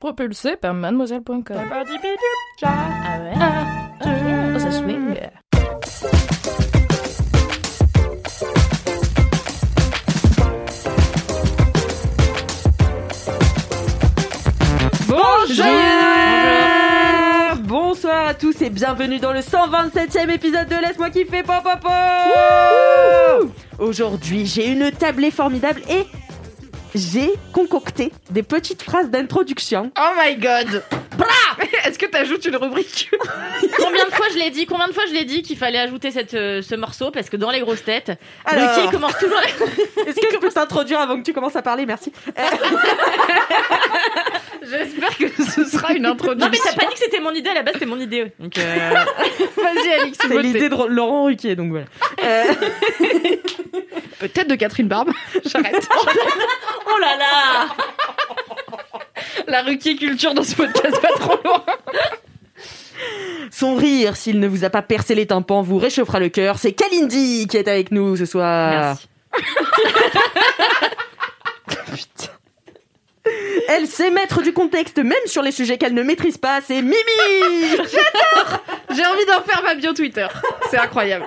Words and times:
Propulsé 0.00 0.54
par 0.54 0.74
mademoiselle.com. 0.74 1.42
Ah 2.62 3.18
ouais? 3.20 3.32
Oh, 4.54 4.58
ça 4.60 4.70
swing. 4.70 5.16
Bonjour 15.08 15.66
Bonsoir 17.64 18.28
à 18.28 18.34
tous 18.34 18.62
et 18.62 18.70
bienvenue 18.70 19.18
dans 19.18 19.32
le 19.32 19.40
127e 19.40 20.30
épisode 20.30 20.68
de 20.68 20.76
Laisse-moi 20.76 21.10
kiffer 21.10 21.42
pop 21.42 21.64
pop 21.64 21.90
Aujourd'hui, 23.80 24.46
j'ai 24.46 24.68
une 24.68 24.92
tablée 24.92 25.32
formidable 25.32 25.80
et 25.90 26.06
j'ai 26.94 27.32
concocté 27.52 28.12
des 28.30 28.42
petites 28.42 28.82
phrases 28.82 29.10
d'introduction. 29.10 29.90
Oh 29.98 30.12
my 30.16 30.36
god 30.36 30.82
Est-ce 31.88 31.98
que 31.98 32.04
t'ajoutes 32.04 32.44
une 32.44 32.56
rubrique 32.56 33.10
Combien 33.78 34.04
de 34.04 34.10
fois 34.10 34.26
je 34.30 34.36
l'ai 34.38 34.50
dit 34.50 34.66
Combien 34.66 34.88
de 34.88 34.92
fois 34.92 35.04
je 35.08 35.14
l'ai 35.14 35.24
dit 35.24 35.40
qu'il 35.40 35.56
fallait 35.56 35.78
ajouter 35.78 36.10
cette, 36.10 36.34
euh, 36.34 36.60
ce 36.60 36.74
morceau 36.74 37.10
parce 37.10 37.30
que 37.30 37.36
dans 37.38 37.50
les 37.50 37.60
grosses 37.60 37.82
têtes, 37.82 38.12
Alors. 38.44 38.74
Ruquier 38.76 38.90
commence 38.90 39.16
toujours. 39.16 39.40
Est-ce 40.06 40.20
que 40.20 40.26
je 40.30 40.36
peux 40.38 40.50
t'introduire 40.50 41.00
avant 41.00 41.16
que 41.18 41.22
tu 41.24 41.32
commences 41.32 41.56
à 41.56 41.62
parler? 41.62 41.86
Merci. 41.86 42.12
J'espère 44.62 45.16
que 45.16 45.28
ce 45.42 45.64
sera 45.64 45.94
une 45.94 46.04
introduction. 46.04 46.46
non 46.46 46.50
mais 46.52 46.58
t'as 46.62 46.74
pas 46.74 46.84
dit 46.90 46.92
que 46.92 46.98
c'était 46.98 47.20
mon 47.20 47.32
idée 47.32 47.48
à 47.48 47.54
la 47.54 47.62
base, 47.62 47.76
c'est 47.78 47.86
mon 47.86 47.98
idée. 47.98 48.32
Donc 48.38 48.58
euh, 48.58 48.90
Vas-y 49.56 49.92
Alix, 49.92 50.18
C'est 50.20 50.42
l'idée 50.42 50.68
de 50.68 50.76
Laurent 50.88 51.24
Ruquier, 51.24 51.56
donc 51.56 51.70
voilà. 51.70 51.86
Euh, 52.22 52.44
Peut-être 54.18 54.48
de 54.48 54.56
Catherine 54.56 54.88
Barbe. 54.88 55.10
J'arrête. 55.46 55.88
oh 56.86 56.98
là 57.00 57.16
là 57.16 57.68
La 59.46 59.62
ruquier 59.62 59.96
culture 59.96 60.34
dans 60.34 60.42
ce 60.42 60.54
podcast 60.54 61.00
pas 61.00 61.12
trop 61.18 61.38
loin. 61.44 61.64
son 63.50 63.76
rire, 63.76 64.16
s'il 64.16 64.40
ne 64.40 64.48
vous 64.48 64.64
a 64.64 64.70
pas 64.70 64.82
percé 64.82 65.14
les 65.14 65.26
tympans, 65.26 65.62
vous 65.62 65.78
réchauffera 65.78 66.18
le 66.20 66.28
cœur. 66.28 66.58
C'est 66.58 66.72
Kalindi 66.72 67.46
qui 67.46 67.56
est 67.56 67.68
avec 67.68 67.92
nous 67.92 68.16
ce 68.16 68.26
soir. 68.26 68.70
Merci. 68.70 69.08
Putain. 71.94 72.37
Elle 73.68 73.86
sait 73.86 74.10
mettre 74.10 74.42
du 74.42 74.52
contexte 74.52 74.98
même 74.98 75.14
sur 75.26 75.42
les 75.42 75.52
sujets 75.52 75.78
qu'elle 75.78 75.94
ne 75.94 76.02
maîtrise 76.02 76.38
pas, 76.38 76.60
c'est 76.60 76.82
Mimi 76.82 76.96
J'ai 78.90 79.04
envie 79.06 79.26
d'en 79.26 79.42
faire 79.42 79.62
ma 79.64 79.74
bio 79.74 79.92
Twitter. 79.92 80.26
C'est 80.70 80.78
incroyable. 80.78 81.26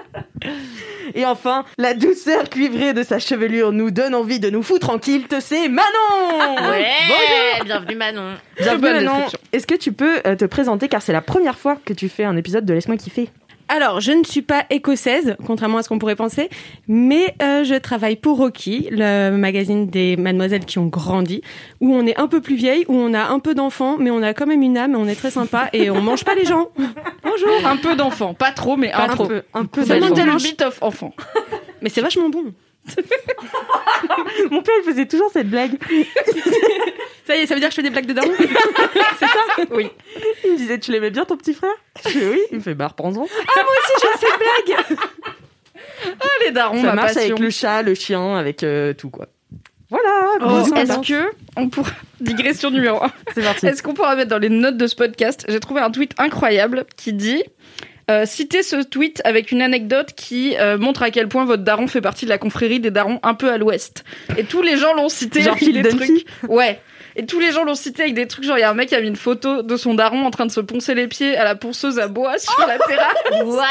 Et 1.13 1.25
enfin, 1.25 1.65
la 1.77 1.93
douceur 1.93 2.49
cuivrée 2.49 2.93
de 2.93 3.03
sa 3.03 3.19
chevelure 3.19 3.71
nous 3.71 3.91
donne 3.91 4.15
envie 4.15 4.39
de 4.39 4.49
nous 4.49 4.63
foutre 4.63 4.89
en 4.89 4.97
kilt, 4.97 5.33
c'est 5.39 5.67
Manon 5.67 6.69
Ouais, 6.69 7.63
bienvenue 7.65 7.95
Manon. 7.95 8.35
Bienvenue 8.57 9.05
Manon. 9.05 9.25
Est-ce 9.51 9.67
que 9.67 9.75
tu 9.75 9.91
peux 9.91 10.19
euh, 10.25 10.35
te 10.35 10.45
présenter 10.45 10.87
car 10.87 11.01
c'est 11.01 11.13
la 11.13 11.21
première 11.21 11.57
fois 11.57 11.77
que 11.85 11.93
tu 11.93 12.09
fais 12.09 12.23
un 12.23 12.37
épisode 12.37 12.65
de 12.65 12.73
Laisse-moi 12.73 12.97
kiffer? 12.97 13.29
Alors, 13.73 14.01
je 14.01 14.11
ne 14.11 14.25
suis 14.25 14.41
pas 14.41 14.65
écossaise, 14.69 15.37
contrairement 15.47 15.77
à 15.77 15.83
ce 15.83 15.87
qu'on 15.87 15.97
pourrait 15.97 16.17
penser, 16.17 16.49
mais 16.89 17.33
euh, 17.41 17.63
je 17.63 17.75
travaille 17.75 18.17
pour 18.17 18.35
Rocky, 18.37 18.89
le 18.91 19.31
magazine 19.31 19.87
des 19.87 20.17
mademoiselles 20.17 20.65
qui 20.65 20.77
ont 20.77 20.87
grandi, 20.87 21.41
où 21.79 21.95
on 21.95 22.05
est 22.05 22.19
un 22.19 22.27
peu 22.27 22.41
plus 22.41 22.55
vieille, 22.55 22.83
où 22.89 22.95
on 22.95 23.13
a 23.13 23.29
un 23.29 23.39
peu 23.39 23.55
d'enfants, 23.55 23.95
mais 23.97 24.11
on 24.11 24.21
a 24.23 24.33
quand 24.33 24.45
même 24.45 24.61
une 24.61 24.77
âme, 24.77 24.93
on 24.97 25.07
est 25.07 25.15
très 25.15 25.31
sympa 25.31 25.69
et 25.71 25.89
on 25.89 26.01
mange 26.01 26.25
pas 26.25 26.35
les 26.35 26.43
gens. 26.43 26.67
Bonjour. 27.23 27.65
Un 27.65 27.77
peu 27.77 27.95
d'enfant. 27.95 28.33
Pas 28.33 28.51
trop, 28.51 28.75
mais 28.75 28.91
un 28.91 29.07
trop. 29.07 29.25
peu, 29.27 29.41
un 29.53 29.63
peu 29.63 29.85
Ça 29.85 29.97
d'enfant. 29.97 30.15
little 30.15 30.35
bit 30.43 30.61
of 30.63 30.77
enfant. 30.83 31.13
Mais 31.81 31.87
c'est 31.89 32.01
vachement 32.01 32.27
bon. 32.29 32.53
Mon 34.51 34.61
père 34.61 34.75
il 34.81 34.83
faisait 34.85 35.05
toujours 35.05 35.29
cette 35.31 35.49
blague. 35.49 35.77
Ça 37.27 37.35
y 37.35 37.41
est, 37.41 37.45
ça 37.47 37.53
veut 37.53 37.59
dire 37.59 37.69
que 37.69 37.75
je 37.75 37.77
fais 37.77 37.83
des 37.83 37.89
blagues 37.91 38.05
de 38.07 38.13
daron 38.13 38.31
C'est 39.19 39.25
ça 39.25 39.63
Oui. 39.71 39.89
Il 40.43 40.51
me 40.53 40.57
disait 40.57 40.79
Tu 40.79 40.91
l'aimais 40.91 41.11
bien 41.11 41.25
ton 41.25 41.37
petit 41.37 41.53
frère 41.53 41.71
Je 42.03 42.09
fais 42.09 42.29
oui. 42.29 42.39
Il 42.51 42.57
me 42.57 42.63
fait 42.63 42.73
bah 42.73 42.87
reprends-en. 42.87 43.25
Ah, 46.19 46.27
les 46.45 46.51
darons, 46.51 46.77
Ça 46.81 46.87
ma 46.87 46.93
marche 46.93 47.13
passion. 47.13 47.29
avec 47.35 47.39
le 47.39 47.49
chat, 47.49 47.81
le 47.83 47.93
chien, 47.95 48.35
avec 48.35 48.63
euh, 48.63 48.93
tout 48.93 49.09
quoi. 49.09 49.27
Voilà, 49.89 50.09
Oh, 50.41 50.61
Est-ce 50.61 50.73
Manon. 50.73 51.01
que 51.01 51.31
on 51.57 51.67
pourra 51.69 51.91
digression 52.21 52.71
numéro 52.71 53.03
1 53.03 53.11
c'est 53.35 53.43
parti. 53.43 53.67
Est-ce 53.67 53.83
qu'on 53.83 53.93
pourra 53.93 54.15
mettre 54.15 54.29
dans 54.29 54.37
les 54.37 54.49
notes 54.49 54.77
de 54.77 54.87
ce 54.87 54.95
podcast 54.95 55.45
J'ai 55.49 55.59
trouvé 55.59 55.81
un 55.81 55.91
tweet 55.91 56.13
incroyable 56.17 56.85
qui 56.95 57.11
dit 57.13 57.43
euh, 58.09 58.25
citez 58.25 58.63
ce 58.63 58.81
tweet 58.83 59.21
avec 59.25 59.51
une 59.51 59.61
anecdote 59.61 60.13
qui 60.15 60.55
euh, 60.57 60.77
montre 60.77 61.03
à 61.03 61.11
quel 61.11 61.27
point 61.27 61.45
votre 61.45 61.63
daron 61.63 61.87
fait 61.87 62.01
partie 62.01 62.25
de 62.25 62.29
la 62.29 62.37
confrérie 62.37 62.79
des 62.79 62.89
darons 62.91 63.19
un 63.21 63.33
peu 63.35 63.51
à 63.51 63.57
l'ouest. 63.57 64.03
Et 64.37 64.43
tous 64.45 64.61
les 64.61 64.77
gens 64.77 64.93
l'ont 64.93 65.09
cité 65.09 65.41
Genre 65.41 65.55
Phil 65.57 65.81
des 65.81 65.89
trucs. 65.89 66.25
Ouais. 66.47 66.79
Et 67.15 67.25
tous 67.25 67.39
les 67.39 67.51
gens 67.51 67.63
l'ont 67.63 67.75
cité 67.75 68.03
avec 68.03 68.13
des 68.13 68.27
trucs 68.27 68.45
genre 68.45 68.57
il 68.57 68.61
y 68.61 68.63
a 68.63 68.69
un 68.69 68.73
mec 68.73 68.89
qui 68.89 68.95
a 68.95 69.01
mis 69.01 69.07
une 69.07 69.15
photo 69.15 69.61
de 69.63 69.75
son 69.77 69.93
daron 69.93 70.25
en 70.25 70.31
train 70.31 70.45
de 70.45 70.51
se 70.51 70.61
poncer 70.61 70.93
les 70.93 71.07
pieds 71.07 71.37
à 71.37 71.43
la 71.43 71.55
ponceuse 71.55 71.99
à 71.99 72.07
bois 72.07 72.37
sur 72.37 72.65
la 72.67 72.77
terrasse. 72.79 73.45
What? 73.45 73.65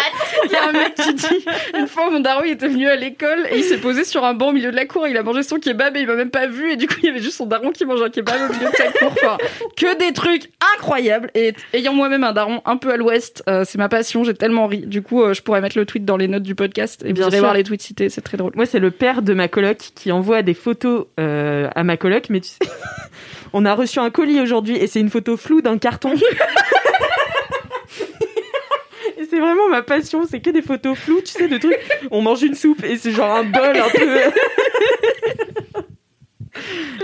Il 0.45 0.53
y 0.53 0.57
a 0.57 0.69
un 0.69 0.73
mec 0.73 0.95
qui 0.95 1.15
dit 1.15 1.45
une 1.79 1.87
fois 1.87 2.11
mon 2.11 2.21
daron 2.21 2.43
il 2.45 2.53
était 2.53 2.69
venu 2.69 2.89
à 2.89 2.97
l'école 2.97 3.47
et 3.51 3.59
il 3.59 3.65
s'est 3.65 3.79
posé 3.79 4.05
sur 4.05 4.25
un 4.25 4.35
banc 4.35 4.49
au 4.49 4.53
milieu 4.53 4.71
de 4.71 4.77
la 4.77 4.87
cour, 4.87 5.07
il 5.07 5.17
a 5.17 5.23
mangé 5.23 5.43
son 5.43 5.59
kebab 5.59 5.97
et 5.97 6.01
il 6.01 6.07
m'a 6.07 6.15
même 6.15 6.31
pas 6.31 6.47
vu 6.47 6.73
et 6.73 6.77
du 6.77 6.87
coup 6.87 6.95
il 7.03 7.07
y 7.07 7.09
avait 7.11 7.21
juste 7.21 7.37
son 7.37 7.47
daron 7.47 7.71
qui 7.71 7.85
mangeait 7.85 8.05
un 8.05 8.11
kebab 8.11 8.51
au 8.51 8.53
milieu 8.53 8.71
de 8.71 8.77
sa 8.77 8.91
cour. 8.93 9.13
Enfin, 9.13 9.39
que 9.77 9.99
des 9.99 10.13
trucs 10.13 10.51
incroyables 10.77 11.31
et 11.35 11.55
ayant 11.73 11.93
moi-même 11.93 12.25
un 12.25 12.33
daron 12.33 12.63
un 12.65 12.77
peu 12.77 12.93
à 12.93 12.97
l'ouest, 12.97 13.43
euh, 13.49 13.65
c'est 13.67 13.79
ma 13.79 13.89
passion, 13.89 14.25
j'ai 14.25 14.35
tellement 14.35 14.67
ri. 14.67 14.87
Du 14.87 15.03
coup, 15.03 15.23
euh, 15.23 15.35
je 15.35 15.43
pourrais 15.43 15.61
mettre 15.61 15.79
le 15.79 15.87
tweet 15.87 16.05
dans 16.05 16.17
les 16.17 16.29
notes 16.29 16.43
du 16.43 16.55
podcast 16.55 17.03
et 17.05 17.13
Bien 17.13 17.25
vous 17.25 17.31
irez 17.31 17.41
voir 17.41 17.55
les 17.55 17.65
tweets 17.65 17.83
cités, 17.83 18.09
c'est 18.09 18.21
très 18.21 18.37
drôle. 18.37 18.53
Moi, 18.55 18.67
c'est 18.67 18.79
le 18.79 18.91
père 18.91 19.23
de 19.23 19.35
ma 19.35 19.49
coloc 19.49 19.79
qui 19.95 20.13
envoie 20.13 20.43
des 20.43 20.55
photos 20.55 21.07
euh, 21.19 21.69
à 21.75 21.85
ma 21.85 21.97
coloc, 21.97 22.27
mais 22.31 22.41
tu 22.41 22.49
sais, 22.49 22.59
on 23.53 23.65
a 23.65 23.75
reçu 23.75 23.99
un 23.99 24.11
colis 24.11 24.41
aujourd'hui 24.41 24.77
et 24.77 24.87
c'est 24.87 25.01
une 25.01 25.11
photo 25.11 25.37
floue 25.37 25.63
d'un 25.63 25.79
carton. 25.79 26.15
et 29.19 29.25
c'est 29.29 29.41
vraiment 29.41 29.69
ma 29.69 29.83
passion, 29.83 30.25
c'est 30.29 30.41
que 30.41 30.51
des 30.51 30.63
photos 30.63 30.97
floues, 30.97 31.21
tu 31.21 31.33
sais, 31.33 31.49
de 31.49 31.59
trucs. 31.59 31.79
On 32.11 32.23
mange 32.23 32.43
une 32.43 32.55
soupe 32.55 32.85
et 32.85 32.97
c'est 32.97 33.13
genre 33.13 33.35
un 33.35 33.45
bol 33.45 33.77
un 33.77 33.91
peu. 33.91 34.21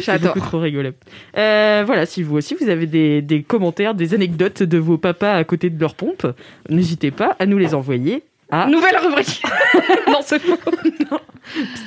J'adore. 0.01 0.35
beaucoup 0.35 0.47
trop 0.47 0.61
rigolo. 0.61 0.91
Euh, 1.37 1.83
voilà, 1.87 2.07
si 2.07 2.23
vous 2.23 2.37
aussi 2.37 2.55
vous 2.55 2.69
avez 2.69 2.87
des, 2.87 3.23
des 3.23 3.43
commentaires, 3.43 3.95
des 3.95 4.15
anecdotes 4.15 4.63
de 4.63 4.79
vos 4.79 4.99
papas 4.99 5.35
à 5.35 5.45
côté 5.45 5.71
de 5.71 5.81
leur 5.81 5.95
pompe, 5.95 6.27
n'hésitez 6.69 7.11
pas 7.11 7.37
à 7.39 7.47
nous 7.47 7.59
les 7.59 7.75
envoyer 7.75 8.23
à 8.51 8.67
Nouvelle 8.67 8.97
rubrique. 8.99 9.43
non, 10.09 10.21
c'est 10.23 10.39
faux. 10.39 10.57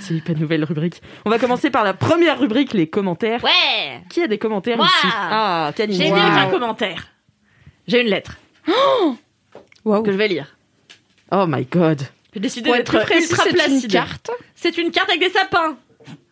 C'est 0.01 0.23
pas 0.23 0.33
de 0.33 0.39
nouvelle 0.39 0.63
rubrique. 0.63 1.01
On 1.25 1.29
va 1.29 1.37
commencer 1.39 1.69
par 1.69 1.83
la 1.83 1.93
première 1.93 2.39
rubrique, 2.39 2.73
les 2.73 2.87
commentaires. 2.87 3.43
Ouais 3.43 4.01
Qui 4.09 4.21
a 4.23 4.27
des 4.27 4.37
commentaires 4.37 4.77
Moi 4.77 4.85
ici? 4.87 5.07
Ah. 5.13 5.71
J'ai 5.77 6.11
Wow. 6.11 6.15
qu'un 6.17 6.49
commentaire. 6.49 7.07
J'ai 7.87 8.01
une 8.01 8.07
lettre 8.07 8.37
Waouh. 9.85 10.03
que 10.03 10.11
je 10.11 10.17
vais 10.17 10.27
lire. 10.27 10.55
Oh 11.31 11.45
my 11.47 11.65
god. 11.65 12.01
J'ai 12.33 12.39
décidé 12.39 12.71
d'être 12.71 12.93
ultra 12.93 13.07
c'est 13.19 13.49
une 13.49 13.55
placide. 13.55 13.91
carte. 13.91 14.31
C'est 14.55 14.77
une 14.77 14.91
carte 14.91 15.09
avec 15.09 15.21
des 15.21 15.29
sapins. 15.29 15.77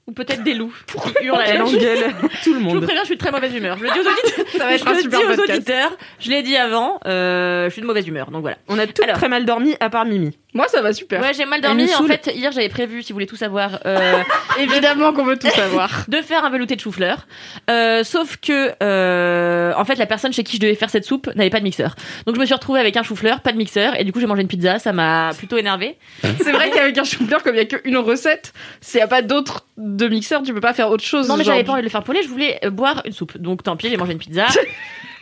Ou 0.07 0.13
peut-être 0.13 0.41
des 0.43 0.53
loups. 0.53 0.73
qui 1.19 1.25
hurlent 1.25 1.37
à 1.41 1.43
la 1.43 1.49
Elle 1.49 1.59
louche. 1.59 1.73
engueule 1.75 1.99
tout 2.43 2.53
le 2.53 2.59
Je 2.59 2.63
vous 2.63 2.73
monde. 2.73 2.83
préviens, 2.83 3.01
je 3.01 3.07
suis 3.07 3.15
de 3.15 3.19
très 3.19 3.31
mauvaise 3.31 3.53
humeur. 3.53 3.77
Je 3.77 3.83
le 3.83 3.89
dis 3.91 3.99
aux 3.99 4.09
auditeurs. 4.09 4.45
Ça 4.57 4.65
va 4.65 4.73
être 4.73 4.83
je 4.85 4.89
un 4.89 4.93
le 4.93 5.01
super 5.01 5.19
dis 5.19 5.25
aux 5.25 5.43
auditeurs. 5.43 5.97
Je 6.19 6.29
l'ai 6.29 6.43
dit 6.43 6.55
avant. 6.55 6.99
euh, 7.05 7.65
je 7.65 7.69
suis 7.71 7.81
de 7.81 7.87
mauvaise 7.87 8.07
humeur. 8.07 8.31
Donc 8.31 8.41
voilà. 8.41 8.57
On 8.69 8.79
a 8.79 8.87
toutes 8.87 9.03
Alors. 9.03 9.17
très 9.17 9.27
mal 9.27 9.43
dormi 9.45 9.75
à 9.81 9.89
part 9.89 10.05
Mimi. 10.05 10.37
Moi, 10.57 10.67
ça 10.69 10.81
va 10.81 10.91
super. 10.91 11.21
Ouais, 11.21 11.35
j'ai 11.35 11.45
mal 11.45 11.61
dormi. 11.61 11.87
En 11.93 12.03
fait, 12.05 12.31
hier, 12.33 12.51
j'avais 12.51 12.67
prévu, 12.67 13.03
si 13.03 13.13
vous 13.13 13.17
voulez 13.17 13.27
tout 13.27 13.35
savoir, 13.35 13.77
euh, 13.85 14.23
Évidemment 14.59 15.13
qu'on 15.13 15.23
veut 15.23 15.37
tout 15.37 15.47
savoir. 15.55 16.05
de 16.07 16.17
faire 16.23 16.43
un 16.43 16.49
velouté 16.49 16.75
de 16.75 16.81
chou-fleur. 16.81 17.27
Euh, 17.69 18.03
sauf 18.03 18.37
que, 18.37 18.71
euh, 18.81 19.71
en 19.77 19.85
fait, 19.85 19.99
la 19.99 20.07
personne 20.07 20.33
chez 20.33 20.43
qui 20.43 20.55
je 20.55 20.61
devais 20.61 20.73
faire 20.73 20.89
cette 20.89 21.05
soupe 21.05 21.29
n'avait 21.35 21.51
pas 21.51 21.59
de 21.59 21.63
mixeur. 21.63 21.93
Donc, 22.25 22.33
je 22.33 22.39
me 22.39 22.45
suis 22.45 22.55
retrouvée 22.55 22.79
avec 22.79 22.97
un 22.97 23.03
chou-fleur, 23.03 23.41
pas 23.41 23.51
de 23.51 23.57
mixeur, 23.57 23.99
et 23.99 24.03
du 24.03 24.11
coup, 24.11 24.19
j'ai 24.19 24.25
mangé 24.25 24.41
une 24.41 24.47
pizza. 24.47 24.79
Ça 24.79 24.93
m'a 24.93 25.29
plutôt 25.37 25.57
énervé. 25.57 25.95
C'est 26.23 26.51
vrai 26.51 26.71
qu'avec 26.71 26.97
un 26.97 27.03
chou-fleur, 27.03 27.43
comme 27.43 27.53
il 27.53 27.59
y 27.59 27.61
a 27.61 27.65
qu'une 27.65 27.97
recette, 27.97 28.51
s'il 28.81 28.97
n'y 28.97 29.03
a 29.03 29.07
pas 29.07 29.21
d'autre 29.21 29.67
de 29.77 30.07
mixeur, 30.07 30.41
tu 30.41 30.55
peux 30.55 30.59
pas 30.59 30.73
faire 30.73 30.89
autre 30.89 31.03
chose. 31.03 31.29
Non, 31.29 31.37
mais 31.37 31.43
j'avais 31.43 31.65
pas 31.65 31.73
envie 31.73 31.81
de 31.81 31.85
le 31.85 31.91
faire 31.91 32.03
poêler. 32.03 32.23
Je 32.23 32.29
voulais 32.29 32.59
boire 32.71 33.03
une 33.05 33.13
soupe. 33.13 33.37
Donc, 33.37 33.61
tant 33.61 33.75
pis, 33.75 33.89
j'ai 33.89 33.97
mangé 33.97 34.13
une 34.13 34.17
pizza. 34.17 34.47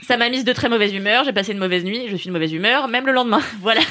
Ça 0.08 0.16
m'a 0.16 0.30
mise 0.30 0.46
de 0.46 0.54
très 0.54 0.70
mauvaise 0.70 0.94
humeur. 0.94 1.24
J'ai 1.26 1.34
passé 1.34 1.52
une 1.52 1.58
mauvaise 1.58 1.84
nuit. 1.84 2.04
Je 2.10 2.16
suis 2.16 2.28
de 2.28 2.32
mauvaise 2.32 2.54
humeur, 2.54 2.88
même 2.88 3.06
le 3.06 3.12
lendemain. 3.12 3.42
Voilà. 3.62 3.82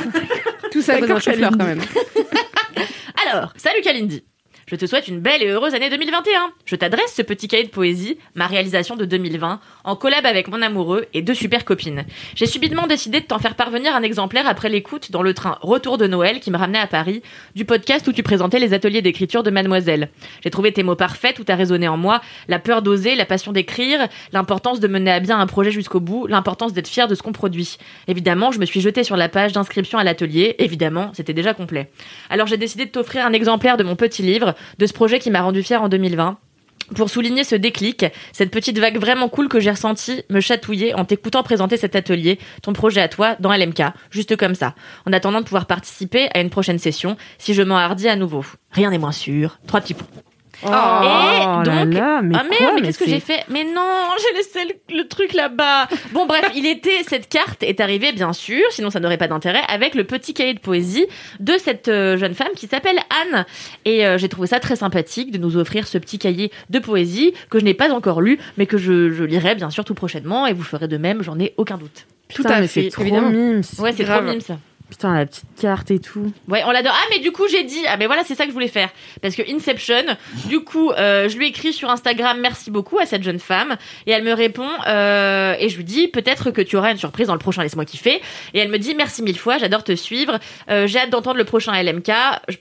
Tout 0.75 0.83
ça 0.83 0.99
D'accord, 1.01 1.21
chou-fleur 1.21 1.53
Kalindi. 1.53 1.59
quand 1.59 1.67
même. 1.67 1.81
Alors, 3.31 3.53
salut 3.57 3.81
Kalindi. 3.81 4.25
Je 4.67 4.77
te 4.77 4.87
souhaite 4.87 5.09
une 5.09 5.21
belle 5.21 5.43
et 5.43 5.49
heureuse 5.49 5.75
année 5.75 5.91
2021. 5.91 6.51
Je 6.65 6.77
t'adresse 6.77 7.13
ce 7.15 7.21
petit 7.21 7.49
cahier 7.49 7.65
de 7.65 7.69
poésie, 7.69 8.17
ma 8.35 8.47
réalisation 8.47 8.97
de 8.97 9.05
2020, 9.05 9.61
en 9.85 9.97
collab 9.97 10.25
avec 10.25 10.49
mon 10.49 10.63
amoureux 10.63 11.05
et 11.13 11.21
deux 11.21 11.35
super 11.35 11.67
copines. 11.67 12.05
J'ai 12.35 12.47
subitement 12.47 12.87
décidé 12.87 13.21
de 13.21 13.27
t'en 13.27 13.39
faire 13.39 13.57
parvenir 13.57 13.95
un 13.95 14.03
exemplaire 14.03 14.49
après 14.49 14.71
l'écoute 14.71 15.11
dans 15.13 15.21
le 15.21 15.35
train 15.35 15.59
Retour 15.61 15.99
de 15.99 16.07
Noël 16.07 16.41
qui 16.41 16.51
me 16.51 16.57
ramenait 16.57 16.79
à 16.79 16.87
Paris 16.87 17.21
du 17.55 17.67
podcast 17.67 18.09
où 18.09 18.13
tu 18.13 18.23
présentais 18.23 18.59
les 18.59 18.73
ateliers 18.73 19.03
d'écriture 19.03 19.43
de 19.43 19.51
Mademoiselle. 19.51 20.09
J'ai 20.43 20.51
trouvé 20.51 20.73
tes 20.73 20.83
mots 20.83 20.97
parfaits, 20.97 21.37
tout 21.37 21.45
a 21.49 21.57
résonné 21.57 21.87
en 21.87 21.99
moi, 21.99 22.23
la 22.49 22.59
peur 22.59 22.81
d'oser, 22.81 23.17
la 23.17 23.27
passion 23.27 23.53
d'écrire, 23.53 24.09
l'importance 24.33 24.81
de 24.81 24.89
mener 24.89 25.11
à 25.11 25.21
bien 25.21 25.39
un 25.39 25.47
projet 25.47 25.73
jusqu'au 25.73 26.01
bout, 26.01 26.27
l'importance 26.27 26.73
d'être 26.73 26.89
fier 26.89 27.07
de 27.07 27.15
ce 27.15 27.23
qu'on 27.23 27.33
produit. 27.33 27.77
Évidemment, 28.09 28.51
je 28.51 28.59
me 28.59 28.65
suis 28.65 28.81
jetée 28.81 29.05
sur 29.05 29.19
la 29.19 29.29
page 29.29 29.53
d'inscription 29.53 29.99
à 29.99 30.05
l'atelier, 30.05 30.57
évidemment, 30.59 31.11
c'était 31.13 31.35
déjà 31.35 31.53
complet. 31.53 31.91
Alors 32.31 32.47
j'ai 32.47 32.57
décidé 32.57 32.87
de 32.87 32.91
t'offrir 32.91 33.27
un 33.27 33.35
exemplaire 33.35 33.77
de 33.77 33.85
mon 33.85 33.95
petit 33.95 34.23
livre, 34.23 34.54
de 34.79 34.87
ce 34.87 34.93
projet 34.93 35.19
qui 35.19 35.31
m'a 35.31 35.43
rendu 35.43 35.63
fier 35.63 35.83
en 35.83 35.89
2020 35.89 36.39
pour 36.95 37.09
souligner 37.09 37.45
ce 37.45 37.55
déclic, 37.55 38.05
cette 38.33 38.51
petite 38.51 38.79
vague 38.79 38.99
vraiment 38.99 39.29
cool 39.29 39.49
que 39.49 39.61
j'ai 39.61 39.71
ressentie 39.71 40.23
me 40.29 40.41
chatouiller 40.41 40.95
en 40.95 41.05
t'écoutant 41.05 41.43
présenter 41.43 41.77
cet 41.77 41.97
atelier, 41.97 42.39
ton 42.63 42.73
projet 42.73 43.01
à 43.01 43.09
toi, 43.09 43.37
dans 43.41 43.55
LMK, 43.55 43.83
juste 44.11 44.37
comme 44.37 44.55
ça, 44.55 44.75
en 45.07 45.13
attendant 45.13 45.41
de 45.41 45.45
pouvoir 45.45 45.67
participer 45.67 46.29
à 46.35 46.41
une 46.41 46.51
prochaine 46.51 46.79
session, 46.79 47.17
si 47.39 47.55
je 47.55 47.63
m'en 47.63 47.77
hardis 47.77 48.09
à 48.09 48.17
nouveau. 48.17 48.45
Rien 48.71 48.91
n'est 48.91 48.99
moins 48.99 49.13
sûr. 49.13 49.59
Trois 49.67 49.81
petits 49.81 49.95
points. 49.95 50.07
Oh, 50.67 50.71
Et 50.71 51.65
donc- 51.65 51.95
là, 51.95 52.21
mais 52.23 52.35
ah 52.39 52.43
merde, 52.45 52.57
quoi, 52.59 52.73
mais 52.75 52.83
qu'est-ce 52.83 52.99
que 52.99 53.07
j'ai 53.09 53.21
fait? 53.21 53.45
Mais 53.49 53.65
non, 53.65 53.83
j'ai 54.19 54.37
laissé 54.37 54.61
le, 54.91 54.97
le 54.99 55.09
truc 55.09 55.33
là-bas. 55.35 55.89
Bon 56.13 56.27
bref, 56.27 56.51
il 56.55 56.67
était 56.67 57.03
cette 57.09 57.29
carte 57.29 57.63
est 57.63 57.81
arrivée 57.81 58.13
bien 58.13 58.33
sûr, 58.33 58.63
sinon 58.71 58.91
ça 58.91 59.01
n'aurait 59.01 59.19
pas 59.19 59.29
d'intérêt 59.29 59.63
avec 59.69 59.95
le 59.95 60.05
petit 60.05 60.35
cahier 60.35 60.55
de 60.55 60.61
poésie 60.61 61.07
de 61.41 61.55
cette 61.59 61.89
euh, 61.89 62.17
jeune 62.17 62.35
femme 62.35 62.53
qui 62.57 62.67
s'appelle 62.67 62.99
Anne 63.23 63.45
et 63.85 64.07
euh, 64.07 64.19
j'ai 64.19 64.29
trouvé 64.29 64.47
ça 64.47 64.61
très 64.61 64.77
sympathique 64.77 65.31
de 65.31 65.39
nous 65.39 65.57
offrir 65.57 65.87
ce 65.87 65.99
petit 65.99 66.19
cahier 66.19 66.51
de 66.71 66.79
poésie 66.79 67.35
que 67.51 67.59
je 67.59 67.65
n'ai 67.65 67.75
pas 67.75 67.93
encore 67.93 68.21
lu 68.21 68.39
mais 68.57 68.67
que 68.67 68.79
je, 68.79 69.11
je 69.11 69.25
lirai 69.25 69.55
bien 69.55 69.71
sûr 69.71 69.85
tout 69.85 69.95
prochainement 69.95 70.47
et 70.47 70.53
vous 70.53 70.63
ferez 70.63 70.89
de 70.89 70.97
même, 70.97 71.23
j'en 71.23 71.39
ai 71.39 71.55
aucun 71.57 71.77
doute. 71.77 72.07
Putain, 72.29 72.43
Tout 72.49 72.55
à 72.55 72.61
mais 72.61 72.67
fait, 72.69 72.83
c'est 72.85 72.89
trop 72.89 73.03
évidemment. 73.03 73.31
mimes. 73.31 73.61
Ouais, 73.79 73.93
c'est 73.93 74.05
trop 74.05 74.15
Grave. 74.23 74.37
Putain, 74.95 75.13
la 75.13 75.27
petite 75.27 75.45
carte 75.61 75.91
et 75.91 75.99
tout. 75.99 76.33
Ouais, 76.47 76.63
on 76.65 76.71
l'adore. 76.71 76.95
Ah, 76.97 77.05
mais 77.11 77.19
du 77.19 77.33
coup, 77.33 77.49
j'ai 77.49 77.65
dit, 77.65 77.81
ah, 77.89 77.97
mais 77.97 78.07
voilà, 78.07 78.23
c'est 78.23 78.37
ça 78.37 78.45
que 78.45 78.51
je 78.51 78.55
voulais 78.55 78.69
faire. 78.69 78.91
Parce 79.23 79.35
que 79.35 79.43
Inception, 79.53 80.05
du 80.47 80.61
coup, 80.61 80.93
euh, 80.93 81.29
je 81.29 81.37
lui 81.37 81.49
écris 81.49 81.73
sur 81.73 81.91
Instagram, 81.91 82.39
merci 82.41 82.71
beaucoup 82.71 83.01
à 83.01 83.05
cette 83.05 83.25
jeune 83.25 83.41
femme. 83.41 83.77
Et 84.07 84.13
elle 84.13 84.23
me 84.23 84.33
répond, 84.33 84.69
euh, 84.87 85.57
et 85.59 85.69
je 85.69 85.77
lui 85.79 85.83
dis, 85.83 86.07
peut-être 86.07 86.53
que 86.53 86.63
tu 86.63 86.77
auras 86.77 86.93
une 86.93 86.99
surprise 86.99 87.27
dans 87.27 87.33
le 87.33 87.41
prochain 87.41 87.65
Laisse-moi 87.65 87.85
kiffer. 87.85 88.23
Et 88.53 88.61
elle 88.61 88.69
me 88.69 88.79
dit, 88.79 88.95
merci 88.95 89.25
mille 89.25 89.37
fois, 89.37 89.59
j'adore 89.59 89.83
te 89.83 89.97
suivre. 89.97 90.39
Euh, 90.71 90.87
j'ai 90.87 91.01
hâte 91.01 91.11
d'entendre 91.11 91.39
le 91.39 91.45
prochain 91.45 91.73
LMK. 91.73 92.13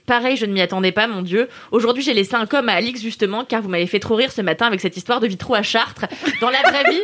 Pareil, 0.04 0.36
je 0.36 0.46
ne 0.46 0.52
m'y 0.52 0.60
attendais 0.60 0.90
pas, 0.90 1.06
mon 1.06 1.22
Dieu. 1.22 1.48
Aujourd'hui, 1.70 2.02
j'ai 2.02 2.14
laissé 2.14 2.34
un 2.34 2.46
com 2.46 2.68
à 2.68 2.72
Alix, 2.72 3.00
justement, 3.00 3.44
car 3.44 3.62
vous 3.62 3.68
m'avez 3.68 3.86
fait 3.86 4.00
trop 4.00 4.16
rire 4.16 4.32
ce 4.32 4.42
matin 4.42 4.66
avec 4.66 4.80
cette 4.80 4.96
histoire 4.96 5.20
de 5.20 5.28
vitraux 5.28 5.54
à 5.54 5.62
Chartres. 5.62 6.06
Dans 6.40 6.50
la 6.50 6.62
vraie 6.62 6.90
vie. 6.90 7.02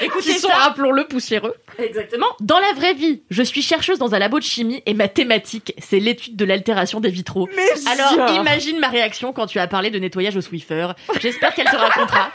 Écoutez 0.00 0.32
Qui 0.32 0.38
sont, 0.38 0.48
rappelons-le, 0.48 1.06
poussiéreux. 1.06 1.54
Exactement. 1.78 2.26
Dans 2.40 2.58
la 2.58 2.72
vraie 2.74 2.94
vie, 2.94 3.22
je 3.30 3.42
suis 3.42 3.62
chercheuse 3.62 3.98
dans 3.98 4.14
un 4.14 4.18
labo 4.18 4.38
de 4.38 4.44
chimie 4.44 4.82
et 4.86 4.94
ma 4.94 5.08
thématique, 5.08 5.74
c'est 5.78 5.98
l'étude 6.00 6.36
de 6.36 6.44
l'altération 6.44 7.00
des 7.00 7.10
vitraux. 7.10 7.48
Alors, 7.90 8.14
genre. 8.14 8.36
imagine 8.40 8.78
ma 8.78 8.88
réaction 8.88 9.32
quand 9.32 9.46
tu 9.46 9.58
as 9.58 9.66
parlé 9.66 9.90
de 9.90 9.98
nettoyage 9.98 10.36
au 10.36 10.40
Swiffer. 10.40 10.88
J'espère 11.20 11.54
qu'elle 11.54 11.66
te 11.68 11.76
racontera. 11.76 12.30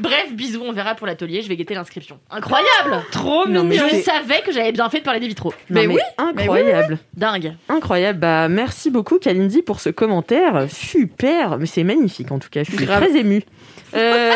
Bref, 0.00 0.32
bisous, 0.32 0.62
on 0.66 0.72
verra 0.72 0.96
pour 0.96 1.06
l'atelier, 1.06 1.40
je 1.42 1.48
vais 1.48 1.54
guetter 1.54 1.74
l'inscription. 1.74 2.18
Incroyable 2.28 3.04
Trop 3.12 3.46
Non, 3.46 3.62
mais 3.62 3.76
Je 3.76 4.02
savais 4.02 4.40
que 4.44 4.50
j'avais 4.50 4.72
bien 4.72 4.88
fait 4.90 4.98
de 4.98 5.04
parler 5.04 5.20
des 5.20 5.28
vitraux. 5.28 5.54
Non, 5.70 5.80
Mais 5.82 5.86
oui, 5.86 6.00
incroyable. 6.18 6.98
Dingue. 7.16 7.54
Incroyable. 7.68 8.18
Bah, 8.18 8.48
merci 8.48 8.90
beaucoup, 8.90 9.18
Kalindi, 9.20 9.62
pour 9.62 9.78
ce 9.78 9.90
commentaire. 9.90 10.66
Super. 10.68 11.58
Mais 11.58 11.66
c'est 11.66 11.84
magnifique, 11.84 12.32
en 12.32 12.40
tout 12.40 12.48
cas. 12.50 12.64
Je 12.64 12.72
suis 12.72 12.84
Grave. 12.84 13.04
très 13.06 13.16
émue. 13.16 13.42
Euh, 13.94 14.32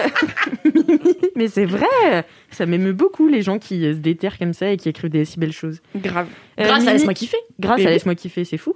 Mimi, 0.74 0.98
mais 1.36 1.48
c'est 1.48 1.64
vrai. 1.64 2.24
Ça 2.50 2.66
m'émeut 2.66 2.92
beaucoup, 2.92 3.28
les 3.28 3.42
gens 3.42 3.58
qui 3.58 3.84
euh, 3.86 3.92
se 3.92 3.98
déterrent 3.98 4.38
comme 4.38 4.52
ça 4.52 4.70
et 4.70 4.76
qui 4.76 4.88
écrivent 4.88 5.10
des 5.10 5.24
si 5.24 5.38
belles 5.38 5.52
choses. 5.52 5.80
Grave. 5.96 6.28
Euh, 6.60 6.64
Grâce 6.64 6.80
Mimi- 6.80 6.88
à 6.88 6.92
Laisse-moi 6.94 7.14
kiffer. 7.14 7.36
Grâce 7.60 7.80
à. 7.80 7.90
Laisse-moi 7.90 8.14
kiffer, 8.14 8.44
c'est 8.44 8.56
fou. 8.56 8.74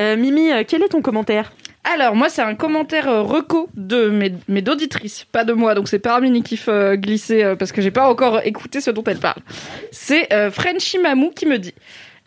Euh, 0.00 0.16
Mimi, 0.16 0.50
quel 0.66 0.82
est 0.82 0.88
ton 0.88 1.02
commentaire? 1.02 1.52
Alors, 1.82 2.14
moi, 2.14 2.28
c'est 2.28 2.42
un 2.42 2.54
commentaire 2.54 3.08
euh, 3.08 3.22
reco 3.22 3.68
de 3.74 4.10
mes, 4.10 4.32
mes 4.48 4.60
d'auditrices, 4.60 5.24
pas 5.32 5.44
de 5.44 5.54
moi. 5.54 5.74
Donc, 5.74 5.88
c'est 5.88 5.98
Paramini 5.98 6.42
qui 6.42 6.56
fait 6.58 6.70
euh, 6.70 6.96
glisser 6.96 7.42
euh, 7.42 7.56
parce 7.56 7.72
que 7.72 7.80
j'ai 7.80 7.90
pas 7.90 8.06
encore 8.08 8.40
écouté 8.44 8.80
ce 8.82 8.90
dont 8.90 9.02
elle 9.04 9.18
parle. 9.18 9.40
C'est 9.90 10.30
euh, 10.32 10.50
Frenchy 10.50 10.98
Mamou 10.98 11.30
qui 11.30 11.46
me 11.46 11.58
dit 11.58 11.74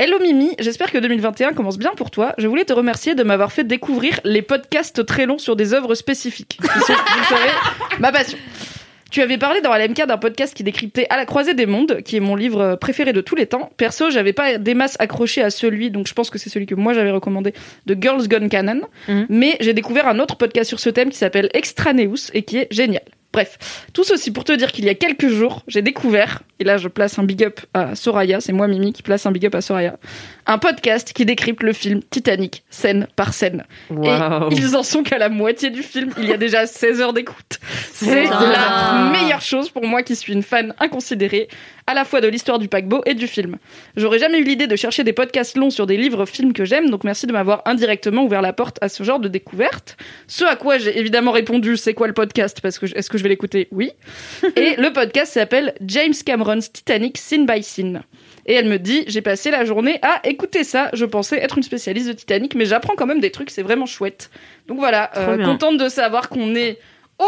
Hello 0.04 0.20
Mimi, 0.20 0.54
j'espère 0.60 0.92
que 0.92 0.98
2021 0.98 1.54
commence 1.54 1.78
bien 1.78 1.92
pour 1.96 2.12
toi. 2.12 2.34
Je 2.38 2.46
voulais 2.50 2.66
te 2.66 2.74
remercier 2.74 3.16
de 3.16 3.24
m'avoir 3.24 3.54
fait 3.54 3.64
découvrir 3.64 4.20
les 4.26 4.42
podcasts 4.42 5.06
très 5.06 5.26
longs 5.26 5.38
sur 5.38 5.56
des 5.56 5.74
œuvres 5.74 5.96
spécifiques, 5.96 6.60
qui 6.62 6.80
sont, 6.82 6.94
vous 6.94 7.24
savez, 7.30 7.50
ma 8.00 8.12
passion. 8.12 8.38
Tu 9.12 9.22
avais 9.22 9.38
parlé 9.38 9.62
dans 9.62 9.74
LMK 9.74 10.06
d'un 10.06 10.18
podcast 10.18 10.54
qui 10.54 10.66
décryptait 10.66 11.08
À 11.10 11.16
la 11.16 11.26
croisée 11.26 11.54
des 11.54 11.66
mondes, 11.66 12.02
qui 12.02 12.18
est 12.18 12.20
mon 12.20 12.36
livre 12.36 12.76
préféré 12.76 13.14
de 13.14 13.22
tous 13.22 13.36
les 13.36 13.46
temps. 13.46 13.72
Perso, 13.78 14.10
j'avais 14.10 14.34
pas 14.34 14.58
des 14.58 14.74
masses 14.74 14.98
accroché 15.00 15.42
à 15.42 15.50
celui, 15.50 15.90
donc 15.90 16.08
je 16.08 16.14
pense 16.14 16.30
que 16.30 16.38
c'est 16.38 16.50
celui 16.50 16.66
que 16.66 16.76
moi 16.76 16.92
j'avais 16.92 17.12
recommandé, 17.12 17.54
de 17.86 17.96
Girls 17.98 18.28
Gone 18.28 18.50
Canon. 18.50 18.82
Mhm. 19.08 19.28
Mais 19.30 19.56
j'ai 19.62 19.74
découvert 19.74 20.10
un 20.10 20.20
autre 20.20 20.36
podcast 20.36 20.68
sur 20.68 20.82
ce 20.82 20.90
thème 20.90 21.12
qui 21.12 21.18
s'appelle 21.18 21.50
Extraneus 21.54 22.30
et 22.34 22.42
qui 22.42 22.58
est 22.58 22.68
génial. 22.72 23.04
Bref, 23.34 23.58
tout 23.94 24.04
ceci 24.04 24.30
pour 24.30 24.44
te 24.44 24.54
dire 24.54 24.72
qu'il 24.72 24.86
y 24.86 24.90
a 24.90 24.94
quelques 24.96 25.28
jours, 25.28 25.64
j'ai 25.68 25.82
découvert, 25.82 26.44
et 26.60 26.64
là 26.64 26.78
je 26.78 26.88
place 26.88 27.18
un 27.18 27.24
big 27.24 27.44
up 27.44 27.62
à 27.74 27.96
Soraya, 27.96 28.40
c'est 28.40 28.54
moi 28.54 28.68
Mimi 28.68 28.94
qui 28.94 29.02
place 29.02 29.26
un 29.26 29.32
big 29.32 29.48
up 29.48 29.56
à 29.56 29.62
Soraya, 29.62 29.98
un 30.46 30.60
podcast 30.60 31.14
qui 31.14 31.26
décrypte 31.26 31.64
le 31.64 31.74
film 31.74 32.02
Titanic, 32.04 32.64
scène 32.70 33.08
par 33.16 33.34
scène. 33.34 33.66
Et 34.04 34.20
ils 34.52 34.76
en 34.76 34.84
sont 34.84 35.02
qu'à 35.02 35.18
la 35.18 35.30
moitié 35.30 35.72
du 35.72 35.82
film. 35.82 36.12
Il 36.20 36.26
y 36.26 36.34
a 36.34 36.38
déjà 36.38 36.68
16 36.68 37.02
heures 37.02 37.14
d'écoute. 37.14 37.60
C'est 37.92 38.26
la 38.26 39.10
meilleure 39.12 39.42
chose 39.42 39.70
pour 39.70 39.86
moi 39.86 40.04
qui 40.04 40.16
suis 40.16 40.34
une 40.34 40.44
fan 40.44 40.74
inconsidérée 40.80 41.48
à 41.88 41.94
la 41.94 42.06
fois 42.06 42.22
de 42.22 42.28
l'histoire 42.28 42.60
du 42.60 42.68
paquebot 42.68 43.02
et 43.06 43.14
du 43.14 43.28
film. 43.28 43.58
J'aurais 43.96 44.20
jamais 44.20 44.40
eu 44.40 44.44
l'idée 44.44 44.68
de 44.68 44.76
chercher 44.76 45.04
des 45.04 45.14
podcasts 45.14 45.58
longs 45.58 45.70
sur 45.70 45.86
des 45.86 45.98
livres 45.98 46.26
films 46.26 46.54
que 46.54 46.66
j'aime, 46.66 46.90
donc 46.90 47.04
merci 47.04 47.28
de 47.28 47.34
m'avoir 47.34 47.62
indirectement 47.66 48.24
ouvert 48.24 48.42
la 48.42 48.54
porte 48.54 48.78
à 48.82 48.90
ce 48.90 49.04
genre 49.04 49.20
de 49.20 49.28
découverte. 49.28 49.98
Ce 50.28 50.44
à 50.46 50.56
quoi 50.56 50.78
j'ai 50.78 50.98
évidemment 50.98 51.32
répondu, 51.32 51.78
c'est 51.78 51.94
quoi 51.94 52.08
le 52.08 52.14
podcast? 52.14 52.60
Parce 52.62 52.80
que 52.80 52.86
est-ce 52.86 53.10
que 53.10 53.18
je 53.18 53.24
vais 53.24 53.30
l'écouter? 53.30 53.68
Oui. 53.72 53.92
Et 54.56 54.76
le 54.78 54.92
podcast 54.94 55.34
s'appelle 55.34 55.74
James 55.82 56.14
Cameron's 56.26 56.72
Titanic 56.72 57.18
Scene 57.18 57.46
by 57.46 57.64
Scene. 57.64 58.02
Et 58.46 58.54
elle 58.54 58.68
me 58.68 58.78
dit, 58.78 59.06
j'ai 59.08 59.22
passé 59.22 59.52
la 59.52 59.64
journée 59.64 60.00
à 60.02 60.28
écouter 60.28 60.64
ça. 60.64 60.90
Je 60.94 61.06
pensais 61.06 61.38
être 61.38 61.58
une 61.58 61.64
spécialiste 61.64 62.08
de 62.08 62.14
Titanic, 62.14 62.56
mais 62.56 62.66
j'apprends 62.66 62.96
quand 62.96 63.06
même 63.06 63.22
des 63.22 63.32
trucs, 63.32 63.50
c'est 63.50 63.62
vraiment 63.62 63.86
chouette. 63.86 64.30
Donc 64.68 64.80
voilà, 64.80 65.12
euh, 65.18 65.44
contente 65.46 65.78
de 65.78 65.88
savoir 65.88 66.30
qu'on 66.30 66.56
est 66.56 66.78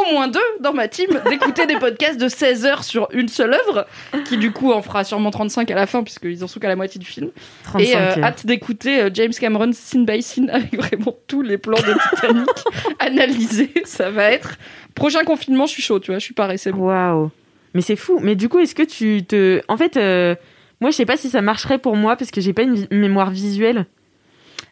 au 0.01 0.13
moins 0.13 0.27
deux 0.27 0.39
dans 0.59 0.73
ma 0.73 0.87
team 0.87 1.09
d'écouter 1.29 1.65
des 1.65 1.77
podcasts 1.77 2.19
de 2.19 2.27
16 2.27 2.65
heures 2.65 2.83
sur 2.83 3.07
une 3.11 3.27
seule 3.27 3.53
œuvre, 3.53 3.85
qui 4.25 4.37
du 4.37 4.51
coup 4.51 4.71
en 4.71 4.81
fera 4.81 5.03
sûrement 5.03 5.31
35 5.31 5.69
à 5.71 5.75
la 5.75 5.87
fin, 5.87 6.03
puisqu'ils 6.03 6.43
en 6.43 6.47
sont 6.47 6.59
qu'à 6.59 6.67
la 6.67 6.75
moitié 6.75 6.99
du 6.99 7.05
film. 7.05 7.31
35 7.63 7.87
Et 7.87 7.95
euh, 7.95 8.23
hâte 8.23 8.45
d'écouter 8.45 9.01
euh, 9.01 9.09
James 9.13 9.33
Cameron 9.33 9.71
scene 9.73 10.05
by 10.05 10.21
scene 10.21 10.49
avec 10.53 10.75
vraiment 10.75 11.15
tous 11.27 11.41
les 11.41 11.57
plans 11.57 11.77
de 11.77 12.15
Titanic 12.15 12.49
analysés. 12.99 13.73
Ça 13.85 14.09
va 14.09 14.31
être. 14.31 14.57
Prochain 14.93 15.23
confinement, 15.23 15.65
je 15.65 15.71
suis 15.71 15.83
chaud, 15.83 15.99
tu 15.99 16.11
vois, 16.11 16.19
je 16.19 16.23
suis 16.23 16.33
pareil, 16.33 16.57
c'est 16.57 16.71
bon. 16.71 16.87
Waouh. 16.87 17.31
Mais 17.73 17.81
c'est 17.81 17.97
fou. 17.97 18.19
Mais 18.21 18.35
du 18.35 18.47
coup, 18.47 18.59
est-ce 18.59 18.75
que 18.75 18.83
tu 18.83 19.25
te. 19.25 19.61
En 19.67 19.75
fait, 19.75 19.97
euh, 19.97 20.35
moi, 20.79 20.91
je 20.91 20.95
sais 20.95 21.05
pas 21.05 21.17
si 21.17 21.29
ça 21.29 21.41
marcherait 21.41 21.77
pour 21.77 21.95
moi 21.95 22.15
parce 22.15 22.31
que 22.31 22.41
j'ai 22.41 22.53
pas 22.53 22.63
une 22.63 22.87
mémoire 22.91 23.31
visuelle. 23.31 23.85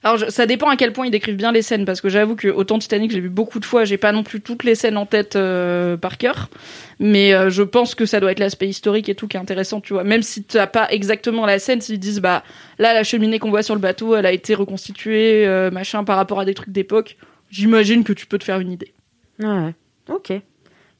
Alors 0.04 0.18
je- 0.18 0.30
ça 0.30 0.46
dépend 0.46 0.68
à 0.70 0.76
quel 0.76 0.92
point 0.92 1.06
ils 1.06 1.12
décrivent 1.12 1.38
bien 1.38 1.52
les 1.52 1.62
scènes, 1.62 1.86
parce 1.86 2.02
que 2.02 2.10
j'avoue 2.10 2.36
que 2.36 2.50
autant 2.50 2.78
Titanic, 2.78 3.12
j'ai 3.12 3.22
vu 3.22 3.30
beaucoup 3.30 3.60
de 3.60 3.66
fois, 3.66 3.86
j'ai 3.86 3.98
pas 3.98 4.12
non 4.12 4.24
plus 4.24 4.42
toutes 4.42 4.64
les 4.66 4.76
scènes 4.76 4.98
en 4.98 5.06
tête 5.06 5.36
euh, 5.38 5.96
par 5.96 6.18
cœur, 6.18 6.50
mais 7.00 7.34
euh, 7.34 7.50
je 7.50 7.64
pense 7.64 7.96
que 7.96 8.06
ça 8.06 8.20
doit 8.20 8.32
être 8.34 8.40
l'aspect 8.40 8.68
historique 8.68 9.08
et 9.08 9.16
tout 9.16 9.28
qui 9.30 9.38
est 9.38 9.40
intéressant, 9.40 9.80
tu 9.82 9.94
vois. 9.94 10.04
Même 10.04 10.22
si 10.22 10.44
tu 10.44 10.58
as 10.58 10.68
pas 10.68 10.88
exactement 10.92 11.46
la 11.46 11.58
scène, 11.58 11.80
s'ils 11.80 12.00
disent 12.00 12.20
bah 12.20 12.44
là 12.80 12.94
la 12.94 13.04
cheminée 13.04 13.40
qu'on 13.40 13.50
voit 13.50 13.64
sur 13.64 13.76
le 13.76 13.82
bateau, 13.82 14.16
elle 14.16 14.26
a 14.26 14.32
été 14.34 14.56
reconstituée, 14.56 15.48
euh, 15.48 15.72
machin, 15.72 16.04
par 16.04 16.18
rapport 16.18 16.40
à 16.42 16.46
des 16.46 16.54
trucs 16.54 16.72
d'époque, 16.72 17.16
j'imagine 17.50 18.04
que 18.04 18.12
tu 18.14 18.26
peux 18.26 18.38
te 18.38 18.44
faire 18.44 18.60
une 18.60 18.72
idée. 18.74 18.94
Ouais. 19.40 19.74
Ok. 20.10 20.34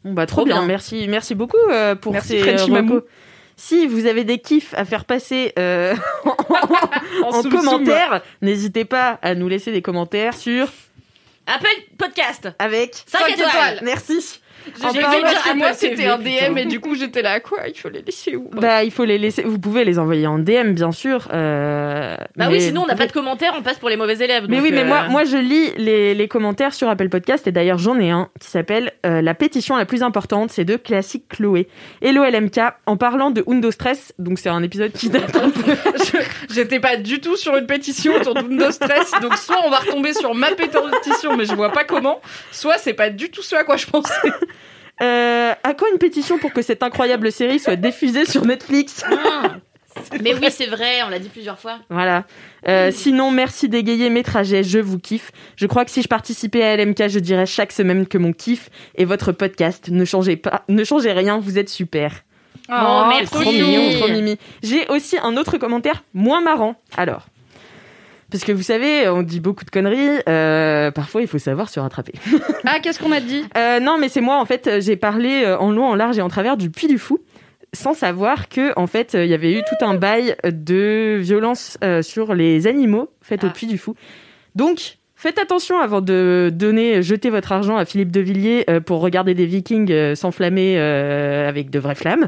Bon 0.06 0.14
bah 0.14 0.26
trop, 0.26 0.38
Trop 0.42 0.46
bien. 0.46 0.60
bien. 0.60 0.68
Merci, 0.68 1.08
merci 1.10 1.36
beaucoup 1.36 1.58
euh, 1.72 1.96
pour 1.96 2.14
Merci, 2.14 2.40
ces 2.40 2.42
Si 3.56 3.88
vous 3.88 4.06
avez 4.08 4.24
des 4.24 4.40
kiffs 4.40 4.74
à 4.76 4.84
faire 4.86 5.06
passer 5.06 5.54
euh, 5.60 5.96
en 7.24 7.44
commentaire, 7.44 8.22
n'hésitez 8.42 8.86
pas 8.86 9.20
à 9.22 9.36
nous 9.36 9.48
laisser 9.48 9.72
des 9.72 9.82
commentaires 9.82 10.36
sur 10.36 10.68
Apple 11.46 11.68
Podcast. 11.98 12.50
avec 12.60 12.96
5 13.08 13.20
Cinq 13.20 13.30
étoiles. 13.32 13.48
étoiles. 13.50 13.80
Merci. 13.84 14.40
J'ai 14.66 15.02
parce 15.02 15.34
que 15.44 15.58
moi 15.58 15.68
Apple 15.68 15.78
c'était 15.78 16.06
un 16.08 16.18
DM 16.18 16.58
et 16.58 16.66
du 16.66 16.80
coup 16.80 16.96
j'étais 16.96 17.22
là 17.22 17.40
quoi 17.40 17.60
Il 17.68 17.78
faut 17.78 17.90
les 17.90 18.02
laisser 18.02 18.36
où 18.36 18.50
Bah, 18.54 18.84
il 18.84 18.92
faut 18.92 19.06
les 19.06 19.18
laisser. 19.18 19.44
Vous 19.44 19.60
pouvez 19.60 19.84
les 19.86 20.00
envoyer 20.00 20.28
en 20.28 20.40
DM, 20.40 20.72
bien 20.74 20.92
sûr. 20.92 21.28
euh, 21.34 22.16
Bah 22.36 22.46
mais 22.48 22.48
oui, 22.48 22.62
sinon 22.62 22.84
on 22.84 22.88
n'a 22.88 22.96
pas 22.96 23.08
de 23.08 23.12
commentaires, 23.12 23.54
on 23.58 23.62
passe 23.62 23.78
pour 23.80 23.90
les 23.90 23.98
mauvais 23.98 24.16
élèves. 24.16 24.46
Mais 24.50 24.58
donc, 24.58 24.66
oui, 24.66 24.72
mais 24.72 24.82
euh, 24.82 24.86
moi, 24.86 25.04
moi, 25.10 25.24
je 25.26 25.38
lis 25.38 25.72
les, 25.78 26.14
les 26.16 26.28
commentaires 26.28 26.74
sur 26.74 26.88
Apple 26.90 27.10
Podcast 27.10 27.46
et 27.48 27.52
d'ailleurs 27.52 27.78
j'en 27.78 28.00
ai 28.00 28.10
un 28.10 28.30
qui 28.40 28.48
s'appelle 28.50 28.92
euh, 29.06 29.22
La 29.22 29.34
pétition 29.34 29.76
la 29.76 29.86
plus 29.86 30.04
importante, 30.04 30.52
c'est 30.52 30.66
de 30.66 30.76
Classique 30.78 31.28
Chloé. 31.30 31.68
Hello 32.02 32.24
LMK, 32.24 32.60
en 32.86 32.98
parlant 32.98 33.32
de 33.32 33.44
Undo 33.48 33.72
Stress, 33.72 34.14
donc 34.20 34.40
c'est 34.40 34.50
un 34.50 34.64
épisode 34.64 34.92
qui 34.94 35.10
date 35.10 35.36
un 35.36 35.50
peu. 35.50 35.72
Je- 35.98 36.54
J'étais 36.54 36.80
pas 36.80 36.98
du 36.98 37.20
tout 37.20 37.36
sur 37.36 37.56
une 37.58 37.66
pétition 37.66 38.14
autour 38.16 38.36
Windows 38.38 38.72
Stress, 38.72 39.12
donc 39.22 39.36
soit 39.36 39.58
on 39.66 39.70
va 39.70 39.78
retomber 39.80 40.14
sur 40.14 40.34
ma 40.36 40.52
pétition, 40.52 41.36
mais 41.36 41.46
je 41.46 41.54
vois 41.56 41.72
pas 41.72 41.84
comment, 41.84 42.22
soit 42.52 42.78
c'est 42.78 42.94
pas 42.94 43.10
du 43.10 43.30
tout 43.30 43.42
ce 43.42 43.56
à 43.56 43.64
quoi 43.64 43.76
je 43.78 43.86
pensais. 43.88 44.14
Euh, 45.02 45.54
à 45.64 45.74
quand 45.74 45.86
une 45.92 45.98
pétition 45.98 46.38
pour 46.38 46.54
que 46.54 46.62
cette 46.62 46.84
incroyable 46.84 47.32
série 47.32 47.60
soit 47.60 47.76
diffusée 47.76 48.26
sur 48.26 48.46
Netflix 48.46 49.04
Ah. 49.10 49.56
Mais 50.24 50.34
oui, 50.34 50.48
c'est 50.50 50.66
vrai, 50.66 51.04
on 51.06 51.10
l'a 51.10 51.20
dit 51.20 51.30
plusieurs 51.30 51.60
fois. 51.60 51.78
Voilà. 51.90 52.24
Euh, 52.68 52.92
sinon, 52.92 53.30
merci 53.30 53.70
d'égayer 53.70 54.10
mes 54.10 54.24
trajets, 54.24 54.64
je 54.64 54.80
vous 54.80 54.98
kiffe. 54.98 55.32
Je 55.56 55.68
crois 55.68 55.86
que 55.86 55.92
si 55.92 56.02
je 56.02 56.08
participais 56.08 56.64
à 56.64 56.76
LMK, 56.78 57.10
je 57.10 57.20
dirais 57.20 57.46
chaque 57.46 57.72
semaine 57.72 58.08
que 58.08 58.18
mon 58.18 58.34
kiff 58.34 58.70
est 58.96 59.06
votre 59.06 59.32
podcast. 59.32 59.90
Ne 59.90 60.04
changez 60.06 60.36
pas, 60.36 60.64
ne 60.68 60.84
changez 60.84 61.12
rien, 61.12 61.38
vous 61.40 61.60
êtes 61.60 61.70
super. 61.70 62.24
Oh, 62.70 63.04
merci. 63.10 63.34
Trop 63.34 63.52
mignon, 63.52 64.00
trop 64.00 64.08
mimi. 64.08 64.38
J'ai 64.64 64.88
aussi 64.88 65.18
un 65.22 65.38
autre 65.38 65.58
commentaire 65.58 66.04
moins 66.14 66.42
marrant. 66.42 66.76
Alors, 66.98 67.28
parce 68.34 68.44
que 68.44 68.52
vous 68.52 68.64
savez, 68.64 69.08
on 69.08 69.22
dit 69.24 69.40
beaucoup 69.40 69.64
de 69.64 69.70
conneries. 69.70 70.20
euh, 70.28 70.92
parfois, 70.92 71.22
il 71.22 71.28
faut 71.28 71.38
savoir 71.38 71.70
se 71.70 71.80
rattraper. 71.80 72.14
Ah, 72.66 72.80
qu'est-ce 72.82 73.00
qu'on 73.00 73.12
a 73.12 73.20
dit? 73.20 73.44
Euh, 73.58 73.80
non, 73.80 73.98
mais 73.98 74.10
c'est 74.10 74.22
moi. 74.22 74.40
En 74.42 74.46
fait, 74.46 74.70
j'ai 74.82 74.96
parlé 74.98 75.44
euh, 75.46 75.58
en 75.58 75.72
long, 75.72 75.86
en 75.86 75.96
large 75.96 76.18
et 76.18 76.22
en 76.22 76.30
travers 76.30 76.58
du 76.58 76.70
Puy 76.70 76.88
du 76.88 76.98
Fou, 76.98 77.20
sans 77.74 77.94
savoir 77.94 78.50
que, 78.50 78.74
en 78.78 78.88
fait, 78.88 79.14
il 79.14 79.28
y 79.28 79.34
avait 79.34 79.54
eu 79.54 79.62
tout 79.64 79.86
un 79.86 79.94
bail 79.96 80.36
de 80.44 81.18
violence 81.22 81.78
euh, 81.84 82.02
sur 82.02 82.34
les 82.36 82.68
animaux 82.68 83.10
faites 83.22 83.44
au 83.44 83.48
Ah. 83.48 83.54
Puy 83.54 83.68
du 83.68 83.78
Fou. 83.78 83.96
Donc. 84.56 84.98
Faites 85.24 85.40
attention 85.40 85.80
avant 85.80 86.02
de 86.02 86.52
donner, 86.54 87.02
jeter 87.02 87.30
votre 87.30 87.54
argent 87.54 87.78
à 87.78 87.86
Philippe 87.86 88.12
de 88.12 88.20
Villiers 88.20 88.66
euh, 88.70 88.82
pour 88.82 89.00
regarder 89.00 89.34
des 89.34 89.46
Vikings 89.46 89.90
euh, 89.90 90.16
s'enflammer 90.16 90.76
euh, 90.78 91.48
avec 91.48 91.70
de 91.70 91.80
vraies 91.80 91.96
flammes, 91.96 92.28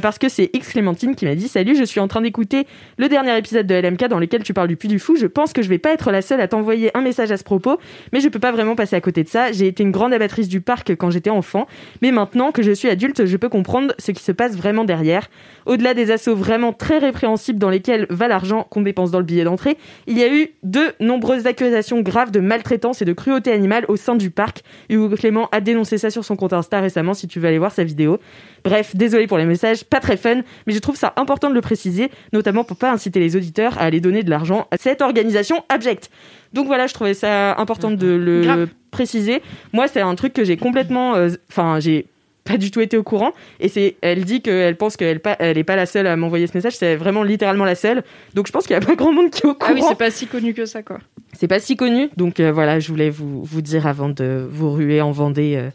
parce 0.00 0.16
que 0.18 0.28
c'est 0.28 0.48
X 0.52 0.68
Clémentine 0.68 1.16
qui 1.16 1.24
m'a 1.24 1.34
dit 1.34 1.48
salut, 1.48 1.74
je 1.74 1.82
suis 1.82 1.98
en 1.98 2.06
train 2.06 2.20
d'écouter 2.20 2.68
le 2.98 3.08
dernier 3.08 3.36
épisode 3.36 3.66
de 3.66 3.74
LMK 3.74 4.06
dans 4.06 4.20
lequel 4.20 4.44
tu 4.44 4.54
parles 4.54 4.68
du 4.68 4.76
Puy 4.76 4.86
du 4.86 5.00
Fou. 5.00 5.16
Je 5.16 5.26
pense 5.26 5.52
que 5.52 5.60
je 5.60 5.68
vais 5.68 5.78
pas 5.78 5.92
être 5.92 6.12
la 6.12 6.22
seule 6.22 6.40
à 6.40 6.46
t'envoyer 6.46 6.96
un 6.96 7.00
message 7.00 7.32
à 7.32 7.36
ce 7.36 7.42
propos, 7.42 7.80
mais 8.12 8.20
je 8.20 8.28
peux 8.28 8.38
pas 8.38 8.52
vraiment 8.52 8.76
passer 8.76 8.94
à 8.94 9.00
côté 9.00 9.24
de 9.24 9.28
ça. 9.28 9.50
J'ai 9.50 9.66
été 9.66 9.82
une 9.82 9.90
grande 9.90 10.12
abattrice 10.12 10.46
du 10.46 10.60
parc 10.60 10.94
quand 10.94 11.10
j'étais 11.10 11.30
enfant, 11.30 11.66
mais 12.00 12.12
maintenant 12.12 12.52
que 12.52 12.62
je 12.62 12.70
suis 12.70 12.88
adulte, 12.88 13.26
je 13.26 13.36
peux 13.36 13.48
comprendre 13.48 13.92
ce 13.98 14.12
qui 14.12 14.22
se 14.22 14.30
passe 14.30 14.54
vraiment 14.54 14.84
derrière. 14.84 15.28
Au-delà 15.66 15.94
des 15.94 16.12
assauts 16.12 16.36
vraiment 16.36 16.72
très 16.72 16.98
répréhensibles 16.98 17.58
dans 17.58 17.70
lesquels 17.70 18.06
va 18.08 18.28
l'argent 18.28 18.68
qu'on 18.70 18.82
dépense 18.82 19.10
dans 19.10 19.18
le 19.18 19.24
billet 19.24 19.42
d'entrée, 19.42 19.76
il 20.06 20.16
y 20.16 20.22
a 20.22 20.32
eu 20.32 20.50
de 20.62 20.92
nombreuses 21.00 21.48
accusations 21.48 22.00
graves 22.00 22.19
de 22.26 22.40
maltraitance 22.40 23.00
et 23.00 23.04
de 23.06 23.12
cruauté 23.14 23.52
animale 23.52 23.86
au 23.88 23.96
sein 23.96 24.16
du 24.16 24.30
parc. 24.30 24.62
Hugo 24.90 25.16
Clément 25.16 25.48
a 25.52 25.60
dénoncé 25.60 25.96
ça 25.96 26.10
sur 26.10 26.24
son 26.24 26.36
compte 26.36 26.52
Insta 26.52 26.80
récemment, 26.80 27.14
si 27.14 27.26
tu 27.26 27.40
veux 27.40 27.48
aller 27.48 27.58
voir 27.58 27.72
sa 27.72 27.84
vidéo. 27.84 28.18
Bref, 28.64 28.94
désolé 28.94 29.26
pour 29.26 29.38
les 29.38 29.46
messages, 29.46 29.84
pas 29.84 30.00
très 30.00 30.18
fun, 30.18 30.42
mais 30.66 30.74
je 30.74 30.78
trouve 30.78 30.96
ça 30.96 31.14
important 31.16 31.48
de 31.48 31.54
le 31.54 31.62
préciser, 31.62 32.10
notamment 32.34 32.64
pour 32.64 32.76
pas 32.76 32.92
inciter 32.92 33.18
les 33.20 33.36
auditeurs 33.36 33.78
à 33.78 33.84
aller 33.84 34.00
donner 34.00 34.22
de 34.22 34.28
l'argent 34.30 34.66
à 34.70 34.76
cette 34.76 35.00
organisation 35.00 35.64
abjecte. 35.70 36.10
Donc 36.52 36.66
voilà, 36.66 36.86
je 36.86 36.94
trouvais 36.94 37.14
ça 37.14 37.56
important 37.58 37.90
de 37.90 38.06
le 38.06 38.42
Grave. 38.42 38.68
préciser. 38.90 39.42
Moi, 39.72 39.88
c'est 39.88 40.00
un 40.00 40.14
truc 40.14 40.32
que 40.32 40.44
j'ai 40.44 40.56
complètement, 40.56 41.14
euh, 41.14 41.30
enfin, 41.48 41.80
j'ai 41.80 42.06
pas 42.44 42.56
du 42.56 42.70
tout 42.70 42.80
été 42.80 42.96
au 42.96 43.02
courant. 43.02 43.32
Et 43.60 43.68
c'est, 43.68 43.96
elle 44.00 44.24
dit 44.24 44.40
qu'elle 44.42 44.76
pense 44.76 44.96
qu'elle 44.96 45.20
pas, 45.20 45.36
elle 45.38 45.58
est 45.58 45.64
pas 45.64 45.76
la 45.76 45.86
seule 45.86 46.06
à 46.06 46.16
m'envoyer 46.16 46.46
ce 46.46 46.52
message. 46.56 46.76
C'est 46.76 46.96
vraiment 46.96 47.22
littéralement 47.22 47.64
la 47.64 47.74
seule. 47.74 48.02
Donc 48.34 48.46
je 48.46 48.52
pense 48.52 48.66
qu'il 48.66 48.74
y 48.74 48.76
a 48.76 48.80
pas 48.80 48.94
grand 48.96 49.12
monde 49.12 49.30
qui 49.30 49.42
est 49.42 49.46
au 49.46 49.50
Ah 49.52 49.54
courant. 49.66 49.74
oui, 49.74 49.82
c'est 49.88 49.98
pas 49.98 50.10
si 50.10 50.26
connu 50.26 50.54
que 50.54 50.64
ça 50.66 50.82
quoi. 50.82 50.98
C'est 51.38 51.46
pas 51.48 51.60
si 51.60 51.76
connu, 51.76 52.08
donc 52.16 52.40
euh, 52.40 52.50
voilà, 52.50 52.80
je 52.80 52.88
voulais 52.88 53.08
vous, 53.08 53.44
vous 53.44 53.62
dire 53.62 53.86
avant 53.86 54.08
de 54.08 54.46
vous 54.50 54.72
ruer 54.72 55.00
en 55.00 55.12
Vendée. 55.12 55.54
euh, 55.56 55.70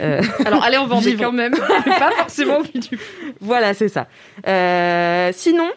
euh, 0.00 0.22
Alors 0.46 0.64
allez 0.64 0.78
en 0.78 0.86
Vendée 0.86 1.10
Vivre. 1.10 1.24
quand 1.24 1.32
même, 1.32 1.52
pas 1.98 2.10
forcément 2.16 2.60
du 2.62 2.98
voilà, 3.40 3.74
c'est 3.74 3.88
ça. 3.88 4.08
Sinon, 5.32 5.70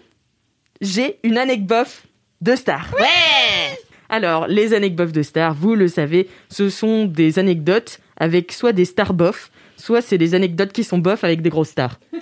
j'ai 0.81 1.17
une 1.23 1.37
anecdote 1.37 2.03
de 2.41 2.55
star. 2.55 2.87
Ouais 2.97 3.77
Alors, 4.09 4.47
les 4.47 4.73
anecdotes 4.73 5.11
de 5.11 5.21
star, 5.23 5.53
vous 5.53 5.75
le 5.75 5.87
savez, 5.87 6.29
ce 6.49 6.69
sont 6.69 7.05
des 7.05 7.37
anecdotes 7.39 7.99
avec 8.17 8.51
soit 8.53 8.71
des 8.73 8.85
stars 8.85 9.13
bof, 9.13 9.51
soit 9.77 10.01
c'est 10.01 10.17
des 10.17 10.35
anecdotes 10.35 10.73
qui 10.73 10.83
sont 10.83 10.97
bof 10.97 11.23
avec 11.23 11.41
des 11.41 11.49
grosses 11.49 11.69
stars. 11.69 11.97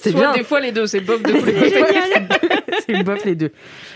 C'est 0.00 0.12
Soit 0.12 0.20
bien. 0.20 0.32
des 0.32 0.44
fois 0.44 0.60
les 0.60 0.70
deux, 0.70 0.86
c'est 0.86 1.00
Bob 1.00 1.20
de 1.26 1.32
tous 1.40 1.44
les 1.44 1.52
côtés. 1.52 2.04
c'est 2.86 3.02
bof 3.02 3.24
les 3.24 3.34
deux. 3.34 3.50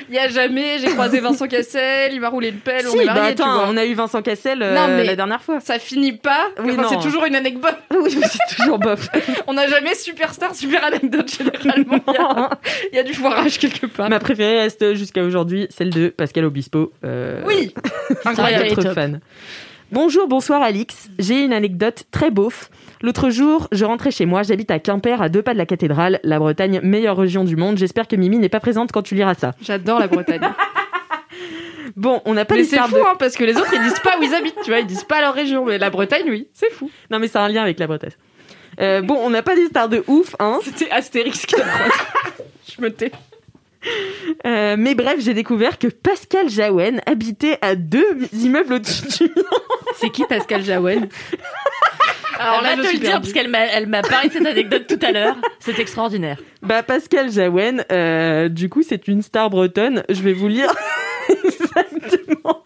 Il 0.09 0.17
y 0.17 0.19
a 0.19 0.29
jamais, 0.29 0.79
j'ai 0.81 0.89
croisé 0.89 1.21
Vincent 1.21 1.47
Cassel, 1.47 2.13
il 2.13 2.21
m'a 2.21 2.29
roulé 2.29 2.49
une 2.49 2.57
pelle, 2.57 2.85
on 2.89 2.91
si, 2.91 2.99
est 2.99 3.07
bah 3.07 3.15
mariés, 3.15 3.37
tu 3.37 3.43
attends, 3.43 3.55
vois. 3.55 3.69
on 3.69 3.77
a 3.77 3.85
eu 3.87 3.95
Vincent 3.95 4.21
Cassel 4.21 4.61
euh, 4.63 4.75
Non, 4.75 4.89
mais- 4.89 5.05
la 5.05 5.15
dernière 5.15 5.41
fois. 5.41 5.61
Ça 5.61 5.79
finit 5.79 6.13
pas, 6.15 6.49
Oui, 6.59 6.73
enfin, 6.77 6.89
c'est 6.91 7.01
toujours 7.09 7.25
une 7.25 7.37
anecdote. 7.37 7.77
Oui, 7.93 8.17
mais 8.21 8.27
c'est 8.27 8.57
toujours 8.57 8.81
bof. 8.81 9.09
On 9.47 9.53
n'a 9.53 9.69
jamais 9.69 9.95
superstar, 9.95 10.57
super 10.57 10.85
anecdote 10.85 11.33
généralement. 11.39 12.01
Il 12.09 12.15
y 12.15 12.17
a- 12.17 12.51
Il 12.93 12.97
y, 12.97 12.99
a 12.99 13.05
du 13.05 13.15
foirage 13.15 13.61
quelque 13.61 13.87
part. 13.87 14.11
Ma 14.11 14.19
préférée 14.19 14.59
reste 14.59 14.95
jusqu'à 14.95 15.23
aujourd'hui 15.23 15.69
celle 15.71 15.91
de 15.91 16.09
Pascal 16.09 16.45
Obispo. 16.47 16.93
euh, 17.05 17.43
Oui, 17.47 17.73
incroyable. 18.25 18.93
fan. 18.93 19.21
Bonjour, 19.93 20.27
bonsoir 20.27 20.63
Alix. 20.63 21.09
J'ai 21.21 21.45
une 21.45 21.53
anecdote 21.53 22.05
très 22.11 22.31
beauf. 22.33 22.71
L'autre 23.03 23.31
jour, 23.31 23.69
je 23.73 23.85
rentrais 23.85 24.11
chez 24.11 24.27
moi. 24.27 24.43
J'habite 24.43 24.71
à 24.71 24.79
Quimper, 24.79 25.21
à 25.21 25.29
deux 25.29 25.43
pas 25.43 25.53
de 25.53 25.59
la 25.59 25.67
cathédrale. 25.67 26.21
La 26.23 26.39
Bretagne, 26.39 26.81
meilleure 26.83 27.17
région 27.17 27.45
du 27.45 27.57
monde. 27.57 27.77
J'espère 27.79 28.07
que 28.09 28.17
Mimi 28.17 28.39
n'est 28.39 28.49
pas 28.49 28.61
présente 28.61 28.93
quand 28.93 29.03
tu 29.03 29.15
liras 29.15 29.35
ça. 29.35 29.53
J'adore 29.63 29.99
la 29.99 30.07
Bretagne. 30.09 30.41
Bon, 31.97 32.23
on 32.25 32.33
n'a 32.33 32.45
pas 32.47 32.55
mais 32.55 32.65
c'est 32.65 32.79
fou, 32.79 32.95
de- 32.95 33.01
hein, 33.01 33.17
parce 33.19 33.37
que 33.37 33.45
les 33.45 33.55
autres 33.57 33.73
ils 33.75 33.83
disent 33.83 33.99
pas 34.01 34.17
où 34.19 34.23
ils 34.23 34.35
habitent, 34.35 34.57
tu 34.65 34.71
vois, 34.71 34.81
ils 34.81 34.87
disent 34.87 35.05
pas 35.05 35.21
leur 35.21 35.35
région. 35.35 35.67
Mais 35.67 35.77
la 35.77 35.91
Bretagne, 35.91 36.25
oui, 36.27 36.49
c'est 36.55 36.71
fou. 36.73 36.91
Non, 37.11 37.19
mais 37.19 37.29
c'est 37.29 37.37
un 37.39 37.49
lien 37.49 37.61
avec 37.63 37.79
la 37.79 37.87
Bretagne. 37.87 38.13
Euh, 38.81 39.03
bon, 39.03 39.19
on 39.23 39.29
n'a 39.29 39.43
pas 39.43 39.55
des 39.55 39.67
stars 39.67 39.91
de 39.91 40.03
ouf, 40.07 40.35
hein. 40.39 40.59
C'était 40.65 40.91
Astérix 40.91 41.45
qui. 41.45 41.55
Je 42.77 42.81
me 42.81 42.91
tais. 42.91 43.13
Euh, 44.47 44.77
mais 44.79 44.95
bref, 44.95 45.17
j'ai 45.21 45.35
découvert 45.35 45.79
que 45.79 45.89
Pascal 45.89 46.49
Jaouen 46.49 47.01
habitait 47.07 47.59
à 47.63 47.75
deux 47.75 48.05
immeubles 48.33 48.75
au-dessus 48.75 49.27
du. 49.27 49.33
C'est 49.97 50.11
qui 50.11 50.25
Pascal 50.25 50.63
Jaouen? 50.65 51.09
Alors 52.39 52.59
Elle 52.61 52.65
là, 52.65 52.77
va 52.77 52.83
je 52.83 52.89
te 52.89 52.93
le 52.95 52.99
dire, 52.99 53.21
parce 53.21 53.33
qu'elle 53.33 53.49
m'a, 53.49 53.67
elle 53.67 53.87
m'a 53.87 54.03
parlé 54.03 54.29
de 54.29 54.33
cette 54.33 54.47
anecdote 54.47 54.87
tout 54.89 54.99
à 55.05 55.13
l'heure. 55.13 55.37
C'est 55.61 55.79
extraordinaire. 55.79 56.39
Bah, 56.63 56.83
Pascal 56.83 57.31
Jaouen, 57.31 57.85
euh, 57.93 58.49
du 58.49 58.69
coup, 58.69 58.83
c'est 58.83 59.07
une 59.09 59.23
star 59.23 59.51
bretonne. 59.51 60.03
Je 60.09 60.23
vais 60.23 60.33
vous 60.33 60.49
lire 60.49 60.73
exactement 61.29 62.63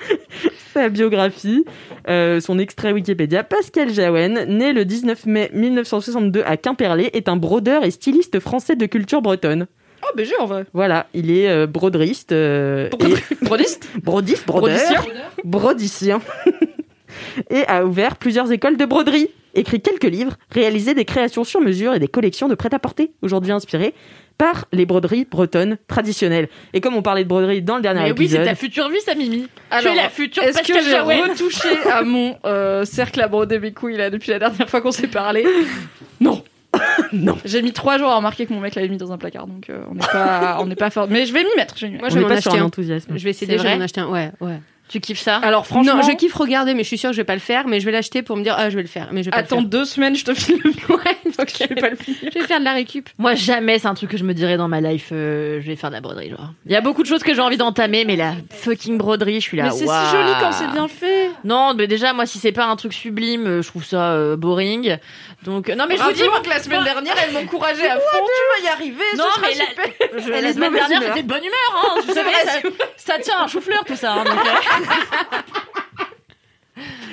sa 0.72 0.88
biographie, 0.88 1.64
euh, 2.08 2.40
son 2.40 2.58
extrait 2.58 2.92
Wikipédia. 2.92 3.44
Pascal 3.44 3.92
Jaouen, 3.92 4.44
né 4.46 4.72
le 4.72 4.84
19 4.84 5.26
mai 5.26 5.50
1962 5.52 6.42
à 6.44 6.56
Quimperlé, 6.56 7.10
est 7.12 7.28
un 7.28 7.36
brodeur 7.36 7.84
et 7.84 7.90
styliste 7.90 8.40
français 8.40 8.76
de 8.76 8.86
culture 8.86 9.22
bretonne. 9.22 9.66
Oh, 10.02 10.16
BG 10.16 10.32
en 10.38 10.46
vrai. 10.46 10.64
Voilà, 10.72 11.06
il 11.14 11.30
est 11.30 11.48
euh, 11.48 11.66
broderiste. 11.66 12.32
euh, 12.32 12.88
et- 12.90 13.44
Brodiste? 13.44 13.88
Brodiste, 14.02 14.46
brodeur. 14.46 14.76
Brodicien 14.76 15.02
brodicien. 15.44 16.20
et 17.50 17.64
a 17.66 17.84
ouvert 17.84 18.16
plusieurs 18.16 18.50
écoles 18.52 18.76
de 18.76 18.84
broderie, 18.84 19.28
écrit 19.54 19.80
quelques 19.80 20.04
livres, 20.04 20.36
réalisé 20.50 20.94
des 20.94 21.04
créations 21.04 21.44
sur 21.44 21.60
mesure 21.60 21.94
et 21.94 21.98
des 21.98 22.08
collections 22.08 22.48
de 22.48 22.54
prêt-à-porter, 22.54 23.12
aujourd'hui 23.22 23.52
inspirées 23.52 23.94
par 24.38 24.66
les 24.72 24.84
broderies 24.84 25.24
bretonnes 25.24 25.78
traditionnelles. 25.88 26.48
Et 26.74 26.82
comme 26.82 26.94
on 26.94 27.00
parlait 27.00 27.24
de 27.24 27.28
broderie 27.28 27.62
dans 27.62 27.76
le 27.76 27.82
dernier 27.82 28.00
Mais 28.02 28.10
oui, 28.10 28.28
c'est 28.28 28.34
épisode, 28.36 28.44
ta 28.44 28.54
future 28.54 28.88
vie, 28.90 29.00
ça, 29.00 29.14
Mimi. 29.14 29.44
tu 29.44 29.48
Alors, 29.70 29.94
es 29.94 29.96
la 29.96 30.08
future 30.10 30.42
Est-ce 30.42 30.58
que 30.62 30.82
j'ai 30.82 30.98
retouché 30.98 31.68
à 31.90 32.02
mon 32.02 32.36
euh, 32.44 32.84
cercle 32.84 33.20
à 33.22 33.28
broder 33.28 33.58
mes 33.58 33.72
couilles 33.72 33.96
là 33.96 34.10
depuis 34.10 34.30
la 34.30 34.38
dernière 34.38 34.68
fois 34.68 34.82
qu'on 34.82 34.92
s'est 34.92 35.06
parlé? 35.08 35.46
Non. 36.20 36.42
Non. 37.12 37.36
J'ai 37.44 37.62
mis 37.62 37.72
trois 37.72 37.98
jours 37.98 38.08
à 38.08 38.16
remarquer 38.16 38.46
que 38.46 38.52
mon 38.52 38.60
mec 38.60 38.74
l'avait 38.74 38.88
mis 38.88 38.96
dans 38.96 39.12
un 39.12 39.18
placard, 39.18 39.46
donc 39.46 39.70
euh, 39.70 39.84
on 39.90 39.94
n'est 39.94 40.00
pas, 40.00 40.58
on 40.60 40.66
n'est 40.66 40.74
pas 40.76 40.90
fort. 40.90 41.06
Mais 41.08 41.26
je 41.26 41.32
vais 41.32 41.42
m'y 41.44 41.54
mettre. 41.56 41.76
je 41.76 41.86
vais 41.86 41.92
m'y 41.92 41.98
Moi, 41.98 42.08
mettre. 42.08 42.18
je 42.18 42.24
on 42.24 42.28
vais 42.28 42.40
sur 42.40 42.50
acheter 42.50 42.62
un 42.62 42.66
enthousiasme. 42.66 43.16
Je 43.16 43.24
vais 43.24 43.30
essayer 43.30 43.58
acheter 43.58 44.00
un. 44.00 44.08
Ouais, 44.08 44.32
ouais. 44.40 44.58
Tu 44.88 45.00
kiffes 45.00 45.18
ça? 45.20 45.36
Alors 45.42 45.66
franchement, 45.66 45.96
Non, 45.96 46.02
je 46.02 46.12
kiffe 46.12 46.34
regarder, 46.34 46.72
mais 46.74 46.82
je 46.84 46.88
suis 46.88 46.98
sûre 46.98 47.10
que 47.10 47.16
je 47.16 47.20
vais 47.20 47.24
pas 47.24 47.34
le 47.34 47.40
faire. 47.40 47.66
Mais 47.66 47.80
je 47.80 47.86
vais 47.86 47.90
l'acheter 47.92 48.22
pour 48.22 48.36
me 48.36 48.42
dire, 48.44 48.54
ah, 48.56 48.70
je 48.70 48.76
vais 48.76 48.82
le 48.82 48.88
faire. 48.88 49.08
Mais 49.10 49.22
je 49.22 49.26
vais 49.26 49.30
pas 49.32 49.38
attends 49.38 49.60
deux 49.62 49.84
semaines, 49.84 50.14
je 50.14 50.24
te 50.24 50.32
file 50.32 50.60
le 50.62 50.70
le 50.70 50.72
faire. 50.72 50.90
Ouais, 50.96 51.32
donc 51.36 51.50
je 51.52 51.66
vais 51.66 51.74
pas 51.80 51.90
le 51.90 51.96
finir. 51.96 52.18
je 52.32 52.38
vais 52.38 52.46
faire 52.46 52.60
de 52.60 52.64
la 52.64 52.72
récup. 52.72 53.08
Moi, 53.18 53.34
jamais 53.34 53.78
c'est 53.80 53.88
un 53.88 53.94
truc 53.94 54.10
que 54.10 54.16
je 54.16 54.22
me 54.22 54.32
dirais 54.32 54.56
dans 54.56 54.68
ma 54.68 54.80
life. 54.80 55.08
euh, 55.10 55.60
je 55.60 55.66
vais 55.66 55.74
faire 55.76 55.90
de 55.90 55.94
la 55.96 56.00
broderie, 56.00 56.30
genre. 56.30 56.52
Il 56.66 56.72
y 56.72 56.76
a 56.76 56.80
beaucoup 56.80 57.02
de 57.02 57.08
choses 57.08 57.22
que 57.24 57.34
j'ai 57.34 57.40
envie 57.40 57.56
d'entamer, 57.56 58.04
mais 58.04 58.14
la 58.14 58.34
fucking 58.54 58.96
broderie, 58.96 59.36
je 59.36 59.40
suis 59.40 59.56
là. 59.56 59.64
Mais 59.64 59.70
c'est 59.70 59.86
si 59.86 60.10
joli 60.12 60.30
quand 60.40 60.52
c'est 60.52 60.70
bien 60.70 60.86
fait. 60.88 61.30
Non, 61.42 61.74
mais 61.74 61.88
déjà, 61.88 62.12
moi, 62.12 62.24
si 62.26 62.38
c'est 62.38 62.52
pas 62.52 62.66
un 62.66 62.76
truc 62.76 62.92
sublime, 62.92 63.46
euh, 63.46 63.62
je 63.62 63.68
trouve 63.68 63.84
ça 63.84 64.12
euh, 64.12 64.36
boring. 64.36 64.98
Donc, 65.42 65.68
non, 65.68 65.86
mais 65.88 65.96
je 65.96 66.02
vous 66.02 66.12
dis, 66.12 66.22
Rappelons 66.22 66.42
que 66.42 66.48
la 66.48 66.62
semaine 66.62 66.84
dernière, 66.84 67.14
elle 67.26 67.32
m'encourageait 67.34 67.88
à 67.88 67.96
fond. 67.96 68.18
Tu 68.56 68.62
vas 68.64 68.68
y 68.68 68.72
arriver. 68.72 69.04
Non, 69.16 69.24
ce 69.34 69.40
sera 69.40 69.46
mais 69.48 69.54
la- 69.54 69.64
super. 69.66 70.08
je- 70.24 70.30
la 70.44 70.52
semaine 70.52 70.72
dernière, 70.72 71.02
j'étais 71.02 71.22
de 71.22 71.28
bonne 71.28 71.44
humeur. 71.44 71.52
Hein, 71.74 72.00
vous 72.06 72.14
savez, 72.14 72.30
ça, 72.44 72.52
ça 72.96 73.18
tient 73.18 73.40
un 73.40 73.46
chou-fleur, 73.48 73.84
tout 73.84 73.96
ça. 73.96 74.12
hein, 74.14 74.24
donc, 74.24 74.34
euh, 74.34 74.75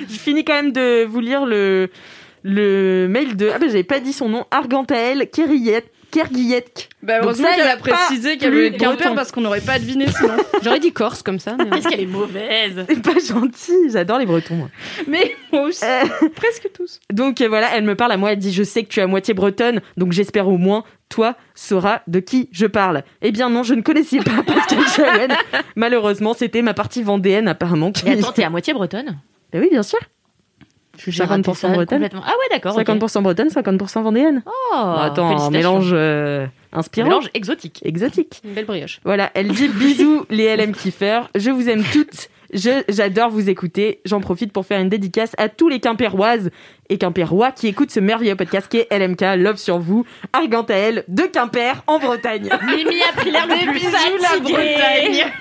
Je 0.08 0.18
finis 0.18 0.44
quand 0.44 0.54
même 0.54 0.72
de 0.72 1.04
vous 1.04 1.20
lire 1.20 1.46
le, 1.46 1.88
mail 2.44 3.36
de. 3.36 3.50
Ah 3.54 3.58
bah 3.58 3.66
j'avais 3.66 3.84
pas 3.84 4.00
dit 4.00 4.12
son 4.12 4.28
nom. 4.28 4.46
Argantaël 4.50 5.30
Kerguillette. 5.30 5.90
Kerguillette. 6.14 6.88
Bah, 7.02 7.18
heureusement 7.22 7.48
qu'elle 7.54 7.66
a 7.68 7.72
a 7.72 7.76
précisé 7.76 8.38
qu'elle 8.38 8.52
voulait 8.52 8.66
être 8.68 8.78
Quimper 8.78 8.96
breton. 8.96 9.14
parce 9.14 9.32
qu'on 9.32 9.40
n'aurait 9.40 9.60
pas 9.60 9.78
deviné 9.78 10.06
sinon. 10.08 10.36
J'aurais 10.62 10.78
dit 10.80 10.92
Corse 10.92 11.22
comme 11.22 11.38
ça. 11.38 11.56
mais- 11.58 11.68
Qu'est-ce 11.70 11.88
qu'elle 11.88 12.00
est 12.00 12.06
mauvaise 12.06 12.84
C'est 12.88 13.02
pas 13.02 13.18
gentil. 13.18 13.90
J'adore 13.92 14.18
les 14.18 14.26
Bretons. 14.26 14.54
moi. 14.54 14.68
Mais 15.08 15.34
moi 15.52 15.62
aussi, 15.62 15.84
Euh, 15.84 16.04
presque 16.36 16.70
tous. 16.72 17.00
donc 17.12 17.40
euh, 17.40 17.48
voilà, 17.48 17.68
elle 17.76 17.84
me 17.84 17.94
parle 17.94 18.12
à 18.12 18.16
moi. 18.16 18.32
Elle 18.32 18.38
dit 18.38 18.52
Je 18.52 18.62
sais 18.62 18.84
que 18.84 18.88
tu 18.88 19.00
es 19.00 19.02
à 19.02 19.06
moitié 19.06 19.34
bretonne, 19.34 19.80
donc 19.96 20.12
j'espère 20.12 20.48
au 20.48 20.56
moins 20.56 20.84
toi 21.08 21.36
sauras 21.54 22.00
de 22.06 22.20
qui 22.20 22.48
je 22.52 22.66
parle. 22.66 23.02
Eh 23.20 23.32
bien 23.32 23.50
non, 23.50 23.62
je 23.64 23.74
ne 23.74 23.82
connaissais 23.82 24.18
pas 24.18 24.42
Pascal 24.46 24.86
Chawen. 24.88 25.32
Malheureusement, 25.76 26.32
c'était 26.34 26.62
ma 26.62 26.74
partie 26.74 27.02
vendéenne 27.02 27.48
apparemment. 27.48 27.92
Qui... 27.92 28.08
Et 28.08 28.12
attends, 28.12 28.32
t'es 28.32 28.44
à 28.44 28.50
moitié 28.50 28.72
bretonne? 28.72 29.18
Bah 29.52 29.58
oui, 29.60 29.68
bien 29.70 29.82
sûr. 29.82 29.98
Je 30.96 31.02
suis 31.02 31.12
J'ai 31.12 31.24
raté 31.24 31.42
50% 31.42 31.54
ça 31.54 31.68
bretonne. 31.68 31.86
complètement. 31.98 32.22
Ah 32.24 32.30
ouais, 32.30 32.56
d'accord. 32.56 32.76
ok. 32.76 32.86
50% 32.86 33.22
bretonne, 33.22 33.48
50% 33.48 34.02
vendéenne. 34.02 34.42
Oh, 34.46 34.74
Attends, 34.98 35.26
un 35.26 35.28
félicitations. 35.30 35.50
mélange 35.50 35.90
euh, 35.92 36.46
inspirant. 36.72 37.08
mélange 37.08 37.30
exotique. 37.34 37.80
Exotique. 37.84 38.40
Une 38.44 38.54
belle 38.54 38.66
brioche. 38.66 39.00
Voilà, 39.04 39.30
elle 39.34 39.48
dit 39.48 39.68
bisous 39.68 40.24
les 40.30 40.56
LM 40.56 40.72
kiffers, 40.72 41.28
je 41.34 41.50
vous 41.50 41.68
aime 41.68 41.82
toutes, 41.92 42.28
j'adore 42.54 43.30
vous 43.30 43.48
écouter. 43.48 44.00
J'en 44.04 44.20
profite 44.20 44.52
pour 44.52 44.66
faire 44.66 44.80
une 44.80 44.88
dédicace 44.88 45.32
à 45.38 45.48
tous 45.48 45.68
les 45.68 45.80
Quimpéroises 45.80 46.50
et 46.88 46.98
Quimpérois 46.98 47.52
qui 47.52 47.66
écoutent 47.68 47.90
ce 47.90 48.00
merveilleux 48.00 48.36
podcast 48.36 48.68
qui 48.68 48.78
est 48.78 48.88
LMK 48.90 49.36
Love 49.38 49.56
sur 49.56 49.78
vous, 49.78 50.04
Argantaël 50.32 51.04
de 51.08 51.22
Quimper 51.22 51.82
en 51.86 51.98
Bretagne. 51.98 52.48
Mimi 52.66 53.02
a 53.02 53.12
pris 53.16 53.30
l'air 53.30 53.46
le 53.46 53.70
plus 53.70 53.82
la. 53.90 54.38
Bretagne. 54.40 55.32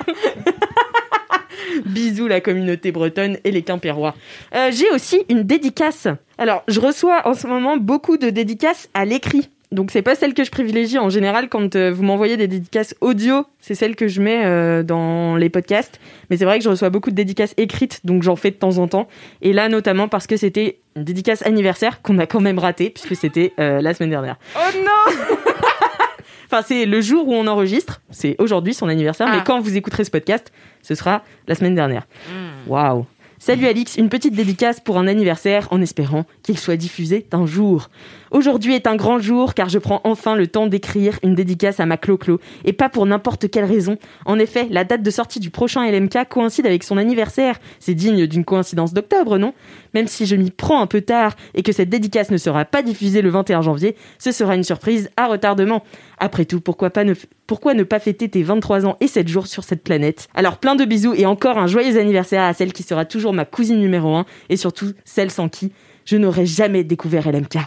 bisous 1.86 2.28
la 2.28 2.42
communauté 2.42 2.92
bretonne 2.92 3.38
et 3.44 3.52
les 3.52 3.62
Quimpérois. 3.62 4.16
Euh, 4.56 4.72
J'ai 4.72 4.90
aussi 4.92 5.24
une 5.30 5.44
dédicace. 5.44 6.08
Alors, 6.38 6.64
je 6.68 6.80
reçois 6.80 7.28
en 7.28 7.34
ce 7.34 7.48
moment 7.48 7.78
beaucoup 7.78 8.18
de 8.18 8.30
dédicaces 8.30 8.90
à 8.94 9.06
l'écrit. 9.06 9.50
Donc 9.74 9.90
c'est 9.92 10.04
pas 10.04 10.14
celle 10.16 10.34
que 10.36 10.44
je 10.44 10.52
privilégie 10.52 11.00
en 11.00 11.10
général 11.10 11.50
quand 11.50 11.76
euh, 11.76 11.92
vous 11.92 12.04
m'envoyez 12.04 12.38
des 12.38 12.48
dédicaces 12.48 12.94
audio, 13.02 13.46
c'est 13.60 13.74
celle 13.76 13.96
que 13.96 14.08
je 14.08 14.22
mets 14.22 14.46
euh, 14.46 14.84
dans 14.84 15.36
les 15.36 15.50
podcasts. 15.50 16.00
Mais 16.30 16.38
c'est 16.38 16.46
vrai 16.46 16.60
que 16.60 16.64
je 16.64 16.70
reçois 16.70 16.90
beaucoup 16.92 17.10
de 17.10 17.16
dédicaces 17.16 17.56
écrites, 17.58 18.00
donc 18.06 18.22
j'en 18.24 18.36
fais 18.36 18.52
de 18.52 18.56
temps 18.56 18.78
en 18.78 18.88
temps. 18.88 19.08
Et 19.42 19.52
là 19.52 19.70
notamment 19.70 20.08
parce 20.08 20.28
que 20.28 20.38
c'était 20.38 20.78
une 20.96 21.04
dédicace 21.04 21.44
anniversaire 21.46 22.02
qu'on 22.04 22.20
a 22.20 22.28
quand 22.28 22.40
même 22.40 22.60
ratée 22.60 22.92
puisque 22.92 23.16
c'était 23.16 23.52
euh, 23.60 23.82
la 23.82 23.96
semaine 23.96 24.12
dernière. 24.12 24.38
Oh 24.56 24.78
non 24.78 25.16
Enfin 26.46 26.62
c'est 26.64 26.86
le 26.86 27.02
jour 27.02 27.28
où 27.28 27.34
on 27.34 27.48
enregistre, 27.48 28.02
c'est 28.12 28.36
aujourd'hui 28.38 28.76
son 28.76 28.88
anniversaire, 28.88 29.28
Ah. 29.32 29.38
mais 29.38 29.44
quand 29.44 29.60
vous 29.60 29.76
écouterez 29.76 30.04
ce 30.04 30.12
podcast, 30.12 30.52
ce 30.84 30.94
sera 30.94 31.24
la 31.48 31.56
semaine 31.56 31.74
dernière. 31.74 32.04
Hmm. 32.30 32.70
Waouh 32.70 33.06
Salut 33.46 33.68
Alix, 33.68 33.98
une 33.98 34.08
petite 34.08 34.36
dédicace 34.36 34.80
pour 34.80 34.98
un 34.98 35.06
anniversaire 35.06 35.68
en 35.72 35.82
espérant 35.82 36.24
qu'il 36.44 36.58
soit 36.58 36.78
diffusé 36.78 37.28
un 37.34 37.46
jour. 37.46 37.90
Aujourd'hui 38.32 38.74
est 38.74 38.88
un 38.88 38.96
grand 38.96 39.20
jour 39.20 39.54
car 39.54 39.68
je 39.68 39.80
prends 39.80 40.00
enfin 40.06 40.38
le 40.38 40.48
temps 40.48 40.66
d'écrire 40.66 41.20
une 41.24 41.36
dédicace 41.36 41.82
à 41.82 41.86
ma 41.86 41.98
Clo-Clo 41.98 42.40
et 42.64 42.72
pas 42.72 42.88
pour 42.88 43.06
n'importe 43.06 43.52
quelle 43.52 43.66
raison. 43.66 43.98
En 44.26 44.40
effet, 44.40 44.68
la 44.72 44.86
date 44.86 45.04
de 45.04 45.12
sortie 45.12 45.42
du 45.42 45.50
prochain 45.50 45.86
LMK 45.86 46.30
coïncide 46.30 46.66
avec 46.66 46.86
son 46.86 46.98
anniversaire. 46.98 47.60
C'est 47.82 47.96
digne 47.96 48.28
d'une 48.28 48.46
coïncidence 48.46 48.94
d'octobre, 48.94 49.38
non? 49.38 49.54
Même 49.94 50.08
si 50.08 50.26
je 50.26 50.38
m'y 50.38 50.50
prends 50.50 50.82
un 50.82 50.88
peu 50.88 51.02
tard 51.02 51.36
et 51.54 51.64
que 51.64 51.74
cette 51.74 51.90
dédicace 51.90 52.32
ne 52.32 52.38
sera 52.38 52.64
pas 52.64 52.82
diffusée 52.82 53.22
le 53.22 53.30
21 53.30 53.62
janvier, 53.62 53.98
ce 54.20 54.32
sera 54.32 54.56
une 54.56 54.64
surprise 54.64 55.10
à 55.18 55.28
retardement. 55.28 55.84
Après 56.24 56.46
tout, 56.46 56.62
pourquoi, 56.62 56.90
pas 56.90 57.04
ne, 57.04 57.16
pourquoi 57.48 57.74
ne 57.74 57.84
pas 57.84 58.00
fêter 58.00 58.30
tes 58.30 58.44
23 58.44 58.86
ans 58.86 58.96
et 59.02 59.08
7 59.08 59.28
jours 59.28 59.46
sur 59.46 59.66
cette 59.66 59.84
planète? 59.84 60.30
Alors 60.34 60.56
plein 60.56 60.76
de 60.76 60.86
bisous 60.86 61.14
et 61.14 61.26
encore 61.26 61.58
un 61.58 61.68
joyeux 61.68 62.00
anniversaire 62.00 62.44
à 62.44 62.54
celle 62.54 62.72
qui 62.72 62.82
sera 62.84 63.04
toujours 63.04 63.34
ma 63.34 63.44
cousine 63.44 63.78
numéro 63.78 64.16
1 64.16 64.26
et 64.48 64.56
surtout 64.56 64.94
celle 65.04 65.32
sans 65.32 65.50
qui 65.50 65.74
je 66.06 66.16
n'aurais 66.16 66.46
jamais 66.46 66.86
découvert 66.86 67.30
LMK. 67.30 67.58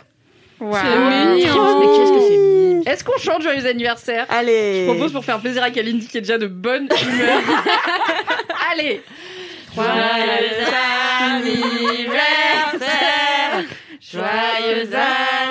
Waouh. 0.58 0.72
mignon. 0.72 1.80
Mais 1.80 1.86
qu'est-ce 1.98 2.12
que 2.12 2.20
c'est 2.28 2.38
mignon. 2.38 2.82
Est-ce 2.86 3.04
qu'on 3.04 3.18
chante 3.18 3.42
joyeux 3.42 3.66
anniversaire? 3.66 4.24
Allez 4.30 4.86
Je 4.86 4.90
propose 4.90 5.12
pour 5.12 5.22
faire 5.22 5.38
plaisir 5.38 5.62
à 5.62 5.70
Kalindi 5.70 6.08
qui 6.08 6.16
est 6.16 6.22
déjà 6.22 6.38
de 6.38 6.46
bonne 6.46 6.84
humeur. 6.84 7.40
Allez 8.72 9.02
anniversaire 11.28 12.06
Joyeux 14.00 14.88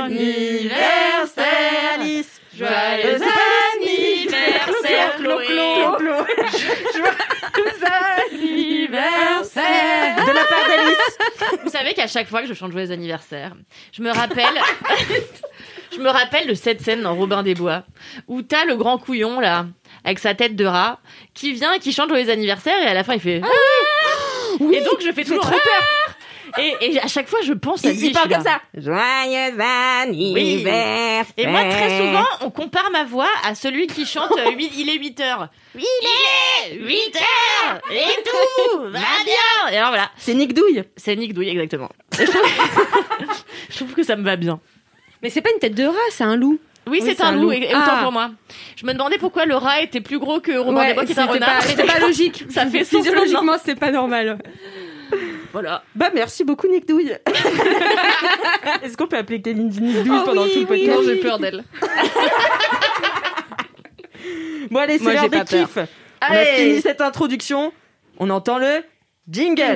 anniversaire 0.02 1.05
anniversaire. 8.32 10.26
De 10.26 10.32
la 10.32 10.46
part 10.46 10.68
d'Alice. 10.68 11.18
Vous 11.64 11.70
savez 11.70 11.94
qu'à 11.94 12.08
chaque 12.08 12.28
fois 12.28 12.42
que 12.42 12.48
je 12.48 12.54
chante 12.54 12.72
joyeux 12.72 12.92
anniversaire, 12.92 13.54
je 13.92 14.02
me 14.02 14.12
rappelle 14.12 14.46
je 15.96 16.00
me 16.00 16.10
rappelle 16.10 16.48
de 16.48 16.54
cette 16.54 16.82
scène 16.82 17.02
dans 17.02 17.16
Robin 17.16 17.44
des 17.44 17.54
Bois 17.54 17.84
où 18.28 18.42
t'as 18.42 18.66
le 18.66 18.76
grand 18.76 18.98
couillon 18.98 19.40
là 19.40 19.66
avec 20.04 20.20
sa 20.20 20.34
tête 20.36 20.56
de 20.56 20.66
rat 20.66 21.00
qui 21.34 21.54
vient 21.54 21.74
et 21.74 21.80
qui 21.80 21.92
chante 21.94 22.10
joyeux 22.10 22.30
anniversaire 22.30 22.78
et 22.82 22.88
à 22.88 22.94
la 22.94 23.04
fin 23.04 23.14
il 23.14 23.20
fait 23.20 23.42
Ah 23.44 23.48
et 24.60 24.82
donc 24.82 25.02
je 25.02 25.12
fais 25.12 25.24
toujours 25.24 25.42
trop 25.42 25.52
peur 25.52 26.05
et, 26.58 26.76
et 26.82 27.00
à 27.00 27.08
chaque 27.08 27.28
fois 27.28 27.40
je 27.44 27.54
pense 27.54 27.84
à 27.86 27.92
lui 27.92 28.08
il 28.08 28.12
parle 28.14 28.30
comme 28.30 28.44
ça 28.44 28.62
Joyeux 28.78 29.60
anniversaire 29.62 31.26
Et 31.38 31.48
moi, 31.48 31.64
très 31.66 31.98
souvent, 31.98 32.26
on 32.42 32.50
compare 32.50 32.90
ma 32.92 33.04
voix 33.04 33.28
à 33.44 33.56
celui 33.56 33.88
qui 33.88 34.06
chante 34.06 34.32
euh, 34.38 34.52
Il 34.58 34.90
est 34.90 34.98
8 35.00 35.20
heures. 35.22 35.50
Il 35.76 35.82
est 35.82 36.76
8 36.76 37.16
heures 37.18 37.82
et 37.92 38.24
tout 38.24 38.82
va 38.84 39.00
bien. 39.00 39.72
Et 39.72 39.78
alors 39.78 39.90
voilà, 39.90 40.10
C'est 40.18 40.34
Nick 40.34 40.54
Douille 40.54 40.84
c'est 40.96 41.16
Nick 41.16 41.34
Douille, 41.34 41.50
exactement. 41.50 41.90
Je, 42.18 42.24
trouve... 42.26 42.42
je 43.70 43.76
trouve 43.76 43.94
que 43.94 44.04
ça 44.04 44.16
me 44.16 44.24
va 44.24 44.36
bien. 44.36 44.60
Mais 45.22 45.30
c'est 45.30 45.42
pas 45.42 45.50
une 45.54 45.60
tête 45.60 45.76
de 45.76 45.86
rat, 45.86 45.94
c'est 46.12 46.24
un 46.24 46.36
loup. 46.36 46.60
Oui, 46.88 47.00
Oui, 47.02 47.14
c'est 47.16 47.22
un 47.24 47.30
un 47.30 47.32
loup, 47.34 47.42
loup. 47.44 47.52
et, 47.52 47.64
et 47.64 47.76
autant 47.76 47.82
Ah. 47.98 48.04
pour 48.04 48.12
moi. 48.12 48.30
Je 48.76 48.86
me 48.86 48.94
demandais 48.94 49.18
pourquoi 49.18 49.46
le 49.46 49.56
rat 49.56 49.82
était 49.82 50.02
plus 50.02 50.20
gros 50.20 50.40
que 50.40 50.56
Robin 50.56 50.82
Ouais, 50.82 50.88
des 50.90 50.94
Bois 50.94 51.06
qui 51.06 51.14
est 51.14 51.20
un 51.20 51.26
renard. 51.26 51.62
C'est 51.64 51.84
pas 51.86 52.00
logique. 52.06 52.44
Ça 52.50 52.68
fait 52.68 52.84
Physiologiquement, 52.84 53.56
c'est 53.64 53.74
pas 53.80 53.90
normal. 53.92 54.38
Voilà. 55.56 55.84
Bah 55.96 56.12
merci 56.14 56.44
beaucoup 56.44 56.68
Nick 56.68 56.86
Douille. 56.86 57.18
Est-ce 58.84 58.98
qu'on 58.98 59.08
peut 59.08 59.16
appeler 59.16 59.42
Kalindi 59.42 59.80
Nick 59.80 60.04
Douille 60.04 60.20
Oh 60.22 60.26
pendant 60.26 60.44
oui, 60.44 60.52
tout 60.52 60.60
le 60.60 60.66
oui, 60.66 60.86
podcast 60.86 61.02
Non, 61.02 61.08
j'ai 61.08 61.16
peur 61.22 61.40
d'elle. 61.40 61.64
Bon 64.70 64.80
allez, 64.80 64.98
c'est 64.98 65.04
Moi, 65.06 65.14
l'heure 65.14 65.24
j'ai 65.24 65.30
des 65.30 65.46
kiffs. 65.46 65.78
On 65.78 66.34
a 66.34 66.44
fini 66.44 66.82
cette 66.82 67.00
introduction, 67.00 67.72
on 68.20 68.30
entend 68.32 68.58
le 68.58 68.84
jingle 69.30 69.76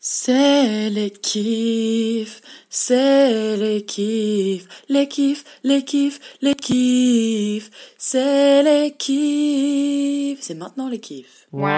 C'est 0.00 0.90
les 0.90 1.10
kiffs, 1.10 2.40
c'est 2.68 3.56
les 3.56 3.84
kiffs, 3.84 4.66
les 4.88 5.08
kiffs, 5.08 5.44
les 5.62 5.84
kiffs, 5.84 6.20
les 6.42 6.54
kiffs, 6.54 7.70
c'est 7.98 8.62
les 8.62 8.92
kiffs. 8.92 10.38
C'est 10.40 10.54
maintenant 10.54 10.88
les 10.88 10.98
kiffs. 10.98 11.46
Waouh 11.52 11.70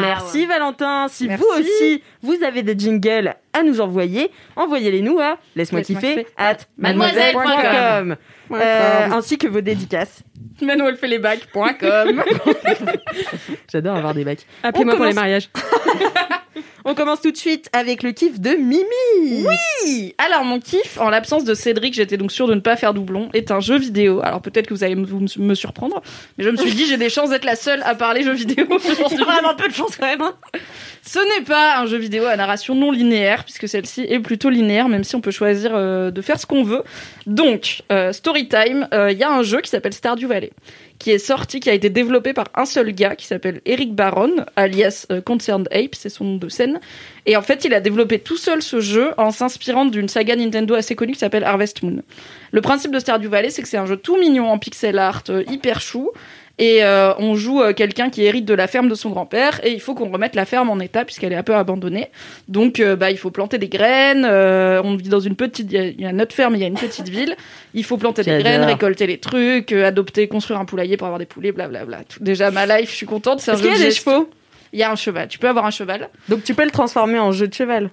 Merci 0.00 0.46
Valentin. 0.46 1.06
Si 1.08 1.26
Merci. 1.28 1.42
vous 1.42 1.60
aussi, 1.60 2.02
vous 2.22 2.42
avez 2.42 2.62
des 2.62 2.78
jingles 2.78 3.34
à 3.52 3.62
nous 3.62 3.80
envoyer, 3.80 4.30
envoyez-les 4.56 5.02
nous 5.02 5.20
à 5.20 5.38
laisse-moi 5.56 5.82
kiffer 5.82 6.26
at 6.36 6.58
mademoiselle.com. 6.76 8.16
Euh, 8.52 9.08
ainsi 9.10 9.38
que 9.38 9.46
vos 9.46 9.60
dédicaces. 9.60 10.22
Manuel 10.60 10.96
fait 10.96 11.08
les 11.08 11.18
bacs.com. 11.18 12.22
J'adore 13.72 13.96
avoir 13.96 14.14
des 14.14 14.24
bacs. 14.24 14.46
Appelez-moi 14.62 14.96
pour 14.96 15.04
les 15.06 15.14
mariages. 15.14 15.50
On 16.86 16.94
commence 16.94 17.22
tout 17.22 17.30
de 17.30 17.36
suite 17.36 17.70
avec 17.72 18.02
le 18.02 18.12
kiff 18.12 18.40
de 18.40 18.50
Mimi. 18.50 19.46
Oui 19.46 20.14
Alors, 20.18 20.44
mon 20.44 20.60
kiff, 20.60 20.98
en 21.00 21.08
l'absence 21.08 21.44
de 21.44 21.54
Cédric, 21.54 21.94
j'étais 21.94 22.16
donc 22.18 22.30
sûre 22.30 22.46
de 22.46 22.54
ne 22.54 22.60
pas 22.60 22.76
faire 22.76 22.92
doublon, 22.92 23.30
est 23.32 23.50
un 23.50 23.60
jeu 23.60 23.78
vidéo. 23.78 24.20
Alors, 24.22 24.42
peut-être 24.42 24.66
que 24.66 24.74
vous 24.74 24.84
allez 24.84 24.94
me, 24.94 25.06
vous 25.06 25.24
me 25.38 25.54
surprendre, 25.54 26.02
mais 26.36 26.44
je 26.44 26.50
me 26.50 26.56
suis 26.56 26.72
dit, 26.72 26.84
j'ai 26.86 26.98
des 26.98 27.08
chances 27.08 27.30
d'être 27.30 27.46
la 27.46 27.56
seule 27.56 27.82
à 27.84 27.94
parler 27.94 28.22
jeux 28.22 28.34
vidéo 28.34 28.66
aujourd'hui. 28.70 29.16
Vraiment 29.16 29.54
peu 29.54 29.68
de 29.68 29.72
chance 29.74 29.96
quand 29.96 30.06
même. 30.06 30.20
hein. 30.20 30.34
Ce 31.02 31.18
n'est 31.18 31.44
pas 31.44 31.78
un 31.78 31.86
jeu 31.86 31.96
vidéo 31.98 32.24
à 32.26 32.36
narration 32.36 32.74
non 32.74 32.90
linéaire, 32.90 33.44
puisque 33.44 33.68
celle-ci 33.68 34.02
est 34.08 34.20
plutôt 34.20 34.50
linéaire, 34.50 34.88
même 34.88 35.04
si 35.04 35.16
on 35.16 35.20
peut 35.20 35.30
choisir 35.30 35.72
euh, 35.74 36.10
de 36.10 36.20
faire 36.22 36.38
ce 36.38 36.46
qu'on 36.46 36.64
veut. 36.64 36.82
Donc, 37.26 37.82
euh, 37.92 38.12
Storytime, 38.12 38.88
euh, 38.92 39.10
il 39.10 39.18
y 39.18 39.22
a 39.22 39.30
un 39.30 39.42
jeu 39.42 39.60
qui 39.62 39.70
s'appelle 39.70 39.92
Stardew 39.94 40.26
Valley, 40.26 40.50
qui 41.04 41.10
est 41.10 41.18
sorti, 41.18 41.60
qui 41.60 41.68
a 41.68 41.74
été 41.74 41.90
développé 41.90 42.32
par 42.32 42.46
un 42.54 42.64
seul 42.64 42.90
gars 42.92 43.14
qui 43.14 43.26
s'appelle 43.26 43.60
Eric 43.66 43.94
Baron, 43.94 44.36
alias 44.56 45.04
euh, 45.12 45.20
Concerned 45.20 45.68
Ape, 45.70 45.94
c'est 45.94 46.08
son 46.08 46.24
nom 46.24 46.36
de 46.36 46.48
scène. 46.48 46.80
Et 47.26 47.36
en 47.36 47.42
fait, 47.42 47.66
il 47.66 47.74
a 47.74 47.80
développé 47.80 48.18
tout 48.18 48.38
seul 48.38 48.62
ce 48.62 48.80
jeu 48.80 49.12
en 49.18 49.30
s'inspirant 49.30 49.84
d'une 49.84 50.08
saga 50.08 50.34
Nintendo 50.34 50.74
assez 50.74 50.96
connue 50.96 51.12
qui 51.12 51.18
s'appelle 51.18 51.44
Harvest 51.44 51.82
Moon. 51.82 52.00
Le 52.52 52.60
principe 52.62 52.90
de 52.90 52.98
Stardew 52.98 53.28
Valley, 53.28 53.50
c'est 53.50 53.60
que 53.60 53.68
c'est 53.68 53.76
un 53.76 53.84
jeu 53.84 53.98
tout 53.98 54.16
mignon 54.16 54.48
en 54.48 54.58
pixel 54.58 54.98
art, 54.98 55.24
euh, 55.28 55.44
hyper 55.46 55.82
chou. 55.82 56.10
Et 56.58 56.84
euh, 56.84 57.12
on 57.18 57.34
joue 57.34 57.60
euh, 57.62 57.72
quelqu'un 57.72 58.10
qui 58.10 58.22
hérite 58.22 58.44
de 58.44 58.54
la 58.54 58.68
ferme 58.68 58.88
de 58.88 58.94
son 58.94 59.10
grand-père 59.10 59.60
et 59.64 59.72
il 59.72 59.80
faut 59.80 59.94
qu'on 59.94 60.08
remette 60.08 60.36
la 60.36 60.44
ferme 60.44 60.70
en 60.70 60.78
état 60.78 61.04
puisqu'elle 61.04 61.32
est 61.32 61.36
un 61.36 61.42
peu 61.42 61.54
abandonnée. 61.56 62.10
Donc 62.46 62.78
euh, 62.78 62.94
bah 62.94 63.10
il 63.10 63.18
faut 63.18 63.32
planter 63.32 63.58
des 63.58 63.66
graines. 63.68 64.24
euh, 64.24 64.80
on 64.84 64.94
vit 64.96 65.08
dans 65.08 65.18
une 65.18 65.34
petite, 65.34 65.72
il 65.72 65.76
y 65.76 65.78
a- 65.80 65.86
il 65.86 66.00
y, 66.00 66.06
a 66.06 66.12
notre 66.12 66.32
ferme, 66.32 66.54
il 66.54 66.60
y 66.60 66.64
a 66.64 66.68
une 66.68 66.78
petite 66.78 67.08
ville. 67.08 67.34
Il 67.74 67.82
faut 67.84 67.96
planter 67.96 68.22
des 68.22 68.30
graines, 68.42 68.60
récolter 68.66 69.06
les 69.08 69.18
trucs, 69.18 69.72
euh, 69.72 69.84
adopter, 69.84 70.28
construire 70.28 70.60
un 70.60 70.64
poulailler 70.64 70.96
pour 70.96 71.08
avoir 71.08 71.18
des 71.18 71.26
poulets, 71.26 71.50
blablabla. 71.50 72.02
Tout- 72.08 72.22
Déjà 72.22 72.52
ma 72.52 72.66
life, 72.66 72.90
je 72.90 72.94
suis 72.96 73.06
contente. 73.06 73.40
C'est 73.40 73.50
un 73.50 73.54
Est-ce 73.54 73.62
qu'il 73.62 73.72
y 73.72 73.74
a 73.74 73.78
de 73.78 73.82
des 73.82 73.90
chevaux? 73.90 74.30
Il 74.72 74.78
y 74.78 74.82
a 74.84 74.92
un 74.92 74.96
cheval. 74.96 75.26
Tu 75.26 75.38
peux 75.40 75.48
avoir 75.48 75.66
un 75.66 75.70
cheval? 75.72 76.08
Donc 76.28 76.44
tu 76.44 76.54
peux 76.54 76.64
le 76.64 76.70
transformer 76.70 77.18
en 77.18 77.32
jeu 77.32 77.48
de 77.48 77.54
cheval. 77.54 77.90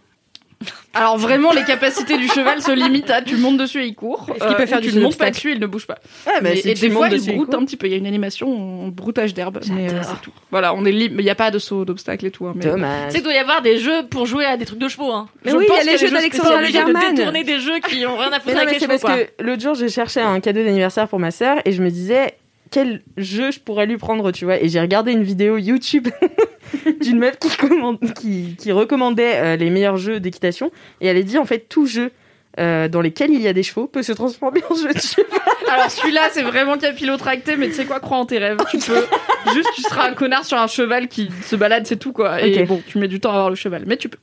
Alors 0.93 1.17
vraiment, 1.17 1.52
les 1.54 1.63
capacités 1.63 2.17
du 2.17 2.28
cheval 2.28 2.62
se 2.62 2.71
limitent 2.71 3.10
à 3.10 3.21
tu 3.21 3.38
montes 3.38 3.58
dessus 3.58 3.82
et 3.84 3.88
il 3.88 3.95
court. 3.95 4.28
Est-ce 4.36 4.45
qu'il 4.45 4.56
peut 4.56 4.63
ou 4.63 4.67
faire 4.67 4.82
tu 4.82 4.89
du 4.91 4.95
le 4.97 5.02
montes 5.02 5.17
pas 5.17 5.30
dessus, 5.32 5.54
il 5.54 5.60
ne 5.60 5.65
bouge 5.67 5.88
pas. 5.88 5.97
Ouais, 6.28 6.34
Mais- 6.41 6.56
si 6.58 6.69
et 6.69 6.74
tu 6.74 6.82
des 6.88 6.91
fois, 6.91 7.08
il 7.10 7.36
broute 7.36 7.54
un 7.54 7.63
petit 7.65 7.78
peu. 7.78 7.88
Il 7.88 7.91
y 7.91 7.93
a 7.93 7.97
une 7.97 8.06
animation 8.08 8.86
en 8.86 8.88
broutage 8.89 9.34
d'herbe. 9.34 9.60
mais, 9.74 9.91
euh, 9.91 10.02
c'est 10.04 10.21
tout. 10.21 10.32
Voilà, 10.52 10.74
on 10.74 10.84
est 10.86 10.91
libre. 10.91 11.15
Il 11.19 11.24
n'y 11.24 11.30
a 11.30 11.36
pas 11.36 11.52
de 11.52 11.60
saut 11.60 11.86
d'obstacle 11.86 12.26
et 12.26 12.32
tout. 12.32 12.45
hein, 12.47 12.54
mais- 12.56 12.62
Tu 12.63 12.67
Dommage. 12.69 13.12
sais 13.12 13.17
qu'il 13.17 13.24
doit 13.24 13.34
y 13.34 13.38
avoir 13.38 13.62
des 13.62 13.78
jeux 13.78 14.06
pour 14.10 14.26
jouer 14.26 14.45
à 14.45 14.58
des 14.58 14.65
trucs 14.65 14.80
de 14.80 14.88
chevaux. 14.88 15.12
Hein. 15.12 15.28
Mais 15.45 15.52
Je 15.52 15.56
oui, 15.58 15.65
pense 15.67 15.78
il 15.82 15.86
y 15.86 15.89
a 15.89 15.91
les 15.93 15.97
jeux 15.97 16.10
d'Alexandre 16.12 16.45
spécialisés 16.50 16.80
de 16.84 17.43
des 17.43 17.60
jeux 17.60 17.80
qui 17.80 18.06
ont 18.06 18.17
rien 18.17 18.32
à 18.32 18.39
foutre 18.39 18.56
avec 18.58 18.74
les 18.74 18.80
c'est 18.80 18.86
chevaux. 18.88 19.00
parce 19.02 19.19
que 19.21 19.43
l'autre 19.43 19.62
jour, 19.62 19.76
j'ai 19.76 19.89
cherché 19.89 20.19
un 20.19 20.39
cadeau 20.39 20.63
d'anniversaire 20.63 21.08
pour 21.08 21.19
ma 21.19 21.32
sœur 21.32 21.58
et 21.65 21.71
je 21.71 21.82
me 21.82 21.89
disais 21.89 22.34
quel 22.71 23.01
jeu 23.17 23.51
je 23.51 23.60
pourrais 23.60 23.86
lui 23.86 23.97
prendre, 23.97 24.31
tu 24.31 24.45
vois. 24.45 24.62
Et 24.62 24.69
j'ai 24.69 24.79
regardé 24.79 25.12
une 25.12 25.23
vidéo 25.23 25.57
YouTube 25.57 26.07
d'une 27.01 27.19
meuf 27.19 27.38
qui, 27.38 27.55
commande- 27.57 27.99
qui, 28.19 28.55
qui 28.57 28.71
recommandait 28.71 29.36
euh, 29.36 29.55
les 29.57 29.69
meilleurs 29.69 29.97
jeux 29.97 30.19
d'équitation 30.19 30.71
et 31.01 31.07
elle 31.07 31.17
a 31.17 31.21
dit 31.21 31.38
en 31.38 31.45
fait 31.45 31.67
tout 31.69 31.86
jeu 31.86 32.12
euh, 32.60 32.88
dans 32.88 33.01
lesquels 33.01 33.31
il 33.31 33.41
y 33.41 33.47
a 33.47 33.53
des 33.53 33.63
chevaux 33.63 33.88
peut 33.88 34.03
se 34.03 34.12
transformer 34.13 34.62
en 34.69 34.75
jeu 34.75 34.93
de 34.93 34.99
cheval. 34.99 35.25
Alors 35.73 35.89
celui-là, 35.91 36.21
c'est 36.31 36.41
vraiment 36.43 36.77
capillotracté, 36.77 37.55
mais 37.55 37.67
tu 37.67 37.73
sais 37.73 37.86
quoi, 37.86 37.99
crois 37.99 38.17
en 38.17 38.25
tes 38.25 38.39
rêves. 38.39 38.57
Tu 38.71 38.77
peux 38.77 39.05
juste, 39.53 39.69
tu 39.75 39.81
seras 39.84 40.10
un 40.10 40.13
connard 40.13 40.43
sur 40.45 40.57
un 40.57 40.67
cheval 40.67 41.07
qui 41.07 41.29
se 41.45 41.55
balade, 41.55 41.86
c'est 41.88 41.97
tout 41.97 42.12
quoi. 42.12 42.41
Et 42.41 42.63
bon, 42.63 42.81
tu 42.88 42.97
mets 42.97 43.07
du 43.07 43.19
temps 43.19 43.31
à 43.31 43.36
avoir 43.36 43.49
le 43.49 43.55
cheval, 43.55 43.84
mais 43.86 43.97
tu 43.97 44.10
peux. 44.10 44.17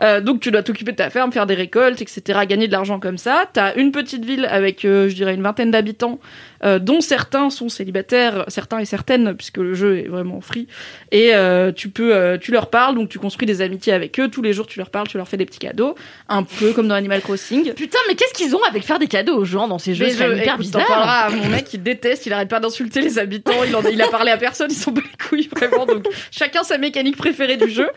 Euh, 0.00 0.20
donc 0.20 0.40
tu 0.40 0.50
dois 0.50 0.64
t'occuper 0.64 0.90
de 0.90 0.96
ta 0.96 1.10
ferme, 1.10 1.30
faire 1.30 1.46
des 1.46 1.54
récoltes, 1.54 2.02
etc., 2.02 2.40
gagner 2.48 2.66
de 2.66 2.72
l'argent 2.72 2.98
comme 2.98 3.18
ça. 3.18 3.44
T'as 3.52 3.74
une 3.76 3.92
petite 3.92 4.24
ville 4.24 4.46
avec, 4.46 4.84
euh, 4.84 5.08
je 5.08 5.14
dirais, 5.14 5.34
une 5.34 5.42
vingtaine 5.42 5.70
d'habitants, 5.70 6.18
euh, 6.64 6.78
dont 6.78 7.00
certains 7.00 7.50
sont 7.50 7.68
célibataires, 7.68 8.44
certains 8.48 8.78
et 8.78 8.84
certaines, 8.84 9.34
puisque 9.34 9.58
le 9.58 9.74
jeu 9.74 9.98
est 9.98 10.08
vraiment 10.08 10.40
free. 10.40 10.66
Et 11.10 11.34
euh, 11.34 11.72
tu 11.72 11.88
peux, 11.88 12.14
euh, 12.14 12.38
tu 12.38 12.52
leur 12.52 12.70
parles, 12.70 12.94
donc 12.94 13.08
tu 13.08 13.18
construis 13.18 13.46
des 13.46 13.60
amitiés 13.62 13.92
avec 13.92 14.18
eux. 14.20 14.28
Tous 14.28 14.42
les 14.42 14.52
jours, 14.52 14.66
tu 14.66 14.78
leur 14.78 14.90
parles, 14.90 15.08
tu 15.08 15.16
leur 15.16 15.28
fais 15.28 15.36
des 15.36 15.46
petits 15.46 15.58
cadeaux, 15.58 15.94
un 16.28 16.42
peu 16.42 16.72
comme 16.72 16.88
dans 16.88 16.94
Animal 16.94 17.20
Crossing. 17.20 17.72
Putain, 17.74 17.98
mais 18.08 18.14
qu'est-ce 18.14 18.34
qu'ils 18.34 18.54
ont 18.56 18.62
avec 18.68 18.84
faire 18.84 18.98
des 18.98 19.06
cadeaux 19.08 19.36
aux 19.36 19.44
gens 19.44 19.68
dans 19.68 19.78
ces 19.78 19.94
jeux? 19.94 20.06
C'est 20.08 20.36
hyper 20.38 20.58
bizarre. 20.58 20.82
à 21.26 21.30
mon 21.30 21.48
mec, 21.48 21.66
il 21.72 21.82
déteste, 21.82 22.26
il 22.26 22.32
arrête 22.32 22.48
pas 22.48 22.60
d'insulter 22.60 23.00
les 23.00 23.18
habitants, 23.18 23.52
il, 23.66 23.74
en- 23.76 23.82
il 23.82 24.00
a 24.00 24.08
parlé 24.08 24.30
à 24.30 24.36
personne, 24.36 24.68
ils 24.70 24.76
sont 24.76 24.92
pas 24.92 25.00
les 25.00 25.26
couilles, 25.28 25.48
vraiment. 25.54 25.86
Donc, 25.86 26.06
chacun 26.30 26.62
sa 26.62 26.78
mécanique 26.78 27.16
préférée 27.16 27.56
du 27.56 27.70
jeu. 27.70 27.88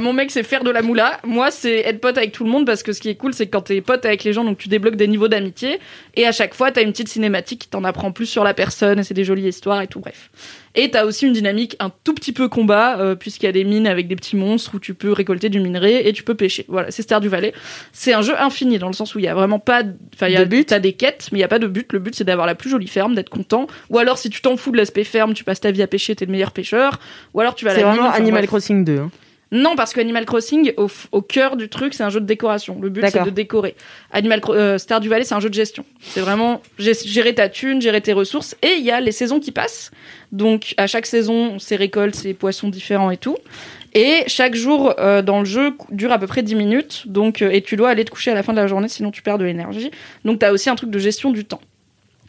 Mon 0.00 0.12
mec, 0.12 0.30
c'est 0.30 0.42
faire 0.42 0.64
de 0.64 0.70
la 0.70 0.82
moula. 0.82 1.20
Moi, 1.24 1.50
c'est 1.50 1.78
être 1.80 2.00
pote 2.00 2.16
avec 2.18 2.32
tout 2.32 2.44
le 2.44 2.50
monde 2.50 2.66
parce 2.66 2.82
que 2.82 2.92
ce 2.92 3.00
qui 3.00 3.08
est 3.08 3.14
cool, 3.14 3.34
c'est 3.34 3.46
quand 3.46 3.62
t'es 3.62 3.80
pote 3.80 4.04
avec 4.04 4.24
les 4.24 4.32
gens, 4.32 4.44
donc 4.44 4.58
tu 4.58 4.68
débloques 4.68 4.96
des 4.96 5.06
niveaux 5.08 5.28
d'amitié. 5.28 5.78
Et 6.14 6.26
à 6.26 6.32
chaque 6.32 6.54
fois, 6.54 6.70
t'as 6.72 6.82
une 6.82 6.92
petite 6.92 7.08
cinématique 7.08 7.60
qui 7.62 7.68
t'en 7.68 7.84
apprend 7.84 8.05
plus 8.12 8.26
sur 8.26 8.44
la 8.44 8.54
personne, 8.54 8.98
et 8.98 9.02
c'est 9.02 9.14
des 9.14 9.24
jolies 9.24 9.48
histoires 9.48 9.82
et 9.82 9.86
tout, 9.86 10.00
bref. 10.00 10.30
Et 10.74 10.90
t'as 10.90 11.04
aussi 11.04 11.26
une 11.26 11.32
dynamique 11.32 11.74
un 11.80 11.90
tout 12.04 12.12
petit 12.12 12.32
peu 12.32 12.48
combat, 12.48 12.98
euh, 13.00 13.14
puisqu'il 13.14 13.46
y 13.46 13.48
a 13.48 13.52
des 13.52 13.64
mines 13.64 13.86
avec 13.86 14.08
des 14.08 14.16
petits 14.16 14.36
monstres 14.36 14.74
où 14.74 14.78
tu 14.78 14.92
peux 14.92 15.10
récolter 15.12 15.48
du 15.48 15.58
minerai 15.58 16.06
et 16.06 16.12
tu 16.12 16.22
peux 16.22 16.34
pêcher. 16.34 16.66
Voilà, 16.68 16.90
c'est 16.90 17.00
Stardew 17.02 17.28
Valley. 17.28 17.54
C'est 17.92 18.12
un 18.12 18.20
jeu 18.20 18.38
infini 18.38 18.78
dans 18.78 18.88
le 18.88 18.92
sens 18.92 19.14
où 19.14 19.18
il 19.18 19.24
y 19.24 19.28
a 19.28 19.34
vraiment 19.34 19.58
pas, 19.58 19.82
enfin 20.14 20.28
il 20.28 20.38
y 20.38 20.64
T'as 20.66 20.78
des 20.78 20.92
quêtes, 20.92 21.28
mais 21.32 21.38
il 21.38 21.40
y 21.40 21.44
a 21.44 21.48
pas 21.48 21.58
de 21.58 21.66
but. 21.66 21.92
Le 21.92 21.98
but 21.98 22.14
c'est 22.14 22.24
d'avoir 22.24 22.46
la 22.46 22.54
plus 22.54 22.68
jolie 22.70 22.88
ferme, 22.88 23.14
d'être 23.14 23.30
content. 23.30 23.66
Ou 23.90 23.98
alors 23.98 24.18
si 24.18 24.28
tu 24.30 24.42
t'en 24.42 24.56
fous 24.56 24.70
de 24.70 24.76
l'aspect 24.76 25.04
ferme, 25.04 25.32
tu 25.34 25.44
passes 25.44 25.60
ta 25.60 25.70
vie 25.70 25.82
à 25.82 25.86
pêcher, 25.86 26.14
t'es 26.14 26.26
le 26.26 26.32
meilleur 26.32 26.52
pêcheur. 26.52 26.98
Ou 27.34 27.40
alors 27.40 27.54
tu 27.54 27.64
vas 27.64 27.70
à 27.70 27.74
C'est 27.74 27.80
la 27.80 27.86
mine, 27.88 27.96
vraiment 27.96 28.08
enfin, 28.10 28.18
Animal 28.18 28.40
bref. 28.42 28.48
Crossing 28.48 28.84
2. 28.84 28.98
hein. 28.98 29.10
Non, 29.52 29.76
parce 29.76 29.92
que 29.92 30.00
Animal 30.00 30.26
Crossing, 30.26 30.72
au, 30.76 31.22
cœur 31.22 31.56
du 31.56 31.68
truc, 31.68 31.94
c'est 31.94 32.02
un 32.02 32.10
jeu 32.10 32.20
de 32.20 32.26
décoration. 32.26 32.78
Le 32.80 32.88
but, 32.88 33.04
c'est 33.08 33.22
de 33.22 33.30
décorer. 33.30 33.76
Animal 34.10 34.40
euh, 34.48 34.76
Stardew 34.76 35.08
Valley, 35.08 35.24
c'est 35.24 35.34
un 35.34 35.40
jeu 35.40 35.48
de 35.48 35.54
gestion. 35.54 35.84
C'est 36.00 36.20
vraiment 36.20 36.60
gé- 36.80 37.06
gérer 37.08 37.34
ta 37.34 37.48
thune, 37.48 37.80
gérer 37.80 38.00
tes 38.00 38.12
ressources. 38.12 38.56
Et 38.62 38.74
il 38.78 38.84
y 38.84 38.90
a 38.90 39.00
les 39.00 39.12
saisons 39.12 39.38
qui 39.38 39.52
passent. 39.52 39.92
Donc, 40.32 40.74
à 40.78 40.88
chaque 40.88 41.06
saison, 41.06 41.60
c'est 41.60 41.76
récoltes, 41.76 42.16
c'est 42.16 42.34
poissons 42.34 42.68
différents 42.68 43.12
et 43.12 43.16
tout. 43.16 43.36
Et 43.94 44.24
chaque 44.26 44.56
jour 44.56 44.94
euh, 44.98 45.22
dans 45.22 45.38
le 45.38 45.44
jeu 45.46 45.74
dure 45.90 46.12
à 46.12 46.18
peu 46.18 46.26
près 46.26 46.42
10 46.42 46.54
minutes. 46.56 47.02
Donc, 47.06 47.40
euh, 47.40 47.50
et 47.50 47.62
tu 47.62 47.76
dois 47.76 47.90
aller 47.90 48.04
te 48.04 48.10
coucher 48.10 48.32
à 48.32 48.34
la 48.34 48.42
fin 48.42 48.52
de 48.52 48.58
la 48.58 48.66
journée, 48.66 48.88
sinon 48.88 49.12
tu 49.12 49.22
perds 49.22 49.38
de 49.38 49.44
l'énergie. 49.44 49.92
Donc, 50.24 50.40
t'as 50.40 50.50
aussi 50.50 50.68
un 50.68 50.74
truc 50.74 50.90
de 50.90 50.98
gestion 50.98 51.30
du 51.30 51.44
temps. 51.44 51.60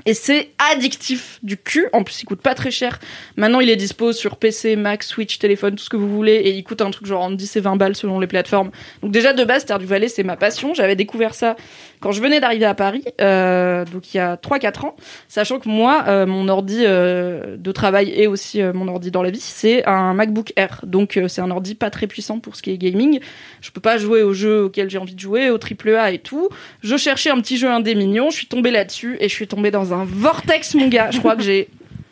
Et 0.07 0.13
c'est 0.13 0.51
addictif 0.71 1.37
du 1.43 1.57
cul. 1.57 1.89
En 1.91 2.01
plus, 2.03 2.21
il 2.21 2.25
coûte 2.25 2.41
pas 2.41 2.55
très 2.55 2.71
cher. 2.71 2.97
Maintenant, 3.35 3.59
il 3.59 3.69
est 3.69 3.75
dispo 3.75 4.13
sur 4.13 4.37
PC, 4.37 4.77
Mac, 4.77 5.03
Switch, 5.03 5.37
téléphone, 5.37 5.75
tout 5.75 5.83
ce 5.83 5.89
que 5.89 5.97
vous 5.97 6.07
voulez. 6.07 6.35
Et 6.35 6.51
il 6.51 6.63
coûte 6.63 6.81
un 6.81 6.89
truc 6.91 7.05
genre 7.05 7.23
entre 7.23 7.35
10 7.35 7.57
et 7.57 7.59
20 7.59 7.75
balles 7.75 7.93
selon 7.93 8.17
les 8.21 8.27
plateformes. 8.27 8.71
Donc 9.03 9.11
déjà, 9.11 9.33
de 9.33 9.43
base, 9.43 9.63
Stardew 9.63 9.85
Valley, 9.85 10.07
c'est 10.07 10.23
ma 10.23 10.37
passion. 10.37 10.73
J'avais 10.73 10.95
découvert 10.95 11.35
ça 11.35 11.57
quand 11.99 12.11
je 12.11 12.21
venais 12.21 12.39
d'arriver 12.39 12.65
à 12.65 12.75
Paris, 12.75 13.03
euh, 13.21 13.85
donc 13.85 14.13
il 14.13 14.17
y 14.17 14.19
a 14.19 14.35
3-4 14.35 14.85
ans. 14.85 14.95
Sachant 15.27 15.59
que 15.59 15.67
moi, 15.67 16.03
euh, 16.07 16.25
mon 16.25 16.47
ordi 16.47 16.83
euh, 16.85 17.57
de 17.57 17.71
travail 17.71 18.11
et 18.15 18.27
aussi 18.27 18.61
mon 18.61 18.87
ordi 18.87 19.11
dans 19.11 19.23
la 19.23 19.31
vie, 19.31 19.39
c'est 19.39 19.85
un 19.85 20.13
MacBook 20.13 20.53
Air. 20.55 20.81
Donc 20.83 21.19
c'est 21.27 21.41
un 21.41 21.51
ordi 21.51 21.75
pas 21.75 21.89
très 21.89 22.07
puissant 22.07 22.39
pour 22.39 22.55
ce 22.55 22.61
qui 22.61 22.71
est 22.71 22.77
gaming. 22.77 23.19
Je 23.61 23.71
peux 23.71 23.81
pas 23.81 23.97
jouer 23.97 24.21
aux 24.21 24.33
jeux 24.33 24.65
auxquels 24.65 24.89
j'ai 24.89 24.97
envie 24.97 25.15
de 25.15 25.19
jouer, 25.19 25.49
au 25.49 25.57
AAA 25.57 26.11
et 26.11 26.19
tout. 26.19 26.49
Je 26.81 26.97
cherchais 26.97 27.29
un 27.29 27.41
petit 27.41 27.57
jeu 27.57 27.69
indé 27.69 27.95
mignon, 27.95 28.29
je 28.29 28.37
suis 28.37 28.47
tombée 28.47 28.71
là-dessus 28.71 29.17
et 29.19 29.29
je 29.29 29.33
suis 29.33 29.47
tombée 29.47 29.71
dans 29.71 29.93
un 29.93 30.05
vortex, 30.05 30.75
mon 30.75 30.87
gars. 30.87 31.09
Je 31.11 31.19
crois 31.19 31.35
que 31.35 31.41
j'ai, 31.41 31.69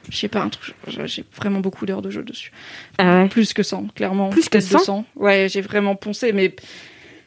je 0.09 0.17
sais 0.17 0.27
pas, 0.27 0.41
un 0.41 0.49
truc, 0.49 0.75
j'ai 1.05 1.23
vraiment 1.35 1.59
beaucoup 1.59 1.85
d'heures 1.85 2.01
de 2.01 2.09
jeu 2.09 2.23
dessus. 2.23 2.51
Ah 2.97 3.21
ouais. 3.21 3.29
Plus 3.29 3.53
que 3.53 3.63
100, 3.63 3.87
clairement. 3.95 4.29
Plus 4.29 4.45
que 4.45 4.57
Peut-être 4.57 4.67
100? 4.67 4.77
200. 4.79 5.05
Ouais, 5.15 5.47
j'ai 5.49 5.61
vraiment 5.61 5.95
poncé, 5.95 6.31
mais 6.31 6.55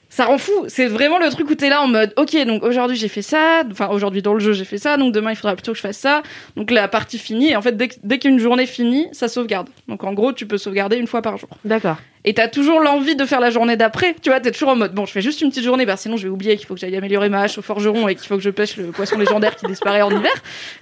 ça 0.08 0.24
rend 0.24 0.38
fou. 0.38 0.52
C'est 0.68 0.86
vraiment 0.86 1.18
le 1.18 1.28
truc 1.30 1.50
où 1.50 1.54
t'es 1.54 1.68
là 1.68 1.82
en 1.82 1.88
mode, 1.88 2.12
ok, 2.16 2.36
donc 2.46 2.62
aujourd'hui 2.62 2.96
j'ai 2.96 3.08
fait 3.08 3.22
ça, 3.22 3.62
enfin 3.70 3.88
aujourd'hui 3.88 4.22
dans 4.22 4.34
le 4.34 4.40
jeu 4.40 4.52
j'ai 4.52 4.64
fait 4.64 4.78
ça, 4.78 4.96
donc 4.96 5.12
demain 5.12 5.30
il 5.30 5.36
faudra 5.36 5.54
plutôt 5.54 5.72
que 5.72 5.76
je 5.76 5.82
fasse 5.82 5.98
ça. 5.98 6.22
Donc 6.56 6.70
la 6.70 6.88
partie 6.88 7.18
finie, 7.18 7.50
et 7.50 7.56
en 7.56 7.62
fait 7.62 7.76
dès, 7.76 7.88
dès 8.02 8.18
qu'une 8.18 8.38
journée 8.38 8.66
finit, 8.66 9.08
ça 9.12 9.28
sauvegarde. 9.28 9.68
Donc 9.88 10.04
en 10.04 10.12
gros, 10.12 10.32
tu 10.32 10.46
peux 10.46 10.58
sauvegarder 10.58 10.96
une 10.96 11.06
fois 11.06 11.22
par 11.22 11.36
jour. 11.36 11.50
D'accord. 11.64 11.98
Et 12.24 12.34
t'as 12.34 12.48
toujours 12.48 12.80
l'envie 12.80 13.16
de 13.16 13.24
faire 13.24 13.40
la 13.40 13.50
journée 13.50 13.76
d'après. 13.76 14.14
Tu 14.20 14.30
vois, 14.30 14.40
t'es 14.40 14.50
toujours 14.50 14.70
en 14.70 14.76
mode, 14.76 14.94
bon, 14.94 15.06
je 15.06 15.12
fais 15.12 15.22
juste 15.22 15.40
une 15.40 15.50
petite 15.50 15.64
journée, 15.64 15.86
bah 15.86 15.96
sinon 15.96 16.16
je 16.16 16.24
vais 16.24 16.28
oublier 16.28 16.56
qu'il 16.56 16.66
faut 16.66 16.74
que 16.74 16.80
j'aille 16.80 16.96
améliorer 16.96 17.28
ma 17.28 17.42
hache 17.42 17.58
au 17.58 17.62
forgeron 17.62 18.08
et 18.08 18.14
qu'il 18.14 18.26
faut 18.26 18.36
que 18.36 18.42
je 18.42 18.50
pêche 18.50 18.76
le 18.76 18.86
poisson 18.86 19.18
légendaire 19.18 19.56
qui 19.56 19.66
disparaît 19.66 20.02
en 20.02 20.10
hiver. 20.10 20.32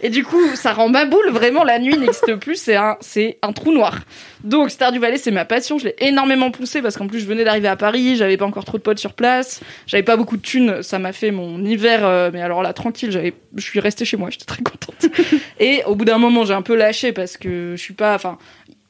Et 0.00 0.10
du 0.10 0.24
coup, 0.24 0.54
ça 0.54 0.72
rend 0.72 0.88
ma 0.88 1.04
boule. 1.04 1.30
Vraiment, 1.30 1.64
la 1.64 1.78
nuit 1.78 1.96
n'existe 1.96 2.34
plus. 2.36 2.56
C'est 2.56 2.76
un, 2.76 2.96
c'est 3.00 3.38
un 3.42 3.52
trou 3.52 3.72
noir. 3.72 4.00
Donc, 4.44 4.70
Stardew 4.70 5.00
Valley, 5.00 5.18
c'est 5.18 5.30
ma 5.30 5.44
passion. 5.44 5.78
Je 5.78 5.86
l'ai 5.86 5.96
énormément 5.98 6.50
poussé 6.50 6.82
parce 6.82 6.96
qu'en 6.96 7.06
plus, 7.06 7.20
je 7.20 7.26
venais 7.26 7.44
d'arriver 7.44 7.68
à 7.68 7.76
Paris. 7.76 8.16
J'avais 8.16 8.36
pas 8.36 8.46
encore 8.46 8.64
trop 8.64 8.78
de 8.78 8.82
potes 8.82 8.98
sur 8.98 9.14
place. 9.14 9.60
J'avais 9.86 10.02
pas 10.02 10.16
beaucoup 10.16 10.36
de 10.36 10.42
thunes. 10.42 10.82
Ça 10.82 10.98
m'a 10.98 11.12
fait 11.12 11.30
mon 11.30 11.64
hiver. 11.64 12.00
euh, 12.04 12.30
mais 12.32 12.42
alors 12.42 12.62
là, 12.62 12.72
tranquille, 12.72 13.10
j'avais, 13.10 13.34
je 13.56 13.62
suis 13.62 13.80
restée 13.80 14.04
chez 14.04 14.16
moi. 14.16 14.30
J'étais 14.30 14.44
très 14.44 14.62
contente. 14.62 15.06
Et 15.60 15.82
au 15.86 15.94
bout 15.94 16.04
d'un 16.04 16.18
moment, 16.18 16.44
j'ai 16.44 16.54
un 16.54 16.62
peu 16.62 16.76
lâché 16.76 17.12
parce 17.12 17.36
que 17.36 17.74
je 17.76 17.82
suis 17.82 17.94
pas, 17.94 18.14
enfin, 18.14 18.38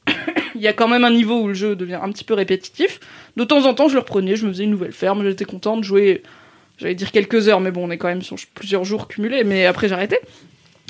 il 0.55 0.61
y 0.61 0.67
a 0.67 0.73
quand 0.73 0.87
même 0.87 1.03
un 1.03 1.11
niveau 1.11 1.41
où 1.41 1.47
le 1.47 1.53
jeu 1.53 1.75
devient 1.75 1.99
un 2.01 2.11
petit 2.11 2.23
peu 2.23 2.33
répétitif. 2.33 2.99
De 3.35 3.43
temps 3.43 3.65
en 3.65 3.73
temps, 3.73 3.87
je 3.87 3.93
le 3.93 3.99
reprenais, 3.99 4.35
je 4.35 4.45
me 4.45 4.51
faisais 4.51 4.63
une 4.63 4.71
nouvelle 4.71 4.91
ferme, 4.91 5.23
j'étais 5.23 5.45
contente 5.45 5.79
de 5.79 5.85
jouer, 5.85 6.23
j'allais 6.77 6.95
dire 6.95 7.11
quelques 7.11 7.47
heures, 7.47 7.59
mais 7.59 7.71
bon, 7.71 7.87
on 7.87 7.91
est 7.91 7.97
quand 7.97 8.07
même 8.07 8.21
sur 8.21 8.37
plusieurs 8.53 8.83
jours 8.83 9.07
cumulés, 9.07 9.43
mais 9.43 9.65
après 9.65 9.87
j'arrêtais. 9.87 10.21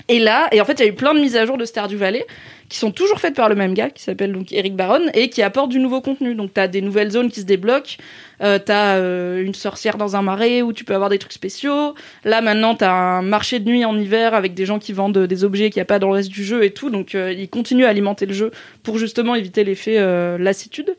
Et 0.09 0.19
là, 0.19 0.47
et 0.51 0.61
en 0.61 0.65
fait, 0.65 0.73
il 0.73 0.79
y 0.79 0.85
a 0.85 0.87
eu 0.87 0.95
plein 0.95 1.13
de 1.13 1.19
mises 1.19 1.35
à 1.35 1.45
jour 1.45 1.57
de 1.57 1.65
Stardew 1.65 1.97
Valley 1.97 2.25
qui 2.69 2.77
sont 2.77 2.91
toujours 2.91 3.19
faites 3.19 3.35
par 3.35 3.49
le 3.49 3.55
même 3.55 3.73
gars, 3.73 3.89
qui 3.89 4.03
s'appelle 4.03 4.33
donc 4.33 4.51
Eric 4.51 4.75
Baron, 4.75 5.07
et 5.13 5.29
qui 5.29 5.41
apportent 5.41 5.69
du 5.69 5.79
nouveau 5.79 6.01
contenu. 6.01 6.35
Donc, 6.35 6.53
t'as 6.53 6.67
des 6.67 6.81
nouvelles 6.81 7.11
zones 7.11 7.29
qui 7.29 7.41
se 7.41 7.45
débloquent, 7.45 7.97
euh, 8.41 8.59
t'as 8.59 8.97
euh, 8.97 9.41
une 9.41 9.53
sorcière 9.53 9.97
dans 9.97 10.15
un 10.15 10.21
marais 10.21 10.61
où 10.61 10.73
tu 10.73 10.83
peux 10.83 10.93
avoir 10.93 11.09
des 11.09 11.17
trucs 11.17 11.33
spéciaux. 11.33 11.95
Là, 12.25 12.41
maintenant, 12.41 12.75
t'as 12.75 12.91
un 12.91 13.21
marché 13.21 13.59
de 13.59 13.69
nuit 13.69 13.85
en 13.85 13.97
hiver 13.97 14.33
avec 14.33 14.53
des 14.53 14.65
gens 14.65 14.79
qui 14.79 14.91
vendent 14.91 15.17
des 15.17 15.43
objets 15.43 15.69
qu'il 15.69 15.79
n'y 15.79 15.83
a 15.83 15.85
pas 15.85 15.99
dans 15.99 16.07
le 16.07 16.15
reste 16.15 16.29
du 16.29 16.43
jeu 16.43 16.63
et 16.63 16.71
tout. 16.71 16.89
Donc, 16.89 17.15
euh, 17.15 17.31
il 17.31 17.49
continue 17.49 17.85
à 17.85 17.89
alimenter 17.89 18.25
le 18.25 18.33
jeu 18.33 18.51
pour 18.83 18.97
justement 18.97 19.35
éviter 19.35 19.63
l'effet 19.63 19.97
euh, 19.97 20.37
lassitude. 20.37 20.95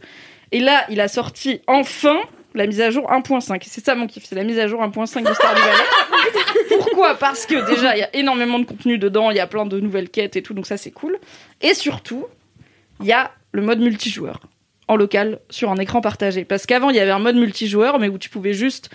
Et 0.53 0.61
là, 0.61 0.85
il 0.88 1.01
a 1.01 1.09
sorti 1.09 1.61
enfin 1.66 2.16
la 2.59 2.66
mise 2.66 2.81
à 2.81 2.90
jour 2.90 3.11
1.5. 3.11 3.57
Et 3.57 3.61
C'est 3.64 3.85
ça 3.85 3.94
mon 3.94 4.07
kiff, 4.07 4.25
c'est 4.25 4.35
la 4.35 4.44
mise 4.44 4.59
à 4.59 4.66
jour 4.66 4.83
1.5 4.83 5.27
de 5.27 5.33
Stardew 5.33 5.61
Valley. 5.61 5.85
Pourquoi? 6.68 7.14
Parce 7.14 7.47
que 7.47 7.66
déjà, 7.71 7.97
il 7.97 8.01
y 8.01 8.03
a 8.03 8.14
énormément 8.14 8.59
de 8.59 8.64
contenu 8.64 8.99
dedans, 8.99 9.31
il 9.31 9.37
y 9.37 9.40
a 9.40 9.47
plein 9.47 9.64
de 9.64 9.81
nouvelles 9.81 10.11
quêtes 10.11 10.37
et 10.37 10.42
tout, 10.42 10.55
donc 10.55 10.66
ça 10.66 10.77
c'est 10.77 10.90
cool. 10.90 11.18
Et 11.62 11.73
surtout, 11.75 12.27
il 13.01 13.07
y 13.07 13.12
a 13.12 13.31
le 13.53 13.62
mode 13.62 13.81
multijoueur 13.81 14.40
en 14.88 14.97
local 14.97 15.38
sur 15.51 15.71
un 15.71 15.77
écran 15.77 16.01
partagé. 16.01 16.44
Parce 16.44 16.66
qu'avant, 16.66 16.90
il 16.90 16.97
y 16.97 17.01
avait 17.01 17.11
un 17.11 17.18
mode 17.18 17.37
multijoueur, 17.37 17.99
mais 17.99 18.09
où 18.09 18.18
tu 18.18 18.29
pouvais 18.29 18.53
juste 18.53 18.90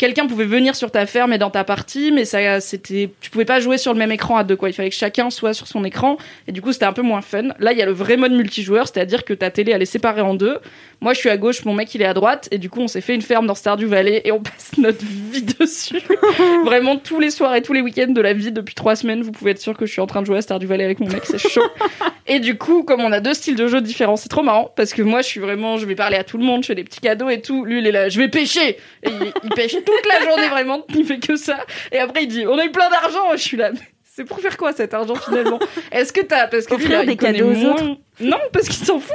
quelqu'un 0.00 0.26
pouvait 0.26 0.46
venir 0.46 0.74
sur 0.74 0.90
ta 0.90 1.04
ferme 1.04 1.34
et 1.34 1.38
dans 1.38 1.50
ta 1.50 1.62
partie, 1.62 2.10
mais 2.10 2.24
ça, 2.24 2.58
c'était, 2.60 3.10
tu 3.20 3.28
pouvais 3.28 3.44
pas 3.44 3.60
jouer 3.60 3.76
sur 3.76 3.92
le 3.92 3.98
même 3.98 4.10
écran 4.10 4.38
à 4.38 4.44
deux, 4.44 4.56
quoi. 4.56 4.70
Il 4.70 4.72
fallait 4.72 4.88
que 4.88 4.96
chacun 4.96 5.28
soit 5.28 5.52
sur 5.52 5.66
son 5.66 5.84
écran, 5.84 6.16
et 6.48 6.52
du 6.52 6.62
coup, 6.62 6.72
c'était 6.72 6.86
un 6.86 6.94
peu 6.94 7.02
moins 7.02 7.20
fun. 7.20 7.48
Là, 7.58 7.72
il 7.72 7.78
y 7.78 7.82
a 7.82 7.84
le 7.84 7.92
vrai 7.92 8.16
mode 8.16 8.32
multijoueur, 8.32 8.88
c'est-à-dire 8.88 9.26
que 9.26 9.34
ta 9.34 9.50
télé, 9.50 9.72
elle 9.72 9.82
est 9.82 9.84
séparée 9.84 10.22
en 10.22 10.32
deux. 10.32 10.58
Moi, 11.00 11.14
je 11.14 11.18
suis 11.18 11.30
à 11.30 11.38
gauche, 11.38 11.64
mon 11.64 11.72
mec, 11.72 11.94
il 11.94 12.02
est 12.02 12.06
à 12.06 12.12
droite, 12.12 12.48
et 12.50 12.58
du 12.58 12.68
coup, 12.68 12.80
on 12.80 12.88
s'est 12.88 13.00
fait 13.00 13.14
une 13.14 13.22
ferme 13.22 13.46
dans 13.46 13.54
Stardew 13.54 13.86
Valley, 13.86 14.20
et 14.24 14.32
on 14.32 14.40
passe 14.42 14.72
notre 14.76 15.04
vie 15.04 15.42
dessus. 15.42 16.02
Vraiment, 16.64 16.96
tous 16.96 17.20
les 17.20 17.30
soirs 17.30 17.54
et 17.54 17.62
tous 17.62 17.72
les 17.72 17.80
week-ends 17.80 18.12
de 18.12 18.20
la 18.20 18.34
vie 18.34 18.52
depuis 18.52 18.74
trois 18.74 18.96
semaines, 18.96 19.22
vous 19.22 19.32
pouvez 19.32 19.52
être 19.52 19.60
sûr 19.60 19.76
que 19.76 19.86
je 19.86 19.92
suis 19.92 20.00
en 20.00 20.06
train 20.06 20.20
de 20.20 20.26
jouer 20.26 20.38
à 20.38 20.42
Stardew 20.42 20.66
Valley 20.66 20.84
avec 20.84 21.00
mon 21.00 21.08
mec, 21.08 21.24
c'est 21.24 21.38
chaud. 21.38 21.64
et 22.26 22.38
du 22.38 22.58
coup, 22.58 22.82
comme 22.82 23.00
on 23.00 23.12
a 23.12 23.20
deux 23.20 23.34
styles 23.34 23.56
de 23.56 23.66
jeu 23.66 23.80
différents, 23.80 24.16
c'est 24.16 24.28
trop 24.28 24.42
marrant, 24.42 24.72
parce 24.76 24.92
que 24.92 25.00
moi, 25.02 25.22
je 25.22 25.26
suis 25.28 25.40
vraiment, 25.40 25.78
je 25.78 25.86
vais 25.86 25.94
parler 25.94 26.16
à 26.16 26.24
tout 26.24 26.36
le 26.36 26.44
monde, 26.44 26.62
je 26.62 26.68
fais 26.68 26.74
des 26.74 26.84
petits 26.84 27.00
cadeaux 27.00 27.30
et 27.30 27.40
tout. 27.40 27.64
Lui, 27.64 27.78
il 27.78 27.86
est 27.86 27.92
là, 27.92 28.08
je 28.10 28.18
vais 28.18 28.28
pêcher. 28.28 28.76
Et 29.02 29.08
il, 29.08 29.32
il 29.44 29.50
pêche 29.50 29.72
toute 29.72 30.06
la 30.12 30.28
journée, 30.28 30.48
vraiment, 30.48 30.84
il 30.94 31.04
fait 31.06 31.18
que 31.18 31.36
ça. 31.36 31.58
Et 31.92 31.98
après, 31.98 32.24
il 32.24 32.28
dit, 32.28 32.46
on 32.46 32.58
a 32.58 32.64
eu 32.64 32.70
plein 32.70 32.90
d'argent, 32.90 33.30
je 33.32 33.42
suis 33.42 33.56
là. 33.56 33.70
C'est 34.12 34.24
pour 34.24 34.40
faire 34.40 34.56
quoi 34.56 34.72
cet 34.72 34.92
argent 34.92 35.14
finalement 35.14 35.58
Est-ce 35.92 36.12
que 36.12 36.20
t'as 36.20 36.46
parce 36.48 36.66
que 36.66 36.74
lui, 36.74 36.84
il 36.84 37.06
des 37.06 37.16
connaît 37.16 37.38
cadeaux 37.38 37.50
aux 37.50 37.54
moins- 37.54 37.72
autres 37.74 37.84
Non, 38.20 38.38
parce 38.52 38.68
qu'il 38.68 38.84
s'en 38.84 38.98
fout. 38.98 39.14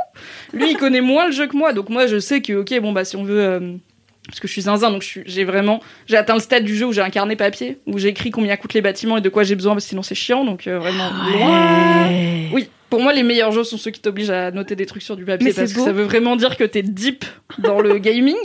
Lui, 0.53 0.71
il 0.71 0.77
connaît 0.77 1.01
moins 1.01 1.25
le 1.27 1.31
jeu 1.34 1.47
que 1.47 1.55
moi, 1.58 1.73
donc 1.73 1.89
moi, 1.89 2.08
je 2.08 2.17
sais 2.19 2.41
que 2.41 2.53
ok, 2.53 2.79
bon 2.81 2.91
bah 2.93 3.03
si 3.03 3.15
on 3.17 3.23
veut, 3.23 3.39
euh, 3.41 3.60
parce 4.27 4.39
que 4.39 4.47
je 4.47 4.53
suis 4.53 4.62
zinzin, 4.63 4.89
donc 4.91 5.05
j'ai 5.25 5.43
vraiment, 5.43 5.81
j'ai 6.08 6.15
atteint 6.17 6.34
le 6.36 6.39
stade 6.39 6.63
du 6.63 6.75
jeu 6.75 6.86
où 6.86 6.93
j'ai 6.93 7.01
un 7.01 7.10
carnet 7.10 7.36
papier 7.36 7.77
où 7.86 7.97
j'ai 7.99 8.08
écrit 8.08 8.31
combien 8.31 8.55
coûtent 8.55 8.73
les 8.73 8.81
bâtiments 8.81 9.17
et 9.17 9.21
de 9.21 9.29
quoi 9.29 9.43
j'ai 9.43 9.55
besoin, 9.55 9.73
parce 9.73 9.84
que 9.86 9.89
sinon 9.89 10.01
c'est 10.01 10.15
chiant, 10.15 10.45
donc 10.45 10.65
euh, 10.65 10.79
vraiment 10.79 11.10
loin. 11.34 12.08
Oui, 12.53 12.69
pour 12.89 13.01
moi, 13.01 13.12
les 13.12 13.23
meilleurs 13.23 13.51
jeux 13.51 13.63
sont 13.65 13.77
ceux 13.77 13.91
qui 13.91 13.99
t'obligent 13.99 14.29
à 14.29 14.51
noter 14.51 14.75
des 14.75 14.86
trucs 14.86 15.03
sur 15.03 15.17
du 15.17 15.25
papier 15.25 15.47
Mais 15.49 15.53
parce 15.53 15.73
que 15.73 15.81
ça 15.81 15.91
veut 15.91 16.03
vraiment 16.03 16.36
dire 16.38 16.55
que 16.55 16.63
t'es 16.63 16.81
deep 16.84 17.25
dans 17.60 17.81
le 17.81 17.97
gaming 17.99 18.38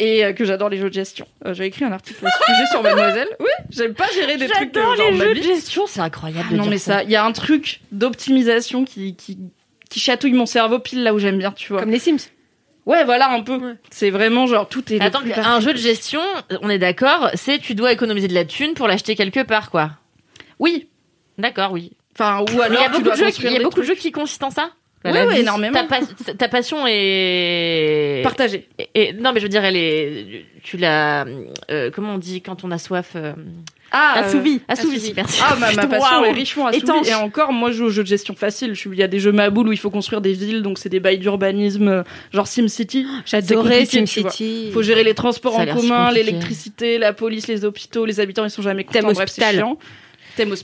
et 0.00 0.24
euh, 0.24 0.32
que 0.32 0.44
j'adore 0.44 0.68
les 0.68 0.78
jeux 0.78 0.88
de 0.88 0.94
gestion. 0.94 1.26
Euh, 1.46 1.54
J'ai 1.54 1.66
écrit 1.66 1.84
un 1.84 1.92
article 1.92 2.26
à 2.26 2.30
ce 2.30 2.44
sujet 2.44 2.66
sur 2.72 2.82
Mademoiselle. 2.82 3.28
Oui, 3.40 3.46
j'aime 3.70 3.94
pas 3.94 4.08
gérer 4.12 4.36
des 4.36 4.48
trucs 4.48 4.76
euh, 4.76 4.80
J'adore 4.82 4.96
genre 4.96 5.10
les 5.12 5.16
ma 5.18 5.24
jeux 5.26 5.32
vie. 5.34 5.40
de 5.40 5.46
gestion, 5.46 5.84
c'est 5.86 6.00
incroyable. 6.00 6.46
Ah 6.48 6.52
de 6.52 6.56
non, 6.56 6.62
dire 6.64 6.70
mais 6.72 6.78
ça, 6.78 7.02
il 7.04 7.10
y 7.10 7.16
a 7.16 7.24
un 7.24 7.30
truc 7.32 7.80
d'optimisation 7.92 8.84
qui, 8.84 9.14
qui, 9.14 9.38
qui 9.88 10.00
chatouille 10.00 10.32
mon 10.32 10.46
cerveau 10.46 10.78
pile 10.80 11.02
là 11.04 11.14
où 11.14 11.18
j'aime 11.20 11.38
bien, 11.38 11.52
tu 11.52 11.72
vois. 11.72 11.82
Comme 11.82 11.90
les 11.90 11.98
Sims. 12.00 12.16
Ouais, 12.86 13.04
voilà, 13.04 13.30
un 13.30 13.42
peu. 13.42 13.56
Ouais. 13.56 13.74
C'est 13.90 14.10
vraiment 14.10 14.46
genre 14.46 14.68
tout 14.68 14.92
est. 14.92 14.98
le 14.98 15.04
Attends, 15.04 15.20
plus 15.20 15.32
un 15.34 15.60
jeu 15.60 15.72
de 15.72 15.78
gestion, 15.78 16.20
on 16.62 16.70
est 16.70 16.78
d'accord, 16.78 17.30
c'est 17.34 17.58
tu 17.58 17.74
dois 17.74 17.92
économiser 17.92 18.26
de 18.26 18.34
la 18.34 18.44
thune 18.44 18.74
pour 18.74 18.88
l'acheter 18.88 19.14
quelque 19.14 19.40
part, 19.44 19.70
quoi. 19.70 19.90
Oui. 20.58 20.88
D'accord, 21.38 21.72
oui. 21.72 21.92
Enfin, 22.18 22.40
ou 22.40 22.44
Mais 22.48 22.52
il 22.52 22.58
y 22.58 22.62
alors 22.78 22.82
a 22.82 22.84
tu 22.86 22.90
beaucoup 22.92 23.02
dois 23.04 23.12
de 23.12 23.18
jeux, 23.18 23.24
qui- 23.26 23.30
construire 23.32 23.50
il 23.50 23.52
y 23.52 23.56
a 23.56 23.58
des 23.58 23.64
beaucoup 23.64 23.80
de 23.80 23.84
trucs. 23.86 23.96
jeux 23.96 24.00
qui 24.00 24.12
consistent 24.12 24.42
en 24.44 24.50
ça? 24.50 24.70
Ouais, 25.04 25.12
ouais, 25.12 25.34
vie, 25.34 25.40
énormément. 25.40 25.72
Ta, 25.72 25.84
pas- 25.84 26.34
ta 26.36 26.48
passion 26.48 26.86
est... 26.86 28.20
partagé. 28.22 28.68
et- 28.78 28.88
et- 28.94 29.12
non, 29.14 29.32
mais 29.32 29.40
je 29.40 29.44
veux 29.44 29.48
dire, 29.50 29.64
elle 29.64 29.76
est. 29.76 30.44
Tu 30.62 30.76
l'as. 30.76 31.24
euh, 31.70 31.90
comment 31.90 32.14
on 32.14 32.18
dit 32.18 32.42
quand 32.42 32.64
on 32.64 32.70
a 32.70 32.76
soif 32.76 33.12
euh, 33.16 33.32
Ah, 33.92 34.16
euh, 34.18 34.20
Assouvi. 34.26 34.60
Assouvi, 34.68 34.96
Assouvi. 34.96 35.12
merci. 35.16 35.40
Ah, 35.42 35.56
ma, 35.58 35.72
ma 35.72 35.86
passion 35.86 36.16
Waouh. 36.18 36.24
est 36.26 36.32
richement 36.32 36.66
assouvie. 36.66 36.82
Étanche. 36.84 37.08
Et 37.08 37.14
encore, 37.14 37.50
moi, 37.52 37.70
je 37.70 37.76
joue 37.78 37.84
aux 37.86 37.90
jeux 37.90 38.02
de 38.02 38.08
gestion 38.08 38.34
facile. 38.34 38.74
Je 38.74 38.88
Il 38.90 38.98
y 38.98 39.02
a 39.02 39.08
des 39.08 39.20
jeux 39.20 39.32
Maboul 39.32 39.68
où 39.68 39.72
il 39.72 39.78
faut 39.78 39.88
construire 39.90 40.20
des 40.20 40.34
villes, 40.34 40.60
donc 40.62 40.78
c'est 40.78 40.90
des 40.90 41.00
bails 41.00 41.18
d'urbanisme, 41.18 41.88
euh, 41.88 42.02
genre 42.34 42.46
SimCity. 42.46 43.06
J'adorais. 43.24 43.86
SimCity. 43.86 44.70
faut 44.72 44.82
gérer 44.82 45.02
les 45.04 45.14
transports 45.14 45.58
en 45.58 45.64
commun, 45.66 46.10
l'électricité, 46.10 46.98
la 46.98 47.14
police, 47.14 47.48
les 47.48 47.64
hôpitaux, 47.64 48.04
les 48.04 48.20
habitants, 48.20 48.44
ils 48.44 48.50
sont 48.50 48.60
jamais 48.62 48.84
contents. 48.84 49.00
Bref, 49.00 49.16
c'est 49.16 49.22
hospital. 49.22 49.64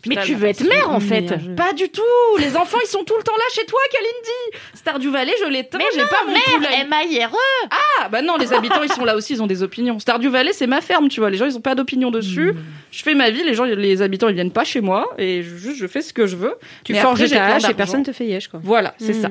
Mais 0.07 0.17
tu 0.23 0.35
veux 0.35 0.49
être 0.49 0.65
mère 0.67 0.91
en 0.91 1.01
fait. 1.01 1.33
Pas 1.57 1.73
du 1.73 1.89
tout 1.89 2.03
Les 2.39 2.57
enfants, 2.57 2.79
ils 2.83 2.89
sont 2.89 3.05
tout 3.05 3.17
le 3.17 3.23
temps 3.23 3.37
là 3.37 3.45
chez 3.53 3.65
toi, 3.67 3.79
Kalindi 3.93 4.63
Stardew 4.75 5.11
Valley, 5.11 5.33
je 5.45 5.49
l'éteins, 5.51 5.79
Mais 5.79 5.85
j'ai 5.95 6.01
pas 6.03 6.25
mon 6.27 6.35
poulailler. 6.35 6.83
M-A-I-R-E 6.83 7.69
Ah 8.01 8.09
bah 8.09 8.23
non, 8.23 8.37
les 8.37 8.53
habitants, 8.53 8.83
ils 8.83 8.93
sont 8.93 9.05
là 9.05 9.17
aussi, 9.17 9.35
ils 9.35 9.43
ont 9.43 9.47
des 9.47 9.63
opinions. 9.63 9.99
Stardew 9.99 10.29
Valley, 10.29 10.53
c'est 10.53 10.67
ma 10.67 10.81
ferme, 10.81 11.09
tu 11.09 11.21
vois. 11.21 11.31
Les 11.31 11.37
gens, 11.37 11.47
ils 11.47 11.57
ont 11.57 11.61
pas 11.61 11.75
d'opinion 11.75 12.11
dessus. 12.11 12.53
Hmm. 12.53 12.59
Je 12.91 13.03
fais 13.03 13.15
ma 13.15 13.31
vie, 13.31 13.43
les 13.43 13.55
gens, 13.55 13.65
les 13.65 14.03
habitants, 14.03 14.29
ils 14.29 14.35
viennent 14.35 14.51
pas 14.53 14.65
chez 14.65 14.81
moi. 14.81 15.11
Et 15.19 15.43
je, 15.43 15.57
juste, 15.57 15.77
je 15.79 15.87
fais 15.87 16.03
ce 16.03 16.13
que 16.13 16.27
je 16.27 16.37
veux. 16.37 16.55
Tu 16.85 16.95
forges 16.95 17.29
ta 17.29 17.45
hache 17.47 17.69
et 17.69 17.75
personne 17.75 18.03
te 18.03 18.13
fait 18.13 18.27
yesh, 18.27 18.49
quoi. 18.49 18.61
Voilà, 18.63 18.95
c'est 18.99 19.15
Mhm. 19.15 19.23
ça. 19.23 19.29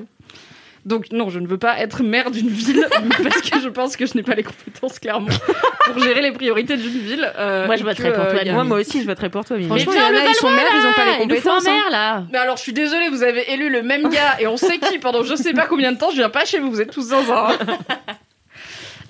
Donc 0.85 1.11
non, 1.11 1.29
je 1.29 1.39
ne 1.39 1.47
veux 1.47 1.57
pas 1.57 1.79
être 1.79 2.03
maire 2.03 2.29
d'une 2.29 2.47
ville 2.47 2.87
parce 3.23 3.41
que 3.41 3.59
je 3.59 3.69
pense 3.69 3.97
que 3.97 4.05
je 4.05 4.13
n'ai 4.15 4.21
pas 4.23 4.35
les 4.35 4.43
compétences 4.43 4.99
clairement 4.99 5.29
pour 5.85 5.97
gérer 5.99 6.21
les 6.21 6.31
priorités 6.31 6.77
d'une 6.77 6.89
ville. 6.99 7.27
euh, 7.37 7.65
Moi, 7.65 7.75
je 7.75 7.83
que, 7.83 7.87
pour 8.13 8.23
euh, 8.23 8.31
toi, 8.43 8.53
Moi, 8.53 8.63
moi 8.63 8.79
aussi, 8.79 9.01
je 9.01 9.07
voterais 9.07 9.29
pour 9.29 9.43
toi, 9.45 9.57
Mimi. 9.57 9.67
Franchement, 9.67 9.93
Mais 9.93 9.99
il 9.99 10.15
y 10.15 10.19
en 10.19 10.21
a, 10.21 10.29
ils 10.29 10.35
sont 10.35 10.49
maires, 10.51 10.71
ils 10.71 10.85
ont 10.87 10.93
pas 10.93 11.11
les 11.11 11.17
compétences. 11.17 11.67
hein. 11.67 11.71
maire 11.71 11.89
là. 11.89 12.23
Mais 12.31 12.37
alors, 12.37 12.57
je 12.57 12.61
suis 12.61 12.73
désolée, 12.73 13.09
vous 13.09 13.23
avez 13.23 13.51
élu 13.51 13.69
le 13.69 13.81
même 13.81 14.09
gars 14.09 14.35
et 14.39 14.45
on 14.47 14.57
sait 14.57 14.77
qui 14.77 14.99
pendant 14.99 15.23
je 15.23 15.35
sais 15.35 15.53
pas 15.53 15.65
combien 15.65 15.91
de 15.91 15.97
temps. 15.97 16.11
Je 16.11 16.17
viens 16.17 16.29
pas 16.29 16.45
chez 16.45 16.59
vous, 16.59 16.69
vous 16.69 16.81
êtes 16.81 16.91
tous 16.91 17.07
zinzin. 17.09 17.47
hein. 17.49 17.77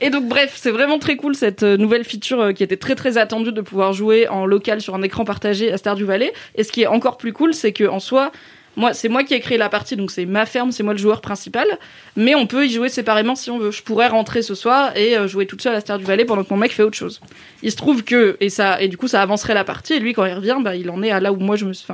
Et 0.02 0.10
donc 0.10 0.26
bref, 0.28 0.54
c'est 0.56 0.72
vraiment 0.72 1.00
très 1.00 1.16
cool 1.16 1.36
cette 1.36 1.64
euh, 1.64 1.78
nouvelle 1.78 2.04
feature 2.04 2.54
qui 2.54 2.64
était 2.64 2.76
très 2.76 2.96
très 2.96 3.18
attendue 3.18 3.54
de 3.54 3.62
pouvoir 3.62 3.94
jouer 3.94 4.28
en 4.28 4.46
local 4.46 4.82
sur 4.82 4.94
un 4.94 5.02
écran 5.02 5.24
partagé 5.24 5.72
à 5.72 5.78
Stardew 5.78 6.04
Valley. 6.04 6.34
Et 6.56 6.64
ce 6.66 6.72
qui 6.74 6.82
est 6.82 6.88
encore 6.88 7.16
plus 7.18 7.32
cool, 7.32 7.54
c'est 7.54 7.72
que 7.72 7.86
en 7.86 8.00
soi, 8.02 8.32
moi 8.76 8.94
c'est 8.94 9.10
moi 9.10 9.24
qui 9.24 9.34
ai 9.34 9.40
créé 9.40 9.58
la 9.58 9.70
partie, 9.70 9.96
donc 9.96 10.12
c'est 10.12 10.26
ma 10.26 10.46
ferme, 10.46 10.72
c'est 10.72 10.84
moi 10.84 10.94
le 10.94 11.00
joueur 11.00 11.22
principal. 11.22 11.68
Mais 12.16 12.36
on 12.36 12.48
peut 12.48 12.66
y 12.66 12.70
jouer 12.70 12.90
séparément 12.90 13.36
si 13.36 13.50
on 13.52 13.58
veut. 13.60 13.72
Je 13.72 13.82
pourrais 13.84 14.08
rentrer 14.08 14.42
ce 14.42 14.56
soir 14.56 14.96
et 14.98 15.18
euh, 15.18 15.28
jouer 15.28 15.46
toute 15.46 15.62
seule 15.62 15.76
à 15.76 15.82
Stardew 15.82 16.04
Valley 16.06 16.26
pendant 16.26 16.44
que 16.44 16.50
mon 16.50 16.58
mec 16.58 16.72
fait 16.72 16.84
autre 16.84 16.98
chose. 16.98 17.22
Il 17.64 17.72
se 17.72 17.78
trouve 17.78 18.04
que 18.04 18.38
et 18.40 18.50
ça 18.50 18.82
et 18.82 18.88
du 18.88 18.98
coup 18.98 19.08
ça 19.08 19.22
avancerait 19.22 19.54
la 19.54 19.64
partie. 19.64 19.94
Et 19.94 20.00
lui 20.00 20.14
quand 20.14 20.26
il 20.26 20.34
revient, 20.34 20.58
bah 20.62 20.76
il 20.76 20.90
en 20.90 21.02
est 21.04 21.12
à 21.12 21.20
là 21.20 21.32
où 21.32 21.38
moi 21.38 21.56
je 21.56 21.66
me 21.66 21.74
suis. 21.74 21.86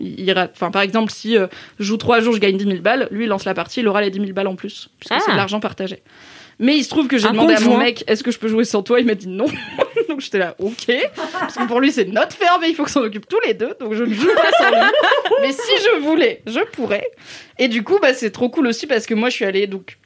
Enfin, 0.00 0.70
par 0.70 0.82
exemple, 0.82 1.12
si 1.12 1.36
euh, 1.38 1.46
je 1.78 1.84
joue 1.84 1.96
trois 1.96 2.20
jours, 2.20 2.34
je 2.34 2.40
gagne 2.40 2.56
10 2.56 2.64
000 2.64 2.78
balles. 2.78 3.06
Lui, 3.12 3.24
il 3.24 3.28
lance 3.28 3.44
la 3.44 3.54
partie, 3.54 3.80
il 3.80 3.86
aura 3.88 4.00
les 4.00 4.10
10 4.10 4.18
000 4.18 4.32
balles 4.32 4.48
en 4.48 4.56
plus. 4.56 4.88
Parce 4.98 5.08
que 5.10 5.14
Ah. 5.14 5.22
c'est 5.24 5.32
de 5.32 5.36
l'argent 5.36 5.60
partagé. 5.60 6.02
Mais 6.58 6.76
il 6.76 6.84
se 6.84 6.88
trouve 6.88 7.08
que 7.08 7.18
j'ai 7.18 7.28
demandé 7.28 7.54
à 7.54 7.60
mon 7.60 7.78
mec, 7.78 8.04
est-ce 8.06 8.22
que 8.22 8.30
je 8.30 8.38
peux 8.38 8.48
jouer 8.48 8.64
sans 8.64 8.82
toi? 8.82 9.00
Il 9.00 9.06
m'a 9.06 9.14
dit 9.14 9.28
non. 9.28 9.46
donc 10.08 10.20
j'étais 10.20 10.38
là, 10.38 10.54
ok. 10.58 10.92
Parce 11.32 11.56
que 11.56 11.66
pour 11.66 11.80
lui, 11.80 11.92
c'est 11.92 12.06
notre 12.06 12.36
ferme 12.36 12.62
et 12.64 12.68
il 12.68 12.74
faut 12.74 12.84
qu'on 12.84 12.88
s'en 12.88 13.02
occupe 13.02 13.28
tous 13.28 13.40
les 13.46 13.54
deux. 13.54 13.74
Donc 13.80 13.94
je 13.94 14.04
ne 14.04 14.14
joue 14.14 14.34
pas 14.34 14.50
sans 14.58 14.70
lui. 14.70 14.90
Mais 15.42 15.52
si 15.52 15.72
je 15.84 16.00
voulais, 16.00 16.42
je 16.46 16.60
pourrais. 16.72 17.10
Et 17.58 17.68
du 17.68 17.82
coup, 17.82 17.98
bah, 18.00 18.14
c'est 18.14 18.30
trop 18.30 18.48
cool 18.48 18.66
aussi 18.66 18.86
parce 18.86 19.06
que 19.06 19.14
moi, 19.14 19.28
je 19.30 19.34
suis 19.34 19.44
allée. 19.44 19.66
Donc, 19.66 19.98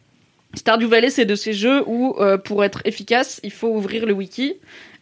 Stardew 0.55 0.87
Valley, 0.87 1.11
c'est 1.11 1.27
de 1.27 1.35
ces 1.35 1.53
jeux 1.53 1.83
où, 1.87 2.17
euh, 2.19 2.39
pour 2.39 2.65
être 2.65 2.81
efficace, 2.85 3.41
il 3.43 3.53
faut 3.53 3.69
ouvrir 3.69 4.07
le 4.07 4.13
wiki 4.13 4.57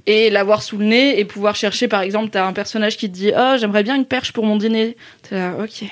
et 0.07 0.31
l'avoir 0.31 0.63
sous 0.63 0.79
le 0.79 0.85
nez 0.85 1.19
et 1.19 1.25
pouvoir 1.25 1.57
chercher, 1.57 1.89
par 1.89 2.01
exemple, 2.03 2.31
t'as 2.31 2.45
un 2.47 2.53
personnage 2.53 2.97
qui 2.97 3.09
te 3.11 3.15
dit 3.15 3.33
Oh, 3.37 3.55
j'aimerais 3.59 3.83
bien 3.83 3.97
une 3.97 4.05
perche 4.05 4.33
pour 4.33 4.45
mon 4.45 4.57
dîner. 4.57 4.97
T'es 5.29 5.35
là, 5.37 5.55
ok. 5.63 5.89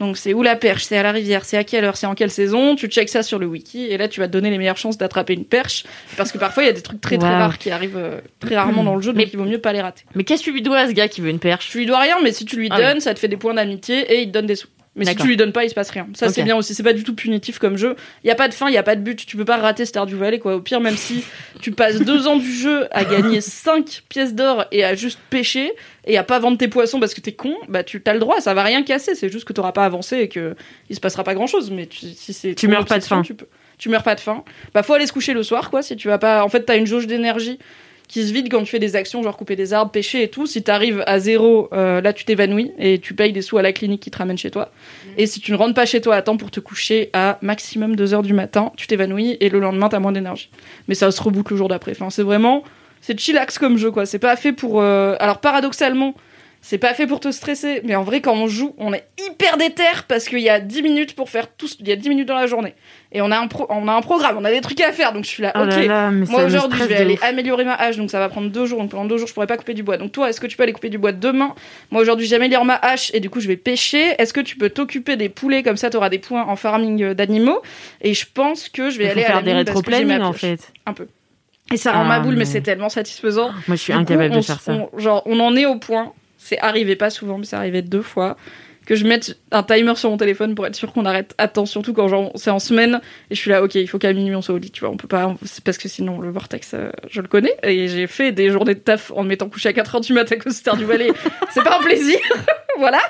Donc, 0.00 0.16
c'est 0.18 0.34
où 0.34 0.42
la 0.42 0.56
perche? 0.56 0.84
C'est 0.84 0.98
à 0.98 1.02
la 1.02 1.12
rivière 1.12 1.44
C'est 1.44 1.56
à 1.56 1.64
quelle 1.64 1.84
heure? 1.84 1.96
C'est 1.96 2.06
en 2.06 2.14
quelle 2.14 2.30
saison? 2.30 2.74
Tu 2.76 2.88
checks 2.88 3.08
ça 3.08 3.22
sur 3.22 3.38
le 3.38 3.46
wiki 3.46 3.84
et 3.86 3.96
là, 3.96 4.08
tu 4.08 4.20
vas 4.20 4.26
te 4.26 4.32
donner 4.32 4.50
les 4.50 4.58
meilleures 4.58 4.76
chances 4.76 4.98
d'attraper 4.98 5.32
une 5.34 5.44
perche 5.44 5.84
parce 6.16 6.32
que 6.32 6.38
parfois, 6.38 6.64
il 6.64 6.66
y 6.66 6.68
a 6.68 6.72
des 6.72 6.82
trucs 6.82 7.00
très 7.00 7.16
très 7.16 7.28
rares 7.28 7.58
qui 7.58 7.70
arrivent 7.70 7.96
euh, 7.96 8.20
très 8.40 8.56
rarement 8.56 8.82
dans 8.84 8.96
le 8.96 9.02
jeu, 9.02 9.12
donc 9.12 9.18
Mais- 9.24 9.30
il 9.32 9.38
vaut 9.38 9.44
mieux 9.44 9.58
pas 9.60 9.72
les 9.72 9.80
rater. 9.80 10.02
Mais 10.14 10.24
qu'est-ce 10.24 10.40
que 10.42 10.46
tu 10.46 10.52
lui 10.52 10.62
dois 10.62 10.78
à 10.80 10.88
ce 10.88 10.92
gars 10.92 11.08
qui 11.08 11.20
veut 11.20 11.30
une 11.30 11.38
perche? 11.38 11.70
Tu 11.70 11.78
lui 11.78 11.86
dois 11.86 12.00
rien, 12.00 12.16
mais 12.22 12.32
si 12.32 12.44
tu 12.44 12.56
lui 12.56 12.68
Ah 12.70 12.76
donnes, 12.80 13.00
ça 13.00 13.14
te 13.14 13.18
fait 13.20 13.28
des 13.28 13.36
points 13.36 13.54
d'amitié 13.54 14.00
et 14.12 14.20
il 14.22 14.26
te 14.28 14.32
donne 14.32 14.46
des 14.46 14.56
sous. 14.56 14.66
Mais 14.96 15.04
si 15.06 15.16
tu 15.16 15.26
lui 15.26 15.36
donnes 15.36 15.52
pas, 15.52 15.64
il 15.64 15.68
se 15.70 15.74
passe 15.74 15.90
rien. 15.90 16.06
Ça, 16.14 16.28
c'est 16.28 16.44
bien 16.44 16.56
aussi. 16.56 16.72
C'est 16.74 16.84
pas 16.84 16.92
du 16.92 17.02
tout 17.02 17.14
punitif 17.16 17.58
comme 17.58 17.76
jeu. 17.76 17.96
Il 18.22 18.28
y 18.28 18.30
a 18.30 18.36
pas 18.36 18.46
de 18.48 18.54
fin, 18.54 18.68
il 18.68 18.74
y 18.74 18.78
a 18.78 18.82
pas 18.84 18.94
de 18.94 19.00
but. 19.00 19.26
Tu 19.26 19.36
peux 19.36 19.44
pas 19.44 19.56
rater 19.56 19.84
Stardew 19.86 20.14
Valley, 20.16 20.38
quoi. 20.38 20.54
Au 20.54 20.60
pire, 20.60 20.80
même 20.80 20.96
si 20.96 21.24
tu 21.60 21.72
passes 21.72 21.98
deux 22.00 22.28
ans 22.28 22.36
du 22.36 22.52
jeu 22.52 22.86
à 22.92 23.04
gagner 23.04 23.40
5 23.42 24.02
pièces 24.08 24.34
d'or 24.34 24.66
et 24.70 24.84
à 24.84 24.94
juste 24.94 25.18
pêcher 25.30 25.72
et 26.06 26.16
à 26.16 26.22
pas 26.22 26.38
vendre 26.38 26.58
tes 26.58 26.68
poissons 26.68 27.00
parce 27.00 27.12
que 27.12 27.20
t'es 27.20 27.32
con, 27.32 27.56
bah 27.68 27.82
tu 27.82 28.00
as 28.06 28.12
le 28.12 28.20
droit. 28.20 28.40
Ça 28.40 28.54
va 28.54 28.62
rien 28.62 28.84
casser. 28.84 29.14
C'est 29.16 29.30
juste 29.30 29.46
que 29.46 29.52
t'auras 29.52 29.72
pas 29.72 29.84
avancé 29.84 30.18
et 30.18 30.28
que 30.28 30.54
il 30.90 30.94
se 30.94 31.00
passera 31.00 31.24
pas 31.24 31.34
grand 31.34 31.48
chose. 31.48 31.70
Mais 31.72 31.86
tu- 31.86 32.06
si 32.14 32.32
c'est 32.32 32.54
Tu 32.54 32.68
meurs 32.68 32.84
pas 32.84 32.98
de 33.00 33.04
faim. 33.04 33.22
Tu, 33.24 33.34
peux. 33.34 33.46
tu 33.78 33.88
meurs 33.88 34.04
pas 34.04 34.14
de 34.14 34.20
faim. 34.20 34.44
Bah 34.74 34.84
faut 34.84 34.94
aller 34.94 35.06
se 35.08 35.12
coucher 35.12 35.32
le 35.34 35.42
soir, 35.42 35.70
quoi. 35.70 35.82
Si 35.82 35.96
tu 35.96 36.06
vas 36.06 36.18
pas. 36.18 36.44
En 36.44 36.48
fait, 36.48 36.60
t'as 36.62 36.76
une 36.76 36.86
jauge 36.86 37.08
d'énergie 37.08 37.58
qui 38.14 38.24
se 38.28 38.32
vide 38.32 38.48
quand 38.48 38.60
tu 38.60 38.66
fais 38.66 38.78
des 38.78 38.94
actions, 38.94 39.24
genre 39.24 39.36
couper 39.36 39.56
des 39.56 39.72
arbres, 39.72 39.90
pêcher 39.90 40.22
et 40.22 40.28
tout. 40.28 40.46
Si 40.46 40.62
t'arrives 40.62 41.02
à 41.06 41.18
zéro, 41.18 41.68
euh, 41.72 42.00
là 42.00 42.12
tu 42.12 42.24
t'évanouis 42.24 42.70
et 42.78 43.00
tu 43.00 43.12
payes 43.12 43.32
des 43.32 43.42
sous 43.42 43.58
à 43.58 43.62
la 43.62 43.72
clinique 43.72 44.00
qui 44.02 44.10
te 44.12 44.18
ramène 44.18 44.38
chez 44.38 44.52
toi. 44.52 44.70
Et 45.18 45.26
si 45.26 45.40
tu 45.40 45.50
ne 45.50 45.56
rentres 45.56 45.74
pas 45.74 45.84
chez 45.84 46.00
toi 46.00 46.14
à 46.14 46.22
temps 46.22 46.36
pour 46.36 46.52
te 46.52 46.60
coucher 46.60 47.10
à 47.12 47.38
maximum 47.42 47.96
2 47.96 48.14
heures 48.14 48.22
du 48.22 48.32
matin, 48.32 48.70
tu 48.76 48.86
t'évanouis 48.86 49.36
et 49.40 49.48
le 49.48 49.58
lendemain 49.58 49.88
t'as 49.88 49.98
moins 49.98 50.12
d'énergie. 50.12 50.48
Mais 50.86 50.94
ça 50.94 51.10
se 51.10 51.20
reboucle 51.20 51.54
le 51.54 51.56
jour 51.58 51.66
d'après. 51.68 51.90
Enfin, 51.90 52.08
c'est 52.08 52.22
vraiment, 52.22 52.62
c'est 53.00 53.18
chillax 53.18 53.58
comme 53.58 53.78
jeu 53.78 53.90
quoi. 53.90 54.06
C'est 54.06 54.20
pas 54.20 54.36
fait 54.36 54.52
pour. 54.52 54.80
euh, 54.80 55.16
Alors 55.18 55.38
paradoxalement. 55.40 56.14
C'est 56.66 56.78
pas 56.78 56.94
fait 56.94 57.06
pour 57.06 57.20
te 57.20 57.30
stresser, 57.30 57.82
mais 57.84 57.94
en 57.94 58.04
vrai, 58.04 58.22
quand 58.22 58.32
on 58.32 58.46
joue, 58.46 58.74
on 58.78 58.94
est 58.94 59.04
hyper 59.22 59.58
déter 59.58 59.82
parce 60.08 60.24
qu'il 60.30 60.38
y 60.38 60.48
a 60.48 60.60
10 60.60 60.80
minutes 60.82 61.14
pour 61.14 61.28
faire 61.28 61.46
tout. 61.54 61.68
Il 61.78 61.86
y 61.86 61.92
a 61.92 61.96
10 61.96 62.08
minutes 62.08 62.26
dans 62.26 62.36
la 62.38 62.46
journée. 62.46 62.72
Et 63.12 63.20
on 63.20 63.30
a, 63.30 63.36
un 63.38 63.48
pro- 63.48 63.66
on 63.68 63.86
a 63.86 63.92
un 63.92 64.00
programme, 64.00 64.38
on 64.38 64.44
a 64.46 64.50
des 64.50 64.62
trucs 64.62 64.80
à 64.80 64.90
faire, 64.90 65.12
donc 65.12 65.24
je 65.24 65.28
suis 65.28 65.42
là, 65.42 65.52
Oh 65.56 65.60
ok. 65.64 65.68
là 65.68 65.84
là, 65.86 66.10
mais 66.10 66.24
Moi 66.26 66.44
aujourd'hui, 66.44 66.80
je 66.80 66.86
vais 66.86 66.94
aller 66.96 67.14
ouf. 67.14 67.22
améliorer 67.22 67.64
ma 67.64 67.74
hache, 67.74 67.98
donc 67.98 68.10
ça 68.10 68.18
va 68.18 68.30
prendre 68.30 68.48
deux 68.48 68.64
jours. 68.64 68.80
Donc 68.80 68.92
pendant 68.92 69.04
deux 69.04 69.18
jours, 69.18 69.28
je 69.28 69.34
pourrais 69.34 69.46
pas 69.46 69.58
couper 69.58 69.74
du 69.74 69.82
bois. 69.82 69.98
Donc 69.98 70.10
toi, 70.12 70.30
est-ce 70.30 70.40
que 70.40 70.46
tu 70.46 70.56
peux 70.56 70.62
aller 70.62 70.72
couper 70.72 70.88
du 70.88 70.96
bois 70.96 71.12
demain? 71.12 71.54
Moi 71.90 72.00
aujourd'hui, 72.00 72.26
j'améliore 72.26 72.64
ma 72.64 72.76
hache 72.76 73.10
et 73.12 73.20
du 73.20 73.28
coup, 73.28 73.40
je 73.40 73.46
vais 73.48 73.58
pêcher. 73.58 74.14
Est-ce 74.18 74.32
que 74.32 74.40
tu 74.40 74.56
peux 74.56 74.70
t'occuper 74.70 75.16
des 75.16 75.28
poulets? 75.28 75.62
Comme 75.62 75.76
ça, 75.76 75.90
tu 75.90 75.98
auras 75.98 76.08
des 76.08 76.18
points 76.18 76.44
en 76.48 76.56
farming 76.56 77.02
euh, 77.02 77.12
d'animaux 77.14 77.60
Et 78.00 78.14
je 78.14 78.24
pense 78.32 78.70
que 78.70 78.88
je 78.88 78.96
vais 78.96 79.10
aller 79.10 79.22
à 79.22 79.26
faire 79.26 79.36
la 79.36 79.42
des 79.42 79.52
rétro-planning 79.52 80.20
en 80.22 80.32
fait. 80.32 80.72
Un 80.86 80.94
peu. 80.94 81.08
Et 81.72 81.76
ça 81.76 81.92
rend 81.92 82.04
Ah, 82.04 82.08
ma 82.08 82.20
boule, 82.20 82.32
mais, 82.32 82.38
mais- 82.40 82.44
c'est 82.46 82.62
tellement 82.62 82.88
satisfaisant. 82.88 83.50
Moi, 83.68 83.76
je 83.76 83.82
suis 83.82 83.92
incapable 83.92 84.34
de 84.34 84.40
faire 84.40 84.60
ça. 84.60 84.72
on- 84.72 84.98
genre, 84.98 85.22
on 85.26 85.38
en 85.40 85.54
est 85.56 85.66
au 85.66 85.76
point. 85.76 86.14
C'est 86.44 86.58
arrivé 86.58 86.94
pas 86.94 87.08
souvent, 87.08 87.38
mais 87.38 87.46
c'est 87.46 87.56
arrivé 87.56 87.80
deux 87.80 88.02
fois 88.02 88.36
que 88.84 88.96
je 88.96 89.06
mette 89.06 89.38
un 89.50 89.62
timer 89.62 89.94
sur 89.96 90.10
mon 90.10 90.18
téléphone 90.18 90.54
pour 90.54 90.66
être 90.66 90.76
sûr 90.76 90.92
qu'on 90.92 91.06
arrête. 91.06 91.34
Attends, 91.38 91.64
surtout 91.64 91.94
quand 91.94 92.06
genre 92.06 92.32
c'est 92.34 92.50
en 92.50 92.58
semaine 92.58 93.00
et 93.30 93.34
je 93.34 93.40
suis 93.40 93.50
là, 93.50 93.62
ok, 93.62 93.76
il 93.76 93.88
faut 93.88 93.98
qu'à 93.98 94.12
minuit 94.12 94.36
on 94.36 94.42
soit 94.42 94.54
au 94.54 94.58
lit, 94.58 94.70
tu 94.70 94.80
vois, 94.80 94.90
on 94.90 94.98
peut 94.98 95.08
pas, 95.08 95.34
c'est 95.46 95.64
parce 95.64 95.78
que 95.78 95.88
sinon 95.88 96.20
le 96.20 96.30
vortex, 96.30 96.72
euh, 96.74 96.90
je 97.08 97.22
le 97.22 97.28
connais 97.28 97.56
et 97.62 97.88
j'ai 97.88 98.06
fait 98.06 98.30
des 98.30 98.50
journées 98.50 98.74
de 98.74 98.80
taf 98.80 99.10
en 99.16 99.22
me 99.22 99.28
mettant 99.28 99.48
couché 99.48 99.70
à 99.70 99.72
4h 99.72 100.04
du 100.04 100.12
matin 100.12 100.36
à 100.38 100.38
cause 100.38 100.62
du 100.62 100.84
Valais. 100.84 101.12
c'est 101.50 101.64
pas 101.64 101.78
un 101.78 101.82
plaisir, 101.82 102.18
voilà. 102.78 103.00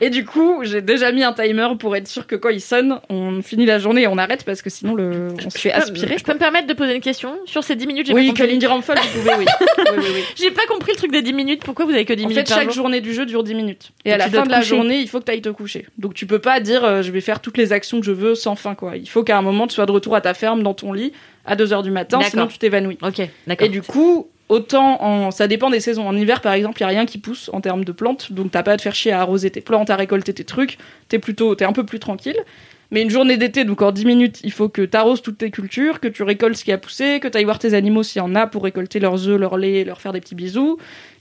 Et 0.00 0.10
du 0.10 0.24
coup, 0.24 0.60
j'ai 0.62 0.80
déjà 0.80 1.12
mis 1.12 1.22
un 1.24 1.32
timer 1.32 1.68
pour 1.78 1.96
être 1.96 2.08
sûr 2.08 2.26
que 2.26 2.36
quand 2.36 2.48
il 2.50 2.60
sonne, 2.60 3.00
on 3.08 3.42
finit 3.42 3.66
la 3.66 3.78
journée 3.78 4.02
et 4.02 4.06
on 4.06 4.18
arrête 4.18 4.44
parce 4.44 4.62
que 4.62 4.70
sinon 4.70 4.94
le, 4.94 5.28
on 5.44 5.50
se 5.50 5.58
fait 5.58 5.72
aspirer. 5.72 6.16
Je 6.18 6.24
peux 6.24 6.34
me 6.34 6.38
permettre 6.38 6.66
de 6.66 6.74
poser 6.74 6.94
une 6.94 7.00
question 7.00 7.36
sur 7.46 7.64
ces 7.64 7.76
10 7.76 7.86
minutes 7.86 8.06
j'ai 8.06 8.12
Oui, 8.14 8.28
pas 8.28 8.32
que 8.34 8.38
compris. 8.38 8.52
Lindy 8.52 8.66
Ramphal, 8.66 8.98
vous 8.98 9.20
pouvez, 9.20 9.34
oui. 9.38 9.46
oui, 9.78 9.84
oui, 9.98 10.04
oui. 10.14 10.24
J'ai 10.36 10.50
pas 10.50 10.66
compris 10.68 10.92
le 10.92 10.96
truc 10.98 11.12
des 11.12 11.22
10 11.22 11.32
minutes. 11.32 11.62
Pourquoi 11.64 11.84
vous 11.84 11.92
avez 11.92 12.04
que 12.04 12.12
10 12.12 12.24
En 12.24 12.28
minutes 12.28 12.48
fait, 12.48 12.54
chaque 12.54 12.64
jour 12.70 12.84
journée 12.84 13.00
du 13.00 13.12
jeu 13.12 13.26
dure 13.26 13.42
10 13.42 13.54
minutes. 13.54 13.90
Et, 14.04 14.10
Et 14.10 14.12
à 14.12 14.18
la 14.18 14.28
fin 14.28 14.44
de 14.44 14.50
la 14.50 14.58
coucher. 14.58 14.68
journée, 14.76 14.98
il 15.00 15.08
faut 15.08 15.20
que 15.20 15.24
tu 15.24 15.32
ailles 15.32 15.42
te 15.42 15.48
coucher. 15.48 15.86
Donc 15.98 16.14
tu 16.14 16.26
peux 16.26 16.38
pas 16.38 16.60
dire 16.60 16.84
euh, 16.84 17.02
je 17.02 17.10
vais 17.10 17.20
faire 17.20 17.40
toutes 17.40 17.56
les 17.58 17.72
actions 17.72 18.00
que 18.00 18.06
je 18.06 18.12
veux 18.12 18.34
sans 18.34 18.54
fin 18.54 18.74
quoi. 18.74 18.96
Il 18.96 19.08
faut 19.08 19.24
qu'à 19.24 19.36
un 19.36 19.42
moment 19.42 19.66
tu 19.66 19.74
sois 19.74 19.86
de 19.86 19.92
retour 19.92 20.14
à 20.14 20.20
ta 20.20 20.34
ferme 20.34 20.62
dans 20.62 20.74
ton 20.74 20.92
lit 20.92 21.12
à 21.44 21.56
2h 21.56 21.82
du 21.82 21.90
matin, 21.90 22.20
sinon 22.22 22.46
tu 22.46 22.58
t'évanouis. 22.58 22.98
Ok, 23.02 23.22
d'accord. 23.46 23.66
Et 23.66 23.70
du 23.70 23.82
coup, 23.82 24.28
autant 24.48 25.02
en 25.02 25.30
ça 25.30 25.46
dépend 25.46 25.70
des 25.70 25.80
saisons. 25.80 26.06
En 26.08 26.16
hiver 26.16 26.40
par 26.40 26.52
exemple, 26.52 26.78
il 26.78 26.82
y 26.82 26.84
a 26.84 26.88
rien 26.88 27.06
qui 27.06 27.18
pousse 27.18 27.50
en 27.52 27.60
termes 27.60 27.84
de 27.84 27.92
plantes, 27.92 28.32
donc 28.32 28.50
t'as 28.50 28.62
pas 28.62 28.72
à 28.72 28.76
te 28.76 28.82
faire 28.82 28.94
chier 28.94 29.12
à 29.12 29.20
arroser 29.20 29.50
tes 29.50 29.60
plantes, 29.60 29.90
à 29.90 29.96
récolter 29.96 30.32
tes 30.32 30.44
trucs, 30.44 30.78
t'es 31.08 31.18
plutôt 31.18 31.54
t'es 31.54 31.64
un 31.64 31.72
peu 31.72 31.84
plus 31.84 31.98
tranquille. 31.98 32.38
Mais 32.90 33.02
une 33.02 33.10
journée 33.10 33.36
d'été, 33.36 33.64
donc 33.64 33.82
en 33.82 33.92
10 33.92 34.06
minutes, 34.06 34.40
il 34.44 34.52
faut 34.52 34.70
que 34.70 34.80
t'arroses 34.80 35.20
toutes 35.20 35.36
tes 35.36 35.50
cultures, 35.50 36.00
que 36.00 36.08
tu 36.08 36.22
récoltes 36.22 36.56
ce 36.56 36.64
qui 36.64 36.72
a 36.72 36.78
poussé, 36.78 37.20
que 37.20 37.28
t'ailles 37.28 37.44
voir 37.44 37.58
tes 37.58 37.74
animaux 37.74 38.02
s'il 38.02 38.20
y 38.20 38.24
en 38.24 38.34
a 38.34 38.46
pour 38.46 38.64
récolter 38.64 38.98
leurs 38.98 39.28
œufs, 39.28 39.38
leur 39.38 39.58
lait, 39.58 39.84
leur 39.84 40.00
faire 40.00 40.14
des 40.14 40.20
petits 40.20 40.34
bisous, 40.34 40.78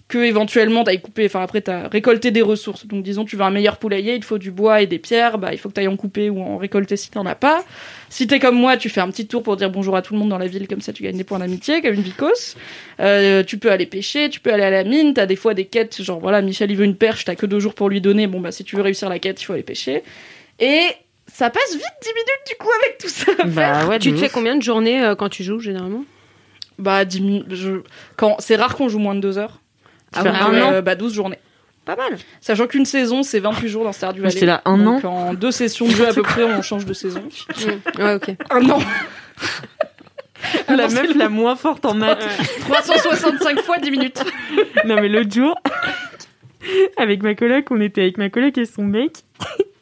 que 0.08 0.20
éventuellement 0.20 0.86
t'ailles 0.86 1.02
couper, 1.02 1.26
enfin 1.26 1.42
après 1.42 1.60
t'as 1.60 1.90
récolté 1.90 2.32
des 2.32 2.42
ressources. 2.42 2.88
Donc 2.88 3.04
disons 3.04 3.26
tu 3.26 3.36
veux 3.36 3.44
un 3.44 3.50
meilleur 3.50 3.78
poulailler, 3.78 4.16
il 4.16 4.22
te 4.22 4.26
faut 4.26 4.38
du 4.38 4.52
bois 4.52 4.82
et 4.82 4.88
des 4.88 5.00
pierres, 5.00 5.38
bah 5.38 5.50
il 5.52 5.58
faut 5.58 5.68
que 5.68 5.74
t'ailles 5.74 5.90
en 5.90 5.98
couper 5.98 6.30
ou 6.30 6.42
en 6.42 6.58
récolter 6.58 6.96
si 6.96 7.12
t'en 7.12 7.26
as 7.26 7.36
pas. 7.36 7.66
Si 8.10 8.26
t'es 8.26 8.40
comme 8.40 8.56
moi, 8.56 8.78
tu 8.78 8.88
fais 8.88 9.02
un 9.02 9.10
petit 9.10 9.28
tour 9.28 9.44
pour 9.44 9.58
dire 9.58 9.70
bonjour 9.70 9.98
à 9.98 10.02
tout 10.02 10.14
le 10.14 10.20
monde 10.20 10.30
dans 10.30 10.38
la 10.38 10.48
ville, 10.48 10.68
comme 10.68 10.80
ça 10.80 10.94
tu 10.94 11.04
gagnes 11.04 11.18
des 11.18 11.26
points 11.26 11.40
d'amitié, 11.40 11.82
comme 11.82 11.94
une 11.94 12.02
vicose. 12.02 12.56
Euh, 13.02 13.44
tu 13.44 13.58
peux 13.58 13.70
aller 13.70 13.86
pêcher, 13.86 14.30
tu 14.30 14.40
peux 14.40 14.54
aller 14.54 14.64
à 14.64 14.70
la 14.70 14.86
mine, 14.86 15.14
t'as 15.14 15.26
des 15.26 15.36
fois 15.36 15.54
des 15.54 15.66
quêtes, 15.66 16.02
genre 16.02 16.20
voilà, 16.22 16.42
Michel 16.42 16.72
il 16.72 16.78
veut 16.78 16.86
une 16.86 16.96
perche, 16.96 17.26
t'as 17.26 17.36
que 17.36 17.46
deux 17.46 17.60
jours 17.60 17.74
pour 17.74 17.90
lui 17.90 18.00
donner, 18.00 18.28
bon 18.28 18.40
bah 18.40 18.54
si 18.54 18.64
tu 18.64 18.78
veux 18.78 18.82
réussir 18.84 19.10
la 19.10 19.20
quête, 19.20 19.42
il 19.42 19.46
faut 19.46 19.54
aller 19.54 19.64
pêcher. 19.64 20.04
Et 20.60 20.84
ça 21.28 21.50
passe 21.50 21.74
vite 21.74 21.84
10 22.02 22.10
minutes 22.10 22.48
du 22.48 22.56
coup 22.56 22.70
avec 22.82 22.98
tout 22.98 23.10
ça. 23.10 23.32
à 23.34 23.36
faire. 23.36 23.48
Bah 23.48 23.88
ouais, 23.88 24.00
Tu 24.00 24.14
te 24.14 24.18
fais 24.18 24.30
combien 24.30 24.56
de 24.56 24.64
journées 24.64 25.04
euh, 25.04 25.16
quand 25.16 25.28
tu 25.28 25.44
joues 25.44 25.60
généralement? 25.60 26.06
Bah 26.80 27.04
10 27.04 27.22
minutes, 27.22 27.46
je... 27.50 27.82
quand... 28.16 28.38
c'est 28.40 28.56
rare 28.56 28.76
qu'on 28.76 28.88
joue 28.88 29.00
moins 29.00 29.16
de 29.16 29.20
deux 29.20 29.38
heures. 29.38 29.60
Ah 30.14 30.24
ouais, 30.24 30.30
un 30.30 30.62
an 30.62 30.82
Bah 30.82 30.96
12 30.96 31.14
journées. 31.14 31.40
Pas 31.88 31.96
mal. 31.96 32.18
Sachant 32.42 32.68
qu'une 32.68 32.86
saison, 32.86 33.24
c'est 33.24 33.40
28 33.40 33.70
jours 33.70 33.84
dans 33.86 33.94
Star 33.94 34.14
du 34.14 34.22
j'étais 34.26 34.46
là, 34.46 34.62
un 34.66 34.78
Donc, 34.78 35.06
en 35.06 35.34
deux 35.34 35.52
sessions 35.52 35.86
de 35.86 35.92
jeu 35.92 36.06
à 36.06 36.14
peu 36.14 36.22
près, 36.22 36.44
on 36.44 36.62
change 36.62 36.86
de 36.86 36.94
saison. 36.94 37.24
Ouais, 37.98 38.16
ok. 38.16 38.36
Un 38.50 38.70
an. 38.70 38.80
La 40.70 40.88
meuf 40.88 41.16
la 41.16 41.30
moins 41.30 41.56
forte 41.56 41.86
en 41.86 41.94
maths. 41.94 42.26
365 42.70 43.62
fois 43.62 43.78
10 43.80 43.92
minutes. 43.92 44.24
Non 44.86 44.96
mais 44.96 45.10
l'autre 45.10 45.34
jour, 45.34 45.56
avec 46.98 47.24
ma 47.24 47.36
coloc, 47.36 47.72
on 47.72 47.82
était 47.82 48.02
avec 48.02 48.18
ma 48.18 48.30
coloc 48.30 48.58
et 48.58 48.66
son 48.66 48.84
mec. 48.84 49.24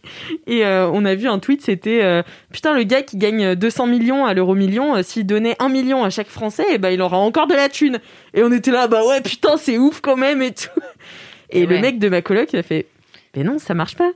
Et 0.48 0.65
euh, 0.65 0.88
on 0.91 1.06
a 1.06 1.15
vu 1.15 1.28
un 1.28 1.39
tweet, 1.39 1.62
c'était 1.62 2.02
euh, 2.04 2.24
putain 2.52 2.74
le 2.74 2.84
gars 2.84 3.02
qui 3.02 3.18
gagne 3.18 3.56
200 3.56 3.88
millions 3.88 4.26
à 4.26 4.34
l'euro 4.34 4.56
million, 4.56 4.96
euh, 4.96 5.04
s'il 5.04 5.26
donnait 5.26 5.56
1 5.60 5.70
million 5.70 6.04
à 6.04 6.10
chaque 6.10 6.28
Français, 6.30 6.65
et 6.72 6.78
ben 6.78 6.89
il 6.89 7.02
aura 7.02 7.18
encore 7.18 7.48
de 7.48 7.54
la 7.56 7.70
thune. 7.70 8.00
Et 8.34 8.44
on 8.44 8.52
était 8.52 8.72
là, 8.72 8.88
bah 8.88 9.06
ouais 9.06 9.22
putain 9.22 9.58
c'est 9.58 9.78
ouf 9.78 10.02
quand 10.02 10.15
même 10.18 10.41
et 10.41 10.54
tout. 10.54 10.70
Et, 11.52 11.62
Et 11.62 11.65
le 11.68 11.76
ouais. 11.76 11.82
mec 11.82 12.00
de 12.00 12.10
ma 12.10 12.22
coloc 12.22 12.50
il 12.54 12.60
a 12.60 12.63
fait, 12.63 12.88
mais 13.36 13.44
non 13.44 13.60
ça 13.60 13.74
marche 13.76 13.96
pas. 13.96 14.12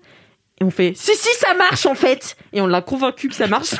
Et 0.60 0.64
on 0.66 0.72
fait, 0.72 0.94
si 0.96 1.16
si 1.16 1.30
ça 1.38 1.54
marche 1.54 1.86
en 1.86 1.96
fait. 1.96 2.36
Et 2.54 2.60
on 2.60 2.68
l'a 2.68 2.82
convaincu 2.82 3.30
que 3.30 3.36
ça 3.36 3.48
marche. 3.48 3.70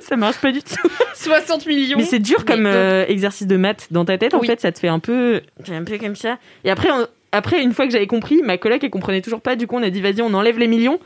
Ça 0.00 0.16
marche 0.16 0.38
pas 0.38 0.52
du 0.52 0.62
tout. 0.62 0.88
60 1.14 1.66
millions. 1.66 1.96
Mais 1.98 2.04
c'est 2.04 2.18
dur 2.18 2.44
comme 2.44 2.66
exercice 2.66 3.46
de 3.46 3.56
maths 3.56 3.88
dans 3.90 4.04
ta 4.04 4.18
tête. 4.18 4.34
En 4.34 4.40
fait, 4.42 4.60
ça 4.60 4.70
te 4.72 4.78
fait 4.78 4.88
un 4.88 4.98
peu, 4.98 5.40
un 5.70 5.84
peu 5.84 5.96
comme 5.98 6.16
ça. 6.16 6.38
Et 6.64 6.70
après, 6.70 6.90
on- 6.90 7.06
après 7.32 7.62
une 7.62 7.72
fois 7.72 7.86
que 7.86 7.92
j'avais 7.92 8.06
compris, 8.06 8.40
ma 8.42 8.58
coloc 8.58 8.82
elle 8.82 8.90
comprenait 8.90 9.22
toujours 9.22 9.40
pas. 9.40 9.56
Du 9.56 9.66
coup, 9.66 9.76
on 9.76 9.82
a 9.82 9.90
dit 9.90 10.00
vas-y, 10.00 10.22
on 10.22 10.34
enlève 10.34 10.58
les 10.58 10.68
millions. 10.68 10.98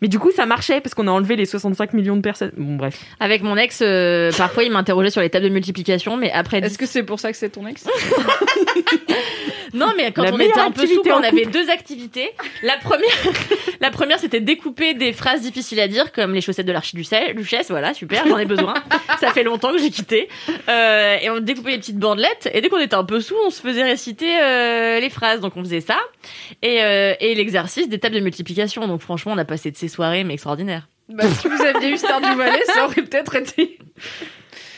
Mais 0.00 0.08
du 0.08 0.18
coup, 0.20 0.30
ça 0.30 0.46
marchait 0.46 0.80
parce 0.80 0.94
qu'on 0.94 1.08
a 1.08 1.10
enlevé 1.10 1.34
les 1.34 1.44
65 1.44 1.92
millions 1.92 2.16
de 2.16 2.20
personnes. 2.20 2.52
Bon, 2.56 2.76
bref. 2.76 3.02
Avec 3.18 3.42
mon 3.42 3.56
ex, 3.56 3.80
euh, 3.82 4.30
parfois 4.36 4.62
il 4.62 4.70
m'interrogeait 4.70 5.10
sur 5.10 5.20
les 5.20 5.28
tables 5.28 5.46
de 5.46 5.50
multiplication, 5.50 6.16
mais 6.16 6.30
après. 6.30 6.58
Est-ce 6.58 6.78
que 6.78 6.86
c'est 6.86 7.02
pour 7.02 7.18
ça 7.18 7.32
que 7.32 7.36
c'est 7.36 7.50
ton 7.50 7.66
ex? 7.66 7.84
Non, 9.74 9.92
mais 9.96 10.12
quand 10.12 10.22
La 10.22 10.32
on 10.32 10.38
était 10.38 10.58
un 10.58 10.70
peu 10.70 10.82
en 11.12 11.20
on 11.20 11.22
avait 11.22 11.46
deux 11.46 11.70
activités. 11.70 12.30
La 12.62 12.76
première, 12.76 13.08
la 13.80 13.90
première 13.90 14.18
c'était 14.18 14.40
découper 14.40 14.94
des 14.94 15.12
phrases 15.12 15.40
difficiles 15.40 15.80
à 15.80 15.88
dire, 15.88 16.12
comme 16.12 16.34
les 16.34 16.40
chaussettes 16.40 16.66
de 16.66 16.72
l'archiduchesse. 16.72 17.70
Voilà, 17.70 17.94
super, 17.94 18.26
j'en 18.26 18.38
ai 18.38 18.44
besoin. 18.44 18.74
Ça 19.20 19.32
fait 19.32 19.42
longtemps 19.42 19.72
que 19.72 19.78
j'ai 19.78 19.90
quitté. 19.90 20.28
Euh, 20.68 21.16
et 21.20 21.30
on 21.30 21.40
découpait 21.40 21.72
les 21.72 21.78
petites 21.78 21.98
bandelettes. 21.98 22.48
Et 22.52 22.60
dès 22.60 22.68
qu'on 22.68 22.78
était 22.78 22.94
un 22.94 23.04
peu 23.04 23.20
sous, 23.20 23.36
on 23.46 23.50
se 23.50 23.60
faisait 23.60 23.82
réciter 23.82 24.40
euh, 24.40 25.00
les 25.00 25.10
phrases. 25.10 25.40
Donc 25.40 25.56
on 25.56 25.62
faisait 25.62 25.80
ça. 25.80 25.98
Et, 26.62 26.82
euh, 26.82 27.14
et 27.20 27.34
l'exercice 27.34 27.88
des 27.88 27.98
tables 27.98 28.14
de 28.14 28.20
multiplication. 28.20 28.86
Donc 28.86 29.00
franchement, 29.00 29.32
on 29.32 29.38
a 29.38 29.44
passé 29.44 29.70
de 29.70 29.76
ces 29.76 29.88
soirées, 29.88 30.24
mais 30.24 30.34
extraordinaires. 30.34 30.88
Bah, 31.08 31.24
si 31.40 31.48
vous 31.48 31.62
aviez 31.62 31.90
eu 31.90 31.96
Star 31.96 32.20
du 32.20 32.36
Valais, 32.36 32.62
ça 32.66 32.84
aurait 32.84 33.02
peut-être 33.02 33.36
été 33.36 33.78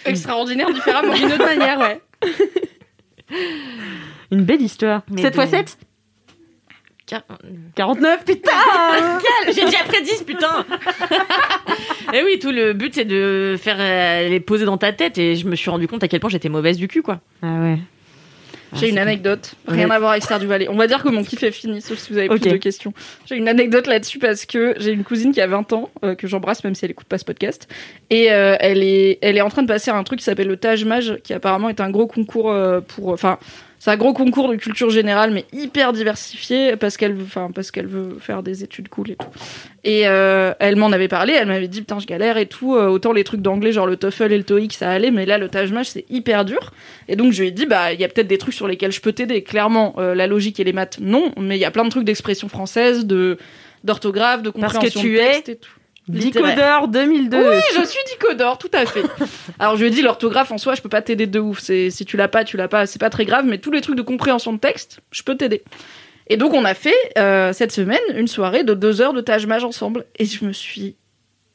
extraordinaire 0.04 0.72
différemment. 0.72 1.12
D'une 1.12 1.32
autre 1.32 1.44
manière, 1.44 1.78
ouais. 1.80 2.00
Une 4.30 4.42
belle 4.44 4.62
histoire. 4.62 5.02
Mais 5.10 5.22
7 5.22 5.34
fois 5.34 5.44
des- 5.46 5.50
7 5.58 5.78
Car- 7.06 7.24
49, 7.74 8.24
putain 8.24 8.50
J'ai 9.46 9.64
dit 9.64 9.74
après 9.76 10.00
10, 10.02 10.22
putain 10.22 10.64
Et 12.12 12.22
oui, 12.24 12.38
tout 12.38 12.52
le 12.52 12.72
but 12.72 12.94
c'est 12.94 13.04
de 13.04 13.56
faire 13.60 13.76
euh, 13.80 14.28
les 14.28 14.38
poser 14.40 14.64
dans 14.64 14.78
ta 14.78 14.92
tête 14.92 15.18
et 15.18 15.34
je 15.36 15.46
me 15.48 15.56
suis 15.56 15.70
rendu 15.70 15.88
compte 15.88 16.04
à 16.04 16.08
quel 16.08 16.20
point 16.20 16.30
j'étais 16.30 16.48
mauvaise 16.48 16.76
du 16.76 16.86
cul, 16.88 17.02
quoi. 17.02 17.20
Ah 17.42 17.56
ouais. 17.60 17.78
J'ai 18.74 18.88
une 18.88 18.98
anecdote, 18.98 19.54
rien 19.66 19.88
Ouais. 19.88 19.94
à 19.96 19.98
voir 19.98 20.12
avec 20.12 20.22
Star 20.22 20.38
du 20.38 20.46
Valais. 20.46 20.68
On 20.68 20.76
va 20.76 20.86
dire 20.86 21.02
que 21.02 21.08
mon 21.08 21.24
kiff 21.24 21.42
est 21.42 21.50
fini, 21.50 21.80
sauf 21.80 21.98
si 21.98 22.12
vous 22.12 22.18
avez 22.20 22.28
plus 22.28 22.38
de 22.38 22.56
questions. 22.56 22.92
J'ai 23.26 23.34
une 23.36 23.48
anecdote 23.48 23.88
là-dessus 23.88 24.20
parce 24.20 24.46
que 24.46 24.74
j'ai 24.78 24.92
une 24.92 25.02
cousine 25.02 25.32
qui 25.32 25.40
a 25.40 25.48
20 25.48 25.72
ans, 25.72 25.90
euh, 26.04 26.14
que 26.14 26.28
j'embrasse 26.28 26.62
même 26.62 26.76
si 26.76 26.84
elle 26.84 26.92
écoute 26.92 27.08
pas 27.08 27.18
ce 27.18 27.24
podcast, 27.24 27.66
et 28.10 28.30
euh, 28.30 28.54
elle 28.60 28.84
est, 28.84 29.18
elle 29.22 29.36
est 29.36 29.40
en 29.40 29.48
train 29.48 29.62
de 29.62 29.66
passer 29.66 29.90
à 29.90 29.96
un 29.96 30.04
truc 30.04 30.20
qui 30.20 30.24
s'appelle 30.24 30.46
le 30.46 30.56
Taj 30.56 30.84
Maj, 30.84 31.16
qui 31.24 31.32
apparemment 31.34 31.68
est 31.68 31.80
un 31.80 31.90
gros 31.90 32.06
concours 32.06 32.52
euh, 32.52 32.80
pour, 32.80 33.08
enfin, 33.08 33.38
c'est 33.80 33.90
un 33.90 33.96
gros 33.96 34.12
concours 34.12 34.48
de 34.48 34.54
culture 34.56 34.90
générale, 34.90 35.32
mais 35.32 35.46
hyper 35.52 35.92
diversifié 35.92 36.76
parce 36.76 36.96
qu'elle, 36.96 37.14
veut- 37.14 37.24
enfin, 37.24 37.50
parce 37.52 37.70
qu'elle 37.72 37.86
veut 37.88 38.18
faire 38.20 38.42
des 38.44 38.62
études 38.62 38.88
cool 38.88 39.10
et 39.10 39.16
tout. 39.16 39.26
Et 39.82 40.02
euh, 40.06 40.52
elle 40.60 40.76
m'en 40.76 40.92
avait 40.92 41.08
parlé, 41.08 41.32
elle 41.32 41.48
m'avait 41.48 41.66
dit 41.66 41.80
putain 41.80 41.98
je 41.98 42.06
galère 42.06 42.36
et 42.36 42.44
tout. 42.46 42.76
euh, 42.76 42.86
autant 42.88 43.12
les 43.12 43.24
trucs 43.24 43.40
d'anglais 43.40 43.72
genre 43.72 43.86
le 43.86 43.96
TOEFL 43.96 44.32
et 44.32 44.38
le 44.38 44.44
TOEIC 44.44 44.74
ça 44.74 44.90
allait, 44.90 45.10
mais 45.10 45.24
là 45.26 45.38
le 45.38 45.48
Taj 45.48 45.72
c'est 45.84 46.04
hyper 46.10 46.44
dur. 46.44 46.72
Et 47.08 47.16
donc 47.16 47.32
je 47.32 47.40
lui 47.40 47.48
ai 47.48 47.50
dit 47.50 47.64
bah 47.66 47.92
il 47.94 48.00
y 48.00 48.04
a 48.04 48.08
peut-être 48.08 48.28
des 48.28 48.38
trucs 48.38 48.54
sur 48.54 48.68
lesquels 48.68 48.92
je 48.92 49.00
peux 49.00 49.12
t'aider. 49.12 49.42
Clairement 49.42 49.94
euh, 49.98 50.14
la 50.14 50.26
logique 50.26 50.60
et 50.60 50.64
les 50.64 50.74
maths 50.74 50.98
non, 51.00 51.32
mais 51.40 51.56
il 51.56 51.60
y 51.60 51.64
a 51.64 51.70
plein 51.70 51.84
de 51.84 51.90
trucs 51.90 52.04
d'expression 52.04 52.48
française, 52.48 53.06
de 53.06 53.38
d'orthographe, 53.82 54.42
de 54.42 54.50
Parce 54.50 54.74
que 54.74 54.78
compréhension 54.78 55.00
tu 55.00 55.12
de 55.14 55.18
texte 55.18 55.48
et 55.48 55.56
tout. 55.56 55.70
Decodeur 56.10 56.88
2002. 56.88 57.36
Oui, 57.38 57.56
je 57.76 57.84
suis 57.86 57.98
Dicodor, 58.08 58.58
tout 58.58 58.70
à 58.72 58.84
fait. 58.86 59.02
Alors 59.58 59.76
je 59.76 59.82
lui 59.82 59.88
ai 59.88 59.90
dit 59.90 60.02
l'orthographe 60.02 60.50
en 60.52 60.58
soi, 60.58 60.74
je 60.74 60.82
peux 60.82 60.88
pas 60.88 61.02
t'aider 61.02 61.26
de 61.26 61.38
ouf. 61.40 61.60
C'est 61.60 61.90
si 61.90 62.04
tu 62.04 62.16
l'as 62.16 62.28
pas, 62.28 62.44
tu 62.44 62.56
l'as 62.56 62.68
pas, 62.68 62.86
c'est 62.86 62.98
pas 63.00 63.10
très 63.10 63.24
grave. 63.24 63.44
Mais 63.46 63.58
tous 63.58 63.70
les 63.70 63.80
trucs 63.80 63.96
de 63.96 64.02
compréhension 64.02 64.52
de 64.52 64.58
texte, 64.58 65.00
je 65.12 65.22
peux 65.22 65.36
t'aider. 65.36 65.62
Et 66.28 66.36
donc 66.36 66.54
on 66.54 66.64
a 66.64 66.74
fait 66.74 66.94
euh, 67.18 67.52
cette 67.52 67.72
semaine 67.72 67.98
une 68.14 68.28
soirée 68.28 68.62
de 68.64 68.74
deux 68.74 69.00
heures 69.00 69.12
de 69.12 69.20
Taj 69.20 69.46
Maj 69.46 69.64
ensemble, 69.64 70.06
et 70.18 70.24
je 70.24 70.44
me 70.44 70.52
suis 70.52 70.96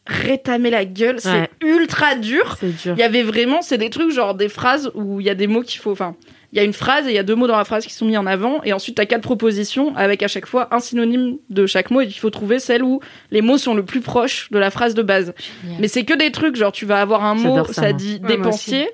rétamé 0.07 0.69
la 0.69 0.85
gueule. 0.85 1.19
C'est 1.19 1.29
Ouais. 1.31 1.49
ultra 1.61 2.15
dur. 2.15 2.57
C'est 2.59 2.75
dur. 2.83 2.93
Il 2.95 2.99
y 2.99 3.03
avait 3.03 3.23
vraiment, 3.23 3.61
c'est 3.61 3.77
des 3.77 3.89
trucs 3.89 4.11
genre 4.11 4.35
des 4.35 4.49
phrases 4.49 4.91
où 4.93 5.19
il 5.19 5.25
y 5.25 5.29
a 5.29 5.35
des 5.35 5.47
mots 5.47 5.61
qu'il 5.63 5.79
faut, 5.79 5.91
enfin, 5.91 6.15
il 6.55 6.59
y 6.59 6.61
a 6.61 6.63
une 6.63 6.71
phrase 6.73 7.05
et 7.05 7.09
il 7.09 7.15
y 7.15 7.19
a 7.19 7.23
deux 7.23 7.35
mots 7.35 7.47
dans 7.47 7.57
la 7.57 7.65
phrase 7.65 7.85
qui 7.85 7.93
sont 7.93 8.05
mis 8.05 8.15
en 8.15 8.25
avant 8.25 8.63
et 8.63 8.71
ensuite 8.71 8.95
t'as 8.95 9.05
quatre 9.05 9.21
propositions 9.23 9.93
avec 9.97 10.23
à 10.23 10.29
chaque 10.29 10.45
fois 10.45 10.69
un 10.73 10.79
synonyme 10.79 11.35
de 11.49 11.65
chaque 11.65 11.91
mot 11.91 11.99
et 11.99 12.05
il 12.05 12.13
faut 12.13 12.29
trouver 12.29 12.59
celle 12.59 12.81
où 12.81 13.01
les 13.29 13.41
mots 13.41 13.57
sont 13.57 13.73
le 13.73 13.83
plus 13.83 13.99
proches 13.99 14.49
de 14.51 14.57
la 14.57 14.71
phrase 14.71 14.93
de 14.95 15.01
base. 15.03 15.33
Génial. 15.63 15.81
Mais 15.81 15.87
c'est 15.89 16.05
que 16.05 16.13
des 16.13 16.31
trucs 16.31 16.55
genre 16.55 16.71
tu 16.71 16.85
vas 16.85 17.01
avoir 17.01 17.25
un 17.25 17.35
mot, 17.35 17.65
ça, 17.65 17.73
ça, 17.73 17.91
dit 17.93 18.21
Ouais, 18.23 18.29
dépensier 18.37 18.87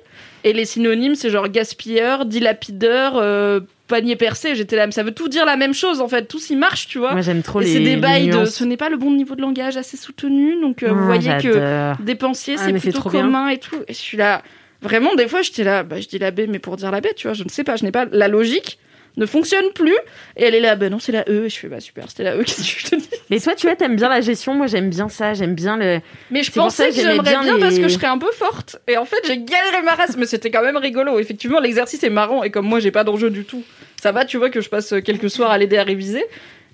et 0.44 0.52
les 0.52 0.64
synonymes 0.64 1.14
c'est 1.14 1.30
genre 1.30 1.48
gaspilleur, 1.48 2.26
dilapideur, 2.26 3.12
euh, 3.16 3.60
panier 3.86 4.16
percé. 4.16 4.56
J'étais 4.56 4.74
là, 4.74 4.86
mais 4.86 4.92
ça 4.92 5.04
veut 5.04 5.12
tout 5.12 5.28
dire 5.28 5.44
la 5.46 5.56
même 5.56 5.72
chose 5.74 6.00
en 6.00 6.08
fait, 6.08 6.24
tout 6.26 6.40
s'y 6.40 6.56
marche, 6.56 6.88
tu 6.88 6.98
vois. 6.98 7.12
Moi, 7.12 7.20
j'aime 7.20 7.42
trop 7.42 7.60
et 7.60 7.64
les. 7.64 7.72
c'est 7.74 7.80
des 7.80 7.96
bails 7.96 8.28
de 8.30 8.44
ce 8.44 8.64
n'est 8.64 8.76
pas 8.76 8.88
le 8.88 8.96
bon 8.96 9.12
niveau 9.12 9.36
de 9.36 9.40
langage 9.40 9.76
assez 9.76 9.96
soutenu 9.96 10.60
donc 10.60 10.82
euh, 10.82 10.88
vous 10.92 11.02
Ah, 11.02 11.06
voyez 11.06 11.30
que 11.40 12.02
dépensier, 12.02 12.56
Ah, 12.58 12.62
c'est 12.66 12.72
plutôt 12.72 12.98
trop 12.98 13.10
bien. 13.10 13.22
commun 13.22 13.48
et 13.48 13.58
tout. 13.58 13.76
Et 13.86 13.92
je 13.92 13.98
suis 13.98 14.16
là, 14.16 14.42
vraiment, 14.82 15.14
des 15.14 15.28
fois, 15.28 15.42
j'étais 15.42 15.64
là, 15.64 15.82
bah, 15.82 16.00
je 16.00 16.08
dis 16.08 16.18
la 16.18 16.30
B, 16.30 16.42
mais 16.48 16.58
pour 16.58 16.76
dire 16.76 16.90
la 16.90 17.00
B, 17.00 17.06
tu 17.16 17.26
vois, 17.26 17.34
je 17.34 17.44
ne 17.44 17.48
sais 17.48 17.64
pas, 17.64 17.76
je 17.76 17.84
n'ai 17.84 17.92
pas, 17.92 18.06
la 18.10 18.28
logique 18.28 18.78
ne 19.16 19.26
fonctionne 19.26 19.70
plus. 19.74 19.96
Et 20.36 20.44
elle 20.44 20.54
est 20.54 20.60
là, 20.60 20.74
bah 20.76 20.88
non, 20.88 20.98
c'est 20.98 21.12
la 21.12 21.24
E. 21.28 21.44
Et 21.44 21.50
je 21.50 21.58
fais, 21.58 21.68
bah 21.68 21.80
super, 21.80 22.08
c'était 22.08 22.24
la 22.24 22.36
E, 22.36 22.42
qu'est-ce 22.44 22.74
que 22.74 22.80
je 22.80 22.86
te 22.86 22.96
dis? 22.96 23.08
Mais 23.30 23.40
toi, 23.40 23.54
tu 23.54 23.66
vois, 23.66 23.76
t'aimes 23.76 23.96
bien 23.96 24.08
la 24.08 24.20
gestion. 24.20 24.54
Moi, 24.54 24.66
j'aime 24.66 24.90
bien 24.90 25.08
ça. 25.08 25.34
J'aime 25.34 25.54
bien 25.54 25.76
le. 25.76 26.00
Mais 26.30 26.42
je 26.42 26.50
pensais 26.50 26.88
que 26.88 26.94
j'aimerais 26.94 27.20
bien, 27.20 27.42
bien 27.42 27.58
parce 27.58 27.78
que 27.78 27.88
je 27.88 27.94
serais 27.94 28.06
un 28.06 28.18
peu 28.18 28.32
forte. 28.32 28.78
Et 28.88 28.96
en 28.96 29.04
fait, 29.04 29.18
j'ai 29.26 29.38
galéré 29.38 29.82
ma 29.84 29.94
race, 29.94 30.16
mais 30.16 30.26
c'était 30.26 30.50
quand 30.50 30.62
même 30.62 30.76
rigolo. 30.76 31.18
Effectivement, 31.18 31.60
l'exercice 31.60 32.02
est 32.02 32.10
marrant. 32.10 32.42
Et 32.42 32.50
comme 32.50 32.66
moi, 32.66 32.80
j'ai 32.80 32.90
pas 32.90 33.04
d'enjeu 33.04 33.30
du 33.30 33.44
tout, 33.44 33.62
ça 34.00 34.12
va, 34.12 34.24
tu 34.24 34.38
vois, 34.38 34.50
que 34.50 34.60
je 34.60 34.68
passe 34.68 34.94
quelques 35.04 35.30
soirs 35.30 35.50
à 35.50 35.58
l'aider 35.58 35.78
à 35.78 35.84
réviser. 35.84 36.24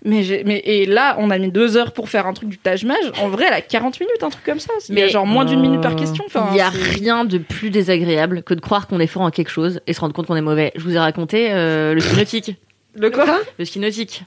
Mais, 0.05 0.43
mais 0.47 0.63
et 0.65 0.87
là, 0.87 1.17
on 1.19 1.31
a 1.31 1.39
mis 1.39 1.51
deux 1.51 1.77
heures 1.77 1.93
pour 1.93 2.09
faire 2.09 2.27
un 2.27 2.33
truc 2.33 2.49
du 2.49 2.59
Taj 2.59 2.85
Mahal. 2.85 3.13
En 3.21 3.29
vrai, 3.29 3.47
elle 3.49 3.55
a 3.55 3.61
40 3.61 3.99
minutes, 4.01 4.23
un 4.23 4.31
truc 4.31 4.45
comme 4.45 4.61
ça. 4.61 4.73
Il 4.89 4.95
y 4.97 5.01
a 5.03 5.05
Mais- 5.07 5.11
genre 5.11 5.27
moins 5.27 5.45
d'une 5.45 5.61
minute 5.61 5.81
par 5.81 5.97
question. 5.97 6.25
Enfin, 6.27 6.49
Il 6.53 6.57
y 6.57 6.61
a 6.61 6.71
rien 6.71 7.25
de 7.25 7.39
plus 7.39 7.71
désagréable 7.71 8.43
que 8.43 8.55
de 8.55 8.61
croire 8.61 8.87
qu'on 8.87 9.01
est 9.01 9.07
fort 9.09 9.23
en 9.23 9.31
quelque 9.31 9.51
chose 9.51 9.81
et 9.87 9.93
se 9.93 10.01
rendre 10.01 10.15
compte 10.15 10.27
qu'on 10.27 10.37
est 10.37 10.41
mauvais. 10.41 10.73
Je 10.77 10.83
vous 10.83 10.95
ai 10.95 10.99
raconté 10.99 11.49
euh, 11.53 11.95
le 11.95 12.01
ski 12.01 12.17
nautique. 12.17 12.57
Le 12.95 13.11
quoi? 13.11 13.41
Le 13.59 13.65
ski 13.65 13.79
nautique. 13.81 14.23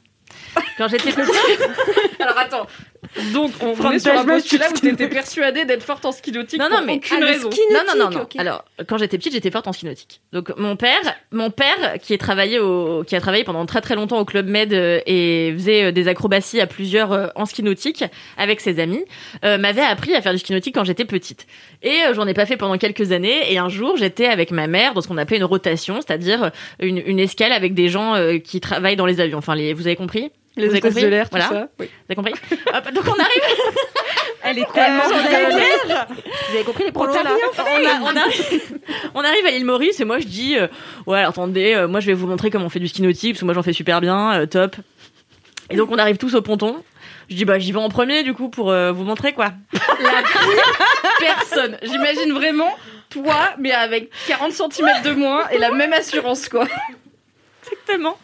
Quand 0.78 0.88
j'étais 0.88 1.12
petite. 1.12 1.32
Alors 2.20 2.38
attends. 2.38 2.68
Donc, 3.34 3.52
on 3.62 3.76
From 3.76 3.94
est 3.94 4.00
sur 4.00 4.18
un 4.18 4.24
postulat 4.26 4.70
où 4.72 4.80
t'étais 4.80 5.08
persuadée 5.10 5.66
d'être 5.66 5.84
forte 5.84 6.06
en 6.06 6.12
ski 6.12 6.32
nautique 6.32 6.60
Non, 6.60 6.68
pour 6.70 6.80
non, 6.80 6.86
mais- 6.86 6.94
aucune 6.94 7.18
Ah, 7.22 7.26
raison. 7.26 7.52
ski 7.52 7.60
Non, 7.74 7.80
non, 7.88 8.06
non, 8.06 8.10
non. 8.20 8.28
Alors, 8.38 8.64
quand 8.88 8.98
j'étais 8.98 9.18
petite, 9.18 9.34
j'étais 9.34 9.52
forte 9.52 9.68
en 9.68 9.74
ski 9.74 9.86
nautique. 9.86 10.22
Donc, 10.32 10.56
mon 10.58 10.76
père, 10.78 11.00
mon 11.32 11.50
père, 11.52 11.98
qui, 12.02 12.14
est 12.14 12.18
travaillé 12.18 12.60
au, 12.60 13.04
qui 13.06 13.16
a 13.16 13.20
travaillé 13.22 13.44
pendant 13.44 13.66
très 13.66 13.82
très 13.82 13.96
longtemps 13.96 14.20
au 14.20 14.26
Club 14.26 14.48
Med 14.48 14.74
euh, 14.74 15.00
et 15.06 15.52
faisait 15.54 15.86
euh, 15.86 15.92
des 15.92 16.08
acrobaties 16.08 16.62
à 16.62 16.68
plusieurs 16.68 17.12
euh, 17.12 17.28
en 17.36 17.46
ski 17.46 17.64
nautique 17.64 18.04
avec 18.38 18.62
ses 18.62 18.80
amis, 18.80 19.04
euh, 19.44 19.58
m'avait 19.58 19.82
appris 19.82 20.16
à 20.16 20.22
faire 20.22 20.32
du 20.32 20.40
ski 20.40 20.54
nautique 20.54 20.76
quand 20.76 20.84
j'étais 20.86 21.06
petite. 21.06 21.48
Et 21.84 22.04
euh, 22.08 22.14
j'en 22.14 22.28
ai 22.28 22.34
pas 22.34 22.46
fait 22.46 22.58
pendant 22.58 22.78
quelques 22.78 23.12
années. 23.12 23.52
Et 23.52 23.58
un 23.58 23.70
jour, 23.70 23.98
j'étais 23.98 24.28
avec 24.28 24.52
ma 24.52 24.68
mère 24.68 24.94
dans 24.94 25.02
ce 25.02 25.08
qu'on 25.08 25.18
appelait 25.18 25.38
une 25.38 25.44
rotation, 25.44 26.00
c'est-à-dire 26.02 26.52
une, 26.80 27.02
une 27.06 27.20
escale 27.20 27.52
avec 27.52 27.74
des 27.74 27.90
gens 27.90 28.16
euh, 28.16 28.38
qui 28.38 28.62
travaillent 28.62 28.96
dans 28.96 29.06
les 29.06 29.20
avions. 29.20 29.40
Enfin, 29.40 29.56
les, 29.56 29.74
vous 29.74 29.88
avez 29.88 29.96
compris? 29.98 30.32
Les 30.62 30.72
avez 30.72 30.82
compris 30.82 31.04
de 31.04 31.08
l'air, 31.08 31.30
tout 31.30 31.38
ça. 31.38 31.68
Oui. 31.80 31.88
Vous 31.88 32.06
avez 32.10 32.16
compris 32.16 32.34
Hop, 32.74 32.94
Donc, 32.94 33.04
on 33.08 33.20
arrive. 33.20 33.42
Elle 34.44 34.60
est 34.60 34.72
tellement 34.74 35.04
vous. 35.04 35.14
Vous 35.14 36.56
avez 36.56 36.64
compris 36.64 36.84
les 36.86 36.92
là 36.92 37.38
on, 38.02 38.06
on 38.06 38.16
arrive, 38.16 38.80
on 39.14 39.22
arrive 39.22 39.46
à 39.46 39.52
l'île 39.52 39.66
Maurice 39.66 40.00
et 40.00 40.06
moi 40.06 40.20
je 40.20 40.26
dis 40.26 40.58
euh, 40.58 40.68
ouais 41.06 41.22
attendez 41.22 41.74
euh, 41.76 41.88
moi 41.88 42.00
je 42.00 42.08
vais 42.08 42.14
vous 42.14 42.28
montrer 42.28 42.50
comment 42.50 42.66
on 42.66 42.70
fait 42.70 42.80
du 42.80 42.88
ski 42.88 43.02
nautique 43.02 43.34
parce 43.34 43.42
que 43.42 43.46
moi 43.46 43.54
j'en 43.54 43.64
fais 43.64 43.74
super 43.74 44.02
bien 44.02 44.34
euh, 44.34 44.46
top 44.46 44.76
et 45.70 45.76
donc 45.76 45.92
on 45.92 45.98
arrive 45.98 46.18
tous 46.18 46.36
au 46.36 46.42
ponton 46.42 46.84
je 47.30 47.36
dis 47.36 47.46
bah 47.46 47.60
j'y 47.60 47.72
vais 47.72 47.80
en 47.80 47.90
premier 47.90 48.24
du 48.24 48.34
coup 48.34 48.50
pour 48.50 48.74
vous 48.74 49.04
montrer 49.04 49.34
quoi 49.34 49.54
Personne. 51.20 51.78
J'imagine 51.84 52.34
vraiment 52.34 52.76
toi, 53.10 53.52
mais 53.60 53.72
avec 53.72 54.10
40 54.28 54.52
cm 54.52 54.88
de 55.04 55.12
moins 55.12 55.48
et 55.50 55.60
la 55.60 55.72
même 55.72 55.94
assurance, 55.94 56.50
quoi. 56.50 56.66
exactement 57.64 58.18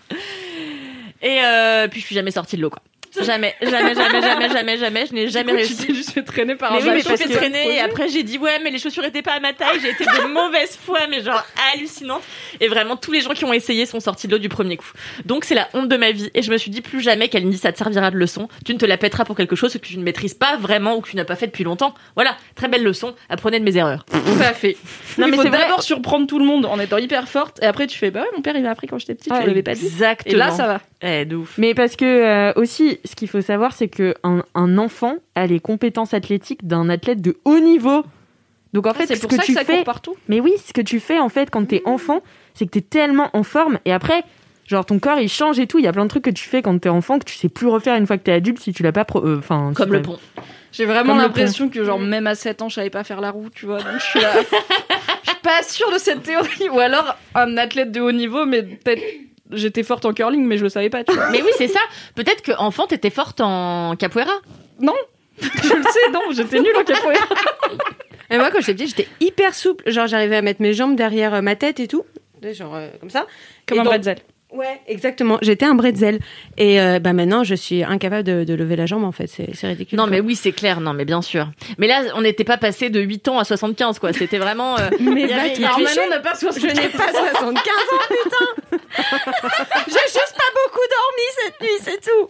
et 1.22 1.42
euh, 1.44 1.88
puis 1.88 2.00
je 2.02 2.06
suis 2.06 2.16
jamais 2.16 2.32
sortie 2.32 2.58
de 2.58 2.62
l'eau 2.62 2.70
quoi 2.70 2.82
jamais 3.24 3.56
jamais 3.62 3.96
jamais 3.96 4.22
jamais 4.22 4.50
jamais 4.50 4.78
jamais 4.78 5.06
je 5.08 5.14
n'ai 5.14 5.28
jamais 5.30 5.52
Tu 5.52 5.58
réussi. 5.58 5.88
t'es 5.88 5.94
juste 5.94 6.12
fait 6.12 6.24
traîner 6.24 6.56
par 6.56 6.72
mais 6.74 6.80
un 6.82 6.82
oui, 6.84 6.90
mais 6.96 7.04
parce 7.04 7.22
que 7.22 7.32
traîner 7.34 7.76
et 7.76 7.80
après 7.80 8.08
j'ai 8.10 8.24
dit 8.24 8.38
ouais 8.38 8.60
mais 8.64 8.70
les 8.72 8.80
chaussures 8.80 9.04
étaient 9.06 9.22
pas 9.22 9.34
à 9.34 9.40
ma 9.40 9.54
taille 9.54 9.80
j'ai 9.82 9.90
été 9.90 10.04
de 10.06 10.28
mauvaise 10.34 10.78
foi 10.84 11.00
mais 11.10 11.22
genre 11.22 11.46
hallucinante. 11.74 12.22
Et 12.60 12.68
vraiment 12.68 12.96
tous 12.98 13.12
les 13.12 13.22
gens 13.22 13.32
qui 13.34 13.46
ont 13.46 13.54
essayé 13.54 13.86
sont 13.86 14.00
sortis 14.00 14.28
de 14.28 14.34
l'eau 14.34 14.38
du 14.40 14.50
premier 14.50 14.78
coup. 14.78 14.92
Donc 15.26 15.46
c'est 15.46 15.56
la 15.56 15.68
honte 15.74 15.90
de 15.90 15.98
ma 15.98 16.12
vie. 16.12 16.30
Et 16.34 16.42
je 16.42 16.52
me 16.52 16.58
suis 16.58 16.72
dit 16.72 16.82
plus 16.82 17.02
jamais 17.02 17.28
qu'elle 17.30 17.46
me 17.46 17.52
dit 17.52 17.58
ça 17.58 17.72
te 17.72 17.78
servira 17.78 18.12
de 18.12 18.18
leçon. 18.18 18.48
Tu 18.66 18.74
ne 18.74 18.78
te 18.80 18.86
la 18.86 18.98
pèteras 18.98 19.26
pour 19.26 19.36
quelque 19.36 19.56
chose 19.56 19.74
que 19.74 19.78
tu 19.80 19.98
ne 19.98 20.04
maîtrises 20.04 20.34
pas 20.34 20.58
vraiment 20.58 20.96
ou 20.96 21.02
que 21.02 21.10
tu 21.10 21.16
n'as 21.16 21.26
pas 21.26 21.36
fait 21.36 21.48
depuis 21.48 21.64
longtemps. 21.64 21.94
Voilà 22.16 22.36
très 22.56 22.68
belle 22.68 22.84
leçon. 22.84 23.14
Apprenez 23.30 23.60
de 23.60 23.66
mes 23.66 23.78
erreurs. 23.78 24.06
Tout 24.12 24.18
à 24.42 24.54
fait. 24.54 24.78
Non, 25.18 25.28
mais 25.28 25.38
c'est 25.38 25.50
d'abord 25.50 25.84
surprendre 25.84 26.28
tout 26.28 26.40
le 26.40 26.46
monde 26.46 26.66
en 26.66 26.80
étant 26.80 26.98
hyper 26.98 27.28
forte. 27.28 27.60
Et 27.62 27.66
après 27.66 27.88
tu 27.88 27.98
fais 27.98 28.12
bah 28.12 28.22
ouais 28.22 28.28
mon 28.36 28.42
père 28.42 28.56
il 28.56 28.64
m'a 28.64 28.72
appris 28.72 28.88
quand 28.88 28.98
j'étais 29.00 29.16
petite, 29.16 29.34
je 29.42 29.48
l'avais 29.48 29.64
pas 29.64 29.74
dit. 29.76 29.86
exactement. 29.86 30.34
Et 30.34 30.38
là 30.38 30.52
ça 30.52 30.68
va. 30.68 30.82
eh, 31.02 31.26
de 31.26 31.36
ouf. 31.36 31.54
Mais 31.58 31.74
parce 31.74 31.96
que 31.96 32.06
euh, 32.06 32.54
aussi, 32.56 33.00
ce 33.08 33.16
qu'il 33.16 33.28
faut 33.28 33.42
savoir, 33.42 33.74
c'est 33.74 33.88
que 33.88 34.14
un, 34.24 34.78
enfant 34.78 35.16
a 35.36 35.48
les 35.48 35.60
compétences 35.60 36.14
athlétiques 36.14 36.68
d'un 36.68 36.90
athlète 36.90 37.22
de 37.22 37.38
haut 37.46 37.60
niveau. 37.60 38.04
Donc 38.74 38.86
en 38.86 38.94
fait, 38.94 39.04
Ah, 39.04 39.08
c'est 39.08 39.16
ce 39.16 39.22
pour 39.22 39.30
que 39.30 39.36
ça 39.38 39.42
que 39.42 39.48
tu 39.48 39.54
ça 39.54 39.64
fais, 39.64 39.76
court 39.78 39.84
partout. 39.86 40.16
mais 40.28 40.40
oui, 40.40 40.54
ce 40.66 40.74
que 40.74 40.82
tu 40.82 41.00
fais 41.00 41.18
en 41.20 41.30
fait 41.30 41.50
quand 41.50 41.66
t'es 41.66 41.82
enfant, 41.86 42.22
c'est 42.54 42.66
que 42.66 42.72
t'es 42.72 42.82
tellement 42.82 43.30
en 43.34 43.44
forme 43.44 43.80
et 43.86 43.94
après, 43.94 44.24
genre 44.68 44.86
ton 44.86 45.00
corps 45.00 45.20
il 45.20 45.30
change 45.30 45.58
et 45.60 45.66
tout. 45.68 45.80
Il 45.80 45.86
y 45.86 45.88
a 45.88 45.94
plein 45.94 46.04
de 46.04 46.10
trucs 46.10 46.24
que 46.26 46.30
tu 46.30 46.44
fais 46.48 46.62
quand 46.62 46.78
t'es 46.78 46.90
enfant 46.90 47.18
que 47.18 47.24
tu 47.26 47.36
sais 47.36 47.50
plus 47.50 47.68
refaire 47.68 47.96
une 47.96 48.06
fois 48.06 48.18
que 48.18 48.24
t'es 48.24 48.34
adulte 48.34 48.60
si 48.60 48.74
tu 48.74 48.84
l'as 48.84 48.92
pas. 48.92 49.06
pro- 49.06 49.26
euh, 49.26 49.38
Enfin, 49.40 49.72
comme 49.76 49.94
le 49.94 50.02
pont 50.02 50.20
J'ai 50.74 50.86
vraiment 50.86 51.16
l'impression 51.16 51.70
que 51.70 51.84
genre 51.84 52.00
même 52.00 52.28
à 52.28 52.36
7 52.36 52.62
ans 52.62 52.70
je 52.70 52.76
savais 52.76 52.90
pas 52.90 53.04
faire 53.06 53.22
la 53.22 53.32
roue, 53.32 53.50
tu 53.50 53.66
vois. 53.66 53.78
Donc 53.78 54.00
je 54.00 54.04
suis 54.04 54.20
là. 54.20 54.34
Je 55.24 55.32
suis 55.34 55.42
pas 55.42 55.62
sûre 55.64 55.92
de 55.92 55.98
cette 55.98 56.24
théorie. 56.24 56.70
Ou 56.70 56.80
alors 56.80 57.16
un 57.36 57.58
athlète 57.58 57.92
de 57.92 58.00
haut 58.02 58.12
niveau, 58.12 58.46
mais 58.46 58.64
peut-être 58.64 59.02
j'étais 59.52 59.84
forte 59.84 60.06
en 60.06 60.14
curling, 60.14 60.46
mais 60.46 60.58
je 60.58 60.64
le 60.64 60.70
savais 60.70 60.90
pas, 60.90 61.04
tu 61.04 61.14
vois. 61.14 61.30
mais 61.32 61.42
oui 61.42 61.50
c'est 61.58 61.68
ça 61.68 61.80
peut-être 62.16 62.42
que 62.42 62.52
enfant 62.58 62.86
t'étais 62.88 63.10
forte 63.10 63.42
en 63.42 63.96
capoeira 63.96 64.34
Je 65.40 65.46
le 65.76 65.84
sais, 65.84 66.12
non, 66.12 66.22
j'étais 66.32 66.60
nulle 66.60 66.76
en 66.76 66.84
capoeira. 66.84 67.26
Et 68.30 68.38
moi, 68.38 68.50
quand 68.52 68.60
j'étais 68.60 68.74
petite, 68.74 68.98
j'étais 68.98 69.08
hyper 69.20 69.54
souple. 69.54 69.90
Genre, 69.90 70.08
j'arrivais 70.08 70.36
à 70.38 70.42
mettre 70.42 70.62
mes 70.62 70.74
jambes 70.74 70.96
derrière 70.96 71.34
euh, 71.36 71.42
ma 71.42 71.56
tête 71.56 71.80
et 71.80 71.88
tout. 71.88 72.04
Genre, 72.44 72.76
euh, 72.76 72.90
comme 73.00 73.10
ça. 73.12 73.26
Comme 73.68 73.78
Et 73.78 73.82
un 73.82 73.84
donc- 73.84 73.94
bretzel. 73.94 74.18
Ouais, 74.54 74.80
exactement. 74.88 75.38
J'étais 75.42 75.66
un 75.66 75.76
bretzel. 75.76 76.20
Et 76.58 76.80
euh, 76.80 77.00
bah 77.00 77.12
maintenant, 77.12 77.44
je 77.44 77.54
suis 77.54 77.84
incapable 77.84 78.24
de, 78.24 78.44
de 78.46 78.54
lever 78.54 78.78
la 78.78 78.86
jambe, 78.86 79.04
en 79.04 79.12
fait. 79.12 79.28
C'est 79.28 79.54
c'est 79.54 79.68
ridicule. 79.68 79.98
Non, 79.98 80.06
quoi. 80.06 80.12
mais 80.12 80.20
oui, 80.22 80.36
c'est 80.36 80.54
clair, 80.54 80.80
non, 80.80 80.94
mais 80.94 81.04
bien 81.04 81.22
sûr. 81.22 81.50
Mais 81.78 81.88
là, 81.88 82.04
on 82.16 82.22
n'était 82.22 82.46
pas 82.46 82.58
passé 82.58 82.90
de 82.90 83.02
8 83.02 83.28
ans 83.28 83.40
à 83.40 83.44
75, 83.44 84.00
quoi. 84.00 84.14
C'était 84.14 84.38
vraiment. 84.38 84.78
euh, 84.80 84.90
Mais 85.02 85.28
ficher. 85.28 86.00
on 86.06 86.10
n'a 86.10 86.20
pas 86.20 86.34
Je 86.40 86.66
n'ai 86.66 86.90
pas 86.90 87.12
75 87.12 87.52
ans, 87.52 87.54
putain 88.10 88.78
J'ai 89.88 89.94
juste 89.94 90.36
pas 90.38 90.52
beaucoup 90.56 90.86
dormi 90.96 91.28
cette 91.36 91.62
nuit, 91.62 91.80
c'est 91.82 92.02
tout 92.02 92.30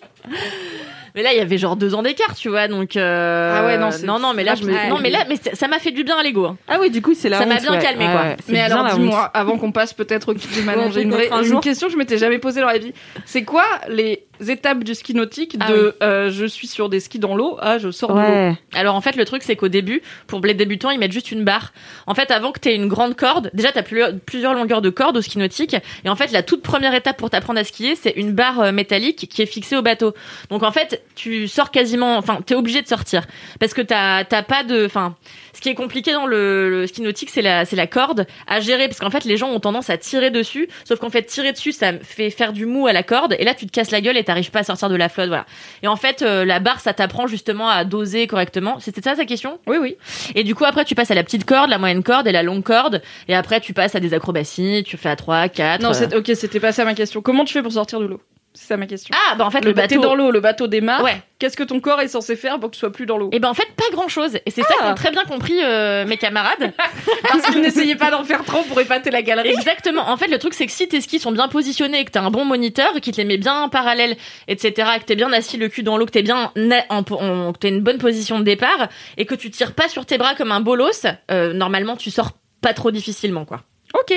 Mais 1.17 1.23
là, 1.23 1.33
il 1.33 1.37
y 1.37 1.41
avait 1.41 1.57
genre 1.57 1.75
deux 1.75 1.95
ans 1.95 2.03
d'écart, 2.03 2.35
tu 2.35 2.47
vois, 2.47 2.67
donc. 2.67 2.95
euh, 2.95 3.51
Ah 3.57 3.65
ouais, 3.65 3.77
non, 3.79 3.89
non, 4.05 4.19
non, 4.19 4.33
mais 4.35 4.43
là, 4.43 4.53
je 4.53 4.63
me, 4.63 4.71
Ouais. 4.71 4.87
non, 4.87 4.99
mais 5.01 5.09
là, 5.09 5.25
mais 5.27 5.35
ça 5.53 5.67
m'a 5.67 5.79
fait 5.79 5.89
du 5.89 6.03
bien 6.03 6.15
à 6.15 6.21
l'ego. 6.21 6.45
hein. 6.45 6.57
Ah 6.67 6.77
oui, 6.79 6.91
du 6.91 7.01
coup, 7.01 7.15
c'est 7.15 7.27
la 7.27 7.39
Ça 7.39 7.47
m'a 7.47 7.55
bien 7.55 7.71
ouais. 7.71 7.79
calmé, 7.79 8.05
Ouais, 8.05 8.11
quoi. 8.11 8.21
ouais, 8.21 8.35
Mais 8.49 8.59
alors 8.59 8.85
dis-moi, 8.93 9.23
avant 9.33 9.57
qu'on 9.57 9.71
passe 9.71 9.93
peut-être 9.93 10.29
au 10.29 10.33
Ouais, 10.35 10.91
j'ai 10.93 11.01
une, 11.01 11.09
vraie- 11.11 11.31
un 11.31 11.41
une 11.41 11.59
question 11.59 11.87
que 11.87 11.93
je 11.93 11.97
m'étais 11.97 12.19
jamais 12.19 12.37
posée 12.37 12.61
dans 12.61 12.67
la 12.67 12.77
vie. 12.77 12.93
C'est 13.25 13.43
quoi 13.43 13.63
les 13.89 14.25
étapes 14.47 14.83
du 14.83 14.93
ski 14.93 15.15
nautique 15.15 15.55
Ah 15.59 15.71
de 15.71 15.95
euh, 16.03 16.29
je 16.29 16.45
suis 16.45 16.67
sur 16.67 16.87
des 16.89 16.99
skis 16.99 17.17
dans 17.17 17.35
l'eau 17.35 17.57
à 17.59 17.79
je 17.79 17.89
sors 17.89 18.13
de 18.13 18.19
l'eau? 18.19 18.27
Ouais. 18.27 18.55
Alors 18.75 18.93
en 18.93 19.01
fait, 19.01 19.15
le 19.15 19.25
truc, 19.25 19.41
c'est 19.41 19.55
qu'au 19.55 19.69
début, 19.69 20.03
pour 20.27 20.39
les 20.41 20.53
débutants, 20.53 20.91
ils 20.91 20.99
mettent 20.99 21.11
juste 21.11 21.31
une 21.31 21.43
barre. 21.43 21.73
En 22.05 22.13
fait, 22.13 22.29
avant 22.29 22.51
que 22.51 22.59
tu 22.59 22.69
aies 22.69 22.75
une 22.75 22.87
grande 22.89 23.15
corde, 23.15 23.49
déjà, 23.55 23.71
tu 23.71 23.79
as 23.79 24.11
plusieurs 24.23 24.53
longueurs 24.53 24.83
de 24.83 24.91
corde 24.91 25.17
au 25.17 25.21
ski 25.23 25.39
nautique. 25.39 25.75
Et 26.05 26.09
en 26.09 26.15
fait, 26.15 26.31
la 26.31 26.43
toute 26.43 26.61
première 26.61 26.93
étape 26.93 27.17
pour 27.17 27.31
t'apprendre 27.31 27.59
à 27.59 27.63
skier, 27.63 27.95
c'est 27.95 28.11
une 28.11 28.33
barre 28.33 28.61
euh, 28.61 28.71
métallique 28.71 29.27
qui 29.27 29.41
est 29.41 29.47
fixée 29.47 29.75
au 29.75 29.81
bateau. 29.81 30.13
Donc 30.51 30.61
en 30.61 30.71
fait, 30.71 31.01
tu 31.15 31.47
sors 31.47 31.71
quasiment, 31.71 32.17
enfin, 32.17 32.39
t'es 32.45 32.55
obligé 32.55 32.81
de 32.81 32.87
sortir 32.87 33.25
parce 33.59 33.73
que 33.73 33.81
t'as 33.81 34.23
t'as 34.23 34.43
pas 34.43 34.63
de, 34.63 34.85
enfin, 34.85 35.15
ce 35.53 35.61
qui 35.61 35.69
est 35.69 35.75
compliqué 35.75 36.13
dans 36.13 36.27
le, 36.27 36.69
le 36.69 36.87
ski 36.87 37.01
nautique, 37.01 37.29
c'est 37.31 37.41
la 37.41 37.65
c'est 37.65 37.75
la 37.75 37.87
corde 37.87 38.27
à 38.47 38.59
gérer 38.59 38.87
parce 38.87 38.99
qu'en 38.99 39.09
fait, 39.09 39.23
les 39.25 39.37
gens 39.37 39.49
ont 39.49 39.59
tendance 39.59 39.89
à 39.89 39.97
tirer 39.97 40.29
dessus. 40.31 40.67
Sauf 40.85 40.99
qu'en 40.99 41.09
fait, 41.09 41.23
tirer 41.23 41.51
dessus, 41.51 41.71
ça 41.71 41.93
fait 41.99 42.29
faire 42.29 42.53
du 42.53 42.65
mou 42.65 42.87
à 42.87 42.93
la 42.93 43.03
corde 43.03 43.35
et 43.39 43.43
là, 43.43 43.53
tu 43.53 43.65
te 43.65 43.71
casses 43.71 43.91
la 43.91 44.01
gueule 44.01 44.17
et 44.17 44.23
t'arrives 44.23 44.51
pas 44.51 44.59
à 44.59 44.63
sortir 44.63 44.89
de 44.89 44.95
la 44.95 45.09
flotte, 45.09 45.27
voilà. 45.29 45.45
Et 45.83 45.87
en 45.87 45.95
fait, 45.95 46.21
euh, 46.21 46.45
la 46.45 46.59
barre, 46.59 46.79
ça 46.79 46.93
t'apprend 46.93 47.25
justement 47.27 47.69
à 47.69 47.83
doser 47.85 48.27
correctement. 48.27 48.79
C'était 48.79 49.01
ça 49.01 49.15
ta 49.15 49.25
question? 49.25 49.59
Oui, 49.67 49.77
oui. 49.81 49.95
Et 50.35 50.43
du 50.43 50.53
coup, 50.55 50.65
après, 50.65 50.85
tu 50.85 50.93
passes 50.95 51.11
à 51.11 51.15
la 51.15 51.23
petite 51.23 51.45
corde, 51.45 51.69
la 51.69 51.77
moyenne 51.79 52.03
corde 52.03 52.27
et 52.27 52.31
la 52.31 52.43
longue 52.43 52.63
corde. 52.63 53.01
Et 53.27 53.35
après, 53.35 53.59
tu 53.59 53.73
passes 53.73 53.95
à 53.95 53.99
des 53.99 54.13
acrobaties. 54.13 54.83
Tu 54.85 54.97
fais 54.97 55.09
à 55.09 55.15
3, 55.15 55.49
4. 55.49 55.81
Non, 55.81 55.93
c'est- 55.93 56.15
ok, 56.15 56.31
c'était 56.35 56.59
pas 56.59 56.71
ça 56.71 56.85
ma 56.85 56.93
question. 56.93 57.21
Comment 57.21 57.45
tu 57.45 57.53
fais 57.53 57.63
pour 57.63 57.71
sortir 57.71 57.99
de 57.99 58.05
l'eau? 58.05 58.21
C'est 58.59 58.69
ça 58.69 58.77
ma 58.77 58.87
question. 58.87 59.13
Ah, 59.29 59.35
bah 59.35 59.45
en 59.45 59.51
fait, 59.51 59.61
le, 59.61 59.67
le 59.67 59.73
bateau. 59.75 59.87
T'es 59.95 60.01
dans 60.01 60.15
l'eau, 60.15 60.31
le 60.31 60.39
bateau 60.39 60.65
démarre. 60.65 61.03
Ouais. 61.03 61.21
Qu'est-ce 61.37 61.55
que 61.55 61.63
ton 61.63 61.79
corps 61.79 62.01
est 62.01 62.07
censé 62.07 62.35
faire 62.35 62.59
pour 62.59 62.71
que 62.71 62.73
tu 62.75 62.79
sois 62.79 62.91
plus 62.91 63.05
dans 63.05 63.19
l'eau? 63.19 63.29
Et 63.31 63.39
ben 63.39 63.49
en 63.49 63.53
fait, 63.53 63.67
pas 63.75 63.83
grand 63.91 64.07
chose. 64.07 64.37
Et 64.47 64.49
c'est 64.49 64.63
ça 64.63 64.73
Ah. 64.79 64.83
qu'ont 64.89 64.95
très 64.95 65.11
bien 65.11 65.23
compris 65.25 65.59
euh, 65.63 66.05
mes 66.07 66.17
camarades. 66.17 66.73
Parce 67.21 67.43
que 67.43 67.59
n'essayez 67.59 67.95
pas 67.95 68.09
d'en 68.09 68.23
faire 68.23 68.43
trop 68.43 68.63
pour 68.63 68.81
épater 68.81 69.11
la 69.11 69.21
galerie. 69.21 69.49
Exactement. 69.49 70.09
En 70.09 70.17
fait, 70.17 70.27
le 70.27 70.39
truc, 70.39 70.55
c'est 70.55 70.65
que 70.65 70.71
si 70.71 70.87
tes 70.87 70.99
skis 71.01 71.19
sont 71.19 71.31
bien 71.31 71.47
positionnés, 71.47 71.99
et 71.99 72.05
que 72.05 72.09
t'as 72.11 72.21
un 72.23 72.31
bon 72.31 72.45
moniteur, 72.45 72.91
qui 72.99 73.11
te 73.11 73.17
les 73.17 73.25
met 73.25 73.37
bien 73.37 73.61
en 73.61 73.69
parallèle, 73.69 74.17
etc., 74.47 74.89
que 74.99 75.05
t'es 75.05 75.15
bien 75.15 75.31
assis 75.31 75.57
le 75.57 75.67
cul 75.69 75.83
dans 75.83 75.95
l'eau, 75.97 76.07
que 76.07 76.11
t'es 76.11 76.23
bien 76.23 76.51
en, 76.89 76.97
en- 77.11 77.53
que 77.53 77.57
t'as 77.59 77.69
une 77.69 77.81
bonne 77.81 77.99
position 77.99 78.39
de 78.39 78.43
départ, 78.43 78.87
et 79.17 79.25
que 79.27 79.35
tu 79.35 79.51
tires 79.51 79.73
pas 79.75 79.87
sur 79.89 80.07
tes 80.07 80.17
bras 80.17 80.33
comme 80.33 80.51
un 80.51 80.61
bolos, 80.61 81.05
euh, 81.29 81.53
normalement, 81.53 81.95
tu 81.97 82.09
sors 82.09 82.31
pas 82.61 82.73
trop 82.73 82.89
difficilement, 82.89 83.45
quoi. 83.45 83.61
Ok. 83.93 84.13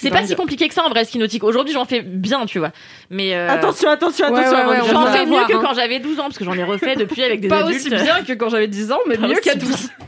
C'est 0.00 0.10
pas 0.10 0.26
si 0.26 0.34
compliqué 0.34 0.68
que 0.68 0.74
ça 0.74 0.84
en 0.84 0.88
vrai 0.88 1.04
ski 1.04 1.18
nautique. 1.18 1.44
Aujourd'hui, 1.44 1.72
j'en 1.74 1.84
fais 1.84 2.00
bien, 2.02 2.46
tu 2.46 2.58
vois. 2.58 2.72
Mais 3.10 3.34
euh, 3.34 3.48
Attention, 3.48 3.90
attention, 3.90 4.32
Ouais, 4.32 4.44
attention. 4.44 4.92
J'en 4.92 5.06
fais 5.06 5.26
mieux 5.26 5.44
que 5.46 5.54
hein. 5.54 5.60
quand 5.62 5.74
j'avais 5.74 5.98
12 6.00 6.18
ans, 6.20 6.22
parce 6.24 6.38
que 6.38 6.44
j'en 6.44 6.54
ai 6.54 6.64
refait 6.64 6.96
depuis 6.96 7.22
avec 7.22 7.40
des 7.40 7.48
Pas 7.48 7.64
adultes. 7.64 7.80
aussi 7.80 7.90
bien 7.90 8.22
que 8.22 8.32
quand 8.32 8.48
j'avais 8.48 8.68
10 8.68 8.92
ans, 8.92 8.98
mais 9.08 9.16
Pas 9.16 9.28
mieux 9.28 9.34
qu'à 9.40 9.54
bien. 9.54 9.66
12. 9.68 9.90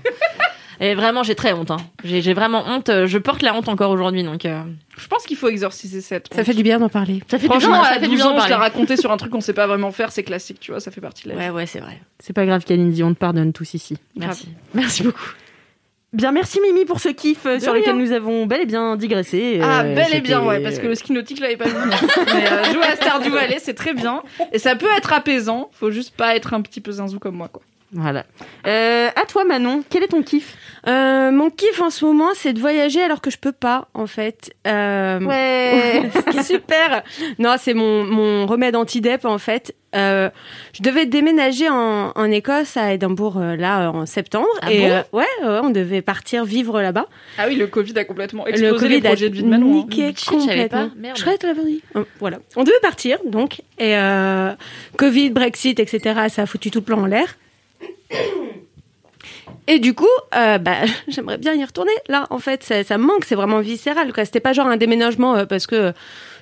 Et 0.80 0.97
vraiment, 0.97 1.22
j'ai 1.22 1.36
très 1.36 1.53
honte. 1.53 1.70
Hein. 1.70 1.76
J'ai 2.03 2.34
vraiment 2.34 2.64
honte. 2.66 2.90
Je 3.07 3.18
porte 3.18 3.43
la 3.43 3.55
honte 3.55 3.68
encore 3.68 3.90
aujourd'hui, 3.93 4.24
donc 4.24 4.45
euh, 4.45 4.62
Je 4.99 5.07
pense 5.07 5.22
qu'il 5.24 5.36
faut 5.36 5.49
exorciser 5.49 6.01
cette. 6.01 6.34
Ça 6.34 6.43
fait 6.43 6.55
du 6.55 6.64
bien 6.64 6.80
d'en 6.80 6.88
parler. 6.88 7.22
ça 7.30 7.38
fait 7.38 7.47
Franchement, 7.47 7.76
du 7.76 7.80
bien. 7.82 7.84
Ça 7.84 7.95
fait 7.95 8.01
du 8.01 8.09
12 8.09 8.16
bien 8.16 8.26
ans, 8.30 8.40
se 8.40 8.51
la 8.51 8.57
raconter 8.59 8.97
sur 8.97 9.12
un 9.12 9.16
truc 9.16 9.30
qu'on 9.32 9.40
sait 9.40 9.53
pas 9.53 9.68
vraiment 9.68 9.93
faire, 9.93 10.11
c'est 10.11 10.24
classique, 10.24 10.59
tu 10.59 10.72
vois, 10.72 10.80
ça 10.80 10.90
fait 10.90 11.01
partie 11.01 11.24
de 11.24 11.34
la. 11.34 11.36
Ouais, 11.36 11.51
ouais, 11.51 11.66
c'est 11.66 11.78
vrai. 11.78 12.01
C'est 12.18 12.32
pas 12.32 12.47
grave, 12.47 12.64
Kalindi, 12.64 13.05
on 13.05 13.14
te 13.14 13.18
pardonne 13.18 13.53
tous 13.53 13.74
ici. 13.74 13.97
Merci. 14.16 14.49
Merci 14.74 15.05
beaucoup. 15.05 15.22
Bien, 16.12 16.30
merci 16.30 16.60
Mimi 16.60 16.84
pour 16.84 17.00
ce 17.00 17.08
kiff 17.08 17.46
euh, 17.46 17.56
De 17.56 17.62
sur 17.62 17.72
rien. 17.72 17.80
lequel 17.80 17.96
nous 17.96 18.12
avons 18.12 18.44
bel 18.46 18.60
et 18.60 18.66
bien 18.66 18.96
digressé. 18.96 19.60
Ah, 19.62 19.80
Euh, 19.82 19.94
bel 19.94 20.14
et 20.14 20.20
bien, 20.20 20.44
ouais, 20.44 20.60
parce 20.62 20.78
que 20.78 20.86
le 20.86 20.94
ski 20.94 21.12
nautique, 21.12 21.38
je 21.38 21.42
l'avais 21.42 21.56
pas 21.56 21.64
vu. 21.68 21.74
Mais 22.34 22.52
euh, 22.52 22.64
jouer 22.72 22.84
à 22.84 22.96
Stardew 22.96 23.30
Valley, 23.30 23.58
c'est 23.58 23.72
très 23.74 23.94
bien. 23.94 24.22
Et 24.52 24.58
ça 24.58 24.76
peut 24.76 24.88
être 24.96 25.12
apaisant, 25.14 25.70
faut 25.72 25.90
juste 25.90 26.14
pas 26.14 26.36
être 26.36 26.52
un 26.52 26.60
petit 26.60 26.82
peu 26.82 26.92
zinzou 26.92 27.18
comme 27.18 27.36
moi, 27.36 27.48
quoi. 27.48 27.62
Voilà. 27.94 28.24
Euh, 28.66 29.08
à 29.16 29.26
toi, 29.26 29.44
Manon, 29.44 29.84
quel 29.88 30.02
est 30.02 30.08
ton 30.08 30.22
kiff? 30.22 30.54
Euh, 30.86 31.30
mon 31.30 31.50
kiff 31.50 31.80
en 31.80 31.90
ce 31.90 32.04
moment, 32.06 32.30
c'est 32.34 32.54
de 32.54 32.58
voyager 32.60 33.02
alors 33.02 33.20
que 33.20 33.30
je 33.30 33.36
peux 33.38 33.52
pas, 33.52 33.88
en 33.94 34.06
fait. 34.06 34.54
Euh, 34.66 35.18
Ouais. 35.20 36.10
ce 36.14 36.30
qui 36.30 36.38
est 36.38 36.42
super. 36.42 37.02
Non, 37.38 37.56
c'est 37.58 37.74
mon, 37.74 38.04
mon 38.04 38.46
remède 38.46 38.76
anti-dep, 38.76 39.24
en 39.26 39.36
fait. 39.38 39.74
Euh, 39.95 40.30
je 40.72 40.82
devais 40.82 41.07
déménager 41.07 41.68
en, 41.68 42.12
en 42.14 42.30
Écosse 42.30 42.76
à 42.76 42.95
Édimbourg 42.95 43.36
euh, 43.38 43.57
là 43.57 43.90
en 43.90 44.07
septembre 44.07 44.49
Ah 44.62 44.72
et 44.72 44.80
bon 44.80 44.90
euh, 44.90 45.03
ouais, 45.12 45.24
ouais, 45.43 45.61
on 45.62 45.70
devait 45.70 46.03
partir 46.03 46.45
vivre 46.45 46.80
là-bas. 46.80 47.07
Ah 47.38 47.45
oui, 47.49 47.57
le 47.57 47.66
Covid 47.66 47.99
a 47.99 48.05
complètement 48.05 48.45
Le 48.45 48.51
explosé 48.51 48.76
Covid 48.78 48.95
les 48.95 49.01
projets 49.03 49.26
a 49.26 49.28
de 49.28 49.34
vie 49.34 49.43
de 49.43 49.49
Manon. 49.49 49.66
hein. 49.70 49.74
niqué 49.88 50.12
je 50.16 50.20
savais 50.24 50.38
complètement. 50.47 50.88
pas. 50.88 50.90
Merde. 50.97 51.16
Je. 51.18 51.24
Euh, 51.97 52.05
Voilà, 52.20 52.38
on 52.57 52.64
devait 52.64 52.80
partir 52.80 53.18
donc 53.26 53.61
et 53.78 53.97
euh, 53.97 54.53
Covid, 54.97 55.30
Brexit, 55.30 55.78
etc. 55.78 56.20
Ça 56.28 56.43
a 56.43 56.47
foutu 56.47 56.70
tout 56.70 56.78
le 56.80 56.84
plan 56.84 57.01
en 57.03 57.07
l'air. 57.07 57.36
Et 59.72 59.78
du 59.78 59.94
coup, 59.94 60.04
euh, 60.36 60.58
bah, 60.58 60.80
j'aimerais 61.08 61.38
bien 61.38 61.54
y 61.54 61.64
retourner. 61.64 61.92
Là, 62.08 62.26
en 62.28 62.38
fait, 62.38 62.62
ça, 62.62 62.84
ça 62.84 62.98
me 62.98 63.04
manque, 63.06 63.24
c'est 63.24 63.34
vraiment 63.34 63.60
viscéral. 63.60 64.12
C'était 64.24 64.38
pas 64.40 64.52
genre 64.52 64.66
un 64.66 64.76
déménagement 64.76 65.34
euh, 65.34 65.46
parce 65.46 65.66
que 65.66 65.94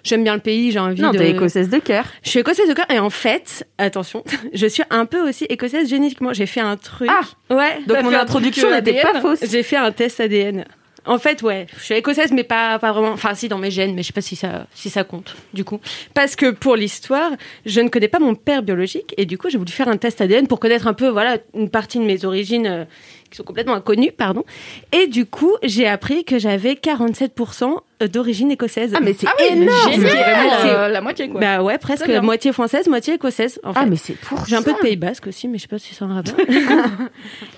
j'aime 0.03 0.25
bien 0.25 0.35
le 0.35 0.41
pays, 0.41 0.73
j'ai 0.73 0.81
envie 0.81 1.01
Non, 1.01 1.13
de. 1.13 1.19
t'es 1.19 1.31
écossaise 1.31 1.69
de 1.69 1.79
cœur. 1.79 2.07
Je 2.25 2.31
suis 2.31 2.41
écossaise 2.41 2.69
de 2.69 2.75
cœur 2.75 2.87
et 2.91 2.99
en 2.99 3.11
fait, 3.11 3.69
attention, 3.79 4.25
je 4.53 4.67
suis 4.67 4.83
un 4.91 5.07
peu 5.07 5.29
aussi 5.29 5.45
écossaise 5.45 5.89
génétiquement. 5.89 6.33
J'ai 6.33 6.47
fait 6.47 6.61
un 6.61 6.77
truc. 6.77 7.09
Ah 7.09 7.55
ouais. 7.55 7.79
Donc 7.87 8.03
mon 8.03 8.13
introduction 8.13 8.67
euh, 8.67 8.81
n'était 8.81 9.01
pas 9.01 9.21
fausse. 9.21 9.39
J'ai 9.49 9.63
fait 9.63 9.77
un 9.77 9.93
test 9.93 10.19
ADN. 10.19 10.65
En 11.07 11.19
fait, 11.19 11.41
ouais, 11.43 11.67
je 11.79 11.83
suis 11.83 11.95
écossaise, 11.95 12.31
mais 12.31 12.45
pas, 12.45 12.79
pas 12.79 12.93
vraiment. 12.93 13.13
Enfin, 13.13 13.35
si, 13.35 13.49
dans 13.49 13.57
mes 13.59 13.71
gènes, 13.71 13.95
mais 13.95 14.03
je 14.03 14.09
sais 14.09 14.13
pas 14.13 14.21
si 14.21 14.37
ça, 14.37 14.67
si 14.75 14.91
ça 14.91 15.03
compte, 15.03 15.35
du 15.55 15.65
coup. 15.65 15.81
Parce 16.13 16.37
que 16.37 16.51
pour 16.51 16.77
l'histoire, 16.77 17.31
je 17.65 17.81
ne 17.81 17.89
connais 17.89 18.09
pas 18.09 18.19
mon 18.19 18.35
père 18.35 18.63
biologique, 18.63 19.15
et 19.17 19.25
du 19.25 19.39
coup, 19.39 19.49
j'ai 19.49 19.57
voulu 19.57 19.73
faire 19.73 19.89
un 19.89 19.97
test 19.97 20.21
ADN 20.21 20.47
pour 20.47 20.61
connaître 20.61 20.87
un 20.87 20.93
peu, 20.93 21.09
voilà, 21.09 21.39
une 21.55 21.71
partie 21.71 21.99
de 21.99 22.05
mes 22.05 22.27
origines 22.27 22.67
euh, 22.67 22.85
qui 23.31 23.37
sont 23.37 23.45
complètement 23.45 23.75
inconnues, 23.75 24.13
pardon. 24.13 24.45
Et 24.93 25.07
du 25.07 25.27
coup, 25.27 25.57
j'ai 25.63 25.87
appris 25.87 26.25
que 26.25 26.39
j'avais 26.39 26.75
47% 26.75 27.77
d'origine 28.07 28.51
écossaise. 28.51 28.93
Ah 28.95 29.01
mais 29.03 29.13
c'est 29.13 29.27
Ah 29.27 29.35
oui, 29.39 29.47
énorme. 29.63 29.93
C'est 29.95 30.71
euh, 30.71 30.89
la 30.89 31.01
moitié, 31.01 31.29
quoi. 31.29 31.41
Bah 31.41 31.63
ouais, 31.63 31.79
presque 31.79 32.07
bien. 32.07 32.21
moitié 32.23 32.53
française, 32.53 32.89
moitié 32.89 33.15
écossaise. 33.15 33.61
En 33.65 33.73
fait. 33.73 33.81
Ah 33.83 33.87
mais 33.87 33.97
c'est 33.97 34.15
pour 34.15 34.45
J'ai 34.47 34.57
un 34.57 34.63
peu 34.63 34.73
de 34.73 34.79
Pays 34.79 34.97
Basque 34.97 35.27
aussi, 35.27 35.49
mais 35.49 35.59
je 35.59 35.63
sais 35.63 35.69
pas 35.69 35.79
si 35.79 35.95
c'est 35.95 36.05
un 36.05 36.15
rapport. 36.15 36.35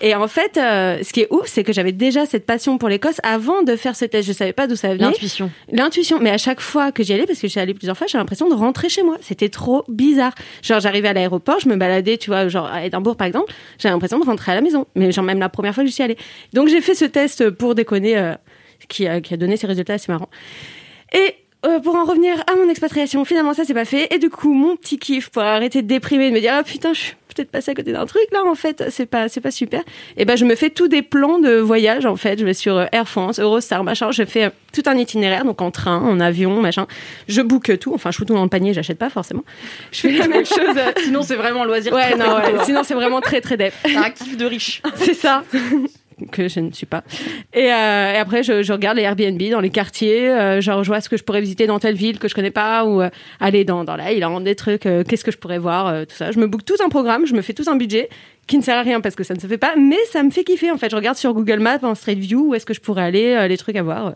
et 0.00 0.14
en 0.14 0.28
fait, 0.28 0.56
euh, 0.56 0.98
ce 1.02 1.12
qui 1.12 1.20
est 1.20 1.28
ouf, 1.30 1.46
c'est 1.46 1.64
que 1.64 1.72
j'avais 1.72 1.92
déjà 1.92 2.26
cette 2.26 2.46
passion 2.46 2.78
pour 2.78 2.88
l'Écosse 2.88 3.20
avant 3.22 3.62
de 3.62 3.76
faire 3.76 3.96
ce 3.96 4.04
test. 4.04 4.26
Je 4.26 4.32
savais 4.32 4.52
pas 4.52 4.66
d'où 4.66 4.76
ça 4.76 4.88
venait. 4.88 5.04
L'intuition. 5.04 5.50
L'intuition. 5.70 6.18
Mais 6.20 6.30
à 6.30 6.38
chaque 6.38 6.60
fois 6.60 6.92
que 6.92 7.02
j'y 7.02 7.12
allais, 7.12 7.26
parce 7.26 7.40
que 7.40 7.48
j'y 7.48 7.58
allais 7.58 7.74
plusieurs 7.74 7.96
fois, 7.96 8.06
j'ai 8.06 8.18
l'impression 8.18 8.48
de 8.48 8.54
rentrer 8.54 8.88
chez 8.88 9.02
moi. 9.02 9.16
C'était 9.20 9.48
trop 9.48 9.84
bizarre. 9.88 10.32
Genre, 10.62 10.80
j'arrivais 10.80 11.08
à 11.08 11.12
l'aéroport, 11.12 11.60
je 11.60 11.68
me 11.68 11.76
baladais, 11.76 12.18
tu 12.18 12.30
vois, 12.30 12.48
genre 12.48 12.66
à 12.66 12.84
Édimbourg 12.84 13.16
par 13.16 13.26
exemple, 13.26 13.52
j'ai 13.78 13.88
l'impression 13.88 14.18
de 14.18 14.24
rentrer 14.24 14.52
à 14.52 14.54
la 14.54 14.60
maison. 14.60 14.86
Mais 14.94 15.12
genre 15.12 15.24
même 15.24 15.38
la 15.38 15.48
première 15.48 15.74
fois 15.74 15.84
que 15.84 15.88
j'y 15.88 15.94
suis 15.94 16.02
allée. 16.02 16.16
Donc 16.52 16.68
j'ai 16.68 16.80
fait 16.80 16.94
ce 16.94 17.04
test 17.04 17.50
pour 17.50 17.74
déconner, 17.74 18.16
euh, 18.18 18.34
qui, 18.92 19.06
a, 19.06 19.20
qui 19.20 19.34
a 19.34 19.36
donné 19.36 19.56
ses 19.56 19.66
résultats 19.66 19.94
assez 19.94 20.12
marrants. 20.12 20.30
Et 21.14 21.34
euh, 21.64 21.78
pour 21.78 21.94
en 21.94 22.04
revenir 22.04 22.42
à 22.50 22.56
mon 22.56 22.68
expatriation, 22.68 23.24
finalement 23.24 23.54
ça 23.54 23.64
c'est 23.64 23.74
pas 23.74 23.84
fait. 23.84 24.12
Et 24.12 24.18
du 24.18 24.30
coup, 24.30 24.52
mon 24.52 24.76
petit 24.76 24.98
kiff 24.98 25.30
pour 25.30 25.42
arrêter 25.42 25.82
de 25.82 25.86
déprimer, 25.86 26.30
de 26.30 26.34
me 26.34 26.40
dire 26.40 26.54
ah 26.56 26.62
putain, 26.64 26.92
je 26.92 27.00
suis 27.00 27.14
peut-être 27.32 27.50
passé 27.50 27.70
à 27.70 27.74
côté 27.74 27.92
d'un 27.92 28.04
truc 28.04 28.24
là 28.32 28.42
en 28.44 28.56
fait, 28.56 28.84
c'est 28.90 29.06
pas 29.06 29.28
c'est 29.28 29.40
pas 29.40 29.52
super. 29.52 29.82
Et 30.16 30.24
ben 30.24 30.36
je 30.36 30.44
me 30.44 30.56
fais 30.56 30.70
tous 30.70 30.88
des 30.88 31.02
plans 31.02 31.38
de 31.38 31.58
voyage 31.58 32.04
en 32.04 32.16
fait. 32.16 32.40
Je 32.40 32.44
vais 32.44 32.52
sur 32.52 32.76
euh, 32.76 32.86
Air 32.90 33.08
France, 33.08 33.38
Eurostar, 33.38 33.84
machin. 33.84 34.10
Je 34.10 34.24
fais 34.24 34.46
euh, 34.46 34.50
tout 34.72 34.82
un 34.86 34.96
itinéraire, 34.96 35.44
donc 35.44 35.62
en 35.62 35.70
train, 35.70 35.98
en 35.98 36.18
avion, 36.18 36.60
machin. 36.60 36.88
Je 37.28 37.42
book 37.42 37.78
tout. 37.78 37.94
Enfin, 37.94 38.10
je 38.10 38.16
fous 38.16 38.24
tout 38.24 38.34
dans 38.34 38.42
le 38.42 38.48
panier, 38.48 38.74
j'achète 38.74 38.98
pas 38.98 39.10
forcément. 39.10 39.44
Je 39.92 40.00
fais 40.00 40.12
la 40.12 40.26
même 40.26 40.46
chose. 40.46 40.76
Sinon, 41.04 41.22
c'est 41.22 41.36
vraiment 41.36 41.64
loisir. 41.64 41.92
Ouais, 41.92 42.16
non, 42.16 42.36
ouais. 42.36 42.52
coûteux. 42.52 42.64
Sinon 42.64 42.82
c'est 42.82 42.94
vraiment 42.94 43.20
très 43.20 43.40
très 43.40 43.56
dep. 43.56 43.72
Un 43.84 44.10
kiff 44.10 44.36
de 44.36 44.46
riche. 44.46 44.82
C'est 44.96 45.14
ça. 45.14 45.44
que 46.30 46.48
je 46.48 46.60
ne 46.60 46.70
suis 46.72 46.86
pas. 46.86 47.02
Et, 47.54 47.72
euh, 47.72 48.12
et 48.12 48.16
après, 48.16 48.42
je, 48.42 48.62
je 48.62 48.72
regarde 48.72 48.96
les 48.96 49.02
Airbnb 49.02 49.40
dans 49.50 49.60
les 49.60 49.70
quartiers, 49.70 50.28
euh, 50.28 50.60
genre 50.60 50.82
je 50.84 50.88
vois 50.88 51.00
ce 51.00 51.08
que 51.08 51.16
je 51.16 51.24
pourrais 51.24 51.40
visiter 51.40 51.66
dans 51.66 51.78
telle 51.78 51.94
ville 51.96 52.18
que 52.18 52.28
je 52.28 52.34
connais 52.34 52.50
pas, 52.50 52.84
ou 52.84 53.00
euh, 53.02 53.10
aller 53.40 53.64
dans, 53.64 53.84
dans 53.84 53.96
la 53.96 54.04
Highland, 54.04 54.40
des 54.42 54.54
trucs, 54.54 54.82
qu'est-ce 54.82 55.24
que 55.24 55.30
je 55.32 55.38
pourrais 55.38 55.58
voir, 55.58 56.06
tout 56.06 56.14
ça. 56.14 56.30
Je 56.30 56.38
me 56.38 56.46
book 56.46 56.64
tout 56.64 56.74
un 56.84 56.88
programme, 56.88 57.26
je 57.26 57.34
me 57.34 57.42
fais 57.42 57.52
tout 57.52 57.64
un 57.66 57.76
budget 57.76 58.08
qui 58.48 58.58
ne 58.58 58.62
sert 58.62 58.76
à 58.76 58.82
rien 58.82 59.00
parce 59.00 59.14
que 59.14 59.22
ça 59.22 59.34
ne 59.34 59.38
se 59.38 59.46
fait 59.46 59.56
pas, 59.56 59.74
mais 59.78 59.98
ça 60.10 60.20
me 60.24 60.30
fait 60.30 60.42
kiffer 60.42 60.72
en 60.72 60.76
fait. 60.76 60.90
Je 60.90 60.96
regarde 60.96 61.16
sur 61.16 61.32
Google 61.32 61.60
Maps, 61.60 61.78
en 61.82 61.94
Street 61.94 62.16
View, 62.16 62.48
où 62.48 62.54
est-ce 62.56 62.66
que 62.66 62.74
je 62.74 62.80
pourrais 62.80 63.02
aller, 63.04 63.46
les 63.48 63.56
trucs 63.56 63.76
à 63.76 63.82
voir. 63.84 64.14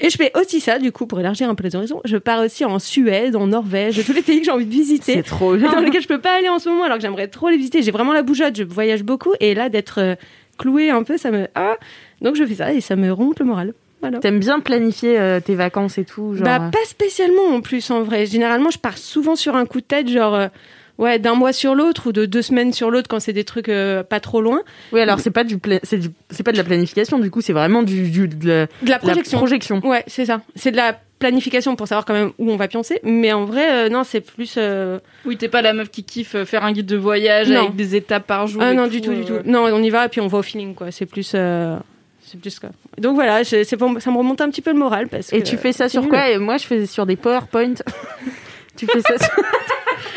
Et 0.00 0.10
je 0.10 0.16
fais 0.16 0.32
aussi 0.38 0.60
ça, 0.60 0.78
du 0.80 0.90
coup, 0.90 1.06
pour 1.06 1.20
élargir 1.20 1.48
un 1.48 1.54
peu 1.54 1.62
les 1.62 1.76
horizons. 1.76 2.00
Je 2.04 2.16
pars 2.16 2.40
aussi 2.44 2.64
en 2.64 2.78
Suède, 2.80 3.36
en 3.36 3.46
Norvège, 3.46 4.04
tous 4.04 4.12
les 4.12 4.22
pays 4.22 4.40
que 4.40 4.44
j'ai 4.46 4.50
envie 4.50 4.66
de 4.66 4.72
visiter 4.72 5.14
C'est 5.14 5.22
trop 5.22 5.54
et 5.54 5.58
dans 5.60 5.68
bien. 5.70 5.82
lesquels 5.82 6.02
je 6.02 6.08
peux 6.08 6.20
pas 6.20 6.36
aller 6.36 6.48
en 6.48 6.58
ce 6.58 6.68
moment 6.68 6.82
alors 6.84 6.96
que 6.96 7.02
j'aimerais 7.02 7.28
trop 7.28 7.48
les 7.48 7.56
visiter. 7.56 7.82
J'ai 7.82 7.92
vraiment 7.92 8.12
la 8.12 8.22
bougeotte, 8.22 8.56
je 8.56 8.64
voyage 8.64 9.04
beaucoup 9.04 9.34
et 9.38 9.54
là 9.54 9.68
d'être 9.68 10.16
euh, 10.60 10.62
cloué 10.62 10.90
un 10.90 11.02
peu, 11.02 11.16
ça 11.16 11.30
me 11.30 11.48
ah 11.54 11.76
donc 12.20 12.36
je 12.36 12.44
fais 12.44 12.54
ça 12.54 12.72
et 12.72 12.80
ça 12.80 12.96
me 12.96 13.10
remonte 13.12 13.40
le 13.40 13.46
moral. 13.46 13.74
Voilà. 14.00 14.18
T'aimes 14.18 14.40
bien 14.40 14.60
planifier 14.60 15.18
euh, 15.18 15.40
tes 15.40 15.54
vacances 15.54 15.98
et 15.98 16.04
tout, 16.04 16.34
genre. 16.34 16.44
Bah 16.44 16.70
pas 16.72 16.84
spécialement 16.86 17.54
en 17.54 17.60
plus 17.60 17.90
en 17.90 18.02
vrai. 18.02 18.26
Généralement 18.26 18.70
je 18.70 18.78
pars 18.78 18.96
souvent 18.96 19.36
sur 19.36 19.56
un 19.56 19.66
coup 19.66 19.80
de 19.80 19.86
tête 19.86 20.08
genre 20.08 20.34
euh, 20.34 20.48
ouais 21.00 21.18
d'un 21.18 21.34
mois 21.34 21.52
sur 21.52 21.74
l'autre 21.74 22.06
ou 22.08 22.12
de 22.12 22.26
deux 22.26 22.42
semaines 22.42 22.72
sur 22.72 22.90
l'autre 22.92 23.08
quand 23.08 23.18
c'est 23.18 23.32
des 23.32 23.42
trucs 23.44 23.68
euh, 23.68 24.04
pas 24.04 24.20
trop 24.20 24.40
loin. 24.40 24.60
Oui, 24.92 25.00
alors 25.00 25.18
c'est 25.18 25.32
pas 25.32 25.42
du, 25.42 25.58
pla- 25.58 25.80
c'est 25.82 25.98
du- 25.98 26.10
c'est 26.30 26.44
pas 26.44 26.52
de 26.52 26.56
la 26.58 26.62
planification, 26.64 27.18
du 27.18 27.30
coup, 27.30 27.40
c'est 27.40 27.52
vraiment 27.52 27.82
du, 27.82 28.08
du- 28.10 28.28
de 28.28 28.46
la, 28.48 28.66
De 28.66 28.70
la 28.82 28.84
de 28.84 28.90
la 28.90 28.98
projection. 28.98 29.38
projection. 29.38 29.80
Ouais 29.84 30.04
c'est 30.06 30.26
ça. 30.26 30.40
C'est 30.54 30.70
de 30.70 30.76
la 30.76 30.96
planification 31.18 31.76
pour 31.76 31.86
savoir 31.88 32.04
quand 32.06 32.14
même 32.14 32.30
où 32.38 32.50
on 32.50 32.56
va 32.56 32.68
pioncer. 32.68 33.00
Mais 33.02 33.32
en 33.32 33.44
vrai 33.44 33.86
euh, 33.86 33.88
non 33.88 34.04
c'est 34.04 34.20
plus 34.20 34.54
euh, 34.56 34.98
Oui, 35.24 35.36
t'es 35.36 35.48
pas 35.48 35.60
la 35.62 35.72
meuf 35.72 35.90
qui 35.90 36.04
kiffe 36.04 36.44
faire 36.44 36.64
un 36.64 36.72
guide 36.72 36.86
de 36.86 36.96
voyage 36.96 37.48
Non. 37.50 37.60
avec 37.64 37.76
des 37.76 37.96
étapes 37.96 38.26
par 38.26 38.46
jour. 38.46 38.62
Ah 38.64 38.72
non, 38.72 38.86
du 38.86 39.00
tout, 39.00 39.12
du 39.12 39.24
tout. 39.24 39.34
Non, 39.44 39.64
on 39.64 39.82
y 39.82 39.90
va 39.90 40.06
et 40.06 40.08
puis 40.08 40.20
on 40.20 40.28
va 40.28 40.38
au 40.38 40.42
feeling, 40.42 40.74
quoi. 40.74 40.90
C'est 40.92 41.06
plus. 41.06 41.32
euh, 41.34 41.76
C'est 42.22 42.40
plus 42.40 42.58
quoi. 42.58 42.70
Donc 42.98 43.16
voilà, 43.16 43.44
c'est 43.44 43.76
pour- 43.76 44.00
ça 44.00 44.10
me 44.10 44.16
remonte 44.18 44.40
un 44.40 44.48
petit 44.50 44.62
peu 44.62 44.72
le 44.72 44.78
moral 44.78 45.08
parce 45.08 45.32
Et 45.32 45.40
que 45.42 45.46
tu 45.46 45.56
fais 45.56 45.72
ça 45.72 45.88
sur 45.88 46.08
quoi? 46.08 46.28
Et 46.30 46.38
moi, 46.38 46.56
je 46.58 46.64
fais 46.66 46.86
sur 46.86 47.04
des 47.06 47.16
PowerPoint. 47.16 47.74
tu 48.76 48.86
fais 48.86 49.00
ça 49.00 49.18
sur... 49.18 49.42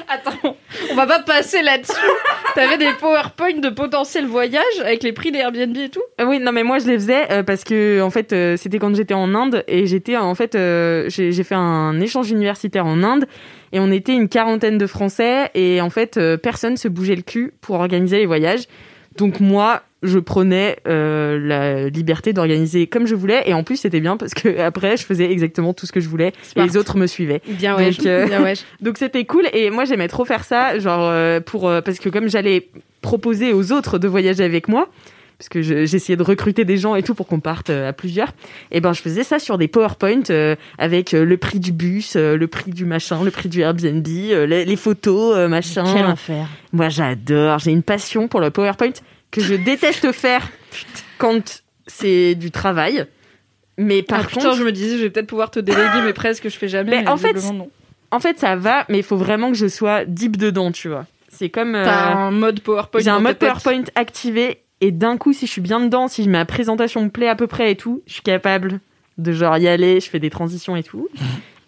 Attends, 0.08 0.56
on 0.91 0.95
va 0.95 1.08
pas 1.08 1.20
passer 1.22 1.62
là-dessus. 1.62 1.93
T'avais 2.56 2.78
des 2.78 2.91
PowerPoint 2.99 3.60
de 3.60 3.70
potentiel 3.70 4.26
voyage 4.26 4.64
avec 4.82 5.04
les 5.04 5.14
prix 5.14 5.32
des 5.32 5.39
Airbnb 5.39 5.76
et 5.78 5.89
tout 5.89 6.01
Euh, 6.20 6.26
Oui, 6.26 6.39
non, 6.39 6.51
mais 6.51 6.64
moi, 6.64 6.80
je 6.80 6.88
les 6.88 6.95
faisais 6.95 7.32
euh, 7.32 7.43
parce 7.43 7.64
que, 7.64 8.01
en 8.01 8.10
fait, 8.10 8.34
euh, 8.34 8.58
c'était 8.58 8.80
quand 8.80 8.93
j'étais 8.95 9.14
en 9.14 9.34
Inde 9.34 9.64
et 9.68 9.86
j'étais, 9.88 10.18
en 10.18 10.36
fait, 10.36 10.56
euh, 10.56 11.06
j'ai 11.10 11.43
fait 11.43 11.56
un 11.56 11.99
échange 11.99 12.32
universitaire 12.32 12.86
en 12.86 13.01
Inde 13.04 13.26
et 13.72 13.80
on 13.80 13.91
était 13.91 14.14
une 14.14 14.30
quarantaine 14.30 14.78
de 14.78 14.88
Français 14.88 15.49
et, 15.56 15.82
en 15.82 15.89
fait, 15.89 16.20
personne 16.41 16.78
se 16.78 16.88
bougeait 16.88 17.16
le 17.16 17.24
cul 17.24 17.54
pour 17.62 17.76
organiser 17.76 18.18
les 18.20 18.26
voyages. 18.26 18.64
Donc, 19.18 19.39
moi, 19.39 19.82
je 20.04 20.20
prenais 20.20 20.78
euh, 20.88 21.39
la 21.41 21.89
liberté 21.89 22.34
d'organiser 22.34 22.88
comme 22.88 23.08
je 23.08 23.16
voulais 23.16 23.43
et 23.45 23.54
en 23.54 23.64
plus, 23.64 23.78
c'était 23.78 23.99
bien 24.01 24.18
parce 24.18 24.34
que 24.34 24.60
après, 24.62 24.97
je 24.97 25.04
faisais 25.06 25.32
exactement 25.32 25.74
tout 25.74 25.86
ce 25.86 25.91
que 25.91 25.99
je 26.01 26.10
voulais 26.10 26.34
Smart. 26.43 26.66
et 26.66 26.70
les 26.70 26.78
autres 26.78 26.97
me 26.97 27.08
suivaient. 27.08 27.41
Bien 27.47 27.72
Donc, 27.78 27.80
ouais. 27.80 28.08
euh, 28.08 28.26
Bien 28.28 28.43
ouais. 28.43 28.54
Donc 28.82 28.97
c'était 28.97 29.26
cool 29.26 29.45
et 29.54 29.70
moi 29.70 29.86
j'aimais 29.86 30.08
trop 30.08 30.26
faire 30.26 30.43
ça, 30.43 30.78
genre 30.80 31.01
euh, 31.04 31.39
pour 31.39 31.62
parce 31.84 31.99
que 31.99 32.10
comme 32.10 32.28
j'allais 32.30 32.70
proposer 33.01 33.54
aux 33.54 33.72
autres 33.72 33.97
de 33.97 34.08
voyager 34.08 34.43
avec 34.43 34.68
moi, 34.68 34.88
parce 35.39 35.49
que 35.49 35.62
je- 35.62 35.86
j'essayais 35.86 36.16
de 36.16 36.24
recruter 36.24 36.64
des 36.64 36.78
gens 36.78 36.95
et 36.95 37.04
tout 37.04 37.16
pour 37.16 37.28
qu'on 37.28 37.39
parte 37.39 37.70
à 37.70 37.91
plusieurs, 37.91 38.32
et 38.72 38.80
ben 38.80 38.93
je 38.93 39.01
faisais 39.01 39.24
ça 39.24 39.39
sur 39.39 39.58
des 39.58 39.68
PowerPoint 39.68 40.22
euh, 40.30 40.56
avec 40.78 41.12
le 41.12 41.36
prix 41.38 41.60
du 41.60 41.72
bus, 41.74 42.14
euh, 42.16 42.38
le 42.38 42.47
prix 42.47 42.72
du 42.72 42.86
machin, 42.86 43.24
le 43.24 43.32
prix 43.32 43.49
du 43.49 43.60
Airbnb, 43.62 44.08
euh, 44.08 44.45
les, 44.45 44.64
les 44.64 44.76
photos, 44.76 45.49
machin. 45.49 45.84
Quel 45.93 46.06
enfer. 46.06 46.47
Moi 46.72 46.89
j'adore, 46.89 47.60
j'ai 47.60 47.72
une 47.72 47.84
passion 47.84 48.28
pour 48.28 48.39
le 48.39 48.51
PowerPoint 48.51 48.91
que 49.34 49.41
je 49.41 49.55
déteste 49.55 50.11
faire 50.13 50.49
quand 51.17 51.61
c'est 51.88 52.36
du 52.36 52.51
travail. 52.51 53.05
Mais 53.77 54.03
par 54.03 54.19
Ah, 54.19 54.23
contre, 54.23 54.38
putain, 54.38 54.53
je 54.53 54.63
me 54.63 54.71
disais, 54.71 54.97
je 54.97 55.03
vais 55.03 55.09
peut-être 55.09 55.27
pouvoir 55.27 55.51
te 55.51 55.59
déléguer, 55.59 56.01
mais 56.05 56.13
presque, 56.13 56.43
je 56.47 56.57
fais 56.57 56.67
jamais. 56.67 56.91
Mais 56.91 57.01
mais 57.03 57.09
en 57.09 57.17
fait, 57.17 57.34
visiblement, 57.34 57.65
non. 57.65 57.71
en 58.11 58.19
fait 58.19 58.39
ça 58.39 58.55
va, 58.55 58.86
mais 58.88 58.99
il 58.99 59.03
faut 59.03 59.17
vraiment 59.17 59.49
que 59.51 59.57
je 59.57 59.67
sois 59.67 60.05
deep 60.05 60.38
dedans, 60.38 60.71
tu 60.71 60.88
vois. 60.89 61.05
C'est 61.29 61.49
comme 61.49 61.73
euh, 61.75 61.84
T'as 61.84 62.13
un 62.13 62.31
mode 62.31 62.59
PowerPoint. 62.61 63.01
J'ai 63.01 63.09
un 63.09 63.19
mode. 63.19 63.38
PowerPoint 63.38 63.84
activé 63.95 64.59
et 64.81 64.91
d'un 64.91 65.17
coup, 65.17 65.34
si 65.34 65.47
je 65.47 65.51
suis 65.51 65.61
bien 65.61 65.79
dedans, 65.79 66.07
si 66.07 66.27
ma 66.29 66.45
présentation 66.45 67.01
me 67.01 67.09
plaît 67.09 67.27
à 67.27 67.36
peu 67.36 67.47
près 67.47 67.71
et 67.71 67.75
tout, 67.75 68.03
je 68.05 68.13
suis 68.13 68.21
capable 68.21 68.79
de 69.17 69.31
genre 69.31 69.57
y 69.57 69.67
aller, 69.67 69.99
je 69.99 70.09
fais 70.09 70.19
des 70.19 70.29
transitions 70.29 70.75
et 70.75 70.84
tout. 70.84 71.09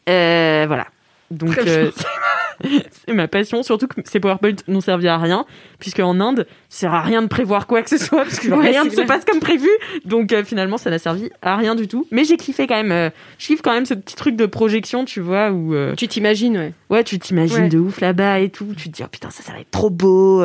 Euh, 0.08 0.66
voilà. 0.68 0.86
Donc 1.32 1.58
euh, 1.58 1.90
c'est 3.08 3.14
ma 3.14 3.28
passion, 3.28 3.64
surtout 3.64 3.88
que 3.88 3.96
ces 4.06 4.20
PowerPoint 4.20 4.56
n'ont 4.68 4.82
servi 4.82 5.08
à 5.08 5.18
rien, 5.18 5.46
puisque 5.80 6.00
en 6.00 6.20
Inde, 6.20 6.46
ça 6.70 6.80
sert 6.82 6.94
à 6.94 7.02
rien 7.02 7.22
de 7.22 7.28
prévoir 7.28 7.68
quoi 7.68 7.82
que 7.82 7.90
ce 7.90 7.98
soit, 7.98 8.24
parce 8.24 8.40
que 8.40 8.48
Ouais, 8.52 8.70
rien 8.70 8.84
ne 8.86 8.90
se 8.90 9.02
passe 9.02 9.26
comme 9.26 9.40
prévu. 9.40 9.70
Donc 10.06 10.32
euh, 10.34 10.44
finalement, 10.44 10.78
ça 10.78 10.90
n'a 10.90 11.00
servi 11.00 11.30
à 11.42 11.56
rien 11.58 11.76
du 11.76 11.88
tout. 11.88 12.08
Mais 12.12 12.24
j'ai 12.24 12.38
kiffé 12.38 12.68
quand 12.68 12.76
même. 12.76 12.92
euh, 12.92 13.10
je 13.38 13.48
kiffe 13.48 13.62
quand 13.62 13.74
même 13.74 13.86
ce 13.86 13.94
petit 13.94 14.16
truc 14.16 14.36
de 14.36 14.46
projection, 14.46 15.06
tu 15.06 15.20
vois, 15.22 15.52
où 15.52 15.74
euh, 15.74 15.94
Tu 15.96 16.08
t'imagines, 16.08 16.58
ouais. 16.58 16.74
Ouais, 16.90 17.04
tu 17.04 17.20
t'imagines 17.20 17.64
Ouais. 17.64 17.70
de 17.70 17.80
ouf 17.80 18.00
là-bas 18.02 18.40
et 18.40 18.50
tout. 18.50 18.68
Tu 18.78 18.90
te 18.90 18.96
dis, 18.96 19.04
oh 19.04 19.08
putain, 19.12 19.30
ça, 19.30 19.44
ça 19.44 19.54
va 19.54 19.60
être 19.60 19.72
trop 19.72 19.90
beau. 19.90 20.44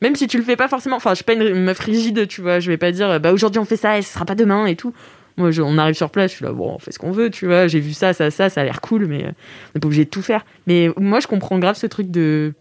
Même 0.00 0.16
si 0.16 0.26
tu 0.26 0.36
le 0.36 0.42
fais 0.42 0.56
pas 0.56 0.66
forcément. 0.66 0.96
Enfin, 0.96 1.10
je 1.10 1.16
suis 1.16 1.24
pas 1.24 1.34
une 1.34 1.54
meuf 1.62 1.78
rigide, 1.78 2.26
tu 2.26 2.40
vois. 2.40 2.58
Je 2.58 2.68
vais 2.70 2.76
pas 2.76 2.90
dire, 2.90 3.20
bah 3.20 3.32
aujourd'hui 3.32 3.60
on 3.60 3.64
fait 3.64 3.76
ça 3.76 3.98
et 3.98 4.02
ce 4.02 4.12
sera 4.12 4.24
pas 4.24 4.34
demain 4.34 4.66
et 4.66 4.74
tout. 4.74 4.92
Moi, 5.36 5.50
je- 5.50 5.62
on 5.62 5.78
arrive 5.78 5.94
sur 5.94 6.10
place, 6.10 6.30
je 6.32 6.36
suis 6.36 6.44
là, 6.44 6.52
bon, 6.52 6.74
on 6.74 6.78
fait 6.78 6.92
ce 6.92 6.98
qu'on 6.98 7.10
veut, 7.10 7.30
tu 7.30 7.46
vois. 7.46 7.66
J'ai 7.66 7.80
vu 7.80 7.92
ça, 7.92 8.12
ça, 8.12 8.30
ça, 8.30 8.48
ça 8.50 8.60
a 8.60 8.64
l'air 8.64 8.80
cool, 8.80 9.06
mais 9.06 9.24
euh, 9.24 9.28
on 9.28 9.70
n'est 9.74 9.80
pas 9.80 9.86
obligé 9.86 10.04
de 10.04 10.10
tout 10.10 10.22
faire. 10.22 10.44
Mais 10.66 10.90
moi, 10.98 11.20
je 11.20 11.26
comprends 11.26 11.58
grave 11.58 11.76
ce 11.76 11.86
truc 11.86 12.10
de 12.10 12.52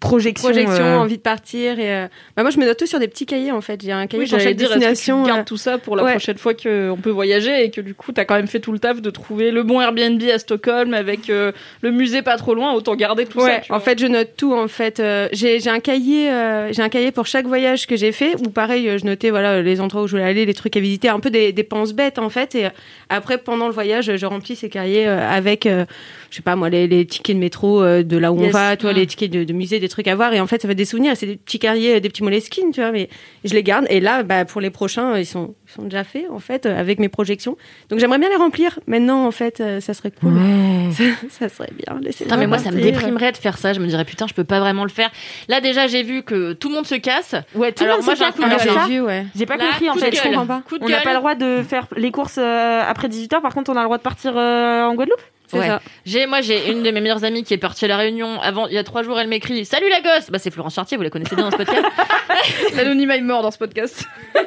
projection. 0.00 0.48
projection, 0.48 0.84
euh, 0.84 0.96
envie 0.96 1.18
de 1.18 1.22
partir. 1.22 1.78
Et 1.78 1.94
euh, 1.94 2.08
bah, 2.36 2.42
moi, 2.42 2.50
je 2.50 2.58
me 2.58 2.64
note 2.66 2.78
tout 2.78 2.86
sur 2.86 2.98
des 2.98 3.08
petits 3.08 3.26
cahiers 3.26 3.52
en 3.52 3.60
fait. 3.60 3.80
J'ai 3.82 3.92
un 3.92 4.06
cahier 4.06 4.24
Oui, 4.24 4.28
pour 4.30 4.40
chaque 4.40 4.56
dire, 4.56 4.68
destination. 4.68 5.24
tu 5.24 5.30
euh, 5.30 5.42
tout 5.46 5.56
ça 5.56 5.78
pour 5.78 5.96
la 5.96 6.02
ouais. 6.04 6.10
prochaine 6.12 6.38
fois 6.38 6.54
qu'on 6.54 6.98
peut 7.00 7.10
voyager 7.10 7.64
et 7.64 7.70
que 7.70 7.80
du 7.80 7.94
coup, 7.94 8.12
t'as 8.12 8.24
quand 8.24 8.34
même 8.34 8.46
fait 8.48 8.60
tout 8.60 8.72
le 8.72 8.78
taf 8.78 9.00
de 9.00 9.10
trouver 9.10 9.50
le 9.50 9.62
bon 9.62 9.80
Airbnb 9.80 10.22
à 10.34 10.38
Stockholm 10.38 10.94
avec 10.94 11.28
le 11.28 11.52
musée 11.90 12.22
pas 12.22 12.36
trop 12.36 12.54
loin, 12.54 12.72
autant 12.72 12.96
garder 12.96 13.26
tout 13.26 13.38
ouais, 13.40 13.50
ça. 13.56 13.60
tu 13.60 13.72
en 13.72 13.76
vois. 13.76 13.84
fait, 13.84 13.98
je 13.98 14.06
note 14.06 14.30
tout. 14.36 14.54
En 14.54 14.68
fait, 14.68 15.02
j'ai 15.32 15.60
j'ai 15.60 15.70
un 15.70 15.80
cahier, 15.80 16.30
j'ai 16.72 16.82
un 16.82 16.88
cahier 16.88 17.12
pour 17.12 17.26
chaque 17.26 17.46
voyage 17.46 17.86
que 17.86 17.96
j'ai 17.96 18.12
fait. 18.12 18.34
Où 18.40 18.50
pareil, 18.50 18.98
je 18.98 19.04
notais 19.04 19.30
voilà 19.30 19.62
les 19.62 19.80
endroits 19.80 20.02
où 20.02 20.06
je 20.06 20.12
voulais 20.12 20.24
aller, 20.24 20.46
les 20.46 20.54
trucs 20.54 20.76
à 20.76 20.80
visiter, 20.80 21.08
un 21.08 21.20
peu 21.20 21.30
des 21.30 21.52
dépenses 21.52 21.92
bêtes 21.92 22.18
en 22.18 22.30
fait. 22.30 22.54
Et 22.54 22.68
après, 23.08 23.38
pendant 23.38 23.66
le 23.66 23.74
voyage, 23.74 24.16
je 24.16 24.26
remplis 24.26 24.56
ces 24.56 24.68
cahiers 24.68 25.06
avec, 25.06 25.66
euh, 25.66 25.84
je 26.30 26.36
sais 26.36 26.42
pas 26.42 26.56
moi, 26.56 26.68
les, 26.70 26.86
les 26.86 27.04
tickets 27.06 27.34
de 27.36 27.40
métro 27.40 27.82
euh, 27.82 28.02
de 28.02 28.16
là 28.16 28.32
où 28.32 28.38
Yes. 28.40 28.48
on 28.48 28.50
va, 28.58 28.76
tu 28.76 28.82
vois, 28.82 28.92
Mm. 28.92 28.96
les 28.96 29.06
tickets 29.06 29.30
de, 29.30 29.44
de 29.44 29.52
musée, 29.52 29.80
des 29.80 29.88
trucs 29.88 30.06
à 30.08 30.14
voir. 30.14 30.32
Et 30.32 30.40
en 30.40 30.46
fait, 30.46 30.62
ça 30.62 30.68
fait 30.68 30.74
des 30.74 30.84
souvenirs. 30.84 31.12
C'est 31.16 31.26
des 31.26 31.36
petits 31.36 31.58
cahiers, 31.58 32.00
des 32.00 32.08
petits 32.08 32.22
moleskines, 32.22 32.70
tu 32.72 32.80
vois. 32.80 32.92
Mais 32.92 33.08
je 33.44 33.52
les 33.54 33.62
garde. 33.62 33.86
Et 33.90 34.00
là, 34.00 34.22
bah, 34.22 34.44
pour 34.44 34.60
les 34.60 34.70
prochains, 34.70 35.18
ils 35.18 35.26
sont, 35.26 35.54
ils 35.68 35.72
sont 35.72 35.82
déjà 35.82 36.04
faits 36.04 36.26
en 36.30 36.38
fait 36.38 36.66
euh, 36.66 36.78
avec 36.78 36.98
mes 37.00 37.08
projections. 37.08 37.56
Donc 37.88 37.98
j'aimerais 37.98 38.18
bien 38.18 38.28
les 38.28 38.36
remplir. 38.36 38.78
Maintenant, 38.86 39.26
en 39.26 39.30
fait, 39.32 39.60
euh, 39.60 39.80
ça 39.80 39.92
serait 39.94 40.10
cool. 40.12 40.32
Ouais. 40.34 40.90
Ça, 40.90 41.04
ça 41.28 41.48
serait 41.48 41.70
bien. 41.72 42.00
Putain, 42.10 42.36
mais 42.36 42.46
moi, 42.48 42.58
ça 42.58 42.70
me 42.72 42.80
déprimerait 42.80 43.30
de 43.32 43.36
faire 43.36 43.58
ça. 43.58 43.72
Je 43.72 43.80
me 43.80 43.86
dirais, 43.86 44.04
putain, 44.04 44.26
je 44.26 44.34
peux 44.34 44.42
pas 44.44 44.58
vraiment 44.60 44.82
le 44.84 44.90
faire. 44.90 45.10
Là, 45.48 45.60
déjà, 45.60 45.86
j'ai 45.86 46.02
vu 46.02 46.22
que 46.22 46.52
tout 46.52 46.68
le 46.68 46.74
monde 46.74 46.86
se 46.86 46.96
casse. 46.96 47.34
Ouais, 47.54 47.70
tout 47.72 47.84
le 47.84 47.90
Alors, 47.90 47.98
monde 47.98 48.06
moi, 48.06 48.16
se 48.16 48.20
casse, 48.20 48.86
J'ai 48.88 48.92
vu, 48.94 49.00
ouais. 49.00 49.26
J'ai 49.36 49.46
pas 49.46 49.56
Là, 49.56 49.66
compris 49.70 49.88
en 49.90 49.94
fait. 49.94 50.14
je 50.16 50.22
comprends 50.22 50.46
pas. 50.46 50.62
On 50.80 50.88
n'a 50.88 51.00
pas 51.00 51.12
le 51.12 51.18
droit 51.18 51.34
de 51.36 51.62
faire 51.62 51.86
les 51.96 52.10
courses 52.10 52.38
euh, 52.38 52.82
après 52.86 53.08
18h, 53.08 53.40
par 53.40 53.54
contre 53.54 53.70
on 53.70 53.76
a 53.76 53.80
le 53.80 53.84
droit 53.86 53.98
de 53.98 54.02
partir 54.02 54.32
euh, 54.36 54.82
en 54.84 54.94
Guadeloupe? 54.94 55.20
Ouais. 55.58 55.66
ça. 55.66 55.82
J'ai, 56.06 56.26
moi, 56.26 56.40
j'ai 56.40 56.70
une 56.70 56.82
de 56.82 56.90
mes 56.90 57.00
meilleures 57.00 57.24
amies 57.24 57.44
qui 57.44 57.54
est 57.54 57.58
partie 57.58 57.84
à 57.84 57.88
la 57.88 57.96
Réunion. 57.96 58.40
Avant, 58.40 58.66
il 58.66 58.74
y 58.74 58.78
a 58.78 58.84
trois 58.84 59.02
jours, 59.02 59.18
elle 59.18 59.28
m'écrit 59.28 59.64
Salut 59.64 59.88
la 59.88 60.00
gosse 60.00 60.30
Bah, 60.30 60.38
c'est 60.38 60.50
Florence 60.50 60.74
Chartier, 60.74 60.96
vous 60.96 61.02
la 61.02 61.10
connaissez 61.10 61.34
bien 61.34 61.44
dans 61.44 61.50
ce 61.50 61.56
podcast. 61.56 61.84
L'anonymat 62.76 63.16
est 63.16 63.20
mort 63.22 63.42
dans 63.42 63.50
ce 63.50 63.58
podcast. 63.58 64.04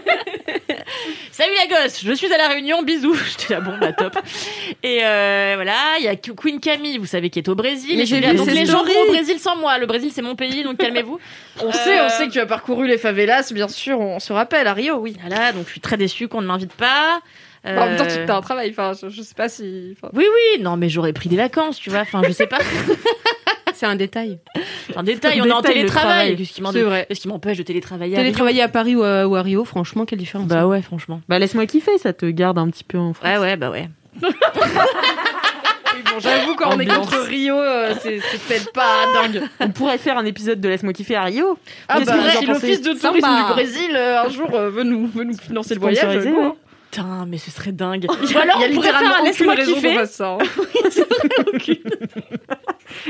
Salut 1.31 1.53
la 1.55 1.83
gosse, 1.83 2.03
je 2.03 2.13
suis 2.13 2.31
à 2.31 2.37
la 2.37 2.47
Réunion, 2.47 2.83
bisous. 2.83 3.15
J'étais 3.39 3.55
là, 3.55 3.61
bon, 3.61 3.77
bah 3.79 3.91
top. 3.91 4.17
Et 4.83 4.99
euh, 5.03 5.53
voilà, 5.55 5.75
il 5.97 6.05
y 6.05 6.07
a 6.07 6.15
Queen 6.15 6.59
Camille, 6.59 6.97
vous 6.99 7.07
savez, 7.07 7.29
qui 7.29 7.39
est 7.39 7.49
au 7.49 7.55
Brésil. 7.55 7.95
Mais 7.97 8.03
Et 8.03 8.05
j'ai 8.05 8.19
vu 8.19 8.35
donc 8.35 8.47
les 8.47 8.65
gens 8.65 8.83
vont 8.83 8.91
au 9.07 9.11
Brésil 9.11 9.39
sans 9.39 9.55
moi. 9.55 9.77
Le 9.79 9.87
Brésil, 9.87 10.11
c'est 10.13 10.21
mon 10.21 10.35
pays, 10.35 10.63
donc 10.63 10.77
calmez-vous. 10.77 11.19
On 11.61 11.71
sait, 11.71 11.99
Euh, 11.99 12.05
on 12.05 12.09
sait 12.09 12.27
que 12.27 12.31
tu 12.31 12.39
as 12.39 12.45
parcouru 12.45 12.87
les 12.87 12.97
favelas, 12.97 13.51
bien 13.51 13.67
sûr, 13.67 13.99
on 13.99 14.19
se 14.19 14.31
rappelle, 14.31 14.67
à 14.67 14.73
Rio, 14.73 14.97
oui. 14.97 15.17
Voilà, 15.25 15.51
donc 15.53 15.65
je 15.65 15.71
suis 15.71 15.81
très 15.81 15.97
déçue 15.97 16.27
qu'on 16.27 16.41
ne 16.41 16.47
m'invite 16.47 16.73
pas. 16.73 17.19
Euh, 17.65 17.77
En 17.77 17.85
même 17.85 17.97
temps, 17.97 18.05
tu 18.05 18.19
as 18.29 18.35
un 18.35 18.41
travail, 18.41 18.69
enfin, 18.71 18.91
je, 19.01 19.07
je 19.09 19.21
sais 19.21 19.35
pas 19.35 19.47
si... 19.47 19.95
enfin, 19.97 20.09
Oui, 20.13 20.25
oui, 20.25 20.61
non, 20.61 20.75
mais 20.75 20.89
j'aurais 20.89 21.13
pris 21.13 21.29
des 21.29 21.37
vacances, 21.37 21.79
tu 21.79 21.89
vois. 21.89 22.01
Enfin, 22.01 22.21
je 22.27 22.31
sais 22.33 22.47
pas. 22.47 22.59
C'est 23.73 23.85
un 23.87 23.95
détail. 23.95 24.39
Un 24.95 25.03
détail, 25.03 25.41
on 25.41 25.45
est 25.45 25.51
en 25.51 25.61
télétravail. 25.61 26.35
travail. 26.35 26.35
Qu'est-ce 26.35 26.51
qui 27.15 27.21
C'est 27.21 27.27
m'empêche 27.29 27.57
de 27.57 27.63
télétravailler 27.63 28.15
à 28.15 28.17
Rio 28.19 28.25
Télétravailler 28.25 28.61
à 28.61 28.67
Paris 28.67 28.95
ou 28.95 29.03
à, 29.03 29.27
ou 29.27 29.35
à 29.35 29.41
Rio, 29.41 29.65
franchement, 29.65 30.05
quelle 30.05 30.19
différence. 30.19 30.47
Bah 30.47 30.67
ouais, 30.67 30.81
franchement. 30.81 31.21
Bah 31.27 31.39
laisse-moi 31.39 31.65
kiffer, 31.65 31.97
ça 31.97 32.13
te 32.13 32.25
garde 32.27 32.57
un 32.59 32.69
petit 32.69 32.83
peu 32.83 32.97
en 32.97 33.13
France. 33.13 33.27
Ouais, 33.27 33.37
ouais, 33.39 33.57
bah 33.57 33.71
ouais. 33.71 33.89
bon, 34.21 34.29
j'avoue, 36.19 36.55
quand 36.55 36.69
on 36.69 36.79
est 36.79 36.83
Ambiance. 36.89 37.09
contre 37.09 37.23
Rio, 37.27 37.55
euh, 37.57 37.93
c'est 38.01 38.19
c'est 38.19 38.41
peut-être 38.41 38.71
pas 38.73 39.05
dingue. 39.13 39.41
On 39.59 39.69
pourrait 39.69 39.97
faire 39.97 40.17
un 40.17 40.25
épisode 40.25 40.61
de 40.61 40.69
Laisse-moi 40.69 40.93
kiffer 40.93 41.15
à 41.15 41.23
Rio. 41.23 41.57
Ah 41.87 41.99
bah, 41.99 42.13
si 42.37 42.45
l'office 42.45 42.81
de 42.81 42.93
tourisme 42.93 43.35
du 43.35 43.53
Brésil, 43.53 43.91
euh, 43.95 44.23
un 44.23 44.29
jour, 44.29 44.53
euh, 44.53 44.69
veut, 44.69 44.83
nous, 44.83 45.07
veut 45.07 45.23
nous 45.23 45.37
financer 45.37 45.73
le 45.75 45.79
voyage, 45.81 46.15
euh, 46.15 46.23
ouais. 46.23 46.31
non. 46.31 46.55
Putain, 46.93 47.25
mais 47.25 47.37
ce 47.37 47.49
serait 47.51 47.71
dingue. 47.71 48.05
Ou 48.07 48.37
alors, 48.37 48.57
il 48.57 48.61
y 48.61 48.65
a 48.65 48.67
littéralement 48.67 49.15
un 49.15 49.19
aucune 49.21 49.25
laisse-moi 49.25 49.55
raison 49.55 49.75
qu'on 49.75 49.95
fasse 49.95 50.11
ça. 50.11 50.37
hein. 50.37 50.45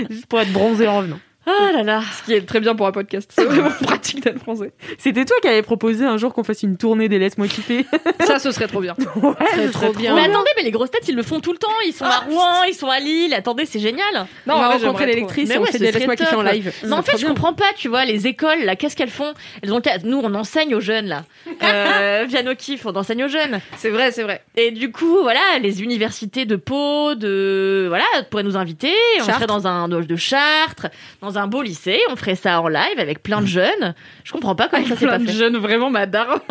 Juste 0.10 0.26
pour 0.28 0.40
être 0.40 0.54
bronzé 0.54 0.88
en 0.88 0.98
revenant. 0.98 1.20
Ah 1.46 1.72
là 1.74 1.84
là. 1.84 2.02
Ce 2.18 2.24
qui 2.24 2.34
est 2.34 2.42
très 2.46 2.62
bien 2.62 2.74
pour 2.74 2.88
un 2.88 2.94
podcast. 2.94 3.30
C'est 3.34 3.44
vraiment 3.44 3.70
pratique 3.82 4.24
d'être 4.24 4.40
français. 4.40 4.72
C'était 4.98 5.26
toi 5.26 5.36
qui 5.42 5.48
avais 5.50 5.62
proposé 5.62 6.06
un 6.06 6.18
jour 6.18 6.34
qu'on 6.34 6.44
fasse 6.44 6.64
une 6.64 6.78
tournée 6.78 7.10
des 7.10 7.20
Laisse-moi 7.20 7.48
kiffer. 7.48 7.86
Ça, 8.26 8.40
ce 8.40 8.52
serait 8.52 8.68
trop 8.68 8.80
bien. 8.80 8.96
ouais, 9.22 9.70
trop 9.72 9.92
bien. 9.92 10.16
Mais 10.16 10.22
attendez, 10.22 10.50
mais 10.56 10.64
les 10.64 10.72
grosses 10.72 10.92
têtes, 10.92 11.08
ils 11.10 11.16
le 11.16 11.24
font 11.24 11.42
tout 11.42 11.52
le 11.52 11.58
temps. 11.58 11.68
Ils 11.86 11.92
sont 11.92 12.06
à 12.06 12.20
Rouen, 12.20 12.64
ils 12.68 12.74
sont 12.74 12.90
à 12.90 13.00
Lille. 13.00 13.34
Attendez, 13.34 13.66
c'est 13.66 13.80
génial. 13.80 14.26
Non, 14.48 14.56
on 14.56 14.60
va 14.60 14.70
rencontrer 14.70 15.06
l'électrice 15.06 15.50
et 15.50 15.58
on 15.58 15.64
ouais, 15.64 15.72
fait 15.72 15.80
des 15.80 15.92
laisse-moi 15.92 16.16
kiffer 16.16 16.36
en 16.36 16.44
live. 16.44 16.72
Mais 16.84 16.94
en 16.94 17.04
fait, 17.04 17.18
je 17.18 17.26
comprends 17.26 17.54
pas, 17.54 17.72
tu 17.76 17.90
vois, 17.90 18.06
les 18.06 18.28
écoles, 18.28 18.64
là, 18.64 18.78
qu'est-ce 18.78 18.96
qu'elles 18.96 19.10
font? 19.10 19.34
Elles 19.62 19.74
ont 19.74 19.82
Nous, 20.06 20.22
on 20.24 20.34
enseigne 20.36 20.76
aux 20.76 20.82
jeunes, 20.82 21.08
là. 21.08 21.24
Euh, 21.64 22.26
via 22.28 22.44
nos 22.44 22.56
kiffs, 22.56 22.86
on 22.86 22.96
enseigne 22.96 23.24
aux 23.24 23.30
jeunes. 23.30 23.60
C'est 23.78 23.90
vrai, 23.90 24.12
c'est 24.12 24.24
vrai. 24.24 24.44
Et 24.56 24.72
du 24.72 24.92
coup, 24.92 25.20
voilà, 25.22 25.40
les 25.62 25.82
universités 25.82 26.46
de 26.46 26.56
Pau, 26.56 27.16
de 27.16 27.86
voilà, 27.88 28.06
pourraient 28.30 28.44
nous 28.44 28.58
inviter. 28.58 28.92
On 29.20 29.24
serait 29.24 29.48
dans 29.48 29.66
un 29.66 29.88
de 29.88 30.16
Chartres, 30.16 30.88
dans 31.22 31.33
un 31.38 31.48
beau 31.48 31.62
lycée. 31.62 32.00
On 32.10 32.16
ferait 32.16 32.36
ça 32.36 32.62
en 32.62 32.68
live 32.68 32.98
avec 33.00 33.22
plein 33.24 33.42
de 33.42 33.46
jeunes. 33.48 33.94
Je 34.24 34.32
comprends 34.32 34.56
pas 34.56 34.68
comment 34.70 34.84
ça 34.86 34.96
s'est 34.96 35.06
Plein 35.06 35.18
pas 35.18 35.18
de 35.20 35.26
fait. 35.28 35.34
jeunes, 35.34 35.58
vraiment 35.58 35.90
madar. 35.90 36.40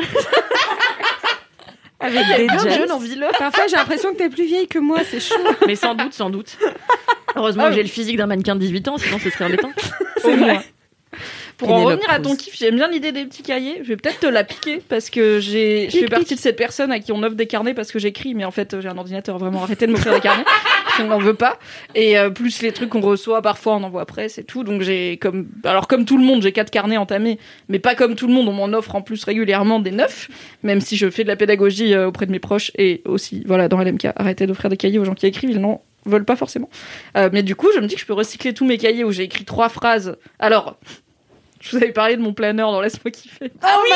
Avec 2.00 2.26
des 2.36 2.46
Plein 2.46 2.64
de 2.64 2.70
jeunes 2.70 2.90
en 2.92 2.98
ville. 2.98 3.24
Parfois, 3.38 3.68
j'ai 3.68 3.76
l'impression 3.76 4.12
que 4.12 4.18
t'es 4.18 4.28
plus 4.28 4.44
vieille 4.44 4.66
que 4.66 4.80
moi, 4.80 4.98
c'est 5.08 5.20
chaud. 5.20 5.36
Mais 5.68 5.76
sans 5.76 5.94
doute, 5.94 6.12
sans 6.12 6.30
doute. 6.30 6.58
Heureusement 7.36 7.62
Ah 7.64 7.68
que 7.68 7.70
oui. 7.74 7.76
j'ai 7.76 7.82
le 7.84 7.88
physique 7.88 8.16
d'un 8.16 8.26
mannequin 8.26 8.56
de 8.56 8.60
18 8.60 8.88
ans, 8.88 8.98
sinon 8.98 9.18
ce 9.20 9.30
serait 9.30 9.44
embêtant. 9.44 9.70
C'est 10.16 10.36
moi. 10.36 10.54
Pour 11.62 11.72
en 11.72 11.84
revenir 11.84 12.10
à 12.10 12.18
ton 12.18 12.34
kiff, 12.34 12.56
j'aime 12.58 12.76
bien 12.76 12.88
l'idée 12.88 13.12
des 13.12 13.24
petits 13.24 13.42
cahiers. 13.42 13.78
Je 13.82 13.88
vais 13.88 13.96
peut-être 13.96 14.20
te 14.20 14.26
la 14.26 14.44
piquer 14.44 14.82
parce 14.88 15.10
que 15.10 15.40
j'ai, 15.40 15.88
je 15.90 15.98
fais 15.98 16.06
partie 16.06 16.34
de 16.34 16.40
cette 16.40 16.56
personne 16.56 16.90
à 16.90 16.98
qui 16.98 17.12
on 17.12 17.22
offre 17.22 17.36
des 17.36 17.46
carnets 17.46 17.74
parce 17.74 17.92
que 17.92 17.98
j'écris, 17.98 18.34
mais 18.34 18.44
en 18.44 18.50
fait 18.50 18.80
j'ai 18.80 18.88
un 18.88 18.98
ordinateur. 18.98 19.38
Vraiment, 19.38 19.62
arrêtez 19.62 19.86
de 19.86 19.92
m'offrir 19.92 20.14
des 20.14 20.20
carnets. 20.20 20.44
on 21.00 21.04
n'en 21.04 21.18
veut 21.18 21.34
pas. 21.34 21.58
Et 21.94 22.18
euh, 22.18 22.30
plus 22.30 22.62
les 22.62 22.72
trucs 22.72 22.90
qu'on 22.90 23.00
reçoit, 23.00 23.42
parfois 23.42 23.76
on 23.76 23.82
envoie 23.82 24.02
après, 24.02 24.28
c'est 24.28 24.44
tout. 24.44 24.64
Donc 24.64 24.82
j'ai 24.82 25.16
comme, 25.18 25.48
alors 25.64 25.88
comme 25.88 26.04
tout 26.04 26.18
le 26.18 26.24
monde, 26.24 26.42
j'ai 26.42 26.52
quatre 26.52 26.70
carnets 26.70 26.96
entamés, 26.96 27.38
mais 27.68 27.78
pas 27.78 27.94
comme 27.94 28.14
tout 28.14 28.26
le 28.26 28.34
monde. 28.34 28.48
On 28.48 28.52
m'en 28.52 28.76
offre 28.76 28.94
en 28.94 29.02
plus 29.02 29.22
régulièrement 29.24 29.80
des 29.80 29.90
neufs, 29.90 30.28
même 30.62 30.80
si 30.80 30.96
je 30.96 31.10
fais 31.10 31.22
de 31.22 31.28
la 31.28 31.36
pédagogie 31.36 31.94
euh, 31.94 32.08
auprès 32.08 32.26
de 32.26 32.32
mes 32.32 32.40
proches 32.40 32.72
et 32.76 33.02
aussi, 33.04 33.42
voilà, 33.46 33.68
dans 33.68 33.80
LMK, 33.80 34.08
arrêtez 34.16 34.46
d'offrir 34.46 34.70
des 34.70 34.76
cahiers 34.76 34.98
aux 34.98 35.04
gens 35.04 35.14
qui 35.14 35.26
écrivent, 35.26 35.50
ils 35.50 35.60
n'en 35.60 35.82
veulent 36.04 36.24
pas 36.24 36.36
forcément. 36.36 36.68
Euh, 37.16 37.30
mais 37.32 37.42
du 37.42 37.54
coup, 37.54 37.68
je 37.74 37.80
me 37.80 37.86
dis 37.86 37.94
que 37.94 38.00
je 38.00 38.06
peux 38.06 38.12
recycler 38.12 38.54
tous 38.54 38.66
mes 38.66 38.78
cahiers 38.78 39.04
où 39.04 39.12
j'ai 39.12 39.22
écrit 39.22 39.44
trois 39.44 39.68
phrases. 39.68 40.16
Alors, 40.38 40.76
je 41.62 41.70
vous 41.76 41.76
avais 41.76 41.92
parlé 41.92 42.16
de 42.16 42.22
mon 42.22 42.32
planeur 42.32 42.72
dans 42.72 42.80
Laisse-moi 42.80 43.10
kiffer. 43.10 43.52
Ah 43.62 43.78
oui, 43.82 43.90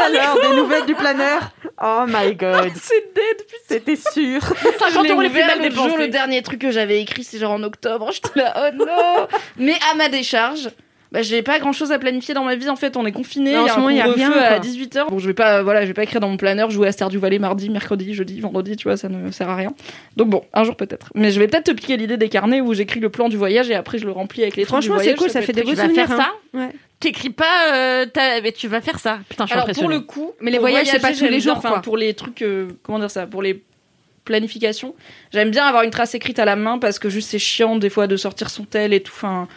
alors, 0.00 0.40
des 0.40 0.56
nouvelles 0.56 0.86
du 0.86 0.94
planeur. 0.94 1.50
Oh 1.82 2.04
my 2.06 2.34
god. 2.34 2.72
C'est 2.74 3.14
dead, 3.14 3.38
putain. 3.38 3.56
C'était 3.66 3.96
sûr. 3.96 4.42
50 4.78 5.08
euros 5.08 5.20
les 5.22 5.30
plus 5.30 5.40
mal 5.40 5.62
le 5.62 5.70
jour, 5.70 5.86
le 5.86 5.90
dépensés. 5.92 6.08
dernier 6.08 6.42
truc 6.42 6.60
que 6.60 6.70
j'avais 6.70 7.00
écrit, 7.00 7.24
c'est 7.24 7.38
genre 7.38 7.52
en 7.52 7.62
octobre. 7.62 8.10
J'étais 8.12 8.38
là, 8.38 8.70
oh 8.70 8.76
non 8.76 9.26
Mais 9.56 9.76
à 9.90 9.94
ma 9.94 10.10
décharge, 10.10 10.68
bah, 11.12 11.22
j'ai 11.22 11.42
pas 11.42 11.58
grand 11.58 11.72
chose 11.72 11.90
à 11.90 11.98
planifier 11.98 12.34
dans 12.34 12.44
ma 12.44 12.54
vie 12.54 12.68
en 12.68 12.76
fait. 12.76 12.96
On 12.96 13.04
est 13.04 13.12
confiné. 13.12 13.56
En 13.56 13.62
il 13.62 13.66
y 13.66 13.68
a 13.68 13.72
ce 13.72 13.78
un 13.78 13.80
moment, 13.80 13.90
il 13.90 13.96
y 13.96 14.00
a 14.00 14.04
couvre-feu 14.04 14.32
rien, 14.32 14.42
à 14.42 14.58
quoi. 14.60 14.68
18h. 14.68 15.10
Bon, 15.10 15.18
je 15.18 15.26
vais 15.26 15.34
pas, 15.34 15.62
voilà, 15.62 15.82
je 15.82 15.86
vais 15.86 15.94
pas 15.94 16.04
écrire 16.04 16.20
dans 16.20 16.28
mon 16.28 16.36
planeur 16.36 16.70
jouer 16.70 16.88
à 16.88 16.92
Star 16.92 17.08
du 17.08 17.18
Valais 17.18 17.38
mardi, 17.38 17.68
mercredi, 17.68 18.14
jeudi, 18.14 18.40
vendredi, 18.40 18.76
tu 18.76 18.84
vois, 18.84 18.96
ça 18.96 19.08
ne 19.08 19.30
sert 19.30 19.48
à 19.48 19.56
rien. 19.56 19.72
Donc 20.16 20.28
bon, 20.28 20.44
un 20.54 20.64
jour 20.64 20.76
peut-être. 20.76 21.10
Mais 21.14 21.32
je 21.32 21.40
vais 21.40 21.48
peut-être 21.48 21.64
te 21.64 21.72
piquer 21.72 21.96
l'idée 21.96 22.16
des 22.16 22.28
carnets 22.28 22.60
où 22.60 22.74
j'écris 22.74 23.00
le 23.00 23.08
plan 23.08 23.28
du 23.28 23.36
voyage 23.36 23.70
et 23.70 23.74
après 23.74 23.98
je 23.98 24.06
le 24.06 24.12
remplis 24.12 24.42
avec 24.42 24.56
les 24.56 24.64
Franchement, 24.64 24.96
c'est 25.00 25.16
cool, 25.16 25.30
ça 25.30 25.42
fait 25.42 25.52
des 25.52 25.62
beaux 25.62 25.70
Tu 25.70 25.76
vas 25.76 25.88
kiffant. 25.88 25.94
faire 25.94 26.08
souvenirs, 26.08 26.24
ça 26.26 26.58
hein. 26.58 26.66
Ouais. 26.66 26.72
T'écris 27.00 27.30
pas, 27.30 27.72
euh, 27.74 28.06
mais 28.42 28.52
tu 28.52 28.68
vas 28.68 28.80
faire 28.80 28.98
ça. 28.98 29.20
Putain, 29.28 29.46
je 29.46 29.50
suis 29.50 29.60
Alors 29.60 29.74
pour 29.74 29.88
le 29.88 30.00
coup, 30.00 30.32
Mais 30.40 30.50
les 30.50 30.58
voyages, 30.58 30.86
c'est 30.86 31.00
pas 31.00 31.12
tous 31.12 31.24
les 31.24 31.40
jours, 31.40 31.56
enfin. 31.56 31.80
Pour 31.80 31.96
les 31.96 32.14
trucs, 32.14 32.42
euh, 32.42 32.68
comment 32.82 32.98
dire 32.98 33.10
ça, 33.10 33.26
pour 33.26 33.42
les 33.42 33.62
planifications, 34.24 34.94
j'aime 35.32 35.50
bien 35.50 35.64
avoir 35.64 35.82
une 35.82 35.90
trace 35.90 36.14
écrite 36.14 36.38
à 36.38 36.44
la 36.44 36.56
main 36.56 36.78
parce 36.78 36.98
que 36.98 37.08
juste 37.08 37.30
c'est 37.30 37.38
chiant 37.38 37.76
des 37.76 37.90
fois 37.90 38.06
de 38.06 38.16
sortir 38.16 38.50
son 38.50 38.64
tel 38.64 38.92
et 38.92 39.00
tout. 39.00 39.12
Enfin, 39.14 39.48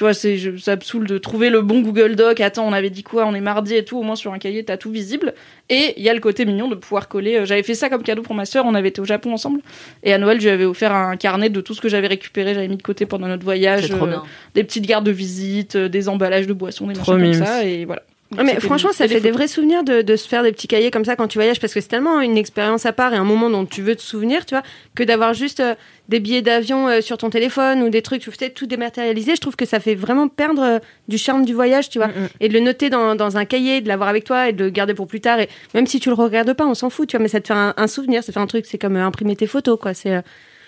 tu 0.00 0.04
vois, 0.04 0.14
c'est 0.14 0.38
je- 0.38 0.56
ça 0.56 0.76
me 0.76 0.80
saoule 0.80 1.06
de 1.06 1.18
trouver 1.18 1.50
le 1.50 1.60
bon 1.60 1.82
Google 1.82 2.16
Doc. 2.16 2.40
Attends, 2.40 2.66
on 2.66 2.72
avait 2.72 2.88
dit 2.88 3.02
quoi? 3.02 3.26
On 3.26 3.34
est 3.34 3.40
mardi 3.42 3.74
et 3.74 3.84
tout. 3.84 3.98
Au 3.98 4.02
moins 4.02 4.16
sur 4.16 4.32
un 4.32 4.38
cahier, 4.38 4.64
t'as 4.64 4.78
tout 4.78 4.90
visible. 4.90 5.34
Et 5.68 5.92
il 5.98 6.02
y 6.02 6.08
a 6.08 6.14
le 6.14 6.20
côté 6.20 6.46
mignon 6.46 6.68
de 6.68 6.74
pouvoir 6.74 7.06
coller. 7.06 7.36
euh, 7.36 7.44
J'avais 7.44 7.62
fait 7.62 7.74
ça 7.74 7.90
comme 7.90 8.02
cadeau 8.02 8.22
pour 8.22 8.34
ma 8.34 8.46
sœur. 8.46 8.64
On 8.64 8.74
avait 8.74 8.88
été 8.88 9.02
au 9.02 9.04
Japon 9.04 9.30
ensemble 9.34 9.60
et 10.02 10.14
à 10.14 10.16
Noël, 10.16 10.38
je 10.40 10.44
lui 10.46 10.50
avais 10.50 10.64
offert 10.64 10.94
un 10.94 11.16
carnet 11.18 11.50
de 11.50 11.60
tout 11.60 11.74
ce 11.74 11.82
que 11.82 11.90
j'avais 11.90 12.06
récupéré. 12.06 12.54
J'avais 12.54 12.68
mis 12.68 12.78
de 12.78 12.82
côté 12.82 13.04
pendant 13.04 13.28
notre 13.28 13.44
voyage. 13.44 13.82
C'est 13.82 13.88
trop 13.90 14.06
euh, 14.06 14.08
bien. 14.08 14.22
des 14.54 14.64
petites 14.64 14.86
cartes 14.86 15.04
de 15.04 15.10
visite, 15.10 15.76
euh, 15.76 15.90
des 15.90 16.08
emballages 16.08 16.46
de 16.46 16.54
boissons, 16.54 16.86
des 16.86 16.94
Trop 16.94 17.18
machins 17.18 17.32
comme 17.38 17.44
ça. 17.46 17.64
Et 17.66 17.84
voilà. 17.84 18.00
Ah, 18.38 18.44
mais 18.44 18.60
franchement, 18.60 18.92
ça 18.92 19.08
fait 19.08 19.20
des 19.20 19.32
vrais 19.32 19.48
souvenirs 19.48 19.82
de, 19.82 20.02
de 20.02 20.16
se 20.16 20.28
faire 20.28 20.44
des 20.44 20.52
petits 20.52 20.68
cahiers 20.68 20.92
comme 20.92 21.04
ça 21.04 21.16
quand 21.16 21.26
tu 21.26 21.38
voyages 21.38 21.58
parce 21.58 21.74
que 21.74 21.80
c'est 21.80 21.88
tellement 21.88 22.20
une 22.20 22.38
expérience 22.38 22.86
à 22.86 22.92
part 22.92 23.12
et 23.12 23.16
un 23.16 23.24
moment 23.24 23.50
dont 23.50 23.66
tu 23.66 23.82
veux 23.82 23.96
te 23.96 24.02
souvenir, 24.02 24.46
tu 24.46 24.54
vois, 24.54 24.62
que 24.94 25.02
d'avoir 25.02 25.34
juste 25.34 25.58
euh, 25.58 25.74
des 26.08 26.20
billets 26.20 26.40
d'avion 26.40 26.88
euh, 26.88 27.00
sur 27.00 27.18
ton 27.18 27.28
téléphone 27.28 27.82
ou 27.82 27.88
des 27.88 28.02
trucs, 28.02 28.22
tu 28.22 28.30
sais, 28.30 28.50
tout 28.50 28.66
dématérialisé. 28.66 29.34
Je 29.34 29.40
trouve 29.40 29.56
que 29.56 29.66
ça 29.66 29.80
fait 29.80 29.96
vraiment 29.96 30.28
perdre 30.28 30.62
euh, 30.62 30.78
du 31.08 31.18
charme 31.18 31.44
du 31.44 31.54
voyage, 31.54 31.88
tu 31.88 31.98
vois. 31.98 32.06
Mm, 32.06 32.10
mm. 32.10 32.28
Et 32.38 32.48
de 32.48 32.54
le 32.54 32.60
noter 32.60 32.88
dans, 32.88 33.16
dans 33.16 33.36
un 33.36 33.44
cahier, 33.44 33.80
de 33.80 33.88
l'avoir 33.88 34.08
avec 34.08 34.22
toi 34.22 34.48
et 34.48 34.52
de 34.52 34.64
le 34.64 34.70
garder 34.70 34.94
pour 34.94 35.08
plus 35.08 35.20
tard. 35.20 35.40
Et 35.40 35.48
même 35.74 35.88
si 35.88 35.98
tu 35.98 36.08
le 36.08 36.14
regardes 36.14 36.52
pas, 36.54 36.66
on 36.66 36.74
s'en 36.74 36.88
fout, 36.88 37.08
tu 37.08 37.16
vois, 37.16 37.22
mais 37.24 37.28
ça 37.28 37.40
te 37.40 37.48
fait 37.48 37.54
un, 37.54 37.74
un 37.76 37.86
souvenir, 37.88 38.22
ça 38.22 38.28
te 38.28 38.32
fait 38.32 38.40
un 38.40 38.46
truc, 38.46 38.64
c'est 38.64 38.78
comme 38.78 38.94
imprimer 38.94 39.34
tes 39.34 39.48
photos, 39.48 39.76
quoi. 39.80 39.92
C'est, 39.92 40.22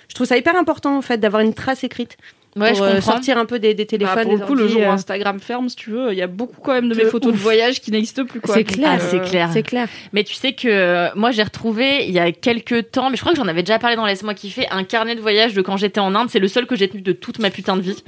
je 0.09 0.15
trouve 0.17 0.27
ça 0.27 0.37
hyper 0.37 0.57
important, 0.57 0.97
en 0.97 1.03
fait, 1.03 1.19
d'avoir 1.19 1.43
une 1.43 1.55
trace 1.55 1.85
écrite. 1.85 2.17
Ouais, 2.55 2.72
pour 2.74 2.78
je 2.78 2.82
euh, 2.84 3.00
sortir 3.00 3.38
un 3.38 3.46
peu 3.46 3.59
des, 3.59 3.72
des 3.72 3.84
Bah, 3.84 3.88
téléphones. 3.88 4.22
pour 4.24 4.32
le 4.32 4.38
coup, 4.40 4.55
le 4.55 4.68
jour 4.68 4.82
où 4.82 4.84
euh, 4.84 4.90
Instagram 4.90 5.40
ferme, 5.40 5.70
si 5.70 5.76
tu 5.76 5.90
veux, 5.90 6.12
il 6.12 6.18
y 6.18 6.22
a 6.22 6.26
beaucoup 6.26 6.61
quand 6.61 6.72
même 6.74 6.88
de 6.90 6.94
mes 6.94 7.07
photos 7.07 7.32
de 7.32 7.38
voyage 7.38 7.80
qui 7.80 7.90
n'existent 7.90 8.26
plus. 8.26 8.40
quoi. 8.42 8.55
C'est 8.55 8.64
clair. 8.64 8.90
Ah, 8.96 8.98
c'est 8.98 9.20
euh, 9.20 9.24
clair. 9.24 9.48
C'est 9.53 9.62
clair. 9.62 9.88
Mais 10.12 10.22
tu 10.22 10.34
sais 10.34 10.53
que 10.53 10.68
euh, 10.68 11.09
moi 11.14 11.30
j'ai 11.30 11.42
retrouvé 11.42 12.05
il 12.07 12.12
y 12.12 12.18
a 12.18 12.30
quelques 12.30 12.90
temps, 12.90 13.09
mais 13.09 13.16
je 13.16 13.22
crois 13.22 13.32
que 13.32 13.38
j'en 13.38 13.48
avais 13.48 13.62
déjà 13.62 13.78
parlé 13.78 13.96
dans 13.96 14.05
Laisse-moi 14.05 14.34
kiffer, 14.34 14.66
un 14.70 14.84
carnet 14.84 15.14
de 15.14 15.20
voyage 15.22 15.55
de 15.55 15.62
quand 15.62 15.78
j'étais 15.78 16.00
en 16.00 16.14
Inde. 16.14 16.28
C'est 16.30 16.40
le 16.40 16.48
seul 16.48 16.66
que 16.66 16.76
j'ai 16.76 16.88
tenu 16.88 17.00
de 17.00 17.12
toute 17.12 17.38
ma 17.38 17.48
putain 17.48 17.74
de 17.76 17.80
vie. 17.82 18.03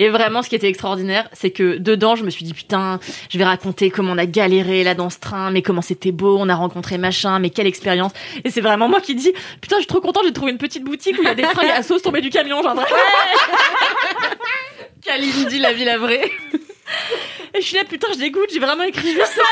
Et 0.00 0.08
vraiment, 0.08 0.42
ce 0.42 0.48
qui 0.48 0.56
était 0.56 0.68
extraordinaire, 0.68 1.28
c'est 1.32 1.50
que 1.50 1.76
dedans, 1.78 2.16
je 2.16 2.24
me 2.24 2.30
suis 2.30 2.44
dit 2.44 2.52
putain, 2.54 2.98
je 3.30 3.38
vais 3.38 3.44
raconter 3.44 3.90
comment 3.90 4.12
on 4.12 4.18
a 4.18 4.26
galéré 4.26 4.82
là 4.82 4.94
dans 4.94 5.08
ce 5.10 5.20
train, 5.20 5.52
mais 5.52 5.62
comment 5.62 5.82
c'était 5.82 6.10
beau, 6.10 6.36
on 6.40 6.48
a 6.48 6.54
rencontré 6.56 6.98
machin, 6.98 7.38
mais 7.38 7.50
quelle 7.50 7.68
expérience. 7.68 8.10
Et 8.44 8.50
c'est 8.50 8.60
vraiment 8.60 8.88
moi 8.88 9.00
qui 9.00 9.14
dis 9.14 9.32
putain, 9.60 9.76
je 9.76 9.82
suis 9.82 9.86
trop 9.86 10.00
contente, 10.00 10.24
j'ai 10.26 10.32
trouvé 10.32 10.50
une 10.50 10.58
petite 10.58 10.82
boutique 10.82 11.16
où 11.16 11.22
il 11.22 11.26
y 11.28 11.30
a 11.30 11.36
des 11.36 11.44
fringues 11.44 11.70
à 11.76 11.84
sauce 11.84 12.02
tombées 12.02 12.20
du 12.22 12.30
camion, 12.30 12.60
genre. 12.60 12.74
vraiment. 13.84 14.34
Kalindi, 15.02 15.58
la 15.58 15.72
vie 15.72 15.84
la 15.84 15.98
vraie. 15.98 16.30
Et 17.54 17.60
je 17.60 17.66
suis 17.66 17.76
là, 17.76 17.84
putain, 17.84 18.08
je 18.12 18.18
dégoûte, 18.18 18.50
j'ai 18.52 18.58
vraiment 18.58 18.84
écrit 18.84 19.12
juste 19.12 19.26
ça. 19.26 19.42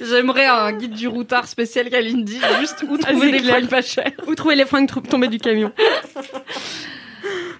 J'aimerais 0.00 0.46
un 0.46 0.72
guide 0.72 0.92
du 0.92 1.08
routard 1.08 1.48
spécial 1.48 1.88
Kalindi, 1.88 2.38
juste 2.60 2.84
où 2.88 2.98
trouver 2.98 3.32
des 3.32 3.38
fringues 3.40 3.68
pas 3.68 3.82
chères. 3.82 4.12
Où 4.26 4.34
trouver 4.34 4.54
les 4.54 4.66
fringues 4.66 4.88
tombées 5.08 5.28
du 5.28 5.38
camion 5.38 5.72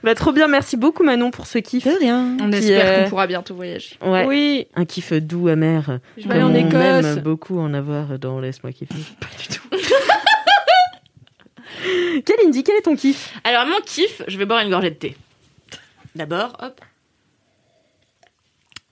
Bah, 0.03 0.15
trop 0.15 0.33
bien, 0.33 0.47
merci 0.47 0.77
beaucoup 0.77 1.03
Manon 1.03 1.31
pour 1.31 1.47
ce 1.47 1.59
kiff. 1.59 1.85
rien. 1.85 2.37
On 2.41 2.51
Qui, 2.51 2.59
espère 2.59 2.87
euh, 2.87 3.03
qu'on 3.05 3.11
pourra 3.11 3.27
bientôt 3.27 3.55
voyager. 3.55 3.97
Ouais. 4.05 4.27
Oui. 4.27 4.67
Un 4.77 4.85
kiff 4.85 5.13
doux, 5.13 5.49
amer. 5.49 5.99
Je 6.17 6.29
vais 6.29 6.35
aller 6.35 6.43
en 6.43 6.51
on 6.51 6.55
aime 6.55 7.21
beaucoup 7.21 7.59
en 7.59 7.75
avoir 7.75 8.19
dans 8.19 8.39
Laisse-moi 8.41 8.73
kiffer. 8.73 8.95
Pas 9.21 9.27
du 9.39 9.49
tout. 9.57 10.05
Kalindi, 12.25 12.65
quel 12.65 12.77
est 12.77 12.83
ton 12.83 12.97
kiff? 12.97 13.35
Alors, 13.45 13.67
mon 13.67 13.81
kiff, 13.81 14.23
je 14.27 14.39
vais 14.39 14.45
boire 14.45 14.61
une 14.61 14.71
gorgée 14.71 14.91
de 14.91 14.97
thé. 14.97 15.17
D'abord, 16.15 16.57
hop. 16.61 16.81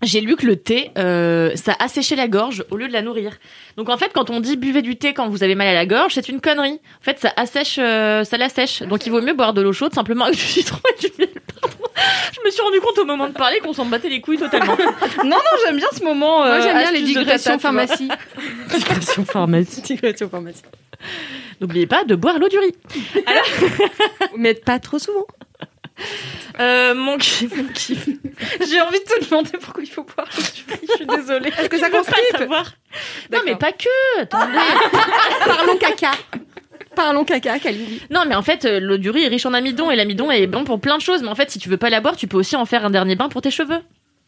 J'ai 0.06 0.20
lu 0.20 0.36
que 0.36 0.46
le 0.46 0.54
thé, 0.54 0.92
euh, 0.98 1.50
ça 1.56 1.74
asséchait 1.80 2.14
la 2.14 2.28
gorge 2.28 2.64
au 2.70 2.76
lieu 2.76 2.86
de 2.86 2.92
la 2.92 3.02
nourrir. 3.02 3.32
Donc 3.76 3.88
en 3.88 3.96
fait, 3.96 4.12
quand 4.14 4.30
on 4.30 4.38
dit 4.38 4.56
buvez 4.56 4.80
du 4.80 4.94
thé 4.94 5.14
quand 5.14 5.28
vous 5.28 5.42
avez 5.42 5.56
mal 5.56 5.66
à 5.66 5.74
la 5.74 5.84
gorge, 5.84 6.14
c'est 6.14 6.28
une 6.28 6.40
connerie. 6.40 6.80
En 7.00 7.02
fait, 7.02 7.18
ça 7.18 7.32
assèche, 7.34 7.76
euh, 7.80 8.22
ça 8.22 8.36
l'assèche. 8.36 8.84
Donc 8.84 9.04
il 9.04 9.10
vaut 9.10 9.20
mieux 9.20 9.34
boire 9.34 9.52
de 9.52 9.62
l'eau 9.62 9.72
chaude 9.72 9.92
simplement 9.92 10.26
avec 10.26 10.36
du 10.36 10.44
citron 10.44 10.78
et 10.96 11.00
du 11.00 11.12
miel. 11.18 11.28
Pardon. 11.60 11.76
Je 12.32 12.40
me 12.46 12.50
suis 12.52 12.62
rendu 12.62 12.78
compte 12.78 12.96
au 12.98 13.04
moment 13.04 13.26
de 13.26 13.32
parler 13.32 13.58
qu'on 13.58 13.72
s'en 13.72 13.86
battait 13.86 14.08
les 14.08 14.20
couilles 14.20 14.38
totalement. 14.38 14.76
Non, 15.24 15.30
non, 15.30 15.58
j'aime 15.64 15.76
bien 15.76 15.88
ce 15.92 16.04
moment. 16.04 16.38
Moi, 16.38 16.46
euh, 16.46 16.62
j'aime 16.62 16.78
bien 16.78 16.92
les 16.92 17.02
digressions 17.02 17.58
pharmacie. 17.58 18.08
Digression 18.70 19.24
pharmacie. 19.24 19.82
Digression 19.82 20.28
pharmacie. 20.28 20.62
N'oubliez 21.60 21.86
pas 21.88 22.04
de 22.04 22.14
boire 22.14 22.38
l'eau 22.38 22.48
du 22.48 22.58
riz. 22.58 22.74
Mais 24.36 24.54
pas 24.64 24.78
trop 24.78 25.00
souvent. 25.00 25.26
Euh, 26.58 26.94
mon 26.94 27.18
kiff, 27.18 27.54
mon 27.56 27.68
kiff. 27.72 28.06
J'ai 28.06 28.80
envie 28.80 28.98
de 28.98 29.04
te 29.04 29.24
demander 29.24 29.50
pourquoi 29.60 29.82
il 29.82 29.90
faut 29.90 30.04
boire. 30.04 30.28
Je 30.30 30.94
suis 30.96 31.06
désolée. 31.06 31.48
Est-ce 31.48 31.68
que 31.68 31.78
ça 31.78 31.90
constipe 31.90 32.16
savoir. 32.36 32.72
Non 33.32 33.40
mais 33.44 33.56
pas 33.56 33.72
que. 33.72 34.20
Attendez. 34.20 34.52
Parlons 35.44 35.76
caca. 35.76 36.12
Parlons 36.94 37.24
caca, 37.24 37.58
Kalindi. 37.58 38.00
Non, 38.10 38.22
mais 38.26 38.34
en 38.34 38.40
fait, 38.42 38.64
euh, 38.64 38.80
l'eau 38.80 38.96
du 38.96 39.10
riz 39.10 39.24
est 39.24 39.28
riche 39.28 39.44
en 39.44 39.52
amidon 39.52 39.90
et 39.90 39.96
l'amidon 39.96 40.30
est 40.30 40.46
bon 40.46 40.64
pour 40.64 40.80
plein 40.80 40.96
de 40.96 41.02
choses. 41.02 41.22
Mais 41.22 41.28
en 41.28 41.34
fait, 41.34 41.50
si 41.50 41.58
tu 41.58 41.68
veux 41.68 41.76
pas 41.76 41.90
la 41.90 42.00
boire, 42.00 42.16
tu 42.16 42.26
peux 42.26 42.38
aussi 42.38 42.56
en 42.56 42.64
faire 42.64 42.86
un 42.86 42.90
dernier 42.90 43.16
bain 43.16 43.28
pour 43.28 43.42
tes 43.42 43.50
cheveux. 43.50 43.80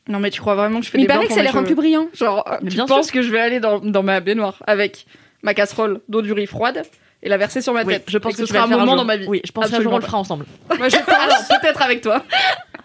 Non, 0.06 0.20
mais 0.20 0.30
tu 0.30 0.40
crois 0.40 0.54
vraiment 0.54 0.80
que 0.80 0.86
je 0.86 0.90
fais 0.90 0.98
Mais 0.98 1.04
des 1.04 1.08
bains 1.08 1.14
paraît 1.14 1.26
que 1.26 1.32
pour 1.32 1.36
ça 1.38 1.42
les 1.42 1.50
rend 1.50 1.64
plus 1.64 1.74
brillants. 1.74 2.08
Genre, 2.12 2.44
Mais 2.62 2.68
tu 2.68 2.76
bien 2.76 2.86
penses 2.86 3.10
que 3.10 3.22
je 3.22 3.30
vais 3.30 3.40
aller 3.40 3.58
dans, 3.60 3.78
dans 3.78 4.02
ma 4.02 4.20
baignoire 4.20 4.62
avec 4.66 5.06
ma 5.42 5.54
casserole 5.54 6.00
d'eau 6.08 6.22
du 6.22 6.32
riz 6.32 6.46
froide 6.46 6.82
et 7.22 7.28
la 7.28 7.36
verser 7.36 7.60
sur 7.62 7.72
ma 7.72 7.82
Oui, 7.82 7.94
tête 7.94 8.04
je 8.08 8.18
pense 8.18 8.32
que, 8.36 8.38
ce 8.38 8.46
sera 8.46 8.64
un 8.64 8.66
moment 8.68 8.94
dans 8.96 9.04
ma 9.04 9.16
vie. 9.16 9.26
Oui, 9.28 9.40
je 9.44 9.50
pense 9.52 9.64
qu'un 9.70 9.80
jour 9.80 9.94
Absolument 9.94 9.96
on 9.96 9.98
le 9.98 10.04
fera 10.04 10.18
ensemble. 10.18 10.46
Moi, 10.78 10.88
je 10.88 10.96
Alors, 10.96 11.36
peut-être 11.60 11.82
avec 11.82 12.00
toi. 12.00 12.22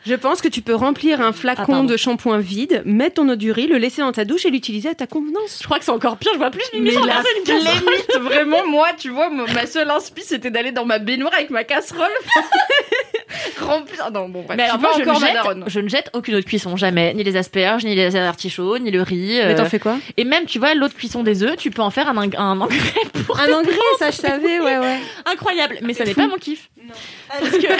Je 0.05 0.15
pense 0.15 0.41
que 0.41 0.47
tu 0.49 0.61
peux 0.61 0.73
remplir 0.75 1.21
un 1.21 1.29
Ah, 1.29 1.33
flacon 1.33 1.65
pardon. 1.65 1.83
de 1.85 1.95
shampoing 1.95 2.39
vide, 2.39 2.81
mettre 2.85 3.15
ton 3.15 3.29
eau 3.29 3.35
du 3.35 3.51
riz, 3.51 3.67
le 3.67 3.77
laisser 3.77 4.01
dans 4.01 4.11
ta 4.11 4.25
douche 4.25 4.45
et 4.45 4.49
l'utiliser 4.49 4.89
à 4.89 4.95
ta 4.95 5.07
convenance. 5.07 5.59
Je 5.61 5.65
crois 5.65 5.79
que 5.79 5.85
c'est 5.85 5.91
encore 5.91 6.17
pire. 6.17 6.31
Je 6.33 6.39
vois 6.39 6.51
plus 6.51 6.63
Mimi 6.73 6.91
sans 6.91 7.05
la 7.05 7.13
verser 7.21 7.29
une 7.37 7.43
casserole. 7.45 7.73
limite, 7.89 8.17
vraiment, 8.19 8.65
moi, 8.67 8.87
tu 8.97 9.09
vois, 9.09 9.29
ma 9.29 9.65
seule 9.67 9.89
inspi, 9.91 10.23
c'était 10.23 10.51
d'aller 10.51 10.71
dans 10.71 10.83
ma 10.85 10.99
baignoire 10.99 11.33
avec 11.33 11.51
ma 11.51 11.63
casserole. 11.63 12.09
Remplir. 13.61 14.11
Non, 14.11 14.29
bon, 14.29 14.43
bref. 14.43 14.57
Mais 14.57 14.63
alors 14.63 14.77
je 14.77 14.81
moi, 14.81 14.91
je 14.97 15.03
ne, 15.03 15.13
jette, 15.19 15.37
je 15.67 15.79
ne 15.79 15.89
jette 15.89 16.09
aucune 16.13 16.35
de 16.35 16.41
cuisson, 16.41 16.75
jamais. 16.77 17.13
Ni 17.13 17.23
les 17.23 17.35
asperges, 17.37 17.83
ni 17.83 17.95
les 17.95 18.15
artichauts, 18.15 18.77
ni 18.79 18.91
le 18.91 19.01
riz. 19.01 19.39
euh, 19.39 19.47
Mais 19.47 19.55
t'en 19.55 19.65
fais 19.65 19.79
quoi? 19.79 19.97
Et 20.17 20.23
même, 20.23 20.45
tu 20.45 20.59
vois, 20.59 20.73
l'eau 20.73 20.87
de 20.87 20.93
cuisson 20.93 21.23
des 21.23 21.43
œufs, 21.43 21.57
tu 21.57 21.71
peux 21.71 21.81
en 21.81 21.89
faire 21.89 22.07
un, 22.09 22.23
ing- 22.25 22.35
un 22.37 22.59
engrais 22.61 22.77
pour 23.27 23.39
Un 23.39 23.51
engrais, 23.53 23.73
ça 23.99 24.11
je 24.11 24.17
savais, 24.17 24.59
ouais, 24.59 24.77
ouais. 24.77 24.99
incroyable. 25.31 25.77
Mais 25.81 25.93
ça 25.93 26.05
n'est 26.05 26.13
pas 26.13 26.27
mon 26.27 26.37
kiff. 26.37 26.69
Parce 27.29 27.49
que 27.51 27.67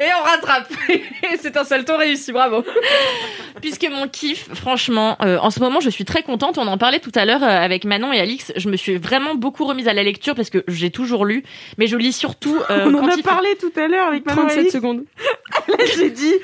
Et 0.00 0.08
on 0.20 0.24
rattrape. 0.24 0.68
c'est 1.40 1.56
un 1.56 1.64
salto 1.64 1.96
réussi, 1.96 2.32
bravo. 2.32 2.64
Puisque 3.60 3.86
mon 3.90 4.08
kiff, 4.08 4.48
franchement, 4.54 5.16
euh, 5.22 5.38
en 5.38 5.50
ce 5.50 5.60
moment, 5.60 5.80
je 5.80 5.90
suis 5.90 6.04
très 6.04 6.22
contente. 6.22 6.58
On 6.58 6.66
en 6.66 6.78
parlait 6.78 6.98
tout 7.00 7.12
à 7.14 7.24
l'heure 7.24 7.42
euh, 7.42 7.46
avec 7.46 7.84
Manon 7.84 8.12
et 8.12 8.20
Alix. 8.20 8.52
Je 8.56 8.68
me 8.68 8.76
suis 8.76 8.96
vraiment 8.96 9.34
beaucoup 9.34 9.64
remise 9.64 9.88
à 9.88 9.94
la 9.94 10.02
lecture 10.02 10.34
parce 10.34 10.50
que 10.50 10.64
j'ai 10.68 10.90
toujours 10.90 11.24
lu, 11.24 11.44
mais 11.78 11.86
je 11.86 11.96
lis 11.96 12.12
surtout 12.12 12.58
euh, 12.70 12.84
On 12.86 12.94
en 12.94 13.08
a 13.08 13.12
il 13.12 13.16
fait- 13.16 13.22
parlé 13.22 13.56
tout 13.70 13.80
à 13.80 13.88
l'heure 13.88 14.06
avec 14.08 14.26
Manon 14.26 14.42
37 14.42 14.58
Alix. 14.58 14.72
secondes. 14.72 15.04
J'ai 15.96 16.10
dit. 16.10 16.34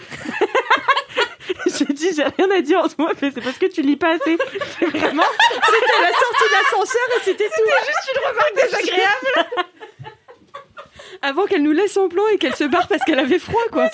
j'ai 1.66 1.84
dit, 1.86 2.10
j'ai 2.14 2.22
rien 2.22 2.50
à 2.56 2.60
dire 2.60 2.78
en 2.80 2.88
ce 2.88 2.94
moment, 2.98 3.12
mais 3.20 3.30
c'est 3.34 3.40
parce 3.40 3.58
que 3.58 3.66
tu 3.66 3.82
lis 3.82 3.96
pas 3.96 4.14
assez. 4.14 4.38
C'est 4.78 4.86
vraiment. 4.86 5.24
C'était 5.64 6.02
la 6.02 6.12
sortie 6.12 6.44
de 6.44 6.52
l'ascenseur 6.52 7.02
et 7.16 7.20
c'était 7.24 7.48
tout. 7.48 7.70
juste 7.86 8.12
une 8.14 8.28
remarque 8.28 8.54
désagréable. 8.54 9.48
Avant 11.22 11.44
qu'elle 11.46 11.62
nous 11.62 11.72
laisse 11.72 11.96
en 11.96 12.08
plan 12.08 12.22
et 12.32 12.38
qu'elle 12.38 12.54
se 12.54 12.64
barre 12.64 12.88
parce 12.88 13.04
qu'elle 13.04 13.18
avait 13.18 13.38
froid, 13.38 13.62
quoi. 13.72 13.88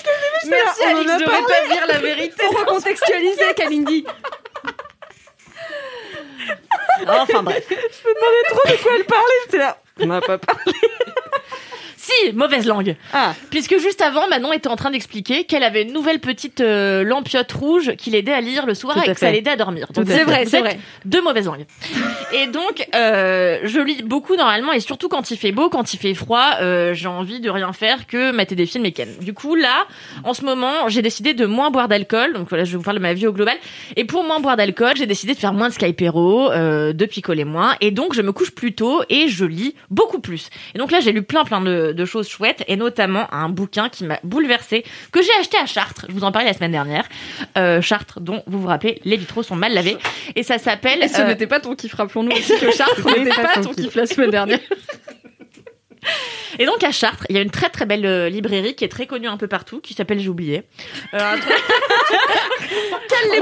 Merci, 0.47 0.81
on 0.85 0.91
en 0.93 0.97
Alix, 0.99 1.11
a 1.11 1.19
parlé. 1.25 1.43
rétablir 1.45 1.87
la 1.87 1.97
vérité. 1.99 2.43
Faut 2.45 2.57
recontextualiser, 2.57 3.53
Kalindi. 3.55 4.05
Enfin 7.07 7.43
bref. 7.43 7.65
Je 7.69 7.73
me 7.75 8.13
demandais 8.15 8.43
trop 8.49 8.69
de 8.69 8.81
quoi 8.81 8.91
elle 8.97 9.05
parlait. 9.05 9.33
J'étais 9.45 9.57
là. 9.57 9.77
On 9.99 10.05
n'a 10.05 10.21
pas 10.21 10.37
parlé. 10.37 10.73
Si, 12.07 12.31
mauvaise 12.33 12.65
langue. 12.65 12.95
Ah. 13.11 13.33
Puisque 13.49 13.77
juste 13.79 14.01
avant, 14.01 14.27
Manon 14.29 14.53
était 14.53 14.69
en 14.69 14.77
train 14.77 14.91
d'expliquer 14.91 15.43
qu'elle 15.43 15.63
avait 15.63 15.81
une 15.81 15.91
nouvelle 15.91 16.19
petite 16.19 16.61
euh, 16.61 17.03
lampiote 17.03 17.51
rouge 17.51 17.95
qui 17.97 18.11
l'aidait 18.11 18.33
à 18.33 18.39
lire 18.39 18.65
le 18.65 18.75
soir 18.75 18.97
et 19.03 19.13
que 19.13 19.19
ça 19.19 19.29
l'aidait 19.29 19.51
à 19.51 19.55
dormir. 19.57 19.87
Donc, 19.93 20.05
C'est 20.07 20.23
vrai, 20.23 20.45
c'est 20.45 20.59
vrai. 20.59 20.79
Deux 21.03 21.21
mauvaises 21.21 21.45
langues. 21.45 21.65
Et 22.33 22.47
donc, 22.47 22.87
euh, 22.95 23.59
je 23.63 23.79
lis 23.79 24.03
beaucoup 24.03 24.35
normalement, 24.35 24.71
et 24.71 24.79
surtout 24.79 25.09
quand 25.09 25.31
il 25.31 25.37
fait 25.37 25.51
beau, 25.51 25.69
quand 25.69 25.93
il 25.93 25.97
fait 25.97 26.13
froid, 26.13 26.51
euh, 26.61 26.93
j'ai 26.93 27.07
envie 27.07 27.39
de 27.39 27.49
rien 27.49 27.73
faire 27.73 28.07
que 28.07 28.31
mater 28.31 28.55
des 28.55 28.65
films 28.65 28.85
et 28.85 28.91
ken. 28.91 29.09
Du 29.21 29.33
coup, 29.33 29.55
là, 29.55 29.85
en 30.23 30.33
ce 30.33 30.45
moment, 30.45 30.87
j'ai 30.87 31.01
décidé 31.01 31.33
de 31.33 31.45
moins 31.45 31.71
boire 31.71 31.87
d'alcool. 31.89 32.33
Donc 32.33 32.47
voilà, 32.47 32.63
je 32.63 32.77
vous 32.77 32.83
parle 32.83 32.97
de 32.97 33.01
ma 33.01 33.13
vie 33.13 33.27
au 33.27 33.33
global. 33.33 33.57
Et 33.97 34.05
pour 34.05 34.23
moins 34.23 34.39
boire 34.39 34.55
d'alcool, 34.55 34.93
j'ai 34.95 35.07
décidé 35.07 35.33
de 35.33 35.39
faire 35.39 35.53
moins 35.53 35.67
de 35.67 35.73
Skypero, 35.73 36.51
de 36.51 37.05
picoler 37.05 37.43
moins. 37.43 37.75
Et 37.81 37.91
donc, 37.91 38.13
je 38.13 38.21
me 38.21 38.31
couche 38.31 38.51
plus 38.51 38.73
tôt 38.73 39.01
et 39.09 39.27
je 39.27 39.43
lis 39.43 39.75
beaucoup 39.89 40.19
plus. 40.19 40.49
Et 40.73 40.77
donc 40.77 40.91
là, 40.91 40.99
j'ai 40.99 41.11
lu 41.11 41.23
plein 41.23 41.43
plein 41.43 41.61
de, 41.61 41.96
de 41.97 42.05
choses 42.05 42.29
chouettes, 42.29 42.63
et 42.69 42.77
notamment 42.77 43.27
un 43.33 43.49
bouquin 43.49 43.89
qui 43.89 44.05
m'a 44.05 44.19
bouleversée, 44.23 44.85
que 45.11 45.21
j'ai 45.21 45.33
acheté 45.39 45.57
à 45.57 45.65
Chartres. 45.65 46.05
Je 46.07 46.13
vous 46.13 46.23
en 46.23 46.31
parlais 46.31 46.47
la 46.47 46.53
semaine 46.53 46.71
dernière. 46.71 47.03
Euh, 47.57 47.81
Chartres, 47.81 48.21
dont 48.21 48.43
vous 48.47 48.61
vous 48.61 48.67
rappelez, 48.67 49.01
les 49.03 49.17
vitraux 49.17 49.43
sont 49.43 49.55
mal 49.55 49.73
lavés. 49.73 49.97
Et 50.35 50.43
ça 50.43 50.57
s'appelle... 50.57 51.03
Et 51.03 51.09
ce 51.09 51.21
euh, 51.21 51.27
n'était 51.27 51.47
pas 51.47 51.59
ton 51.59 51.75
kiff, 51.75 51.93
rappelons-nous 51.93 52.31
aussi 52.31 52.57
que 52.57 52.71
Chartres 52.71 53.05
n'était 53.17 53.41
pas 53.41 53.61
ton 53.61 53.73
kiff. 53.73 53.93
la 53.95 54.05
semaine 54.05 54.31
dernière. 54.31 54.59
Et 56.59 56.65
donc 56.65 56.83
à 56.83 56.91
Chartres, 56.91 57.25
il 57.29 57.35
y 57.35 57.39
a 57.39 57.41
une 57.41 57.51
très 57.51 57.69
très 57.69 57.85
belle 57.85 58.05
euh, 58.05 58.29
librairie 58.29 58.75
qui 58.75 58.85
est 58.85 58.89
très 58.89 59.07
connue 59.07 59.27
un 59.27 59.35
peu 59.37 59.47
partout, 59.47 59.81
qui 59.81 59.93
s'appelle 59.93 60.19
J'ai 60.19 60.29
oublié. 60.29 60.63
Euh, 61.13 61.35
truc- 61.37 61.53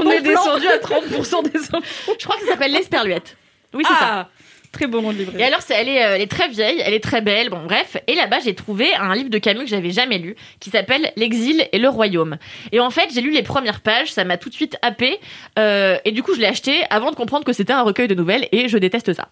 On 0.04 0.10
est 0.10 0.20
descendu 0.20 0.66
à 0.66 0.78
30% 0.78 1.50
des 1.50 1.58
infos. 1.60 1.78
je 2.18 2.24
crois 2.24 2.36
que 2.36 2.42
ça 2.44 2.52
s'appelle 2.52 2.72
l'Esperluette. 2.72 3.36
Oui, 3.74 3.84
c'est 3.86 3.94
ça. 3.94 4.28
Très 4.76 4.88
bon 4.88 5.00
nom 5.00 5.14
de. 5.14 5.24
Et 5.38 5.42
alors, 5.42 5.60
elle, 5.70 5.88
est, 5.88 6.04
euh, 6.04 6.16
elle 6.16 6.20
est 6.20 6.30
très 6.30 6.48
vieille, 6.48 6.82
elle 6.84 6.92
est 6.92 7.02
très 7.02 7.22
belle, 7.22 7.48
bon 7.48 7.64
bref. 7.64 7.96
Et 8.06 8.14
là-bas, 8.14 8.40
j'ai 8.44 8.54
trouvé 8.54 8.92
un 8.94 9.14
livre 9.14 9.30
de 9.30 9.38
Camus 9.38 9.64
que 9.64 9.70
j'avais 9.70 9.90
jamais 9.90 10.18
lu, 10.18 10.36
qui 10.60 10.68
s'appelle 10.68 11.12
L'exil 11.16 11.66
et 11.72 11.78
le 11.78 11.88
royaume. 11.88 12.36
Et 12.72 12.80
en 12.80 12.90
fait, 12.90 13.08
j'ai 13.14 13.22
lu 13.22 13.30
les 13.30 13.42
premières 13.42 13.80
pages, 13.80 14.12
ça 14.12 14.24
m'a 14.24 14.36
tout 14.36 14.50
de 14.50 14.54
suite 14.54 14.76
happé. 14.82 15.18
Euh, 15.58 15.96
et 16.04 16.12
du 16.12 16.22
coup, 16.22 16.34
je 16.34 16.40
l'ai 16.40 16.46
acheté 16.46 16.82
avant 16.90 17.10
de 17.10 17.16
comprendre 17.16 17.46
que 17.46 17.54
c'était 17.54 17.72
un 17.72 17.84
recueil 17.84 18.06
de 18.06 18.14
nouvelles, 18.14 18.48
et 18.52 18.68
je 18.68 18.76
déteste 18.76 19.14
ça. 19.14 19.28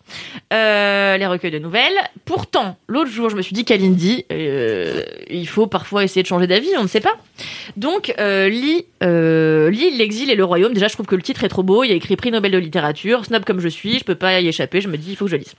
Euh, 0.55 1.19
les 1.19 1.27
recueils 1.27 1.51
de 1.51 1.59
nouvelles. 1.59 1.93
Pourtant, 2.25 2.79
l'autre 2.89 3.11
jour, 3.11 3.29
je 3.29 3.37
me 3.37 3.43
suis 3.43 3.53
dit, 3.53 3.67
Kalindi, 3.67 4.25
il 4.31 5.47
faut 5.47 5.67
parfois 5.67 6.05
essayer 6.05 6.23
de 6.23 6.27
changer 6.27 6.47
d'avis, 6.47 6.71
on 6.79 6.85
ne 6.85 6.89
sait 6.89 7.01
pas. 7.01 7.19
Donc, 7.77 8.15
lis, 8.19 8.87
lis 9.03 9.91
L'exil 9.91 10.31
et 10.31 10.37
le 10.37 10.45
royaume. 10.45 10.73
Déjà, 10.73 10.89
je 10.89 10.95
trouve 10.95 11.07
que 11.07 11.17
le 11.17 11.23
titre 11.23 11.45
est 11.45 11.49
trop 11.49 11.63
beau. 11.63 11.85
Il 11.85 11.89
y 11.89 11.93
a 11.93 11.97
écrit 11.97 12.17
prix 12.17 12.31
Nobel 12.31 12.51
de 12.51 12.59
littérature. 12.59 13.27
Snob 13.27 13.45
comme 13.45 13.61
je 13.61 13.69
suis, 13.69 13.99
je 13.99 14.05
peux 14.05 14.15
pas 14.15 14.41
y 14.41 14.49
échapper. 14.49 14.81
Je 14.81 14.89
me 14.89 14.97
dis, 14.97 15.11
il 15.11 15.17
faut 15.17 15.27
que 15.27 15.31
je 15.31 15.34
lise. 15.37 15.55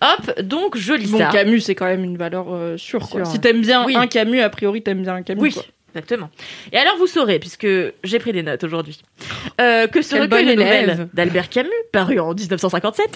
Hop, 0.00 0.40
donc 0.42 0.76
je 0.76 0.92
lis 0.92 1.10
Bon, 1.10 1.18
ça. 1.18 1.26
Camus, 1.32 1.60
c'est 1.60 1.74
quand 1.74 1.86
même 1.86 2.04
une 2.04 2.16
valeur 2.16 2.46
euh, 2.52 2.76
sûre. 2.76 3.08
quoi. 3.08 3.24
Sûre, 3.24 3.32
Si 3.32 3.40
t'aimes 3.40 3.60
bien 3.60 3.84
Oui. 3.86 3.96
un 3.96 4.06
Camus, 4.06 4.40
a 4.40 4.50
priori, 4.50 4.82
t'aimes 4.82 5.02
bien 5.02 5.14
un 5.16 5.22
Camus. 5.22 5.40
Oui, 5.42 5.52
quoi. 5.52 5.64
exactement. 5.94 6.30
Et 6.72 6.78
alors, 6.78 6.96
vous 6.98 7.06
saurez, 7.06 7.38
puisque 7.38 7.66
j'ai 8.04 8.18
pris 8.18 8.32
des 8.32 8.42
notes 8.42 8.64
aujourd'hui, 8.64 8.98
euh, 9.60 9.86
que 9.86 10.02
ce 10.02 10.10
Quel 10.10 10.22
recueil 10.22 10.46
de 10.46 10.52
nouvelles 10.52 11.08
d'Albert 11.14 11.48
Camus, 11.48 11.70
paru 11.92 12.18
en 12.20 12.32
1957, 12.34 13.06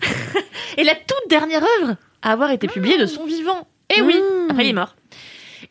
est 0.76 0.84
la 0.84 0.94
toute 0.94 1.28
dernière 1.30 1.62
œuvre 1.82 1.96
à 2.22 2.32
avoir 2.32 2.50
été 2.50 2.66
publiée 2.68 2.98
de 2.98 3.06
son 3.06 3.24
vivant. 3.24 3.66
Et 3.96 4.02
oui, 4.02 4.16
Mmh. 4.18 4.50
après 4.50 4.64
il 4.66 4.70
est 4.70 4.72
mort. 4.74 4.94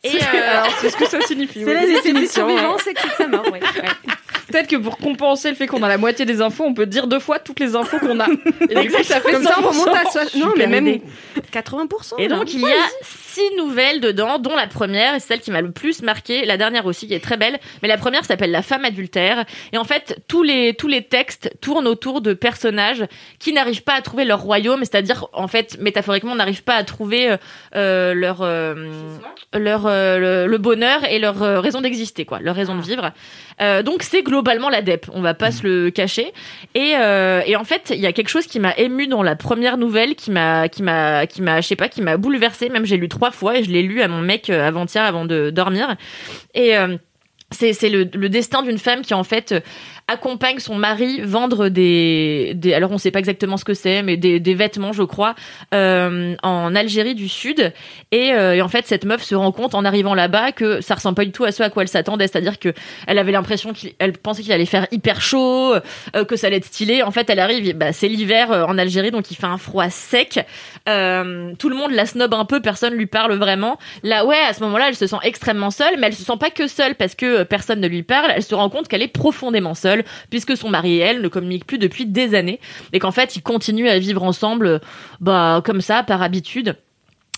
Et 0.04 0.08
euh, 0.10 0.60
Alors, 0.60 0.72
c'est 0.80 0.90
ce 0.90 0.96
que 0.96 1.06
ça 1.06 1.20
signifie. 1.22 1.60
C'est 1.64 1.66
oui. 1.66 1.72
la 1.74 1.86
définition. 1.86 2.46
vivant, 2.46 2.76
c'est 2.82 2.94
que 2.94 3.00
c'est 3.00 3.22
ça 3.22 3.26
mort. 3.28 3.44
Ouais. 3.46 3.60
Ouais. 3.60 3.88
Peut-être 4.50 4.66
que 4.66 4.76
pour 4.76 4.96
compenser 4.98 5.50
le 5.50 5.54
fait 5.56 5.66
qu'on 5.66 5.82
a 5.82 5.88
la 5.88 5.98
moitié 5.98 6.24
des 6.24 6.40
infos, 6.40 6.64
on 6.64 6.74
peut 6.74 6.86
dire 6.86 7.06
deux 7.06 7.18
fois 7.20 7.38
toutes 7.38 7.60
les 7.60 7.76
infos 7.76 7.98
qu'on 7.98 8.18
a. 8.18 8.26
Et 8.70 8.88
coup, 8.88 9.02
ça 9.02 9.20
fait 9.20 9.32
Comme 9.32 9.44
ça, 9.44 9.56
on 9.58 9.62
100%. 9.62 9.66
remonte 9.68 9.88
à 9.88 10.10
soi. 10.10 10.22
Non, 10.36 10.52
mais 10.56 10.66
même 10.66 10.86
idée. 10.86 11.02
80%. 11.52 12.14
Et 12.18 12.28
donc 12.28 12.52
il 12.54 12.60
y 12.60 12.64
a 12.66 12.68
six 13.38 13.56
nouvelles 13.56 14.00
dedans, 14.00 14.38
dont 14.38 14.56
la 14.56 14.66
première, 14.66 15.14
et 15.14 15.20
celle 15.20 15.40
qui 15.40 15.50
m'a 15.50 15.60
le 15.60 15.70
plus 15.70 16.02
marqué, 16.02 16.44
la 16.44 16.56
dernière 16.56 16.86
aussi 16.86 17.06
qui 17.06 17.14
est 17.14 17.20
très 17.20 17.36
belle, 17.36 17.58
mais 17.82 17.88
la 17.88 17.96
première 17.96 18.24
s'appelle 18.24 18.50
La 18.50 18.62
femme 18.62 18.84
adultère. 18.84 19.44
Et 19.72 19.78
en 19.78 19.84
fait, 19.84 20.18
tous 20.26 20.42
les, 20.42 20.74
tous 20.74 20.88
les 20.88 21.02
textes 21.02 21.52
tournent 21.60 21.86
autour 21.86 22.20
de 22.20 22.32
personnages 22.34 23.04
qui 23.38 23.52
n'arrivent 23.52 23.84
pas 23.84 23.94
à 23.94 24.02
trouver 24.02 24.24
leur 24.24 24.40
royaume, 24.40 24.80
c'est-à-dire, 24.80 25.26
en 25.32 25.46
fait, 25.46 25.78
métaphoriquement, 25.80 26.34
n'arrivent 26.34 26.64
pas 26.64 26.74
à 26.74 26.84
trouver 26.84 27.30
euh, 27.30 27.36
euh, 27.76 28.14
leur, 28.14 28.42
euh, 28.42 28.74
leur, 29.54 29.86
euh, 29.86 30.18
le, 30.18 30.46
le 30.50 30.58
bonheur 30.58 31.04
et 31.04 31.18
leur 31.18 31.38
raison 31.62 31.80
d'exister, 31.80 32.24
quoi, 32.24 32.40
leur 32.40 32.56
raison 32.56 32.74
de 32.74 32.82
vivre. 32.82 33.12
Euh, 33.60 33.82
donc 33.82 34.02
c'est 34.02 34.22
globalement 34.22 34.68
la 34.68 34.82
DEP, 34.82 35.06
on 35.12 35.20
va 35.20 35.34
pas 35.34 35.50
se 35.50 35.66
le 35.66 35.90
cacher. 35.90 36.32
Et, 36.74 36.94
et 37.46 37.56
en 37.56 37.64
fait, 37.64 37.92
il 37.94 38.00
y 38.00 38.06
a 38.06 38.12
quelque 38.12 38.28
chose 38.28 38.46
qui 38.46 38.58
m'a 38.58 38.74
ému 38.76 39.06
dans 39.06 39.22
la 39.22 39.36
première 39.36 39.76
nouvelle, 39.76 40.14
qui 40.14 40.30
m'a, 40.30 40.68
qui 40.68 40.82
m'a, 40.82 41.26
qui 41.26 41.42
m'a, 41.42 41.60
je 41.60 41.66
sais 41.66 41.76
pas, 41.76 41.88
qui 41.88 42.02
m'a 42.02 42.16
bouleversée. 42.16 42.68
Même 42.68 42.84
j'ai 42.84 42.96
lu 42.96 43.08
trois 43.08 43.27
fois 43.34 43.58
et 43.58 43.64
je 43.64 43.70
l'ai 43.70 43.82
lu 43.82 44.02
à 44.02 44.08
mon 44.08 44.20
mec 44.20 44.50
euh, 44.50 44.66
avant-hier 44.66 45.04
avant 45.04 45.24
de 45.24 45.50
dormir. 45.50 45.96
Et 46.54 46.76
euh, 46.76 46.96
c'est, 47.50 47.88
le, 47.88 48.04
le 48.12 48.28
destin 48.28 48.62
d'une 48.62 48.78
femme 48.78 49.02
qui 49.02 49.14
en 49.14 49.24
fait 49.24 49.54
accompagne 50.08 50.58
son 50.58 50.74
mari 50.74 51.20
vendre 51.20 51.68
des, 51.68 52.56
alors 52.74 52.90
on 52.90 52.98
sait 52.98 53.10
pas 53.10 53.18
exactement 53.18 53.58
ce 53.58 53.64
que 53.64 53.74
c'est 53.74 54.02
mais 54.02 54.16
des, 54.16 54.54
vêtements 54.54 54.92
je 54.92 55.02
crois 55.02 55.34
euh, 55.74 56.34
en 56.42 56.74
Algérie 56.74 57.14
du 57.14 57.28
Sud. 57.28 57.72
Et, 58.10 58.32
euh, 58.32 58.54
et 58.54 58.62
en 58.62 58.68
fait 58.68 58.86
cette 58.86 59.04
meuf 59.04 59.22
se 59.22 59.34
rend 59.34 59.52
compte 59.52 59.74
en 59.74 59.84
arrivant 59.84 60.14
là-bas 60.14 60.52
que 60.52 60.80
ça 60.80 60.94
ressemble 60.94 61.14
pas 61.14 61.26
du 61.26 61.30
tout 61.30 61.44
à 61.44 61.52
ce 61.52 61.62
à 61.62 61.68
quoi 61.68 61.82
elle 61.82 61.88
s'attendait. 61.88 62.26
C'est-à-dire 62.26 62.58
que 62.58 62.72
elle 63.06 63.18
avait 63.18 63.32
l'impression 63.32 63.74
qu'elle 63.74 64.12
pensait 64.14 64.42
qu'il 64.42 64.52
allait 64.52 64.64
faire 64.64 64.86
hyper 64.90 65.20
chaud 65.20 65.74
euh, 65.74 66.24
que 66.24 66.36
ça 66.36 66.46
allait 66.46 66.56
être 66.56 66.64
stylé. 66.64 67.02
En 67.02 67.10
fait 67.10 67.28
elle 67.28 67.38
arrive 67.38 67.76
bah, 67.76 67.92
c'est 67.92 68.08
l'hiver 68.08 68.50
en 68.50 68.78
Algérie 68.78 69.10
donc 69.10 69.30
il 69.30 69.34
fait 69.34 69.46
un 69.46 69.58
froid 69.58 69.90
sec. 69.90 70.40
Tout 70.86 71.68
le 71.68 71.74
monde 71.74 71.92
la 71.92 72.06
snob 72.06 72.32
un 72.32 72.46
peu 72.46 72.60
personne 72.60 72.94
lui 72.94 73.06
parle 73.06 73.34
vraiment. 73.34 73.78
Là 74.02 74.24
ouais 74.24 74.40
à 74.48 74.54
ce 74.54 74.60
moment-là 74.64 74.88
elle 74.88 74.96
se 74.96 75.06
sent 75.06 75.16
extrêmement 75.22 75.70
seule 75.70 75.96
mais 75.98 76.06
elle 76.06 76.14
se 76.14 76.24
sent 76.24 76.38
pas 76.40 76.50
que 76.50 76.66
seule 76.66 76.94
parce 76.94 77.14
que 77.14 77.42
personne 77.42 77.80
ne 77.80 77.88
lui 77.88 78.02
parle. 78.02 78.32
Elle 78.34 78.42
se 78.42 78.54
rend 78.54 78.70
compte 78.70 78.88
qu'elle 78.88 79.02
est 79.02 79.08
profondément 79.08 79.74
seule 79.74 79.97
puisque 80.30 80.56
son 80.56 80.70
mari 80.70 80.96
et 80.96 81.00
elle 81.00 81.20
ne 81.20 81.28
communiquent 81.28 81.66
plus 81.66 81.78
depuis 81.78 82.06
des 82.06 82.34
années 82.34 82.60
et 82.92 82.98
qu'en 82.98 83.12
fait 83.12 83.36
ils 83.36 83.42
continuent 83.42 83.88
à 83.88 83.98
vivre 83.98 84.22
ensemble 84.22 84.80
bah 85.20 85.62
comme 85.64 85.80
ça 85.80 86.02
par 86.02 86.22
habitude 86.22 86.76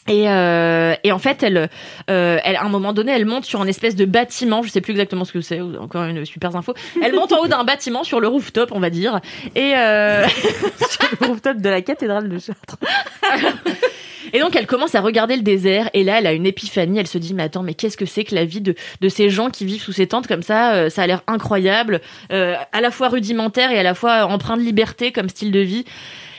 et, 0.09 0.29
euh, 0.29 0.95
et 1.05 1.13
en 1.13 1.19
fait, 1.19 1.43
elle, 1.43 1.69
euh, 2.11 2.39
elle, 2.43 2.57
à 2.57 2.65
un 2.65 2.69
moment 2.69 2.93
donné, 2.93 3.13
elle 3.13 3.27
monte 3.27 3.45
sur 3.45 3.61
un 3.61 3.67
espèce 3.67 3.95
de 3.95 4.05
bâtiment. 4.05 4.63
Je 4.63 4.71
sais 4.71 4.81
plus 4.81 4.93
exactement 4.93 5.25
ce 5.25 5.33
que 5.33 5.41
c'est. 5.41 5.61
Encore 5.61 6.05
une 6.05 6.25
super 6.25 6.57
info. 6.57 6.75
Elle 7.03 7.15
monte 7.15 7.33
en 7.33 7.41
haut 7.41 7.49
d'un 7.49 7.65
bâtiment 7.65 8.03
sur 8.03 8.19
le 8.19 8.27
rooftop, 8.27 8.73
on 8.73 8.81
va 8.81 8.91
dire. 8.91 9.21
Et 9.55 9.75
euh, 9.77 10.27
le 11.21 11.27
rooftop 11.27 11.59
de 11.59 11.69
la 11.69 11.83
cathédrale 11.83 12.29
de 12.29 12.39
Chartres. 12.39 12.77
Et 14.33 14.41
donc 14.41 14.57
elle 14.57 14.67
commence 14.67 14.95
à 14.95 15.01
regarder 15.01 15.37
le 15.37 15.43
désert. 15.43 15.91
Et 15.95 16.05
là 16.05 16.19
elle 16.19 16.27
a 16.27 16.33
une 16.33 16.47
épiphanie, 16.47 16.99
elle 16.99 17.07
se 17.07 17.19
dit 17.19 17.35
mais 17.35 17.45
attends 17.45 17.63
mais 17.63 17.75
qu'est-ce 17.75 17.97
que 17.97 18.07
c'est 18.07 18.25
que 18.25 18.35
la 18.35 18.45
vie 18.45 18.61
de, 18.61 18.75
de 19.01 19.09
ces 19.09 19.31
gens 19.31 19.51
qui 19.51 19.65
vivent 19.65 19.83
sous 19.83 19.93
ces 19.93 20.07
tentes 20.07 20.27
comme 20.27 20.43
ça, 20.43 20.75
euh, 20.75 20.91
ça 20.91 21.03
a 21.03 21.07
l'air 21.07 21.23
incroyable, 21.27 22.01
euh, 22.33 22.55
à 22.73 22.81
la 22.81 22.91
fois 22.91 23.09
rudimentaire 23.09 23.71
et 23.71 23.79
à 23.79 23.83
la 23.83 23.95
fois 23.95 24.27
empreint 24.27 24.57
de 24.57 24.63
liberté 24.63 25.13
comme 25.13 25.29
style 25.29 25.53
de 25.53 25.61
vie. 25.61 25.85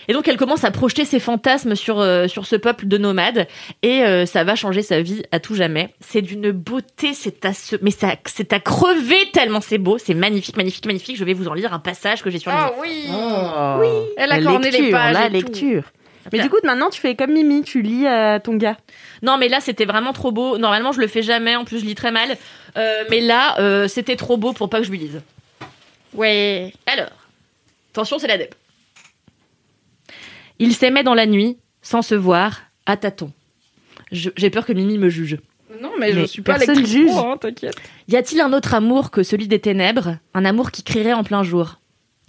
Et 0.07 0.13
donc 0.13 0.27
elle 0.27 0.37
commence 0.37 0.63
à 0.63 0.71
projeter 0.71 1.05
ses 1.05 1.19
fantasmes 1.19 1.75
sur 1.75 1.99
euh, 1.99 2.27
sur 2.27 2.45
ce 2.45 2.55
peuple 2.55 2.87
de 2.87 2.97
nomades. 2.97 3.47
Et 3.81 4.03
euh, 4.03 4.25
ça 4.25 4.43
va 4.43 4.55
changer 4.55 4.81
sa 4.81 5.01
vie 5.01 5.23
à 5.31 5.39
tout 5.39 5.55
jamais. 5.55 5.93
C'est 5.99 6.21
d'une 6.21 6.51
beauté, 6.51 7.13
c'est 7.13 7.45
à 7.45 7.53
se 7.53 7.75
mais 7.81 7.91
ça 7.91 8.15
c'est 8.25 8.51
à 8.53 8.59
crever 8.59 9.29
tellement 9.31 9.61
c'est 9.61 9.77
beau, 9.77 9.97
c'est 9.97 10.13
magnifique, 10.13 10.57
magnifique, 10.57 10.85
magnifique. 10.85 11.17
Je 11.17 11.23
vais 11.23 11.33
vous 11.33 11.47
en 11.47 11.53
lire 11.53 11.73
un 11.73 11.79
passage 11.79 12.23
que 12.23 12.29
j'ai 12.29 12.39
sur 12.39 12.51
les 12.51 12.57
Ah 12.59 12.73
oui. 12.81 13.05
Oui. 13.07 13.87
Elle 14.17 14.31
a 14.31 14.39
La 14.39 14.43
corné 14.43 14.71
les 14.71 14.79
lecture, 14.79 14.97
pages 14.97 15.13
la 15.13 15.37
et 15.37 15.43
tout. 15.43 15.81
Mais 16.31 16.39
du 16.39 16.49
coup, 16.49 16.57
maintenant, 16.63 16.89
tu 16.89 16.99
fais 17.01 17.15
comme 17.15 17.31
Mimi, 17.33 17.63
tu 17.63 17.81
lis 17.81 18.05
à 18.07 18.39
ton 18.39 18.55
gars. 18.55 18.77
Non, 19.21 19.37
mais 19.37 19.47
là, 19.49 19.59
c'était 19.59 19.85
vraiment 19.85 20.13
trop 20.13 20.31
beau. 20.31 20.57
Normalement, 20.57 20.91
je 20.91 20.99
le 20.99 21.07
fais 21.07 21.21
jamais. 21.23 21.55
En 21.55 21.65
plus, 21.65 21.79
je 21.79 21.85
lis 21.85 21.95
très 21.95 22.11
mal. 22.11 22.37
Euh, 22.77 23.03
mais 23.09 23.21
là, 23.21 23.59
euh, 23.59 23.87
c'était 23.87 24.15
trop 24.15 24.37
beau 24.37 24.53
pour 24.53 24.69
pas 24.69 24.79
que 24.79 24.85
je 24.85 24.91
lui 24.91 24.97
lise. 24.99 25.21
Ouais. 26.13 26.73
Alors, 26.85 27.09
attention, 27.91 28.19
c'est 28.19 28.27
la 28.27 28.37
dep. 28.37 28.53
Ils 30.59 30.73
s'aimaient 30.75 31.03
dans 31.03 31.13
la 31.15 31.25
nuit, 31.25 31.57
sans 31.81 32.01
se 32.01 32.15
voir, 32.15 32.61
à 32.85 32.97
tâtons. 32.97 33.31
Je- 34.11 34.29
J'ai 34.35 34.49
peur 34.49 34.65
que 34.65 34.73
Mimi 34.73 34.97
me 34.97 35.09
juge. 35.09 35.37
Non, 35.81 35.91
mais, 35.99 36.07
Mais 36.13 36.21
je 36.21 36.25
suis 36.25 36.41
pas 36.41 36.55
personne 36.55 36.75
lectrice 36.75 36.91
juge. 36.93 37.07
pro, 37.11 37.19
hein, 37.31 37.37
t'inquiète. 37.37 37.75
Y 38.09 38.15
a-t-il 38.17 38.41
un 38.41 38.53
autre 38.53 38.73
amour 38.73 39.09
que 39.09 39.23
celui 39.23 39.47
des 39.47 39.59
ténèbres? 39.59 40.17
Un 40.33 40.45
amour 40.45 40.71
qui 40.71 40.83
crierait 40.83 41.13
en 41.13 41.23
plein 41.23 41.43
jour 41.43 41.79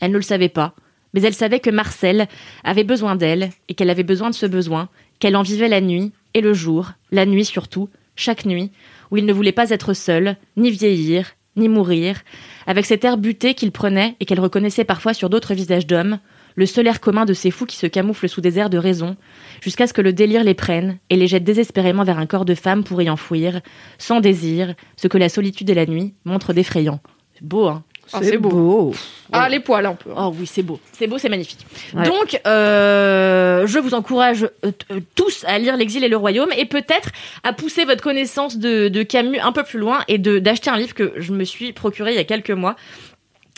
Elle 0.01 0.13
ne 0.13 0.17
le 0.17 0.23
savait 0.23 0.49
pas, 0.49 0.75
mais 1.13 1.23
elle 1.23 1.35
savait 1.35 1.61
que 1.61 1.71
Marcel 1.71 2.29
avait 2.65 2.85
besoin 2.85 3.17
d'elle 3.17 3.51
et 3.69 3.75
qu'elle 3.75 3.91
avait 3.91 4.03
besoin 4.03 4.31
de 4.31 4.35
ce 4.35 4.47
besoin, 4.47 4.89
qu'elle 5.19 5.37
en 5.37 5.43
vivait 5.43 5.69
la 5.69 5.81
nuit 5.81 6.13
et 6.35 6.41
le 6.41 6.55
jour, 6.55 6.93
la 7.11 7.27
nuit 7.27 7.45
surtout, 7.45 7.89
chaque 8.17 8.45
nuit, 8.45 8.71
où 9.11 9.17
il 9.17 9.27
ne 9.27 9.33
voulait 9.33 9.53
pas 9.53 9.71
être 9.71 9.95
seul, 9.95 10.37
ni 10.57 10.71
vieillir, 10.71 11.33
ni 11.57 11.69
mourir, 11.69 12.23
avec 12.67 12.87
cet 12.87 13.05
air 13.05 13.19
buté 13.19 13.55
qu'il 13.55 13.73
prenait 13.73 14.17
et 14.21 14.25
qu'elle 14.25 14.41
reconnaissait 14.41 14.85
parfois 14.85 15.15
sur 15.15 15.29
d'autres 15.29 15.55
visages 15.55 15.87
d'hommes, 15.87 16.19
le 16.55 16.67
seul 16.67 16.87
air 16.87 17.01
commun 17.01 17.25
de 17.25 17.35
ces 17.35 17.51
fous 17.51 17.67
qui 17.67 17.77
se 17.77 17.87
camouflent 17.87 18.29
sous 18.29 18.41
des 18.41 18.59
airs 18.59 18.71
de 18.71 18.79
raison, 18.79 19.17
jusqu'à 19.61 19.87
ce 19.87 19.93
que 19.93 20.03
le 20.03 20.13
délire 20.13 20.45
les 20.45 20.55
prenne 20.55 20.99
et 21.11 21.17
les 21.17 21.27
jette 21.27 21.45
désespérément 21.45 22.05
vers 22.05 22.19
un 22.19 22.27
corps 22.27 22.45
de 22.45 22.55
femme 22.55 22.85
pour 22.85 23.01
y 23.03 23.11
enfouir, 23.11 23.61
sans 23.99 24.21
désir, 24.21 24.75
ce 24.97 25.09
que 25.09 25.19
la 25.19 25.29
solitude 25.29 25.71
et 25.71 25.75
la 25.75 25.87
nuit 25.87 26.15
montrent 26.25 26.53
d'effrayant. 26.53 27.01
Beau, 27.41 27.69
hein 27.69 27.85
c'est 28.07 28.37
beau. 28.37 28.93
Ah, 29.33 29.49
les 29.49 29.61
poils 29.61 29.87
un 29.87 29.95
peu. 29.95 30.11
Oh 30.15 30.35
oui, 30.39 30.47
c'est 30.47 30.63
beau. 30.63 30.79
C'est 30.93 31.07
beau, 31.07 31.19
c'est 31.19 31.31
magnifique. 31.31 31.67
Ouais. 31.95 32.05
Donc, 32.05 32.41
euh, 32.47 33.67
je 33.67 33.79
vous 33.79 33.95
encourage 33.95 34.45
euh, 34.65 34.73
euh, 34.91 35.01
tous 35.15 35.45
à 35.47 35.59
lire 35.59 35.77
L'Exil 35.77 36.05
et 36.05 36.09
le 36.09 36.17
Royaume 36.17 36.51
et 36.57 36.67
peut-être 36.67 37.11
à 37.43 37.53
pousser 37.53 37.85
votre 37.85 38.03
connaissance 38.03 38.59
de, 38.59 38.89
de 38.89 39.03
Camus 39.03 39.39
un 39.39 39.53
peu 39.53 39.63
plus 39.63 39.79
loin 39.79 40.01
et 40.09 40.19
d'acheter 40.19 40.71
un 40.71 40.77
livre 40.77 40.95
que 40.95 41.15
je 41.17 41.33
me 41.33 41.45
suis 41.45 41.73
procuré 41.73 42.13
il 42.13 42.17
y 42.17 42.21
a 42.21 42.25
quelques 42.25 42.51
mois 42.51 42.77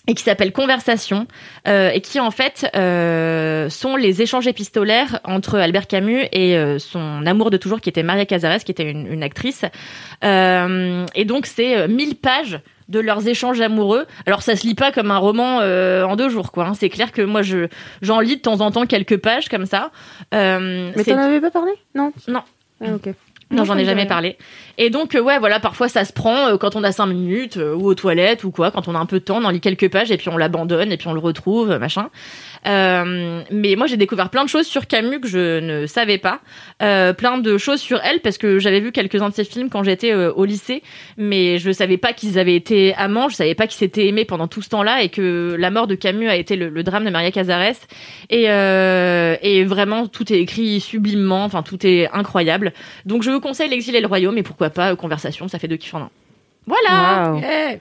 et 0.06 0.14
qui 0.14 0.22
s'appelle 0.22 0.52
Conversation 0.52 1.26
euh, 1.66 1.90
et 1.90 2.00
qui 2.00 2.20
en 2.20 2.30
fait 2.30 2.70
euh, 2.76 3.70
sont 3.70 3.96
les 3.96 4.20
échanges 4.20 4.46
épistolaires 4.46 5.20
entre 5.24 5.58
Albert 5.58 5.86
Camus 5.86 6.26
et 6.32 6.56
euh, 6.56 6.78
son 6.78 7.24
amour 7.26 7.50
de 7.50 7.56
toujours 7.56 7.80
qui 7.80 7.88
était 7.88 8.02
Maria 8.02 8.26
Cazares 8.26 8.64
qui 8.64 8.72
était 8.72 8.90
une, 8.90 9.10
une 9.10 9.22
actrice 9.22 9.64
et 10.22 11.24
donc 11.24 11.46
c'est 11.46 11.78
euh, 11.78 11.88
1000 11.88 12.16
pages 12.16 12.60
de 12.88 13.00
leurs 13.00 13.26
échanges 13.28 13.60
amoureux. 13.60 14.06
Alors 14.26 14.42
ça 14.42 14.56
se 14.56 14.66
lit 14.66 14.74
pas 14.74 14.92
comme 14.92 15.10
un 15.10 15.18
roman 15.18 15.60
euh, 15.60 16.04
en 16.04 16.16
deux 16.16 16.28
jours 16.28 16.52
quoi. 16.52 16.66
hein. 16.66 16.74
C'est 16.74 16.88
clair 16.90 17.12
que 17.12 17.22
moi 17.22 17.42
je 17.42 17.68
j'en 18.02 18.20
lis 18.20 18.36
de 18.36 18.40
temps 18.42 18.60
en 18.60 18.70
temps 18.70 18.86
quelques 18.86 19.16
pages 19.16 19.48
comme 19.48 19.66
ça. 19.66 19.90
Euh, 20.34 20.90
Mais 20.96 21.04
t'en 21.04 21.18
avais 21.18 21.40
pas 21.40 21.50
parlé? 21.50 21.72
Non? 21.94 22.12
Non. 22.28 22.42
Ah, 22.84 22.94
ok. 22.94 23.14
Non, 23.54 23.64
j'en 23.64 23.78
ai 23.78 23.84
jamais 23.84 24.06
parlé. 24.06 24.36
Et 24.76 24.90
donc, 24.90 25.14
euh, 25.14 25.20
ouais, 25.20 25.38
voilà, 25.38 25.60
parfois 25.60 25.88
ça 25.88 26.04
se 26.04 26.12
prend 26.12 26.48
euh, 26.48 26.56
quand 26.56 26.74
on 26.76 26.82
a 26.82 26.92
cinq 26.92 27.06
minutes, 27.06 27.56
euh, 27.56 27.74
ou 27.74 27.86
aux 27.86 27.94
toilettes, 27.94 28.44
ou 28.44 28.50
quoi, 28.50 28.70
quand 28.70 28.88
on 28.88 28.94
a 28.94 28.98
un 28.98 29.06
peu 29.06 29.20
de 29.20 29.24
temps, 29.24 29.38
on 29.40 29.44
en 29.44 29.50
lit 29.50 29.60
quelques 29.60 29.88
pages, 29.90 30.10
et 30.10 30.16
puis 30.16 30.28
on 30.28 30.36
l'abandonne, 30.36 30.90
et 30.90 30.96
puis 30.96 31.06
on 31.08 31.12
le 31.12 31.20
retrouve, 31.20 31.78
machin. 31.78 32.10
Mais 32.66 33.76
moi, 33.76 33.86
j'ai 33.86 33.96
découvert 33.96 34.30
plein 34.30 34.42
de 34.42 34.48
choses 34.48 34.66
sur 34.66 34.86
Camus 34.86 35.20
que 35.20 35.28
je 35.28 35.60
ne 35.60 35.86
savais 35.86 36.18
pas. 36.18 36.40
Plein 36.78 37.38
de 37.38 37.58
choses 37.58 37.80
sur 37.80 38.00
elle, 38.02 38.20
parce 38.20 38.38
que 38.38 38.58
j'avais 38.58 38.80
vu 38.80 38.90
quelques-uns 38.90 39.28
de 39.28 39.34
ses 39.34 39.44
films 39.44 39.68
quand 39.68 39.82
j'étais 39.82 40.14
au 40.14 40.44
lycée, 40.44 40.82
mais 41.18 41.58
je 41.58 41.70
savais 41.70 41.98
pas 41.98 42.14
qu'ils 42.14 42.38
avaient 42.38 42.56
été 42.56 42.94
amants, 42.94 43.28
je 43.28 43.36
savais 43.36 43.54
pas 43.54 43.66
qu'ils 43.66 43.78
s'étaient 43.78 44.06
aimés 44.06 44.24
pendant 44.24 44.48
tout 44.48 44.62
ce 44.62 44.70
temps-là, 44.70 45.02
et 45.02 45.10
que 45.10 45.56
la 45.58 45.70
mort 45.70 45.86
de 45.86 45.94
Camus 45.94 46.28
a 46.28 46.36
été 46.36 46.56
le, 46.56 46.70
le 46.70 46.82
drame 46.82 47.04
de 47.04 47.10
Maria 47.10 47.30
Cazares. 47.30 47.74
Et, 48.30 48.44
et 48.44 49.64
vraiment, 49.64 50.06
tout 50.06 50.32
est 50.32 50.40
écrit 50.40 50.80
sublimement, 50.80 51.44
enfin, 51.44 51.62
tout 51.62 51.86
est 51.86 52.08
incroyable. 52.12 52.72
Donc 53.04 53.22
je 53.22 53.30
vous 53.30 53.40
conseille 53.44 53.68
l'exil 53.68 53.94
et 53.94 54.00
le 54.00 54.06
royaume 54.06 54.36
et 54.38 54.42
pourquoi 54.42 54.70
pas 54.70 54.92
euh, 54.92 54.96
conversation, 54.96 55.46
ça 55.48 55.58
fait 55.58 55.68
deux 55.68 55.76
kiffs 55.76 55.94
en 55.94 56.02
un. 56.02 56.10
Voilà. 56.66 57.30
Waouh. 57.30 57.42
Eh, 57.44 57.78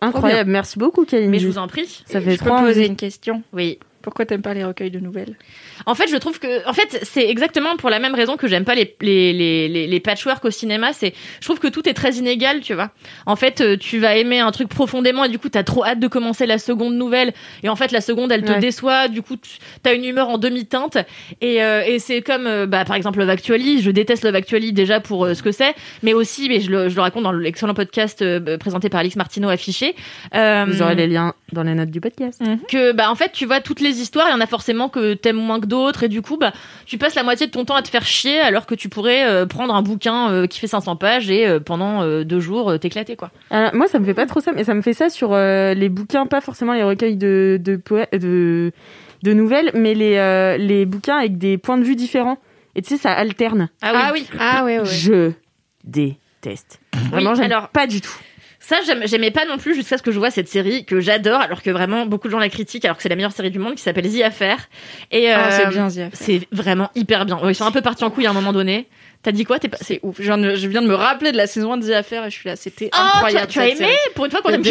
Incroyable. 0.00 0.50
Merci 0.50 0.78
beaucoup, 0.78 1.04
Kalindi. 1.04 1.30
Mais 1.30 1.38
je 1.38 1.48
vous 1.48 1.58
en 1.58 1.66
prie. 1.66 2.02
Ça 2.06 2.20
fait 2.20 2.32
je 2.32 2.38
peux 2.38 2.46
trop 2.50 2.60
poser 2.60 2.86
une 2.86 2.96
question. 2.96 3.42
Oui. 3.52 3.78
Pourquoi 4.08 4.24
t'aimes 4.24 4.40
pas 4.42 4.54
les 4.54 4.64
recueils 4.64 4.90
de 4.90 5.00
nouvelles? 5.00 5.36
En 5.84 5.94
fait, 5.94 6.08
je 6.10 6.16
trouve 6.16 6.38
que, 6.38 6.66
en 6.66 6.72
fait, 6.72 7.00
c'est 7.02 7.28
exactement 7.28 7.76
pour 7.76 7.90
la 7.90 7.98
même 7.98 8.14
raison 8.14 8.36
que 8.38 8.48
j'aime 8.48 8.64
pas 8.64 8.74
les 8.74 8.96
les 9.02 9.32
les 9.34 9.68
les, 9.68 9.86
les 9.86 10.00
patchwork 10.00 10.42
au 10.46 10.50
cinéma. 10.50 10.94
C'est, 10.94 11.12
je 11.40 11.44
trouve 11.46 11.58
que 11.58 11.68
tout 11.68 11.86
est 11.88 11.92
très 11.92 12.12
inégal, 12.14 12.60
tu 12.60 12.72
vois. 12.72 12.90
En 13.26 13.36
fait, 13.36 13.60
euh, 13.60 13.76
tu 13.76 13.98
vas 13.98 14.16
aimer 14.16 14.40
un 14.40 14.50
truc 14.50 14.68
profondément 14.70 15.24
et 15.24 15.28
du 15.28 15.38
coup, 15.38 15.50
t'as 15.50 15.62
trop 15.62 15.84
hâte 15.84 16.00
de 16.00 16.08
commencer 16.08 16.46
la 16.46 16.56
seconde 16.58 16.94
nouvelle. 16.94 17.34
Et 17.62 17.68
en 17.68 17.76
fait, 17.76 17.92
la 17.92 18.00
seconde, 18.00 18.32
elle 18.32 18.44
te 18.44 18.52
Ouais. 18.52 18.58
déçoit. 18.60 19.08
Du 19.08 19.20
coup, 19.20 19.36
tu- 19.36 19.58
t'as 19.82 19.94
une 19.94 20.04
humeur 20.06 20.30
en 20.30 20.38
demi-teinte. 20.38 20.96
Et 21.42 21.62
euh, 21.62 21.82
et 21.86 21.98
c'est 21.98 22.22
comme, 22.22 22.46
euh, 22.46 22.66
bah, 22.66 22.84
par 22.86 22.96
exemple, 22.96 23.18
Love 23.18 23.28
Actually. 23.30 23.82
Je 23.82 23.90
déteste 23.90 24.24
Love 24.24 24.34
Actually 24.36 24.72
déjà 24.72 25.00
pour 25.00 25.26
euh, 25.26 25.34
ce 25.34 25.42
que 25.42 25.52
c'est, 25.52 25.74
mais 26.02 26.14
aussi, 26.14 26.48
mais 26.48 26.60
je 26.60 26.70
le, 26.70 26.88
je 26.88 26.94
le 26.96 27.02
raconte 27.02 27.24
dans 27.24 27.32
l'excellent 27.32 27.74
podcast 27.74 28.22
euh, 28.22 28.56
présenté 28.56 28.88
par 28.88 29.00
Alix 29.00 29.16
Martineau 29.16 29.50
affiché. 29.50 29.94
Euh, 30.34 30.64
Vous 30.66 30.80
aurez 30.82 30.94
les 30.94 31.06
liens 31.06 31.34
dans 31.52 31.62
les 31.62 31.74
notes 31.74 31.90
du 31.90 32.00
podcast. 32.00 32.40
que 32.68 32.92
bah 32.92 33.10
en 33.10 33.14
fait 33.14 33.32
tu 33.32 33.44
vois 33.46 33.60
toutes 33.60 33.80
les 33.80 33.97
histoires, 34.00 34.26
il 34.28 34.32
y 34.32 34.34
en 34.34 34.40
a 34.40 34.46
forcément 34.46 34.88
que 34.88 35.14
t'aimes 35.14 35.36
moins 35.36 35.60
que 35.60 35.66
d'autres, 35.66 36.04
et 36.04 36.08
du 36.08 36.22
coup, 36.22 36.36
bah, 36.36 36.52
tu 36.86 36.98
passes 36.98 37.14
la 37.14 37.22
moitié 37.22 37.46
de 37.46 37.52
ton 37.52 37.64
temps 37.64 37.74
à 37.76 37.82
te 37.82 37.88
faire 37.88 38.04
chier, 38.04 38.40
alors 38.40 38.66
que 38.66 38.74
tu 38.74 38.88
pourrais 38.88 39.24
euh, 39.28 39.46
prendre 39.46 39.74
un 39.74 39.82
bouquin 39.82 40.30
euh, 40.30 40.46
qui 40.46 40.58
fait 40.60 40.66
500 40.66 40.96
pages 40.96 41.30
et 41.30 41.46
euh, 41.46 41.60
pendant 41.60 42.02
euh, 42.02 42.24
deux 42.24 42.40
jours 42.40 42.70
euh, 42.70 42.78
t'éclater, 42.78 43.16
quoi. 43.16 43.30
Alors, 43.50 43.74
moi, 43.74 43.86
ça 43.88 43.98
me 43.98 44.04
fait 44.04 44.14
pas 44.14 44.26
trop 44.26 44.40
ça, 44.40 44.52
mais 44.52 44.64
ça 44.64 44.74
me 44.74 44.82
fait 44.82 44.92
ça 44.94 45.10
sur 45.10 45.32
euh, 45.32 45.74
les 45.74 45.88
bouquins, 45.88 46.26
pas 46.26 46.40
forcément 46.40 46.72
les 46.72 46.82
recueils 46.84 47.16
de 47.16 47.58
de, 47.62 47.76
poè- 47.76 48.16
de, 48.18 48.72
de 49.22 49.32
nouvelles, 49.32 49.70
mais 49.74 49.94
les 49.94 50.16
euh, 50.16 50.56
les 50.56 50.86
bouquins 50.86 51.16
avec 51.18 51.38
des 51.38 51.58
points 51.58 51.78
de 51.78 51.84
vue 51.84 51.96
différents. 51.96 52.38
Et 52.74 52.82
tu 52.82 52.90
sais, 52.90 52.96
ça 52.96 53.12
alterne. 53.12 53.68
Ah 53.82 54.10
oui. 54.12 54.26
Ah 54.38 54.64
ouais, 54.64 54.78
ouais. 54.78 54.84
Je 54.84 55.32
déteste. 55.84 56.80
Vraiment, 57.10 57.34
j'aime 57.34 57.46
alors- 57.46 57.68
pas 57.70 57.86
du 57.86 58.00
tout. 58.00 58.12
Ça, 58.68 58.76
j'aimais 59.06 59.30
pas 59.30 59.46
non 59.46 59.56
plus 59.56 59.74
jusqu'à 59.74 59.96
ce 59.96 60.02
que 60.02 60.12
je 60.12 60.18
vois 60.18 60.30
cette 60.30 60.48
série 60.48 60.84
que 60.84 61.00
j'adore, 61.00 61.40
alors 61.40 61.62
que 61.62 61.70
vraiment 61.70 62.04
beaucoup 62.04 62.28
de 62.28 62.32
gens 62.32 62.38
la 62.38 62.50
critiquent, 62.50 62.84
alors 62.84 62.98
que 62.98 63.02
c'est 63.02 63.08
la 63.08 63.16
meilleure 63.16 63.32
série 63.32 63.50
du 63.50 63.58
monde, 63.58 63.76
qui 63.76 63.82
s'appelle 63.82 64.06
The 64.12 64.20
Affair. 64.20 64.58
Et 65.10 65.30
Ah, 65.30 65.46
euh, 65.46 65.50
c'est 65.52 65.68
bien, 65.70 65.88
Zia. 65.88 66.10
C'est 66.12 66.42
vraiment 66.52 66.90
hyper 66.94 67.24
bien. 67.24 67.40
Ils 67.48 67.54
sont 67.54 67.64
un 67.64 67.70
peu 67.72 67.80
partis 67.80 68.04
en 68.04 68.10
couille 68.10 68.26
à 68.26 68.30
un 68.30 68.34
moment 68.34 68.52
donné. 68.52 68.86
T'as 69.22 69.32
dit 69.32 69.44
quoi? 69.44 69.58
T'es 69.58 69.68
pas... 69.68 69.78
C'est 69.80 70.00
ouf. 70.02 70.16
Je 70.18 70.24
viens, 70.24 70.36
de, 70.36 70.54
je 70.54 70.68
viens 70.68 70.82
de 70.82 70.86
me 70.86 70.94
rappeler 70.94 71.32
de 71.32 71.38
la 71.38 71.46
saison 71.46 71.72
1 71.72 71.78
de 71.78 71.88
The 71.88 71.92
Affair 71.92 72.26
et 72.26 72.30
je 72.30 72.36
suis 72.36 72.46
là. 72.48 72.56
C'était 72.56 72.90
Oh, 72.92 72.96
tu 72.96 73.00
as, 73.00 73.16
incroyable. 73.16 73.46
tu 73.50 73.58
as 73.58 73.68
aimé? 73.68 73.76
série. 73.78 73.96
Pour 74.14 74.26
une 74.26 74.30
fois 74.30 74.42
qu'on 74.42 74.50
aime 74.50 74.62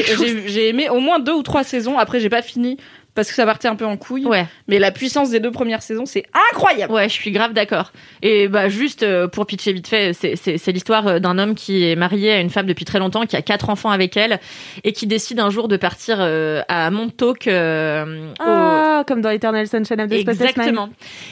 j'ai 0.46 0.70
aimé 0.70 0.90
au 0.90 1.00
moins 1.00 1.18
deux 1.20 1.34
ou 1.34 1.42
trois 1.42 1.64
saisons. 1.64 1.98
Après, 1.98 2.20
j'ai 2.20 2.30
pas 2.30 2.44
fini 2.44 2.78
parce 3.18 3.28
que 3.30 3.36
ça 3.36 3.46
partait 3.46 3.68
un 3.68 3.76
peu 3.76 3.86
en 3.86 3.98
couille. 3.98 4.26
Ouais. 4.26 4.46
Mais 4.70 4.80
la 4.80 4.92
puissance 4.92 5.30
des 5.32 5.40
deux 5.42 5.52
premières 5.52 5.82
saisons, 5.82 6.06
c'est 6.06 6.24
incroyable. 6.52 6.94
Ouais, 6.94 7.10
je 7.10 7.14
suis 7.14 7.32
grave 7.32 7.52
d'accord. 7.54 7.92
Et 8.22 8.48
bah 8.48 8.70
juste 8.70 9.04
euh, 9.04 9.28
pour 9.28 9.46
pitcher 9.48 9.74
vite 9.74 9.88
fait, 9.88 10.14
c'est- 10.14 10.68
l'histoire 10.72 11.08
euh, 11.08 11.20
d'un 11.20 11.40
homme 11.40 11.56
qui 11.56 11.84
est 11.90 11.96
marié 11.96 12.32
à 12.32 12.40
une 12.40 12.50
femme 12.50 12.68
depuis 12.68 12.86
très 12.86 13.00
longtemps, 13.00 13.26
qui 13.26 13.36
a 13.36 13.42
quatre 13.42 13.70
enfants 13.70 13.90
avec 13.90 14.16
elle, 14.16 14.40
et 14.84 14.94
qui 14.94 15.08
décide 15.08 15.40
un 15.40 15.50
jour 15.50 15.68
de 15.68 15.76
partir 15.78 16.18
euh, 16.20 16.62
à 16.68 16.90
Montauk. 16.92 17.48
euh, 17.48 18.28
au- 18.40 18.44
Ah, 18.46 19.04
comme 19.08 19.22
dans 19.22 19.30
Eternal 19.32 19.68
Sunshine 19.68 20.00
of 20.02 20.10
the 20.10 20.20
Spotless 20.22 20.26
Mind. 20.28 20.42
Exactement. 20.50 20.90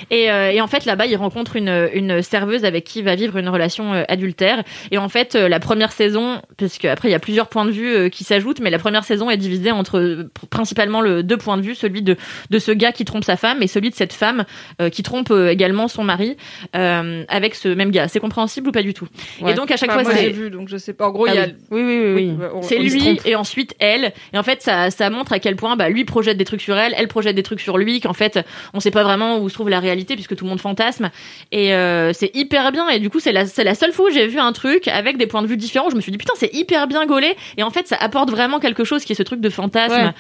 Et, 0.09 0.31
euh, 0.31 0.51
et 0.51 0.61
en 0.61 0.67
fait, 0.67 0.85
là-bas, 0.85 1.05
il 1.05 1.15
rencontre 1.15 1.55
une, 1.55 1.89
une 1.93 2.21
serveuse 2.23 2.65
avec 2.65 2.83
qui 2.83 2.99
il 2.99 3.05
va 3.05 3.15
vivre 3.15 3.37
une 3.37 3.49
relation 3.49 3.93
euh, 3.93 4.03
adultère. 4.07 4.63
Et 4.91 4.97
en 4.97 5.09
fait, 5.09 5.35
euh, 5.35 5.47
la 5.47 5.59
première 5.59 5.91
saison, 5.91 6.41
parce 6.57 6.77
qu'après, 6.79 7.09
il 7.09 7.11
y 7.11 7.15
a 7.15 7.19
plusieurs 7.19 7.47
points 7.47 7.65
de 7.65 7.71
vue 7.71 7.93
euh, 7.95 8.09
qui 8.09 8.23
s'ajoutent, 8.23 8.59
mais 8.59 8.69
la 8.71 8.79
première 8.79 9.03
saison 9.03 9.29
est 9.29 9.37
divisée 9.37 9.71
entre 9.71 10.27
principalement 10.49 11.01
le 11.01 11.21
deux 11.23 11.37
points 11.37 11.57
de 11.57 11.61
vue, 11.61 11.74
celui 11.75 12.01
de, 12.01 12.17
de 12.49 12.59
ce 12.59 12.71
gars 12.71 12.91
qui 12.91 13.05
trompe 13.05 13.23
sa 13.23 13.37
femme 13.37 13.61
et 13.61 13.67
celui 13.67 13.89
de 13.89 13.95
cette 13.95 14.13
femme 14.13 14.45
euh, 14.81 14.89
qui 14.89 15.03
trompe 15.03 15.31
euh, 15.31 15.49
également 15.49 15.87
son 15.87 16.03
mari 16.03 16.37
euh, 16.75 17.23
avec 17.29 17.55
ce 17.55 17.67
même 17.69 17.91
gars. 17.91 18.07
C'est 18.07 18.19
compréhensible 18.19 18.69
ou 18.69 18.71
pas 18.71 18.81
du 18.81 18.93
tout? 18.93 19.07
Ouais. 19.41 19.51
Et 19.51 19.53
donc, 19.53 19.71
à 19.71 19.77
chaque 19.77 19.89
Enfin, 19.89 20.03
fois, 20.03 20.11
moi, 20.13 20.21
j'ai 20.21 20.27
c'est... 20.27 20.31
vu, 20.33 20.49
donc 20.49 20.69
je 20.69 20.77
sais 20.77 20.93
pas. 20.93 21.07
En 21.07 21.11
gros, 21.11 21.25
Ah 21.27 21.33
il 21.33 21.35
y 21.35 21.39
a. 21.39 21.45
oui. 21.71 21.83
Oui, 21.83 21.83
oui, 21.83 22.13
oui. 22.15 22.59
C'est 22.61 22.77
lui 22.79 23.19
et 23.25 23.35
ensuite 23.35 23.75
elle. 23.79 24.13
Et 24.33 24.37
en 24.37 24.43
fait, 24.43 24.61
ça, 24.61 24.89
ça 24.91 25.09
montre 25.09 25.33
à 25.33 25.39
quel 25.39 25.55
point 25.55 25.75
bah, 25.75 25.89
lui 25.89 26.05
projette 26.05 26.37
des 26.37 26.45
trucs 26.45 26.61
sur 26.61 26.77
elle, 26.77 26.93
elle 26.97 27.07
projette 27.07 27.35
des 27.35 27.43
trucs 27.43 27.61
sur 27.61 27.77
lui, 27.77 27.99
qu'en 27.99 28.13
fait, 28.13 28.39
on 28.73 28.79
sait 28.79 28.91
pas 28.91 29.03
vraiment 29.03 29.37
où 29.39 29.49
se 29.49 29.53
trouve 29.53 29.69
la 29.69 29.79
réalité 29.79 30.15
puisque 30.15 30.35
tout 30.35 30.45
le 30.45 30.49
monde 30.49 30.59
fantasme. 30.61 31.09
Et 31.51 31.73
euh, 31.73 32.13
c'est 32.13 32.31
hyper 32.35 32.71
bien. 32.71 32.89
Et 32.89 32.99
du 32.99 33.09
coup, 33.09 33.19
c'est 33.19 33.31
la, 33.31 33.45
c'est 33.45 33.63
la 33.63 33.75
seule 33.75 33.91
fois 33.91 34.07
où 34.09 34.13
j'ai 34.13 34.27
vu 34.27 34.39
un 34.39 34.51
truc 34.53 34.87
avec 34.87 35.17
des 35.17 35.27
points 35.27 35.41
de 35.41 35.47
vue 35.47 35.57
différents. 35.57 35.89
Je 35.89 35.95
me 35.95 36.01
suis 36.01 36.11
dit, 36.11 36.17
putain, 36.17 36.33
c'est 36.37 36.53
hyper 36.53 36.87
bien 36.87 37.05
gaulé. 37.05 37.35
Et 37.57 37.63
en 37.63 37.69
fait, 37.69 37.87
ça 37.87 37.97
apporte 37.99 38.29
vraiment 38.31 38.59
quelque 38.59 38.83
chose 38.83 39.03
qui 39.05 39.13
est 39.13 39.15
ce 39.15 39.23
truc 39.23 39.41
de 39.41 39.49
fantasme. 39.49 39.93
Ouais. 39.93 40.11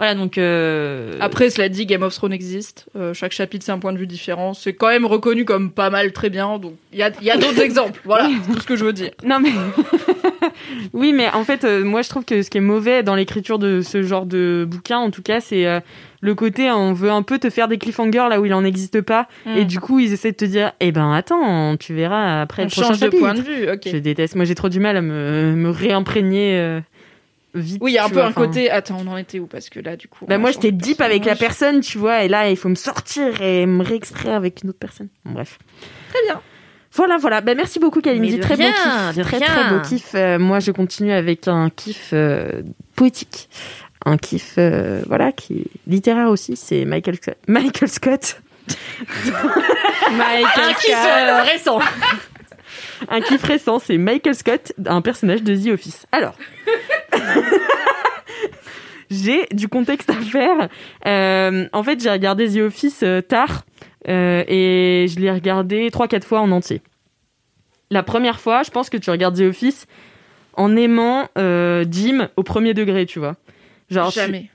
Voilà, 0.00 0.14
donc... 0.14 0.38
Euh... 0.38 1.18
Après, 1.20 1.50
cela 1.50 1.68
dit, 1.68 1.84
Game 1.84 2.02
of 2.02 2.14
Thrones 2.14 2.32
existe. 2.32 2.86
Euh, 2.96 3.12
chaque 3.12 3.32
chapitre, 3.32 3.66
c'est 3.66 3.72
un 3.72 3.78
point 3.78 3.92
de 3.92 3.98
vue 3.98 4.06
différent. 4.06 4.54
C'est 4.54 4.72
quand 4.72 4.88
même 4.88 5.04
reconnu 5.04 5.44
comme 5.44 5.70
pas 5.70 5.90
mal 5.90 6.12
très 6.12 6.30
bien. 6.30 6.56
Donc, 6.56 6.72
il 6.94 6.98
y 6.98 7.02
a, 7.02 7.10
y 7.20 7.30
a 7.30 7.36
d'autres 7.36 7.60
exemples. 7.60 8.00
Voilà, 8.06 8.30
c'est 8.46 8.50
tout 8.54 8.60
ce 8.60 8.66
que 8.66 8.76
je 8.76 8.84
veux 8.86 8.94
dire. 8.94 9.10
Non 9.22 9.40
mais 9.40 9.50
oui, 10.94 11.12
mais 11.12 11.28
en 11.34 11.44
fait, 11.44 11.64
euh, 11.64 11.84
moi 11.84 12.00
je 12.00 12.08
trouve 12.08 12.24
que 12.24 12.40
ce 12.40 12.48
qui 12.48 12.56
est 12.56 12.62
mauvais 12.62 13.02
dans 13.02 13.14
l'écriture 13.14 13.58
de 13.58 13.82
ce 13.82 14.02
genre 14.02 14.24
de 14.24 14.66
bouquin, 14.66 14.96
en 14.96 15.10
tout 15.10 15.20
cas, 15.20 15.40
c'est 15.42 15.66
le 16.22 16.34
côté 16.34 16.70
on 16.70 16.94
veut 16.94 17.10
un 17.10 17.22
peu 17.22 17.38
te 17.38 17.50
faire 17.50 17.68
des 17.68 17.76
cliffhangers 17.76 18.26
là 18.30 18.40
où 18.40 18.46
il 18.46 18.54
en 18.54 18.64
existe 18.64 19.02
pas, 19.02 19.28
et 19.54 19.64
du 19.66 19.80
coup 19.80 19.98
ils 19.98 20.12
essaient 20.12 20.32
de 20.32 20.36
te 20.36 20.44
dire, 20.44 20.72
eh 20.80 20.92
ben 20.92 21.12
attends, 21.12 21.76
tu 21.76 21.94
verras 21.94 22.40
après 22.40 22.62
On 22.62 22.66
le 22.66 22.70
prochain 22.70 22.88
change 22.88 23.00
de 23.00 23.04
chapitre. 23.04 23.20
point 23.20 23.34
de 23.34 23.42
vue. 23.42 23.70
Ok. 23.70 23.82
Je 23.86 23.98
déteste. 23.98 24.34
Moi 24.34 24.44
j'ai 24.46 24.54
trop 24.54 24.68
du 24.70 24.80
mal 24.80 24.96
à 24.96 25.02
me, 25.02 25.54
me 25.54 25.70
réimprégner 25.70 26.80
vite. 27.54 27.78
Oui, 27.80 27.92
il 27.92 27.94
y 27.94 27.98
a 27.98 28.04
un 28.04 28.08
peu 28.08 28.14
vois, 28.14 28.26
un 28.26 28.32
côté. 28.32 28.70
Attends, 28.70 28.98
on 29.04 29.08
en 29.08 29.16
était 29.16 29.38
où? 29.38 29.46
Parce 29.46 29.68
que 29.70 29.80
là, 29.80 29.96
du 29.96 30.08
coup. 30.08 30.26
Bah 30.26 30.38
moi 30.38 30.50
j'étais 30.50 30.72
de 30.72 30.80
deep 30.80 31.00
avec 31.00 31.24
la 31.24 31.36
personne, 31.36 31.80
tu 31.80 31.98
vois, 31.98 32.22
et 32.24 32.28
là 32.28 32.50
il 32.50 32.56
faut 32.56 32.68
me 32.68 32.74
sortir 32.74 33.40
et 33.42 33.66
me 33.66 33.82
réextraire 33.84 34.34
avec 34.34 34.62
une 34.62 34.70
autre 34.70 34.78
personne. 34.78 35.08
Bon, 35.24 35.32
bref. 35.32 35.58
Très 36.10 36.22
bien. 36.26 36.40
Voilà, 36.92 37.18
voilà. 37.18 37.40
Ben, 37.40 37.56
merci 37.56 37.78
beaucoup, 37.78 38.00
Kalindi. 38.00 38.40
Très 38.40 38.56
beau 38.56 38.62
rien, 38.62 38.72
kiff. 38.72 39.16
de 39.16 39.22
Très, 39.22 39.38
très 39.40 39.70
beau 39.70 39.80
kiff. 39.80 40.10
Euh, 40.14 40.38
moi, 40.40 40.58
je 40.58 40.72
continue 40.72 41.12
avec 41.12 41.46
un 41.46 41.70
kiff 41.70 42.10
euh, 42.12 42.62
poétique. 42.96 43.48
Un 44.04 44.16
kiff, 44.16 44.54
euh, 44.58 45.02
voilà, 45.06 45.30
qui 45.30 45.60
est 45.60 45.66
littéraire 45.86 46.28
aussi. 46.28 46.56
C'est 46.56 46.84
Michael, 46.84 47.16
Scott- 47.16 47.36
Michael 47.46 47.88
Scott. 47.88 48.42
un 48.68 50.72
kiff 50.74 51.06
euh, 51.06 51.42
récent. 51.42 51.78
Un 53.08 53.22
kiff 53.22 53.42
récent, 53.42 53.78
c'est 53.78 53.96
Michael 53.96 54.34
Scott, 54.34 54.72
un 54.86 55.00
personnage 55.00 55.42
de 55.42 55.56
The 55.56 55.72
Office. 55.72 56.06
Alors. 56.12 56.34
J'ai 59.10 59.46
du 59.52 59.66
contexte 59.66 60.08
à 60.08 60.14
faire. 60.14 60.68
Euh, 61.06 61.66
en 61.72 61.82
fait, 61.82 62.00
j'ai 62.00 62.10
regardé 62.10 62.48
The 62.48 62.58
Office 62.58 63.00
euh, 63.02 63.20
tard 63.20 63.64
euh, 64.08 64.44
et 64.46 65.06
je 65.08 65.18
l'ai 65.18 65.32
regardé 65.32 65.90
3-4 65.90 66.22
fois 66.22 66.40
en 66.40 66.52
entier. 66.52 66.80
La 67.90 68.04
première 68.04 68.38
fois, 68.38 68.62
je 68.62 68.70
pense 68.70 68.88
que 68.88 68.96
tu 68.96 69.10
regardes 69.10 69.36
The 69.36 69.48
Office 69.48 69.86
en 70.54 70.76
aimant 70.76 71.28
euh, 71.38 71.84
Jim 71.90 72.28
au 72.36 72.44
premier 72.44 72.72
degré, 72.72 73.04
tu 73.04 73.18
vois. 73.18 73.34
Genre, 73.90 74.10
Jamais. 74.10 74.48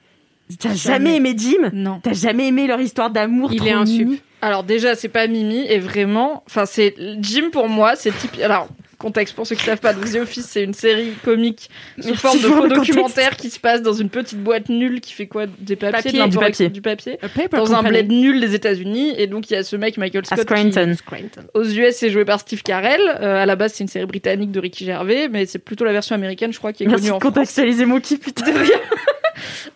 T'as 0.59 0.76
jamais 0.76 1.16
aimé 1.16 1.34
Jim? 1.36 1.72
Non. 1.74 1.99
T'as 2.01 2.13
jamais 2.13 2.47
aimé 2.47 2.68
leur 2.68 2.80
histoire 2.80 3.09
d'amour 3.09 3.51
Il 3.51 3.68
est 3.68 3.72
un 3.72 3.86
sup. 3.86 4.22
Alors 4.41 4.63
déjà, 4.63 4.95
c'est 4.95 5.09
pas 5.09 5.26
Mimi 5.28 5.66
et 5.68 5.80
vraiment, 5.80 6.43
enfin 6.45 6.68
c'est 6.68 6.93
Jim 7.20 7.49
pour 7.51 7.68
moi, 7.68 7.95
c'est 7.95 8.11
typique. 8.11 8.41
Alors 8.41 8.68
contexte. 9.06 9.36
Pour 9.36 9.45
ceux 9.45 9.56
qui 9.56 9.64
savent 9.64 9.80
pas, 9.80 9.93
donc 9.93 10.12
The 10.12 10.16
Office 10.16 10.47
c'est 10.49 10.64
une 10.64 10.74
série 10.74 11.12
comique 11.24 11.70
sous 11.99 12.08
Merci 12.10 12.18
forme 12.22 12.41
de 12.41 12.47
faux 12.47 12.68
documentaire 12.68 13.38
qui 13.38 13.49
se 13.49 13.60
passe 13.60 13.82
dans 13.82 13.93
une 13.93 14.10
petite 14.10 14.39
boîte 14.39 14.70
nulle 14.70 14.99
qui 14.99 15.14
fait 15.14 15.28
quoi? 15.28 15.45
Des 15.60 15.76
papiers, 15.76 16.03
Papier, 16.12 16.22
de 16.24 16.28
du 16.28 16.38
papier. 16.38 16.70
du 16.70 16.82
papier. 16.82 17.18
Paper 17.22 17.58
Dans 17.58 17.74
un 17.76 17.84
bled 17.84 18.10
nul 18.12 18.41
des 18.41 18.56
États-Unis. 18.56 19.14
Et 19.18 19.28
donc 19.28 19.49
il 19.49 19.53
y 19.53 19.58
a 19.58 19.64
ce 19.64 19.76
mec 19.76 19.97
Michael 19.97 20.26
Scott 20.26 20.39
qui, 20.39 20.72
Scranton. 20.72 21.43
aux 21.53 21.64
US 21.64 21.95
c'est 21.95 22.10
joué 22.10 22.26
par 22.26 22.39
Steve 22.39 22.64
Carell. 22.64 23.01
Euh, 23.22 23.43
à 23.43 23.45
la 23.45 23.56
base 23.56 23.74
c'est 23.74 23.84
une 23.84 23.88
série 23.89 24.06
britannique 24.08 24.51
de 24.51 24.60
Ricky 24.60 24.86
Gervais, 24.86 25.30
mais 25.30 25.45
c'est 25.45 25.60
plutôt 25.60 25.86
la 25.86 25.91
version 25.93 26.16
américaine 26.16 26.51
je 26.51 26.58
crois 26.58 26.74
qui 26.74 26.84
est 26.84 26.88
Merci 26.88 27.03
connue 27.03 27.12
de 27.12 27.16
en 27.16 27.20
France. 27.20 27.34
contextualiser 27.34 27.86
mon 27.86 27.99
kiff, 27.99 28.20
putain. 28.22 28.53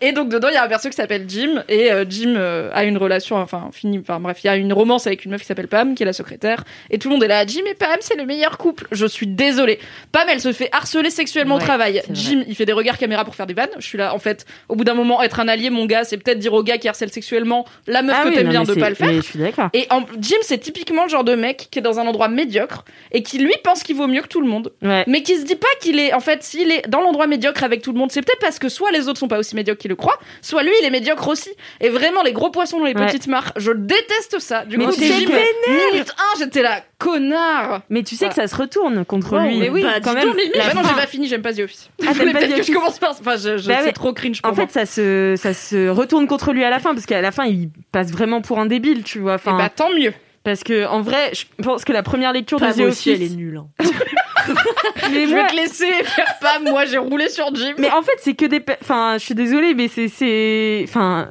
Et 0.00 0.12
donc 0.12 0.30
dedans 0.30 0.48
il 0.48 0.54
y 0.54 0.56
a 0.56 0.64
un 0.64 0.68
perso 0.68 0.88
qui 0.88 0.96
s'appelle 0.96 1.24
Jim. 1.28 1.62
Et 1.68 1.92
euh, 1.92 2.04
Jim 2.08 2.34
euh, 2.36 2.70
a 2.72 2.84
une 2.84 2.96
relation 2.96 3.36
enfin 3.36 3.68
fini 3.72 3.98
enfin 3.98 4.18
bref 4.18 4.38
il 4.42 4.46
y 4.46 4.50
a 4.50 4.56
une 4.56 4.72
romance 4.72 5.06
avec 5.06 5.24
une 5.24 5.30
meuf 5.32 5.42
qui 5.42 5.46
s'appelle 5.46 5.68
Pam 5.68 5.94
qui 5.94 6.02
est 6.02 6.06
la 6.06 6.12
secrétaire. 6.14 6.64
Et 6.90 6.98
tout 6.98 7.08
le 7.08 7.14
monde 7.14 7.24
est 7.24 7.28
là. 7.28 7.44
Jim 7.46 7.62
et 7.70 7.74
Pam 7.74 7.98
c'est 8.00 8.16
le 8.16 8.24
meilleur 8.24 8.56
couple. 8.56 8.86
Je 8.92 9.04
suis 9.06 9.19
désolée. 9.26 9.78
Pam 10.12 10.26
elle 10.28 10.40
se 10.40 10.52
fait 10.52 10.68
harceler 10.72 11.10
sexuellement 11.10 11.56
Ouais, 11.56 11.62
au 11.62 11.64
travail. 11.64 12.02
Jim 12.10 12.44
il 12.46 12.54
fait 12.54 12.66
des 12.66 12.72
regards 12.72 12.98
caméra 12.98 13.24
pour 13.24 13.34
faire 13.34 13.46
des 13.46 13.54
vannes. 13.54 13.70
Je 13.78 13.86
suis 13.86 13.98
là 13.98 14.14
en 14.14 14.18
fait 14.18 14.44
au 14.68 14.76
bout 14.76 14.84
d'un 14.84 14.94
moment 14.94 15.22
être 15.22 15.40
un 15.40 15.48
allié 15.48 15.70
mon 15.70 15.86
gars 15.86 16.04
c'est 16.04 16.16
peut-être 16.16 16.38
dire 16.38 16.52
au 16.52 16.62
gars 16.62 16.78
qui 16.78 16.88
harcèle 16.88 17.10
sexuellement 17.10 17.64
la 17.86 18.02
meuf 18.02 18.16
Ah 18.18 18.24
que 18.24 18.28
oui, 18.28 18.34
t'aimes 18.34 18.48
bien 18.48 18.62
de 18.64 18.74
pas 18.74 18.88
le 18.88 18.94
faire. 18.94 19.12
je 19.12 19.20
suis 19.20 19.38
d'accord. 19.38 19.68
et 19.72 19.86
en, 19.90 20.02
Jim 20.20 20.36
c'est 20.42 20.58
typiquement 20.58 21.04
le 21.04 21.08
genre 21.08 21.24
de 21.24 21.34
mec 21.34 21.68
qui 21.70 21.78
est 21.78 21.82
dans 21.82 21.98
un 21.98 22.06
endroit 22.06 22.28
médiocre 22.28 22.84
et 23.12 23.22
qui 23.22 23.38
lui 23.38 23.54
pense 23.64 23.82
qu'il 23.82 23.96
vaut 23.96 24.06
mieux 24.06 24.22
que 24.22 24.28
tout 24.28 24.40
le 24.40 24.46
monde. 24.48 24.72
Ouais. 24.82 25.04
mais 25.06 25.22
qui 25.22 25.36
se 25.36 25.44
dit 25.44 25.56
pas 25.56 25.66
qu'il 25.80 25.98
est 25.98 26.12
en 26.12 26.20
fait 26.20 26.42
s'il 26.42 26.70
est 26.70 26.88
dans 26.88 27.00
l'endroit 27.00 27.26
médiocre 27.26 27.64
avec 27.64 27.82
tout 27.82 27.92
le 27.92 27.98
monde 27.98 28.10
c'est 28.12 28.22
peut-être 28.22 28.40
parce 28.40 28.58
que 28.58 28.68
soit 28.68 28.90
les 28.90 29.08
autres 29.08 29.18
sont 29.18 29.28
pas 29.28 29.38
aussi 29.38 29.54
médiocres 29.56 29.80
qu'il 29.80 29.90
le 29.90 29.96
croit 29.96 30.18
soit 30.42 30.62
lui 30.62 30.72
il 30.80 30.86
est 30.86 30.90
médiocre 30.90 31.28
aussi. 31.28 31.50
Et 31.80 31.88
vraiment 31.88 32.22
les 32.22 32.32
gros 32.32 32.50
poissons 32.50 32.78
dans 32.78 32.84
les 32.84 32.94
Ouais. 32.94 33.06
petites 33.06 33.26
mares 33.28 33.52
je 33.56 33.72
déteste 33.72 34.38
ça. 34.40 34.64
Du 34.64 34.76
Mais 34.76 34.84
coup 34.84 34.92
Jim, 34.92 35.28
minute 35.92 36.12
1 36.34 36.38
j'étais 36.40 36.62
là 36.62 36.82
connard. 36.98 37.82
Mais 37.90 38.02
tu 38.02 38.14
sais 38.16 38.28
que 38.28 38.34
ça 38.34 38.46
se 38.46 38.54
retourne 38.54 38.99
contre 39.04 39.38
lui. 39.38 39.58
mais 39.58 39.68
oui, 39.70 39.84
quand 40.02 40.10
dis 40.14 40.26
même. 40.26 40.34
la 40.54 40.66
bah 40.68 40.74
non 40.74 40.82
j'ai 40.88 40.94
pas 40.94 41.06
fini 41.06 41.28
j'aime 41.28 41.42
pas 41.42 41.52
The 41.52 41.60
Office 41.60 41.90
Ah, 42.06 42.12
voulez 42.14 42.32
pas 42.32 42.38
peut-être 42.40 42.54
The 42.54 42.58
que 42.58 42.62
je 42.64 42.72
commence 42.72 42.98
par 42.98 43.10
enfin 43.10 43.36
je, 43.36 43.56
je- 43.58 43.68
Bah 43.68 43.76
c'est 43.80 43.86
ouais. 43.86 43.92
trop 43.92 44.12
cringe 44.12 44.40
pour 44.42 44.50
En 44.50 44.54
moi 44.54 44.66
fait, 44.66 44.72
ça 44.72 44.86
se, 44.86 45.34
ça 45.36 45.54
se 45.54 45.88
retourne 45.88 46.26
contre 46.26 46.52
lui 46.52 46.64
à 46.64 46.70
la 46.70 46.78
fin, 46.78 46.94
parce 46.94 47.06
qu'à 47.06 47.20
la 47.20 47.32
fin, 47.32 47.44
il 47.46 47.70
passe 47.92 48.10
vraiment 48.10 48.40
pour 48.40 48.58
un 48.58 48.66
débile, 48.66 49.02
tu 49.02 49.18
vois. 49.20 49.32
et 49.32 49.34
Enfin, 49.36 49.56
bah 49.56 49.68
tant 49.68 49.90
mieux 49.94 50.12
parce 50.42 50.64
que 50.64 50.86
en 50.86 51.02
vrai, 51.02 51.32
je 51.34 51.44
pense 51.62 51.84
que 51.84 51.92
la 51.92 52.02
première 52.02 52.32
lecture 52.32 52.58
de 52.58 52.64
The 52.64 52.80
aussi, 52.80 52.82
Office, 52.84 53.06
elle 53.08 53.22
est 53.22 53.36
nulle. 53.36 53.58
hein. 53.58 53.66
mais, 55.12 55.26
je 55.26 55.32
moi- 55.34 55.42
vais 55.42 55.48
te 55.50 55.56
laisser 55.56 55.90
faire 56.04 56.38
pas 56.40 56.58
moi 56.60 56.86
j'ai 56.86 56.96
roulé 56.98 57.28
sur 57.28 57.54
Jim 57.54 57.74
mais 57.78 57.90
en 57.90 58.00
fait, 58.02 58.16
c'est 58.18 58.34
que 58.34 58.46
des, 58.46 58.64
enfin, 58.80 59.16
je 59.18 59.24
suis 59.24 59.34
désolée, 59.34 59.74
mais 59.74 59.88
c'est, 59.88 60.08
c'est, 60.08 60.80
enfin, 60.88 61.28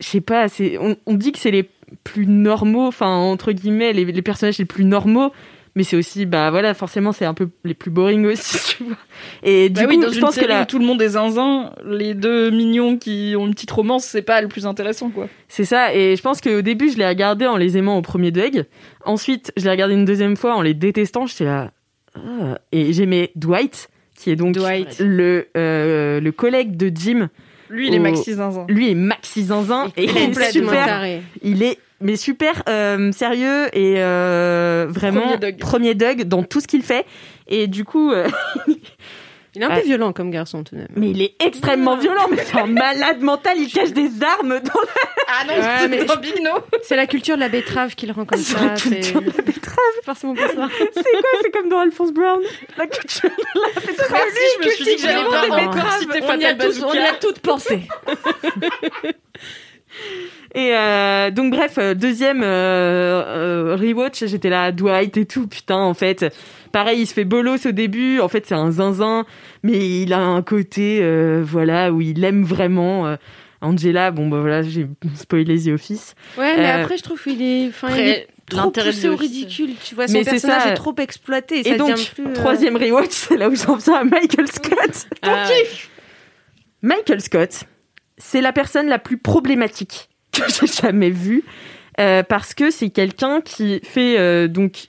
je 0.00 0.06
sais 0.06 0.20
pas, 0.22 0.48
c'est, 0.48 0.78
on, 0.78 0.96
on 1.06 1.14
dit 1.14 1.32
que 1.32 1.38
c'est 1.38 1.50
les 1.50 1.68
plus 2.04 2.26
normaux, 2.26 2.86
enfin 2.86 3.06
entre 3.08 3.52
guillemets, 3.52 3.92
les, 3.92 4.04
les 4.04 4.22
personnages 4.22 4.58
les 4.58 4.64
plus 4.64 4.84
normaux. 4.84 5.32
Mais 5.76 5.84
c'est 5.84 5.96
aussi, 5.96 6.26
bah 6.26 6.50
voilà, 6.50 6.72
forcément, 6.74 7.12
c'est 7.12 7.26
un 7.26 7.34
peu 7.34 7.48
les 7.62 7.74
plus 7.74 7.90
boring 7.90 8.24
aussi, 8.26 8.58
tu 8.76 8.82
vois. 8.84 8.96
Et 9.42 9.68
du 9.68 9.74
bah 9.74 9.82
coup, 9.84 9.90
oui, 9.90 9.98
dans 9.98 10.08
je 10.08 10.14
une 10.14 10.20
pense 10.20 10.36
que 10.36 10.62
où 10.62 10.64
tout 10.64 10.78
le 10.78 10.86
monde 10.86 11.00
est 11.02 11.10
zinzin, 11.10 11.72
les 11.84 12.14
deux 12.14 12.50
mignons 12.50 12.96
qui 12.96 13.34
ont 13.38 13.46
une 13.46 13.52
petite 13.54 13.70
romance, 13.70 14.04
c'est 14.06 14.22
pas 14.22 14.40
le 14.40 14.48
plus 14.48 14.66
intéressant, 14.66 15.10
quoi. 15.10 15.28
C'est 15.48 15.66
ça, 15.66 15.94
et 15.94 16.16
je 16.16 16.22
pense 16.22 16.40
qu'au 16.40 16.62
début, 16.62 16.90
je 16.90 16.96
l'ai 16.96 17.06
regardé 17.06 17.46
en 17.46 17.56
les 17.58 17.76
aimant 17.76 17.98
au 17.98 18.02
premier 18.02 18.30
deg. 18.30 18.64
Ensuite, 19.04 19.52
je 19.56 19.64
l'ai 19.64 19.70
regardé 19.70 19.94
une 19.94 20.06
deuxième 20.06 20.36
fois 20.36 20.56
en 20.56 20.62
les 20.62 20.74
détestant. 20.74 21.26
J'étais 21.26 21.44
là. 21.44 21.70
ah. 22.16 22.58
Et 22.72 22.92
j'aimais 22.94 23.30
Dwight, 23.36 23.90
qui 24.18 24.30
est 24.30 24.36
donc 24.36 24.54
Dwight. 24.54 24.96
le, 25.00 25.48
euh, 25.58 26.20
le 26.20 26.32
collègue 26.32 26.78
de 26.78 26.90
Jim, 26.94 27.28
Lui, 27.68 27.88
il 27.88 27.94
est 27.94 27.98
maxi 27.98 28.32
zinzin. 28.32 28.64
Lui 28.68 28.90
est 28.90 28.94
maxi 28.94 29.44
zinzin 29.44 29.88
et 29.98 30.04
il 30.04 30.16
est 30.16 30.26
Complètement 30.28 30.70
super. 30.70 30.86
taré. 30.86 31.22
Il 31.42 31.62
est 31.62 31.78
mais 32.00 32.16
super 32.16 32.62
euh, 32.68 33.10
sérieux 33.12 33.66
et 33.72 33.94
euh, 33.98 34.86
vraiment 34.88 35.22
Premier 35.22 35.38
Doug. 35.38 35.58
premier 35.58 35.94
Doug 35.94 36.22
dans 36.24 36.42
tout 36.42 36.60
ce 36.60 36.66
qu'il 36.66 36.82
fait. 36.82 37.06
Et 37.48 37.66
du 37.66 37.84
coup, 37.84 38.12
euh, 38.12 38.28
Il 39.54 39.62
est 39.62 39.64
un 39.64 39.70
Ouais. 39.70 39.80
peu 39.80 39.86
violent 39.86 40.12
comme 40.12 40.30
garçon 40.30 40.62
tout 40.64 40.74
de 40.74 40.80
même. 40.82 40.88
mais 40.96 41.08
il 41.12 41.22
est 41.22 41.34
extrêmement 41.42 41.96
violent. 41.96 42.26
Mais 42.30 42.36
c'est 42.44 42.58
un 42.58 42.66
malade 42.66 43.22
mental. 43.22 43.56
Il 43.56 43.72
cache 43.72 43.92
des 43.92 44.10
armes 44.22 44.60
dans 44.60 44.80
la 44.80 45.24
Ah 45.28 45.44
non, 45.46 45.54
Ouais, 45.54 45.62
c'est 45.80 45.88
mais- 45.88 46.04
no. 46.42 46.50
C'est 46.82 46.96
la 46.96 47.06
culture 47.06 47.36
de 47.36 47.40
la 47.40 47.48
betterave 47.48 47.94
qui 47.94 48.06
le 48.06 48.12
rend 48.12 48.26
comme 48.26 48.38
C'est 48.38 48.52
ça. 48.54 48.64
la 48.66 48.74
culture 48.74 49.22
de 49.22 49.30
c'est 49.32 50.04
forcément 50.04 50.34
pour 50.34 50.46
ça. 50.46 50.68
C'est 50.94 51.02
quoi 51.02 51.30
C'est 51.42 51.50
comme 51.52 51.70
dans 51.70 51.78
Alphonse 51.78 52.12
Brown. 52.12 52.40
La 52.76 52.86
culture. 52.86 53.30
Merci, 53.74 54.40
je 54.60 54.66
me 54.66 54.70
suis 54.72 54.84
dit 54.84 54.96
que 54.96 55.00
j'allais 55.00 55.24
pas 55.24 55.42
betteraves. 55.48 56.00
citer 56.00 56.18
On 56.22 56.38
y 56.38 56.44
a 56.44 56.48
Fatal 56.50 56.58
tous- 56.58 56.84
on 56.84 56.92
y 56.92 56.98
a 56.98 57.12
toutes 57.14 57.38
pensé. 57.38 57.80
Et 60.54 60.74
euh, 60.74 61.30
donc 61.30 61.50
bref, 61.52 61.74
euh, 61.78 61.94
deuxième 61.94 62.42
euh, 62.42 63.22
euh, 63.26 63.76
rewatch, 63.76 64.24
j'étais 64.26 64.48
là, 64.48 64.72
Dwight 64.72 65.16
et 65.16 65.26
tout, 65.26 65.46
putain, 65.46 65.76
en 65.78 65.94
fait. 65.94 66.24
Pareil, 66.72 67.00
il 67.02 67.06
se 67.06 67.14
fait 67.14 67.24
bolos 67.24 67.66
au 67.66 67.72
début, 67.72 68.20
en 68.20 68.28
fait 68.28 68.46
c'est 68.46 68.54
un 68.54 68.70
zinzin, 68.70 69.24
mais 69.62 70.02
il 70.02 70.12
a 70.12 70.20
un 70.20 70.42
côté, 70.42 71.00
euh, 71.02 71.42
voilà, 71.44 71.92
où 71.92 72.00
il 72.00 72.22
aime 72.24 72.44
vraiment. 72.44 73.06
euh, 73.06 73.16
Angela, 73.62 74.10
bon 74.10 74.28
bah 74.28 74.40
voilà, 74.40 74.60
j'ai 74.62 74.86
spoilé 75.14 75.58
The 75.58 75.68
Office. 75.68 76.14
Ouais, 76.36 76.56
mais 76.58 76.66
Euh, 76.66 76.82
après, 76.82 76.98
je 76.98 77.02
trouve 77.02 77.20
qu'il 77.20 77.40
est, 77.42 77.68
enfin, 77.68 77.88
il 77.96 78.00
est 78.08 78.28
trop 78.48 78.70
poussé 78.70 79.08
au 79.08 79.16
ridicule. 79.16 79.70
Tu 79.82 79.94
vois, 79.94 80.06
son 80.06 80.12
Mais 80.12 80.24
personnage 80.24 80.62
ça. 80.62 80.70
est 80.72 80.74
trop 80.74 80.94
exploité. 80.98 81.60
Et, 81.60 81.70
ça 81.70 81.76
donc, 81.78 81.90
devient 81.92 82.10
plus, 82.14 82.26
euh, 82.26 82.32
troisième 82.34 82.76
rewatch, 82.76 83.10
c'est 83.12 83.36
là 83.38 83.48
où 83.48 83.54
j'en 83.56 83.76
viens 83.76 83.94
à 83.94 84.04
Michael 84.04 84.46
Scott. 84.48 85.06
Ah, 85.22 85.48
Michael 86.82 87.20
Scott, 87.22 87.64
c'est 88.18 88.42
la 88.42 88.52
personne 88.52 88.88
la 88.88 88.98
plus 88.98 89.16
problématique 89.18 90.10
que 90.40 90.50
j'ai 90.60 90.66
jamais 90.66 91.10
vue 91.10 91.44
euh, 92.00 92.22
parce 92.22 92.54
que 92.54 92.70
c'est 92.70 92.90
quelqu'un 92.90 93.40
qui 93.40 93.80
fait 93.82 94.18
euh, 94.18 94.48
donc 94.48 94.88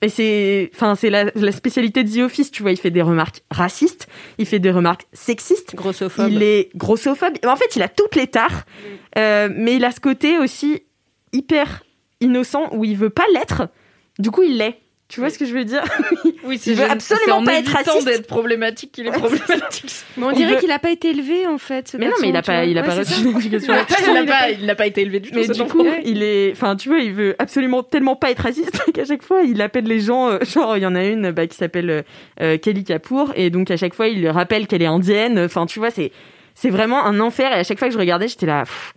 et 0.00 0.08
c'est 0.08 0.70
enfin 0.74 0.94
c'est 0.94 1.10
la, 1.10 1.24
la 1.34 1.52
spécialité 1.52 2.04
de 2.04 2.10
The 2.10 2.18
Office, 2.18 2.52
tu 2.52 2.62
vois, 2.62 2.70
il 2.70 2.76
fait 2.76 2.92
des 2.92 3.02
remarques 3.02 3.42
racistes, 3.50 4.06
il 4.38 4.46
fait 4.46 4.60
des 4.60 4.70
remarques 4.70 5.06
sexistes, 5.12 5.74
grossophobe. 5.74 6.30
il 6.30 6.42
est 6.42 6.70
grossophobe. 6.76 7.34
En 7.44 7.56
fait, 7.56 7.74
il 7.74 7.82
a 7.82 7.88
toutes 7.88 8.14
les 8.14 8.28
tares, 8.28 8.64
euh, 9.16 9.48
mais 9.52 9.74
il 9.74 9.84
a 9.84 9.90
ce 9.90 9.98
côté 9.98 10.38
aussi 10.38 10.82
hyper 11.32 11.82
innocent 12.20 12.68
où 12.72 12.84
il 12.84 12.96
veut 12.96 13.10
pas 13.10 13.24
l'être. 13.34 13.68
Du 14.18 14.30
coup, 14.30 14.44
il 14.44 14.58
l'est. 14.58 14.78
Tu 15.08 15.20
vois 15.20 15.30
ce 15.30 15.38
que 15.38 15.46
je 15.46 15.54
veux 15.54 15.64
dire? 15.64 15.82
Oui, 16.44 16.58
Il 16.66 16.74
veut 16.76 16.84
absolument 16.90 17.42
pas 17.44 17.54
être 17.54 17.68
raciste. 17.70 18.06
d'être 18.06 18.26
problématique 18.26 18.92
qu'il 18.92 19.06
est 19.06 19.10
problématique. 19.18 19.90
Mais 20.16 20.24
on 20.24 20.32
dirait 20.32 20.54
veut- 20.54 20.60
qu'il 20.60 20.70
a 20.70 20.78
pas 20.78 20.90
été 20.90 21.10
élevé 21.10 21.46
en 21.46 21.58
fait. 21.58 21.88
ce 21.88 21.96
Mais 21.98 22.06
non, 22.06 22.12
mais 22.22 22.28
il 22.30 22.36
a 22.36 22.42
pas, 22.42 22.64
il 22.64 22.78
a 22.78 22.82
Ouais, 22.82 22.86
pas 22.86 22.94
reçu 22.94 23.22
l'éducation 23.22 23.74
il 24.06 24.14
n'a 24.14 24.24
pas, 24.24 24.50
il 24.50 24.64
n'a 24.66 24.74
pas 24.74 24.86
été 24.86 25.02
élevé 25.02 25.20
du 25.20 25.30
tout. 25.30 25.38
Mais 25.38 25.46
du 25.48 25.64
coup, 25.64 25.84
il 26.04 26.22
est, 26.22 26.52
enfin, 26.52 26.76
tu 26.76 26.88
vois, 26.88 26.98
il 27.00 27.12
veut 27.12 27.34
absolument 27.38 27.82
tellement 27.82 28.16
pas 28.16 28.30
être 28.30 28.40
raciste 28.44 28.82
qu'à 28.94 29.04
chaque 29.04 29.22
fois, 29.22 29.42
il 29.42 29.60
appelle 29.60 29.84
les 29.84 30.00
gens. 30.00 30.28
euh, 30.30 30.38
genre, 30.42 30.76
il 30.76 30.82
y 30.82 30.86
en 30.86 30.94
a 30.94 31.04
une 31.04 31.30
bah, 31.32 31.46
qui 31.46 31.56
s'appelle 31.56 31.90
euh, 31.90 32.02
euh, 32.40 32.56
Kelly 32.58 32.84
Kapoor, 32.84 33.32
et 33.36 33.50
donc 33.50 33.70
à 33.70 33.76
chaque 33.76 33.94
fois, 33.94 34.08
il 34.08 34.20
lui 34.20 34.28
rappelle 34.30 34.66
qu'elle 34.66 34.82
est 34.82 34.86
indienne. 34.86 35.38
Enfin, 35.38 35.66
tu 35.66 35.78
vois, 35.80 35.90
c'est, 35.90 36.12
c'est 36.54 36.70
vraiment 36.70 37.04
un 37.04 37.18
enfer. 37.20 37.50
Et 37.52 37.60
à 37.60 37.64
chaque 37.64 37.78
fois 37.78 37.88
que 37.88 37.94
je 37.94 37.98
regardais, 37.98 38.28
j'étais 38.28 38.46
là. 38.46 38.62
pff, 38.62 38.94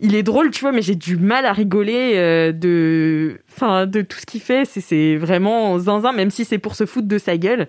il 0.00 0.14
est 0.14 0.22
drôle, 0.22 0.50
tu 0.50 0.60
vois, 0.60 0.72
mais 0.72 0.82
j'ai 0.82 0.94
du 0.94 1.16
mal 1.16 1.44
à 1.44 1.52
rigoler 1.52 2.12
euh, 2.14 2.52
de, 2.52 3.40
enfin, 3.50 3.86
de 3.86 4.02
tout 4.02 4.18
ce 4.18 4.26
qu'il 4.26 4.40
fait. 4.40 4.64
C'est, 4.64 4.80
c'est 4.80 5.16
vraiment 5.16 5.78
zinzin, 5.78 6.12
même 6.12 6.30
si 6.30 6.44
c'est 6.44 6.58
pour 6.58 6.74
se 6.74 6.86
foutre 6.86 7.08
de 7.08 7.18
sa 7.18 7.36
gueule. 7.36 7.68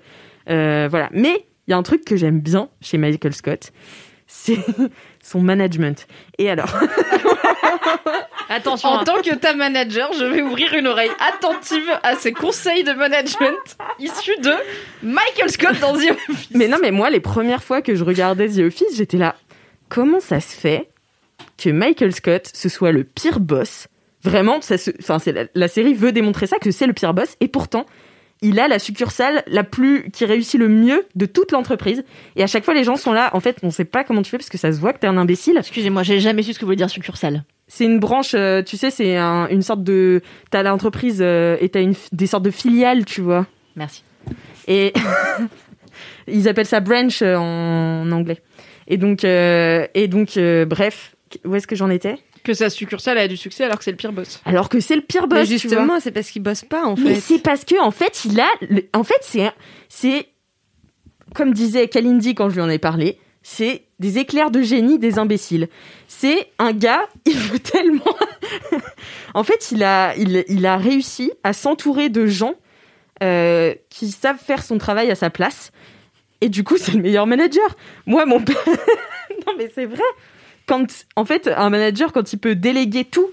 Euh, 0.50 0.88
voilà. 0.90 1.10
Mais 1.12 1.46
il 1.68 1.72
y 1.72 1.74
a 1.74 1.78
un 1.78 1.84
truc 1.84 2.06
que 2.06 2.16
j'aime 2.16 2.40
bien 2.40 2.70
chez 2.82 2.98
Michael 2.98 3.34
Scott, 3.34 3.72
c'est 4.28 4.58
son 5.24 5.42
management. 5.42 6.08
Et 6.38 6.50
alors? 6.50 6.74
Attention, 8.50 8.90
En 8.90 9.00
hein. 9.00 9.04
tant 9.04 9.22
que 9.22 9.36
ta 9.36 9.54
manager, 9.54 10.12
je 10.14 10.26
vais 10.26 10.42
ouvrir 10.42 10.74
une 10.74 10.88
oreille 10.88 11.12
attentive 11.20 11.88
à 12.02 12.16
ces 12.16 12.32
conseils 12.32 12.84
de 12.84 12.94
management 12.94 13.78
issus 14.00 14.40
de 14.42 14.54
Michael 15.04 15.50
Scott 15.50 15.80
dans 15.80 15.94
The 15.94 16.12
Office. 16.12 16.50
Mais 16.56 16.68
non, 16.68 16.78
mais 16.82 16.90
moi, 16.90 17.12
les 17.12 17.20
premières 17.20 17.64
fois 17.64 17.84
que 17.84 17.94
je 17.94 18.04
regardais 18.04 18.50
The 18.50 18.60
Office, 18.60 18.96
j'étais 18.96 19.18
là. 19.18 19.36
Comment 19.88 20.20
ça 20.20 20.40
se 20.40 20.56
fait 20.56 20.90
que 21.62 21.70
Michael 21.70 22.14
Scott, 22.14 22.50
ce 22.54 22.70
soit 22.70 22.92
le 22.92 23.04
pire 23.04 23.40
boss 23.40 23.88
Vraiment, 24.24 24.60
ça 24.62 24.78
se... 24.78 24.92
enfin, 25.00 25.18
c'est 25.20 25.32
la, 25.32 25.46
la 25.56 25.68
série 25.70 25.94
veut 25.94 26.12
démontrer 26.12 26.46
ça, 26.48 26.58
que 26.58 26.72
c'est 26.72 26.88
le 26.88 26.94
pire 26.94 27.14
boss, 27.14 27.36
et 27.40 27.48
pourtant, 27.48 27.86
il 28.42 28.60
a 28.60 28.68
la 28.68 28.78
succursale 28.80 29.44
la 29.48 29.64
plus 29.64 30.10
qui 30.12 30.26
réussit 30.26 30.60
le 30.60 30.68
mieux 30.70 31.06
de 31.16 31.26
toute 31.26 31.52
l'entreprise. 31.52 32.04
Et 32.36 32.44
à 32.44 32.48
chaque 32.48 32.64
fois, 32.66 32.74
les 32.74 32.84
gens 32.84 32.96
sont 32.98 33.12
là. 33.14 33.30
En 33.34 33.40
fait, 33.42 33.58
on 33.64 33.70
sait 33.70 33.86
pas 33.86 34.04
comment 34.04 34.22
tu 34.22 34.30
fais 34.30 34.38
parce 34.38 34.50
que 34.50 34.58
ça 34.58 34.72
se 34.74 34.80
voit 34.80 34.92
que 34.94 35.00
t'es 35.00 35.08
un 35.08 35.18
imbécile. 35.18 35.56
Excusez-moi, 35.58 36.04
j'ai 36.04 36.20
jamais 36.22 36.42
su 36.44 36.54
ce 36.54 36.60
que 36.60 36.64
voulait 36.66 36.78
dire 36.78 36.90
succursale. 36.90 37.44
C'est 37.68 37.84
une 37.86 38.00
branche, 38.00 38.32
euh, 38.36 38.62
tu 38.64 38.78
sais, 38.78 38.92
c'est 38.92 39.16
un- 39.18 39.48
une 39.50 39.62
sorte 39.62 39.84
de. 39.84 40.22
T'as 40.52 40.64
l'entreprise 40.64 41.20
euh, 41.22 41.58
et 41.62 41.70
t'as 41.70 41.82
une, 41.82 41.94
des 42.14 42.28
sortes 42.28 42.44
de 42.44 42.52
filiales, 42.52 43.04
tu 43.06 43.22
vois. 43.22 43.46
Merci. 43.76 44.04
Et 44.68 44.94
ils 46.28 46.48
appellent 46.48 46.66
ça 46.66 46.80
branch 46.80 47.22
euh, 47.22 47.36
en 47.38 48.12
anglais. 48.12 48.42
Et 48.88 48.98
donc, 48.98 49.24
euh, 49.24 49.86
et 49.94 50.08
donc 50.08 50.38
euh, 50.38 50.66
bref, 50.66 51.16
où 51.46 51.56
est-ce 51.56 51.68
que 51.68 51.76
j'en 51.76 51.90
étais 51.90 52.16
Que 52.44 52.54
sa 52.54 52.70
succursale 52.70 53.18
a 53.18 53.28
du 53.28 53.38
succès 53.38 53.64
alors 53.66 53.78
que 53.78 53.84
c'est 53.84 53.92
le 53.92 53.98
pire 53.98 54.12
boss. 54.14 54.42
Alors 54.46 54.70
que 54.70 54.80
c'est 54.80 54.96
le 54.96 55.02
pire 55.02 55.24
Mais 55.24 55.28
boss, 55.28 55.38
vois. 55.38 55.46
justement, 55.58 56.00
c'est 56.00 56.12
parce 56.12 56.30
qu'il 56.32 56.42
bosse 56.44 56.64
pas 56.64 56.84
en 56.86 56.96
Mais 56.96 57.16
fait. 57.16 57.22
c'est 57.22 57.40
parce 57.40 57.66
que 57.66 57.80
en 57.82 57.92
fait, 57.92 58.26
il 58.26 58.40
a, 58.40 58.48
le- 58.62 58.88
en 58.94 59.04
fait, 59.04 59.20
c'est, 59.22 59.52
c'est, 59.90 60.28
comme 61.36 61.54
disait 61.54 61.88
Kalindi 61.88 62.36
quand 62.36 62.50
je 62.50 62.56
lui 62.56 62.62
en 62.62 62.70
ai 62.70 62.80
parlé, 62.80 63.18
c'est 63.44 63.84
des 64.00 64.18
éclairs 64.18 64.52
de 64.52 64.62
génie 64.62 65.00
des 65.00 65.18
imbéciles. 65.20 65.68
C'est 66.08 66.50
un 66.60 66.72
gars, 66.74 67.08
il 67.26 67.38
veut 67.38 67.60
tellement, 67.60 68.16
en 69.34 69.44
fait, 69.44 69.72
il 69.72 69.84
a, 69.84 70.16
il, 70.18 70.44
il 70.48 70.66
a 70.66 70.78
réussi 70.78 71.32
à 71.44 71.54
s'entourer 71.54 72.10
de 72.10 72.26
gens 72.26 72.56
euh, 73.24 73.74
qui 73.90 74.12
savent 74.12 74.38
faire 74.40 74.64
son 74.64 74.78
travail 74.78 75.12
à 75.12 75.16
sa 75.16 75.30
place. 75.30 75.72
Et 76.42 76.48
du 76.50 76.64
coup, 76.64 76.78
c'est 76.78 76.94
le 76.94 77.02
meilleur 77.02 77.28
manager. 77.28 77.76
Moi, 78.06 78.26
mon 78.26 78.40
père, 78.42 78.56
non 79.46 79.54
mais 79.58 79.70
c'est 79.76 79.86
vrai. 79.86 80.00
Quand, 80.70 80.86
en 81.16 81.26
fait, 81.26 81.48
un 81.48 81.70
manager, 81.72 82.14
quand 82.14 82.32
il 82.32 82.38
peut 82.38 82.54
déléguer 82.56 83.04
tout 83.04 83.28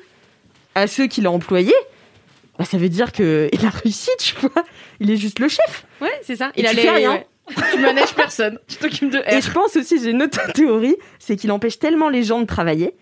à 0.75 0.87
ceux 0.87 1.07
qu'il 1.07 1.27
a 1.27 1.31
employés, 1.31 1.75
bah, 2.59 2.65
ça 2.65 2.79
veut 2.79 2.89
dire 2.89 3.13
que 3.13 3.51
il 3.53 3.65
a 3.67 3.69
réussi, 3.71 4.11
tu 4.19 4.35
vois. 4.41 4.65
Il 5.01 5.11
est 5.11 5.17
juste 5.19 5.39
le 5.39 5.49
chef. 5.49 5.85
Ouais, 6.01 6.09
c'est 6.23 6.37
ça. 6.37 6.51
Et 6.57 6.63
Il 6.63 6.67
a 6.67 6.71
tu 6.71 6.77
les 6.77 6.83
fais 6.83 6.91
rien. 6.91 7.13
ouais. 7.13 7.27
Tu 7.73 7.79
manages 7.79 8.15
personne. 8.15 8.59
Tu 8.67 8.77
t'occupes 8.77 9.11
de 9.11 9.19
Et 9.19 9.37
R. 9.37 9.41
je 9.43 9.51
pense 9.53 9.77
aussi, 9.77 10.03
j'ai 10.03 10.11
une 10.11 10.23
autre 10.23 10.51
théorie, 10.53 10.97
c'est 11.19 11.37
qu'il 11.37 11.53
empêche 11.53 11.79
tellement 11.79 12.09
les 12.09 12.25
gens 12.25 12.41
de 12.41 12.47
travailler 12.47 12.95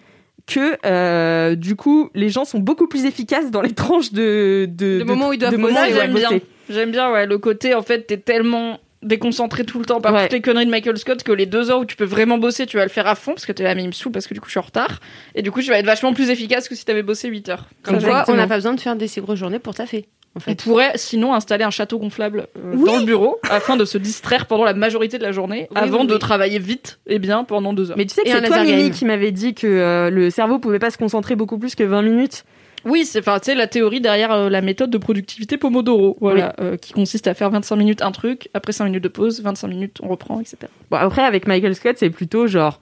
que 0.47 0.77
euh, 0.85 1.55
du 1.55 1.77
coup, 1.77 2.11
les 2.15 2.29
gens 2.29 2.45
sont 2.45 2.59
beaucoup 2.59 2.87
plus 2.87 3.07
efficaces 3.07 3.51
dans 3.51 3.63
les 3.63 3.73
tranches 3.73 4.13
de 4.13 4.67
de, 4.69 4.99
De 4.99 5.05
moments 5.05 5.29
où 5.29 5.33
ils 5.33 5.39
doivent 5.39 5.57
bosser, 5.57 5.75
ils 5.89 5.95
j'aime 5.95 6.13
bien. 6.13 6.31
J'aime 6.69 6.91
bien 6.91 7.11
ouais, 7.13 7.25
le 7.25 7.39
côté, 7.39 7.75
en 7.75 7.83
fait, 7.83 8.07
t'es 8.07 8.19
tellement 8.19 8.81
déconcentré 9.05 9.65
tout 9.65 9.79
le 9.79 9.85
temps 9.85 10.01
par 10.01 10.13
Ouais. 10.15 10.23
toutes 10.25 10.33
les 10.33 10.41
conneries 10.41 10.67
de 10.67 10.71
Michael 10.71 10.97
Scott 10.99 11.23
que 11.23 11.33
les 11.33 11.47
deux 11.47 11.71
heures 11.71 11.81
où 11.81 11.85
tu 11.85 11.97
peux 11.97 12.05
vraiment 12.05 12.39
bosser, 12.39 12.67
tu 12.67 12.77
vas 12.77 12.85
le 12.85 12.89
faire 12.91 13.07
à 13.07 13.15
fond 13.15 13.33
parce 13.33 13.47
que 13.47 13.53
t'es 13.53 13.63
là, 13.63 13.75
mais 13.75 13.83
il 13.83 13.89
me 13.89 13.93
saoule 13.93 14.13
parce 14.13 14.27
que 14.27 14.35
du 14.35 14.41
coup 14.41 14.47
je 14.47 14.53
suis 14.53 14.59
en 14.61 14.63
retard. 14.65 15.01
Et 15.35 15.43
du 15.43 15.51
coup, 15.51 15.61
tu 15.63 15.69
vas 15.71 15.79
être 15.79 15.87
vachement 15.87 16.13
plus 16.15 16.31
efficace 16.31 16.69
que 16.69 16.75
si 16.75 16.85
t'avais 16.85 17.03
bossé 17.03 17.29
8 17.29 17.49
heures. 17.51 17.67
Comme 17.83 18.03
quoi, 18.03 18.25
on 18.29 18.35
n'a 18.35 18.47
pas 18.47 18.57
besoin 18.57 18.75
de 18.75 18.81
faire 18.81 18.97
des 18.97 19.07
si 19.09 19.21
grosses 19.21 19.39
journées 19.39 19.59
pour 19.59 19.75
taffer. 19.75 20.07
En 20.37 20.41
On 20.51 20.55
pourrait 20.57 20.91
sinon 20.97 21.33
installer 21.33 21.63
un 21.63 21.71
château 21.71 21.99
gonflable 22.01 22.49
euh, 22.59 22.73
Oui. 22.75 22.87
dans 22.87 22.99
le 22.99 23.05
bureau 23.05 23.39
afin 23.49 23.77
de 23.77 23.85
se 23.85 23.99
distraire 23.99 24.47
pendant 24.47 24.65
la 24.65 24.75
majorité 24.75 25.17
de 25.17 25.23
la 25.23 25.31
journée 25.31 25.69
Oui, 25.71 25.77
avant 25.81 26.01
oui, 26.01 26.07
de 26.09 26.15
oui. 26.15 26.19
travailler 26.19 26.59
vite 26.59 26.99
et 27.07 27.21
bien 27.21 27.45
pendant 27.45 27.73
deux 27.73 27.93
heures. 27.93 27.97
Mais 27.97 28.05
tu 28.05 28.15
sais 28.15 28.23
que 28.23 28.31
c'est 28.31 28.43
toi, 28.43 28.65
Mimi, 28.65 28.91
qui 28.91 29.05
m'avait 29.05 29.31
dit 29.31 29.55
que 29.55 29.67
euh, 29.69 30.11
le 30.11 30.31
cerveau 30.31 30.59
pouvait 30.59 30.81
pas 30.81 30.91
se 30.91 30.99
concentrer 30.99 31.37
beaucoup 31.37 31.57
plus 31.59 31.77
que 31.77 31.85
20 31.85 32.03
minutes. 32.03 32.45
Oui, 32.85 33.05
c'est 33.05 33.21
enfin, 33.21 33.39
tu 33.39 33.47
sais, 33.47 33.55
la 33.55 33.67
théorie 33.67 34.01
derrière 34.01 34.33
euh, 34.33 34.49
la 34.51 34.61
méthode 34.61 34.91
de 34.91 34.99
productivité 34.99 35.57
Pomodoro, 35.57 36.17
voilà, 36.21 36.55
euh, 36.61 36.77
qui 36.77 36.93
consiste 36.93 37.27
à 37.27 37.35
faire 37.35 37.51
25 37.51 37.77
minutes 37.77 38.03
un 38.03 38.13
truc, 38.13 38.49
après 38.55 38.73
5 38.73 38.85
minutes 38.87 39.03
de 39.05 39.09
pause, 39.09 39.41
25 39.43 39.69
minutes 39.69 39.99
on 40.03 40.09
reprend, 40.09 40.41
etc. 40.41 40.57
Bon, 40.91 40.97
après, 40.99 41.23
avec 41.23 41.47
Michael 41.47 41.75
Scott, 41.75 41.97
c'est 41.99 42.11
plutôt 42.11 42.47
genre 42.47 42.81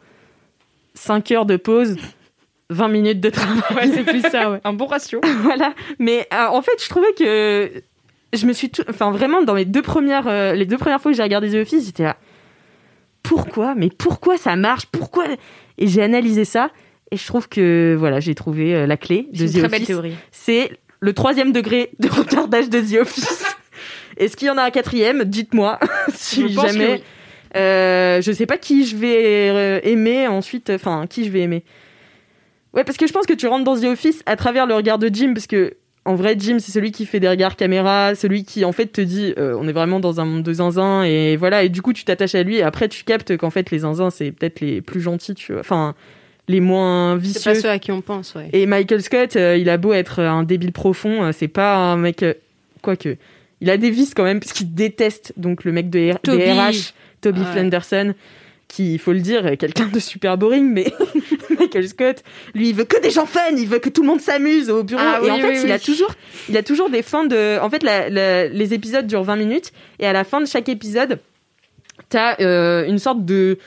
5 0.94 1.30
heures 1.32 1.46
de 1.46 1.56
pause, 1.56 1.96
20 2.70 2.88
minutes 2.88 3.20
de 3.20 3.30
travail. 3.30 3.62
Ouais, 3.76 3.88
c'est 3.94 4.04
plus 4.04 4.20
ça, 4.22 4.50
ouais. 4.50 4.60
Un 4.64 4.72
bon 4.72 4.86
ratio. 4.86 5.20
voilà. 5.42 5.74
Mais 5.98 6.26
euh, 6.32 6.46
en 6.48 6.62
fait, 6.62 6.82
je 6.82 6.88
trouvais 6.88 7.12
que 7.16 7.70
je 8.32 8.46
me 8.46 8.52
suis, 8.52 8.70
tout- 8.70 8.84
enfin 8.88 9.10
vraiment 9.12 9.42
dans 9.42 9.54
mes 9.54 9.64
deux 9.66 9.82
premières, 9.82 10.54
les 10.54 10.66
deux 10.66 10.78
premières 10.78 11.00
fois 11.00 11.10
que 11.12 11.16
j'ai 11.16 11.22
regardé 11.22 11.50
The 11.50 11.62
Office, 11.66 11.84
j'étais 11.86 12.04
là. 12.04 12.16
Pourquoi? 13.22 13.74
Mais 13.74 13.88
pourquoi 13.88 14.36
ça 14.36 14.56
marche? 14.56 14.86
Pourquoi? 14.86 15.24
Et 15.78 15.86
j'ai 15.86 16.02
analysé 16.02 16.44
ça 16.44 16.70
et 17.12 17.16
je 17.16 17.26
trouve 17.26 17.48
que 17.48 17.94
voilà, 17.98 18.18
j'ai 18.20 18.34
trouvé 18.34 18.74
euh, 18.74 18.86
la 18.86 18.96
clé 18.96 19.28
de 19.32 19.38
C'est 19.38 19.44
une 19.44 19.50
The 19.50 19.58
très 19.58 19.68
belle 19.68 19.74
Office. 19.74 19.86
théorie. 19.86 20.14
C'est 20.32 20.70
le 21.00 21.12
troisième 21.12 21.52
degré 21.52 21.90
de 22.00 22.08
regardage 22.08 22.68
de 22.70 22.80
The 22.80 23.00
Office. 23.02 23.44
Est-ce 24.16 24.36
qu'il 24.36 24.48
y 24.48 24.50
en 24.50 24.58
a 24.58 24.62
un 24.64 24.70
quatrième? 24.70 25.24
Dites-moi 25.24 25.78
si 26.14 26.48
Je 26.48 26.60
jamais. 26.60 26.92
oui. 26.94 27.02
Euh, 27.54 28.22
je 28.22 28.32
sais 28.32 28.46
pas 28.46 28.56
qui 28.56 28.86
je 28.86 28.96
vais 28.96 29.50
euh, 29.50 29.80
aimer 29.82 30.26
ensuite, 30.26 30.70
enfin 30.70 31.06
qui 31.08 31.24
je 31.24 31.30
vais 31.30 31.40
aimer. 31.40 31.64
Ouais, 32.72 32.84
parce 32.84 32.96
que 32.96 33.06
je 33.06 33.12
pense 33.12 33.26
que 33.26 33.34
tu 33.34 33.46
rentres 33.46 33.64
dans 33.64 33.76
The 33.78 33.84
Office 33.84 34.22
à 34.24 34.36
travers 34.36 34.66
le 34.66 34.74
regard 34.74 34.98
de 34.98 35.10
Jim, 35.12 35.34
parce 35.34 35.46
que 35.46 35.74
en 36.04 36.14
vrai, 36.14 36.34
Jim, 36.38 36.56
c'est 36.58 36.72
celui 36.72 36.90
qui 36.90 37.04
fait 37.06 37.20
des 37.20 37.28
regards 37.28 37.54
caméra, 37.56 38.14
celui 38.14 38.44
qui 38.44 38.64
en 38.64 38.72
fait 38.72 38.86
te 38.86 39.00
dit 39.02 39.34
euh, 39.38 39.54
on 39.60 39.68
est 39.68 39.72
vraiment 39.72 40.00
dans 40.00 40.18
un 40.20 40.24
monde 40.24 40.42
de 40.42 40.52
zinzin 40.54 41.02
et 41.04 41.36
voilà 41.36 41.62
et 41.62 41.68
du 41.68 41.80
coup 41.82 41.92
tu 41.92 42.04
t'attaches 42.04 42.34
à 42.34 42.42
lui 42.42 42.56
et 42.56 42.62
après 42.62 42.88
tu 42.88 43.04
captes 43.04 43.36
qu'en 43.36 43.50
fait 43.50 43.70
les 43.70 43.80
zinzins 43.80 44.10
c'est 44.10 44.32
peut-être 44.32 44.60
les 44.60 44.80
plus 44.80 45.00
gentils, 45.02 45.34
tu 45.34 45.52
vois. 45.52 45.60
Enfin, 45.60 45.94
les 46.52 46.60
moins 46.60 47.14
C'est 47.16 47.22
vicieux. 47.26 47.52
pas 47.52 47.54
ceux 47.60 47.68
à 47.70 47.78
qui 47.78 47.90
on 47.92 48.00
pense, 48.00 48.34
ouais. 48.34 48.48
Et 48.52 48.66
Michael 48.66 49.02
Scott, 49.02 49.34
euh, 49.36 49.56
il 49.56 49.68
a 49.68 49.76
beau 49.78 49.92
être 49.92 50.20
un 50.20 50.44
débile 50.44 50.72
profond, 50.72 51.24
euh, 51.24 51.30
c'est 51.32 51.48
pas 51.48 51.74
un 51.76 51.96
mec. 51.96 52.22
euh, 52.22 52.34
Quoique. 52.82 53.16
Il 53.60 53.70
a 53.70 53.76
des 53.76 53.90
vices 53.90 54.12
quand 54.14 54.24
même, 54.24 54.40
parce 54.40 54.52
qu'il 54.52 54.74
déteste 54.74 55.32
donc 55.36 55.64
le 55.64 55.72
mec 55.72 55.88
de 55.90 55.98
R- 55.98 56.18
Toby. 56.22 56.38
des 56.38 56.52
RH, 56.52 56.92
Toby 57.20 57.40
Ouais. 57.40 57.46
Flanderson, 57.52 58.14
qui, 58.68 58.94
il 58.94 58.98
faut 58.98 59.12
le 59.12 59.20
dire, 59.20 59.46
est 59.46 59.56
quelqu'un 59.56 59.86
de 59.86 59.98
super 60.00 60.36
boring, 60.38 60.64
mais 60.72 60.86
Michael 61.60 61.88
Scott, 61.88 62.22
lui, 62.54 62.70
il 62.70 62.74
veut 62.74 62.84
que 62.84 63.00
des 63.00 63.10
gens 63.10 63.26
fun, 63.26 63.40
il 63.56 63.68
veut 63.68 63.78
que 63.78 63.88
tout 63.88 64.02
le 64.02 64.08
monde 64.08 64.20
s'amuse 64.20 64.68
au 64.70 64.82
bureau. 64.82 65.00
Ah 65.04 65.18
et 65.20 65.24
oui, 65.26 65.30
en 65.30 65.36
fait, 65.38 65.48
oui, 65.50 65.60
il, 65.64 65.70
a 65.72 65.78
toujours, 65.78 66.12
il 66.48 66.56
a 66.56 66.62
toujours 66.62 66.90
des 66.90 67.02
fins 67.02 67.24
de. 67.24 67.58
En 67.60 67.70
fait, 67.70 67.82
la- 67.84 68.08
la- 68.08 68.48
les 68.48 68.74
épisodes 68.74 69.06
durent 69.06 69.22
20 69.24 69.36
minutes, 69.36 69.72
et 70.00 70.06
à 70.06 70.12
la 70.12 70.24
fin 70.24 70.40
de 70.40 70.46
chaque 70.46 70.68
épisode, 70.68 71.18
t'as 72.08 72.36
euh, 72.40 72.86
une 72.88 72.98
sorte 72.98 73.24
de 73.24 73.58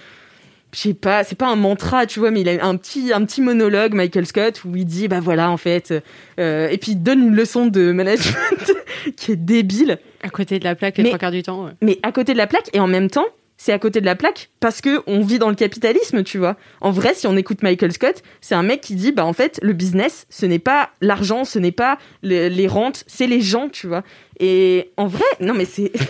je 0.75 0.81
sais 0.81 0.93
pas, 0.93 1.23
c'est 1.23 1.37
pas 1.37 1.47
un 1.47 1.55
mantra, 1.55 2.05
tu 2.05 2.19
vois, 2.19 2.31
mais 2.31 2.41
il 2.41 2.49
a 2.49 2.65
un 2.65 2.75
petit, 2.75 3.13
un 3.13 3.23
petit 3.23 3.41
monologue, 3.41 3.93
Michael 3.93 4.25
Scott, 4.25 4.61
où 4.65 4.75
il 4.75 4.83
dit, 4.85 5.07
bah 5.07 5.21
voilà, 5.21 5.49
en 5.49 5.55
fait, 5.57 5.93
euh, 6.39 6.67
et 6.67 6.77
puis 6.77 6.91
il 6.91 7.01
donne 7.01 7.19
une 7.29 7.35
leçon 7.35 7.67
de 7.67 7.91
management 7.93 8.73
qui 9.15 9.31
est 9.31 9.35
débile, 9.37 9.99
À 10.21 10.29
côté 10.29 10.59
de 10.59 10.63
la 10.65 10.75
plaque, 10.75 10.97
les 10.97 11.03
Mais- 11.03 11.09
trois 11.09 11.19
quarts 11.19 11.31
du 11.31 11.43
temps. 11.43 11.65
ouais. 11.65 11.71
mais 11.81 11.99
à 12.03 12.11
côté 12.11 12.33
de 12.33 12.37
la 12.37 12.47
plaque, 12.47 12.69
et 12.73 12.79
en 12.81 12.87
même 12.87 13.09
temps, 13.09 13.25
c'est 13.57 13.71
à 13.71 13.79
côté 13.79 14.01
de 14.01 14.05
la 14.05 14.15
plaque 14.15 14.49
parce 14.59 14.81
que 14.81 15.01
on 15.07 15.21
vit 15.21 15.39
dans 15.39 15.47
le 15.47 15.55
capitalisme, 15.55 16.23
tu 16.23 16.37
vois. 16.37 16.57
En 16.81 16.91
vrai, 16.91 17.13
si 17.13 17.25
on 17.25 17.37
écoute 17.37 17.63
Michael 17.63 17.93
Scott, 17.93 18.21
c'est 18.41 18.53
un 18.53 18.63
mec 18.63 18.81
qui 18.81 18.95
dit, 18.95 19.13
bah 19.13 19.23
en 19.25 19.31
fait, 19.31 19.59
le 19.63 19.71
business, 19.71 20.25
ce 20.29 20.45
n'est 20.45 20.59
pas 20.59 20.89
l'argent, 20.99 21.45
ce 21.45 21.57
n'est 21.57 21.71
pas 21.71 21.97
le- 22.21 22.49
les 22.49 22.67
rentes, 22.67 23.05
c'est 23.07 23.27
les 23.27 23.39
gens, 23.39 23.69
tu 23.69 23.87
vois. 23.87 24.03
Et 24.39 24.91
en 24.97 25.07
vrai, 25.07 25.23
non 25.39 25.53
mais 25.53 25.65
c'est, 25.65 25.91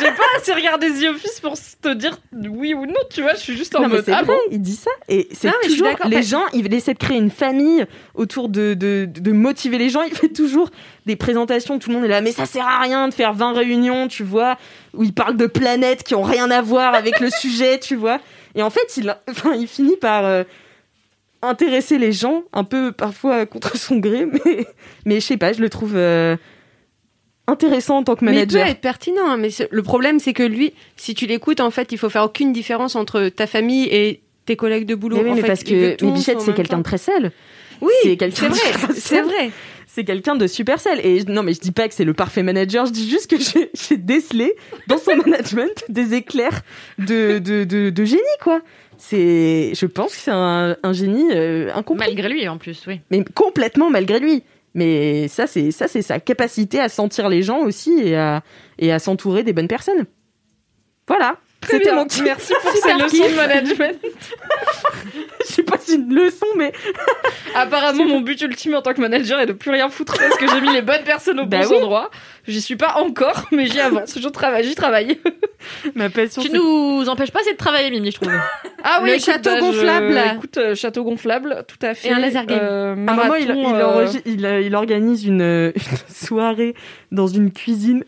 J'ai 0.00 0.08
pas 0.08 0.22
assez 0.36 0.52
regardé 0.52 0.88
The 0.90 1.10
Office 1.14 1.38
pour 1.40 1.54
te 1.54 1.92
dire 1.94 2.18
oui 2.32 2.74
ou 2.74 2.86
non, 2.86 2.94
tu 3.10 3.22
vois. 3.22 3.34
Je 3.34 3.40
suis 3.40 3.56
juste 3.56 3.76
en 3.76 3.82
Non, 3.82 3.88
mais 3.88 3.96
mode. 3.96 4.04
c'est 4.04 4.12
Ah 4.12 4.22
vrai, 4.22 4.34
bon? 4.34 4.40
il 4.50 4.60
dit 4.60 4.74
ça. 4.74 4.90
Et 5.08 5.28
c'est 5.32 5.48
mais 5.48 5.68
toujours 5.68 5.88
les 6.06 6.22
gens, 6.22 6.42
il 6.52 6.72
essaie 6.74 6.94
de 6.94 6.98
créer 6.98 7.18
une 7.18 7.30
famille 7.30 7.84
autour 8.14 8.48
de, 8.48 8.74
de, 8.74 9.06
de 9.08 9.32
motiver 9.32 9.78
les 9.78 9.90
gens. 9.90 10.02
Il 10.02 10.14
fait 10.14 10.28
toujours 10.30 10.70
des 11.06 11.14
présentations, 11.16 11.78
tout 11.78 11.90
le 11.90 11.96
monde 11.96 12.04
est 12.04 12.08
là, 12.08 12.20
mais 12.20 12.32
ça 12.32 12.46
sert 12.46 12.66
à 12.66 12.80
rien 12.80 13.06
de 13.08 13.14
faire 13.14 13.32
20 13.34 13.52
réunions, 13.52 14.08
tu 14.08 14.22
vois, 14.24 14.56
où 14.94 15.04
il 15.04 15.12
parle 15.12 15.36
de 15.36 15.46
planètes 15.46 16.02
qui 16.02 16.14
ont 16.14 16.22
rien 16.22 16.50
à 16.50 16.62
voir 16.62 16.94
avec 16.94 17.20
le 17.20 17.28
sujet, 17.30 17.78
tu 17.78 17.94
vois. 17.94 18.18
Et 18.54 18.62
en 18.62 18.70
fait, 18.70 18.96
il, 18.96 19.14
enfin, 19.30 19.54
il 19.54 19.68
finit 19.68 19.96
par 19.96 20.24
euh, 20.24 20.42
intéresser 21.42 21.98
les 21.98 22.12
gens, 22.12 22.42
un 22.52 22.64
peu 22.64 22.92
parfois 22.92 23.46
contre 23.46 23.76
son 23.76 23.96
gré, 23.98 24.26
mais, 24.26 24.66
mais 25.04 25.16
je 25.20 25.26
sais 25.26 25.36
pas, 25.36 25.52
je 25.52 25.60
le 25.60 25.68
trouve 25.68 25.92
euh, 25.96 26.36
intéressant 27.48 27.98
en 27.98 28.02
tant 28.04 28.14
que 28.16 28.24
Mais 28.24 28.32
il 28.32 28.34
manager. 28.34 28.64
peut 28.64 28.70
être 28.70 28.80
pertinent, 28.80 29.26
hein, 29.28 29.36
mais 29.36 29.48
le 29.70 29.82
problème, 29.82 30.18
c'est 30.20 30.32
que 30.32 30.42
lui, 30.42 30.72
si 30.96 31.14
tu 31.14 31.26
l'écoutes, 31.26 31.60
en 31.60 31.70
fait, 31.70 31.92
il 31.92 31.98
faut 31.98 32.08
faire 32.08 32.24
aucune 32.24 32.52
différence 32.52 32.94
entre 32.96 33.28
ta 33.28 33.46
famille 33.46 33.84
et 33.90 34.20
tes 34.46 34.56
collègues 34.56 34.86
de 34.86 34.94
boulot. 34.94 35.16
Mais 35.18 35.22
oui, 35.24 35.30
En 35.30 35.34
mais 35.34 35.40
fait, 35.42 35.46
parce 35.48 35.64
que 35.64 35.96
mais 36.04 36.12
Bichette, 36.12 36.40
c'est 36.40 36.54
quelqu'un 36.54 36.78
de 36.78 36.82
très 36.82 36.98
sale. 36.98 37.32
Oui, 37.80 37.90
c'est 38.04 38.16
quelqu'un 38.16 38.48
vrai, 38.48 38.92
c'est 38.94 39.22
vrai. 39.22 39.50
c'est 39.88 40.04
quelqu'un 40.04 40.36
de 40.36 40.46
super 40.46 40.78
sale. 40.80 41.00
Et 41.04 41.24
non, 41.24 41.42
mais 41.42 41.52
je 41.52 41.60
dis 41.60 41.72
pas 41.72 41.88
que 41.88 41.94
c'est 41.94 42.04
le 42.04 42.14
parfait 42.14 42.44
manager, 42.44 42.86
je 42.86 42.92
dis 42.92 43.10
juste 43.10 43.28
que 43.28 43.38
j'ai- 43.40 43.70
j'ai 43.74 43.96
décelé 43.96 44.54
dans 44.86 44.98
son 44.98 45.16
management 45.26 45.84
des 45.88 46.14
éclairs 46.14 46.62
de, 46.98 47.38
de, 47.40 47.64
de, 47.64 47.90
de 47.90 48.04
génie, 48.04 48.20
quoi. 48.40 48.60
C'est, 48.98 49.72
je 49.74 49.86
pense 49.86 50.12
que 50.14 50.20
c'est 50.20 50.30
un, 50.30 50.76
un 50.80 50.92
génie 50.92 51.26
euh, 51.32 51.70
incompris, 51.74 52.06
Malgré 52.06 52.28
lui, 52.28 52.46
en 52.46 52.56
plus, 52.56 52.84
oui. 52.86 53.00
mais 53.10 53.24
complètement 53.34 53.90
malgré 53.90 54.20
lui. 54.20 54.44
Mais 54.74 55.28
ça, 55.28 55.46
c'est 55.46 55.70
ça, 55.70 55.86
c'est 55.88 56.02
sa 56.02 56.18
capacité 56.20 56.80
à 56.80 56.88
sentir 56.88 57.28
les 57.28 57.42
gens 57.42 57.58
aussi 57.60 57.92
et 58.02 58.16
à, 58.16 58.42
et 58.78 58.92
à 58.92 58.98
s'entourer 58.98 59.42
des 59.42 59.52
bonnes 59.52 59.68
personnes. 59.68 60.06
Voilà. 61.06 61.36
C'était 61.68 61.92
mon 61.94 62.06
kiff. 62.06 62.22
Merci 62.24 62.52
pour 62.60 62.72
leçons 62.98 63.06
kiff. 63.08 63.30
de 63.30 63.36
management. 63.36 63.98
Je 65.40 65.52
sais 65.52 65.62
pas 65.62 65.76
si 65.78 65.94
une 65.94 66.12
leçon, 66.14 66.46
mais 66.56 66.72
Apparemment, 67.54 68.04
mon 68.04 68.20
but 68.20 68.40
ultime 68.40 68.74
en 68.74 68.82
tant 68.82 68.94
que 68.94 69.00
manager 69.00 69.38
est 69.40 69.46
de 69.46 69.52
plus 69.52 69.70
rien 69.70 69.88
foutre 69.88 70.14
parce 70.18 70.36
que 70.36 70.48
j'ai 70.48 70.60
mis 70.60 70.72
les 70.72 70.82
bonnes 70.82 71.04
personnes 71.04 71.38
au 71.38 71.46
Bah 71.46 71.60
bons 71.60 71.70
oui. 71.70 71.76
endroits. 71.76 72.10
J'y 72.48 72.60
suis 72.60 72.76
pas 72.76 72.96
encore, 72.98 73.44
mais 73.52 73.66
j'y 73.66 73.78
avance. 73.80 74.18
Je 74.20 74.28
travaille, 74.28 74.64
j'y 74.64 74.74
travaille. 74.74 75.18
ma 75.94 76.10
passion. 76.10 76.42
Tu 76.42 76.48
c'est- 76.48 76.56
nous 76.56 77.04
empêches 77.08 77.30
pas 77.30 77.40
assez 77.40 77.52
de 77.52 77.56
travailler, 77.56 77.90
Mimi, 77.90 78.10
je 78.10 78.16
trouve. 78.16 78.32
Ah 78.82 79.00
Le 79.04 79.18
château 79.18 79.50
gonflable. 79.60 80.20
Écoute, 80.34 80.56
euh, 80.58 80.74
château 80.74 81.04
gonflable, 81.04 81.64
tout 81.68 81.86
à 81.86 81.94
fait. 81.94 82.08
Et 82.08 82.12
un 82.12 82.18
laser 82.18 82.44
game. 82.46 82.58
Euh, 82.60 82.90
À 83.06 83.12
un 83.12 83.16
moment, 83.16 83.34
il, 83.36 83.46
marathon, 83.46 83.74
il, 83.74 83.80
euh, 83.80 83.86
enregi- 84.06 84.22
il, 84.26 84.44
euh, 84.44 84.60
il 84.60 84.74
organise 84.74 85.24
une, 85.24 85.40
une 85.76 86.14
soirée 86.14 86.74
dans 87.12 87.28
une 87.28 87.52
cuisine 87.52 88.02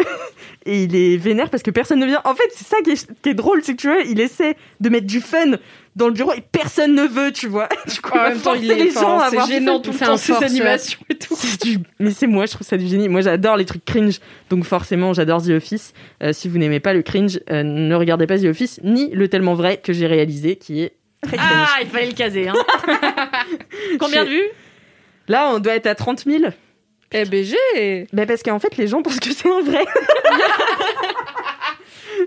et 0.67 0.83
il 0.85 0.97
est 0.97 1.17
vénère 1.17 1.49
parce 1.51 1.63
que 1.63 1.71
personne 1.71 2.01
ne 2.01 2.07
vient. 2.07 2.21
En 2.25 2.35
fait, 2.35 2.49
c'est 2.53 2.67
ça 2.67 2.79
qui 2.83 2.91
est, 2.91 3.21
qui 3.23 3.29
est 3.29 3.35
drôle, 3.35 3.61
c'est 3.63 3.75
que 3.77 3.81
tu 3.83 3.87
vois, 3.87 4.01
il 4.01 4.19
essaie 4.21 4.57
de 4.81 4.89
mettre 4.89 5.07
du 5.07 5.21
fun 5.21 5.53
dans 5.97 6.09
le 6.09 6.15
bureau 6.15 6.33
et 6.33 6.41
personne 6.41 6.95
ne 6.95 7.05
veut, 7.05 7.33
tu 7.33 7.47
vois. 7.49 7.69
Du 7.93 8.01
coup, 8.01 8.17
En 8.19 8.23
même 8.23 8.39
temps, 8.41 8.55
il 8.55 8.67
forcer 8.67 8.81
est, 8.81 8.85
les 8.85 8.91
gens 8.91 9.19
à 9.19 9.27
avoir 9.27 9.47
gênant 9.47 9.81
tout 9.81 9.93
le 9.93 9.99
temps 9.99 10.17
ces 10.17 10.33
animations 10.35 10.99
et 11.09 11.15
tout. 11.17 11.37
Du- 11.63 11.79
Mais 12.01 12.11
c'est 12.11 12.27
moi, 12.27 12.47
je 12.47 12.53
trouve 12.53 12.67
ça 12.67 12.77
du 12.77 12.87
génie. 12.87 13.09
Moi, 13.09 13.21
j'adore 13.21 13.57
les 13.57 13.65
trucs 13.65 13.85
cringe, 13.85 14.19
donc 14.51 14.65
forcément, 14.65 15.13
j'adore 15.13 15.43
The 15.43 15.51
Office. 15.51 15.93
Euh, 16.23 16.33
si 16.33 16.49
vous 16.49 16.59
n'aimez 16.59 16.81
pas 16.81 16.95
le 16.95 17.03
cringe, 17.03 17.39
euh, 17.51 17.63
ne 17.63 17.95
regardez 17.95 18.27
pas 18.27 18.39
The 18.39 18.45
Office, 18.47 18.81
ni 18.83 19.11
le 19.11 19.29
tellement 19.29 19.55
vrai 19.55 19.77
que 19.77 19.93
j'ai 19.93 20.07
réalisé, 20.07 20.57
qui 20.57 20.83
est 20.83 20.95
très 21.23 21.37
cringe. 21.37 21.69
Ah, 21.69 21.79
il 21.83 21.89
fallait 21.89 22.07
le 22.07 22.13
caser, 22.15 22.49
hein. 22.49 22.55
Combien 24.01 24.25
de 24.25 24.31
vues? 24.31 24.49
Là, 25.29 25.51
on 25.55 25.59
doit 25.59 25.75
être 25.75 25.87
à 25.87 25.95
30 25.95 26.25
000. 26.25 26.45
Eh 27.17 27.25
ben 27.27 27.45
j'ai. 27.45 28.09
Ben 28.13 28.27
parce 28.27 28.43
qu'en 28.43 28.59
fait, 28.59 28.77
les 28.77 28.89
gens 28.89 29.01
pensent 29.01 29.21
que 29.21 29.31
c'est 29.33 29.49
un 29.49 29.61
vrai. 29.63 29.85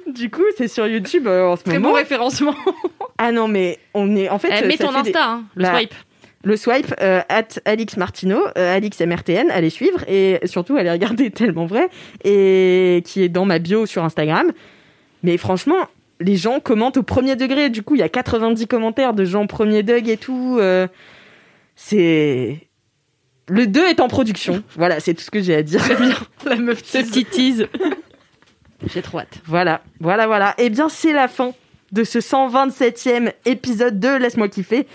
du 0.07 0.29
coup, 0.29 0.43
c'est 0.57 0.67
sur 0.67 0.87
YouTube 0.87 1.27
euh, 1.27 1.47
en 1.47 1.55
ce 1.57 1.63
Très 1.63 1.73
moment. 1.73 1.89
bon 1.89 1.95
référencement. 1.95 2.55
Ah 3.17 3.31
non, 3.31 3.47
mais 3.47 3.79
on 3.93 4.15
est 4.15 4.29
en 4.29 4.39
fait. 4.39 4.49
Eh, 4.51 4.63
euh, 4.63 4.67
Mets 4.67 4.77
ça 4.77 4.85
ton 4.85 4.91
fait 4.91 5.03
des- 5.03 5.09
Insta, 5.09 5.25
hein, 5.29 5.43
le 5.55 5.63
La- 5.63 5.73
swipe. 5.77 5.93
Le 6.43 6.55
swipe 6.55 6.93
euh, 7.01 7.21
at 7.29 7.47
Alix 7.65 7.97
Martino, 7.97 8.39
euh, 8.57 8.75
Alix 8.75 9.01
MRTN, 9.01 9.49
allez 9.51 9.69
suivre 9.71 10.03
et 10.07 10.39
surtout 10.45 10.77
allez 10.77 10.91
regarder 10.91 11.29
tellement 11.31 11.65
vrai 11.65 11.89
et 12.23 13.01
qui 13.05 13.23
est 13.23 13.29
dans 13.29 13.43
ma 13.45 13.59
bio 13.59 13.85
sur 13.85 14.03
Instagram. 14.03 14.51
Mais 15.23 15.37
franchement, 15.37 15.87
les 16.21 16.35
gens 16.37 16.59
commentent 16.59 16.97
au 16.97 17.03
premier 17.03 17.35
degré. 17.35 17.69
Du 17.69 17.81
coup, 17.81 17.95
il 17.95 17.99
y 17.99 18.03
a 18.03 18.09
90 18.09 18.67
commentaires 18.67 19.13
de 19.13 19.25
gens 19.25 19.47
premier 19.47 19.81
degré 19.83 20.13
et 20.13 20.17
tout. 20.17 20.57
euh, 20.59 20.87
c'est 21.75 22.67
le 23.49 23.65
2 23.67 23.85
est 23.87 23.99
en 23.99 24.07
production. 24.07 24.63
voilà, 24.75 24.99
c'est 24.99 25.15
tout 25.15 25.23
ce 25.23 25.31
que 25.31 25.41
j'ai 25.41 25.55
à 25.55 25.63
dire. 25.63 25.81
La 26.45 26.55
meuf 26.55 26.81
tease. 26.83 27.67
J'ai 28.93 29.01
trop 29.01 29.19
hâte. 29.19 29.39
Voilà, 29.45 29.81
voilà, 29.99 30.27
voilà. 30.27 30.53
Eh 30.59 30.69
bien, 30.69 30.87
c'est 30.87 31.13
la 31.13 31.27
fin 31.27 31.51
de 31.91 32.03
ce 32.03 32.19
127e 32.19 33.31
épisode 33.45 33.99
de 33.99 34.09
Laisse-moi 34.17 34.47
kiffer 34.49 34.87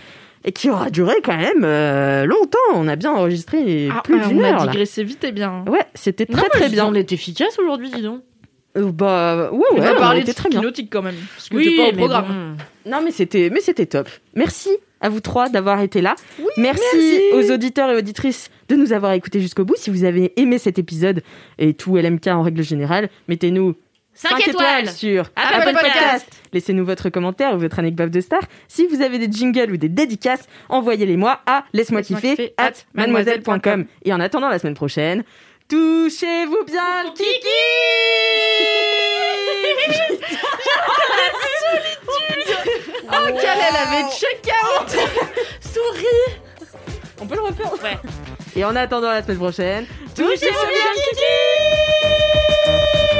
et 0.45 0.53
qui 0.53 0.71
aura 0.71 0.91
duré 0.91 1.15
quand 1.25 1.37
même 1.37 1.63
euh, 1.65 2.25
longtemps. 2.27 2.59
On 2.75 2.89
a 2.89 2.97
bien 2.97 3.13
enregistré 3.13 3.89
Ah, 3.95 4.01
plus 4.03 4.21
euh, 4.21 4.27
d'une 4.27 4.41
on 4.41 4.45
heure. 4.45 4.63
a 4.63 4.67
là. 4.67 4.73
digressé 4.73 5.05
vite 5.05 5.23
et 5.25 5.33
bien. 5.33 5.65
Ouais, 5.69 5.85
c'était 5.95 6.27
très 6.27 6.43
Non, 6.43 6.49
très 6.51 6.69
bien. 6.69 6.87
On 6.87 6.95
est 6.95 7.13
efficace 7.13 7.59
aujourd'hui, 7.59 7.91
dis 7.91 8.03
donc. 8.03 8.23
Euh, 8.77 8.91
bah 8.91 9.51
ouais, 9.53 9.65
on 9.73 9.79
ouais, 9.81 9.87
a 9.87 9.95
parlé 9.95 10.21
de 10.21 10.25
était 10.25 10.35
très 10.35 10.49
bien. 10.49 10.63
Quand 10.91 11.03
même. 11.03 11.15
Parce 11.37 11.49
que 11.51 11.57
t'es 11.59 11.77
pas 11.77 11.83
au 11.83 11.87
mais 11.93 11.93
programme. 11.93 12.57
bon. 12.87 12.91
Non, 12.91 13.01
mais 13.05 13.11
c'était, 13.13 13.51
mais 13.53 13.61
c'était 13.61 13.87
top. 13.87 14.09
Merci 14.35 14.71
à 15.01 15.09
vous 15.09 15.21
trois 15.21 15.49
d'avoir 15.49 15.81
été 15.83 16.01
là. 16.01 16.15
merci, 16.57 17.21
aux 17.35 17.51
auditeurs 17.53 17.91
et 17.91 17.97
auditrices 17.97 18.51
de 18.69 18.77
nous 18.77 18.93
avoir 18.93 19.13
écoutés 19.13 19.41
jusqu'au 19.41 19.65
bout. 19.65 19.75
Si 19.77 19.91
vous 19.91 20.05
avez 20.05 20.33
aimé 20.41 20.59
cet 20.59 20.79
épisode 20.79 21.23
et 21.59 21.75
tout 21.75 21.97
LMK 21.97 22.29
en 22.29 22.43
règle 22.43 22.63
générale, 22.63 23.11
mettez-nous 23.29 23.75
5 24.15 24.47
étoiles. 24.49 24.91
sur 24.91 25.31
Apple 25.37 25.61
Apple, 25.63 25.73
Podcast. 25.73 25.93
Podcast. 25.95 26.27
Laissez-nous 26.53 26.85
votre 26.85 27.09
commentaire 27.09 27.55
ou 27.55 27.59
votre 27.59 27.79
anecdote 27.79 28.11
de 28.11 28.21
star. 28.21 28.41
Si 28.69 28.87
vous 28.87 29.01
avez 29.03 29.19
des 29.19 29.31
jingles 29.33 29.73
ou 29.73 29.77
des 29.77 29.89
dédicaces, 29.89 30.47
envoyez-les-moi 30.69 31.41
à 31.47 31.65
laisse-moi 31.73 32.03
kiffer 32.03 32.53
at 32.59 32.73
mademoiselle.com. 32.95 33.87
Et 34.05 34.13
en 34.13 34.21
attendant 34.21 34.49
la 34.51 34.59
semaine 34.59 34.75
prochaine, 34.75 35.25
touchez-vous 35.69 36.65
bien 36.67 37.05
le 37.05 37.11
kiki 37.15 37.33
Oh, 43.15 43.27
quelle 43.41 43.59
elle 43.69 43.77
avait 43.77 44.05
check-out 44.11 44.97
On 47.21 47.27
peut 47.27 47.35
le 47.37 47.41
refaire 47.43 47.73
Ouais. 47.83 47.99
Et 48.57 48.65
en 48.65 48.75
attendant 48.77 49.11
la 49.11 49.23
semaine 49.23 49.37
prochaine, 49.39 49.87
touchez-vous 50.15 50.67
bien 50.67 50.93
le 50.95 51.01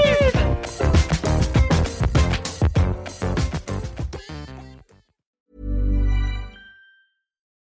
kiki 0.03 0.12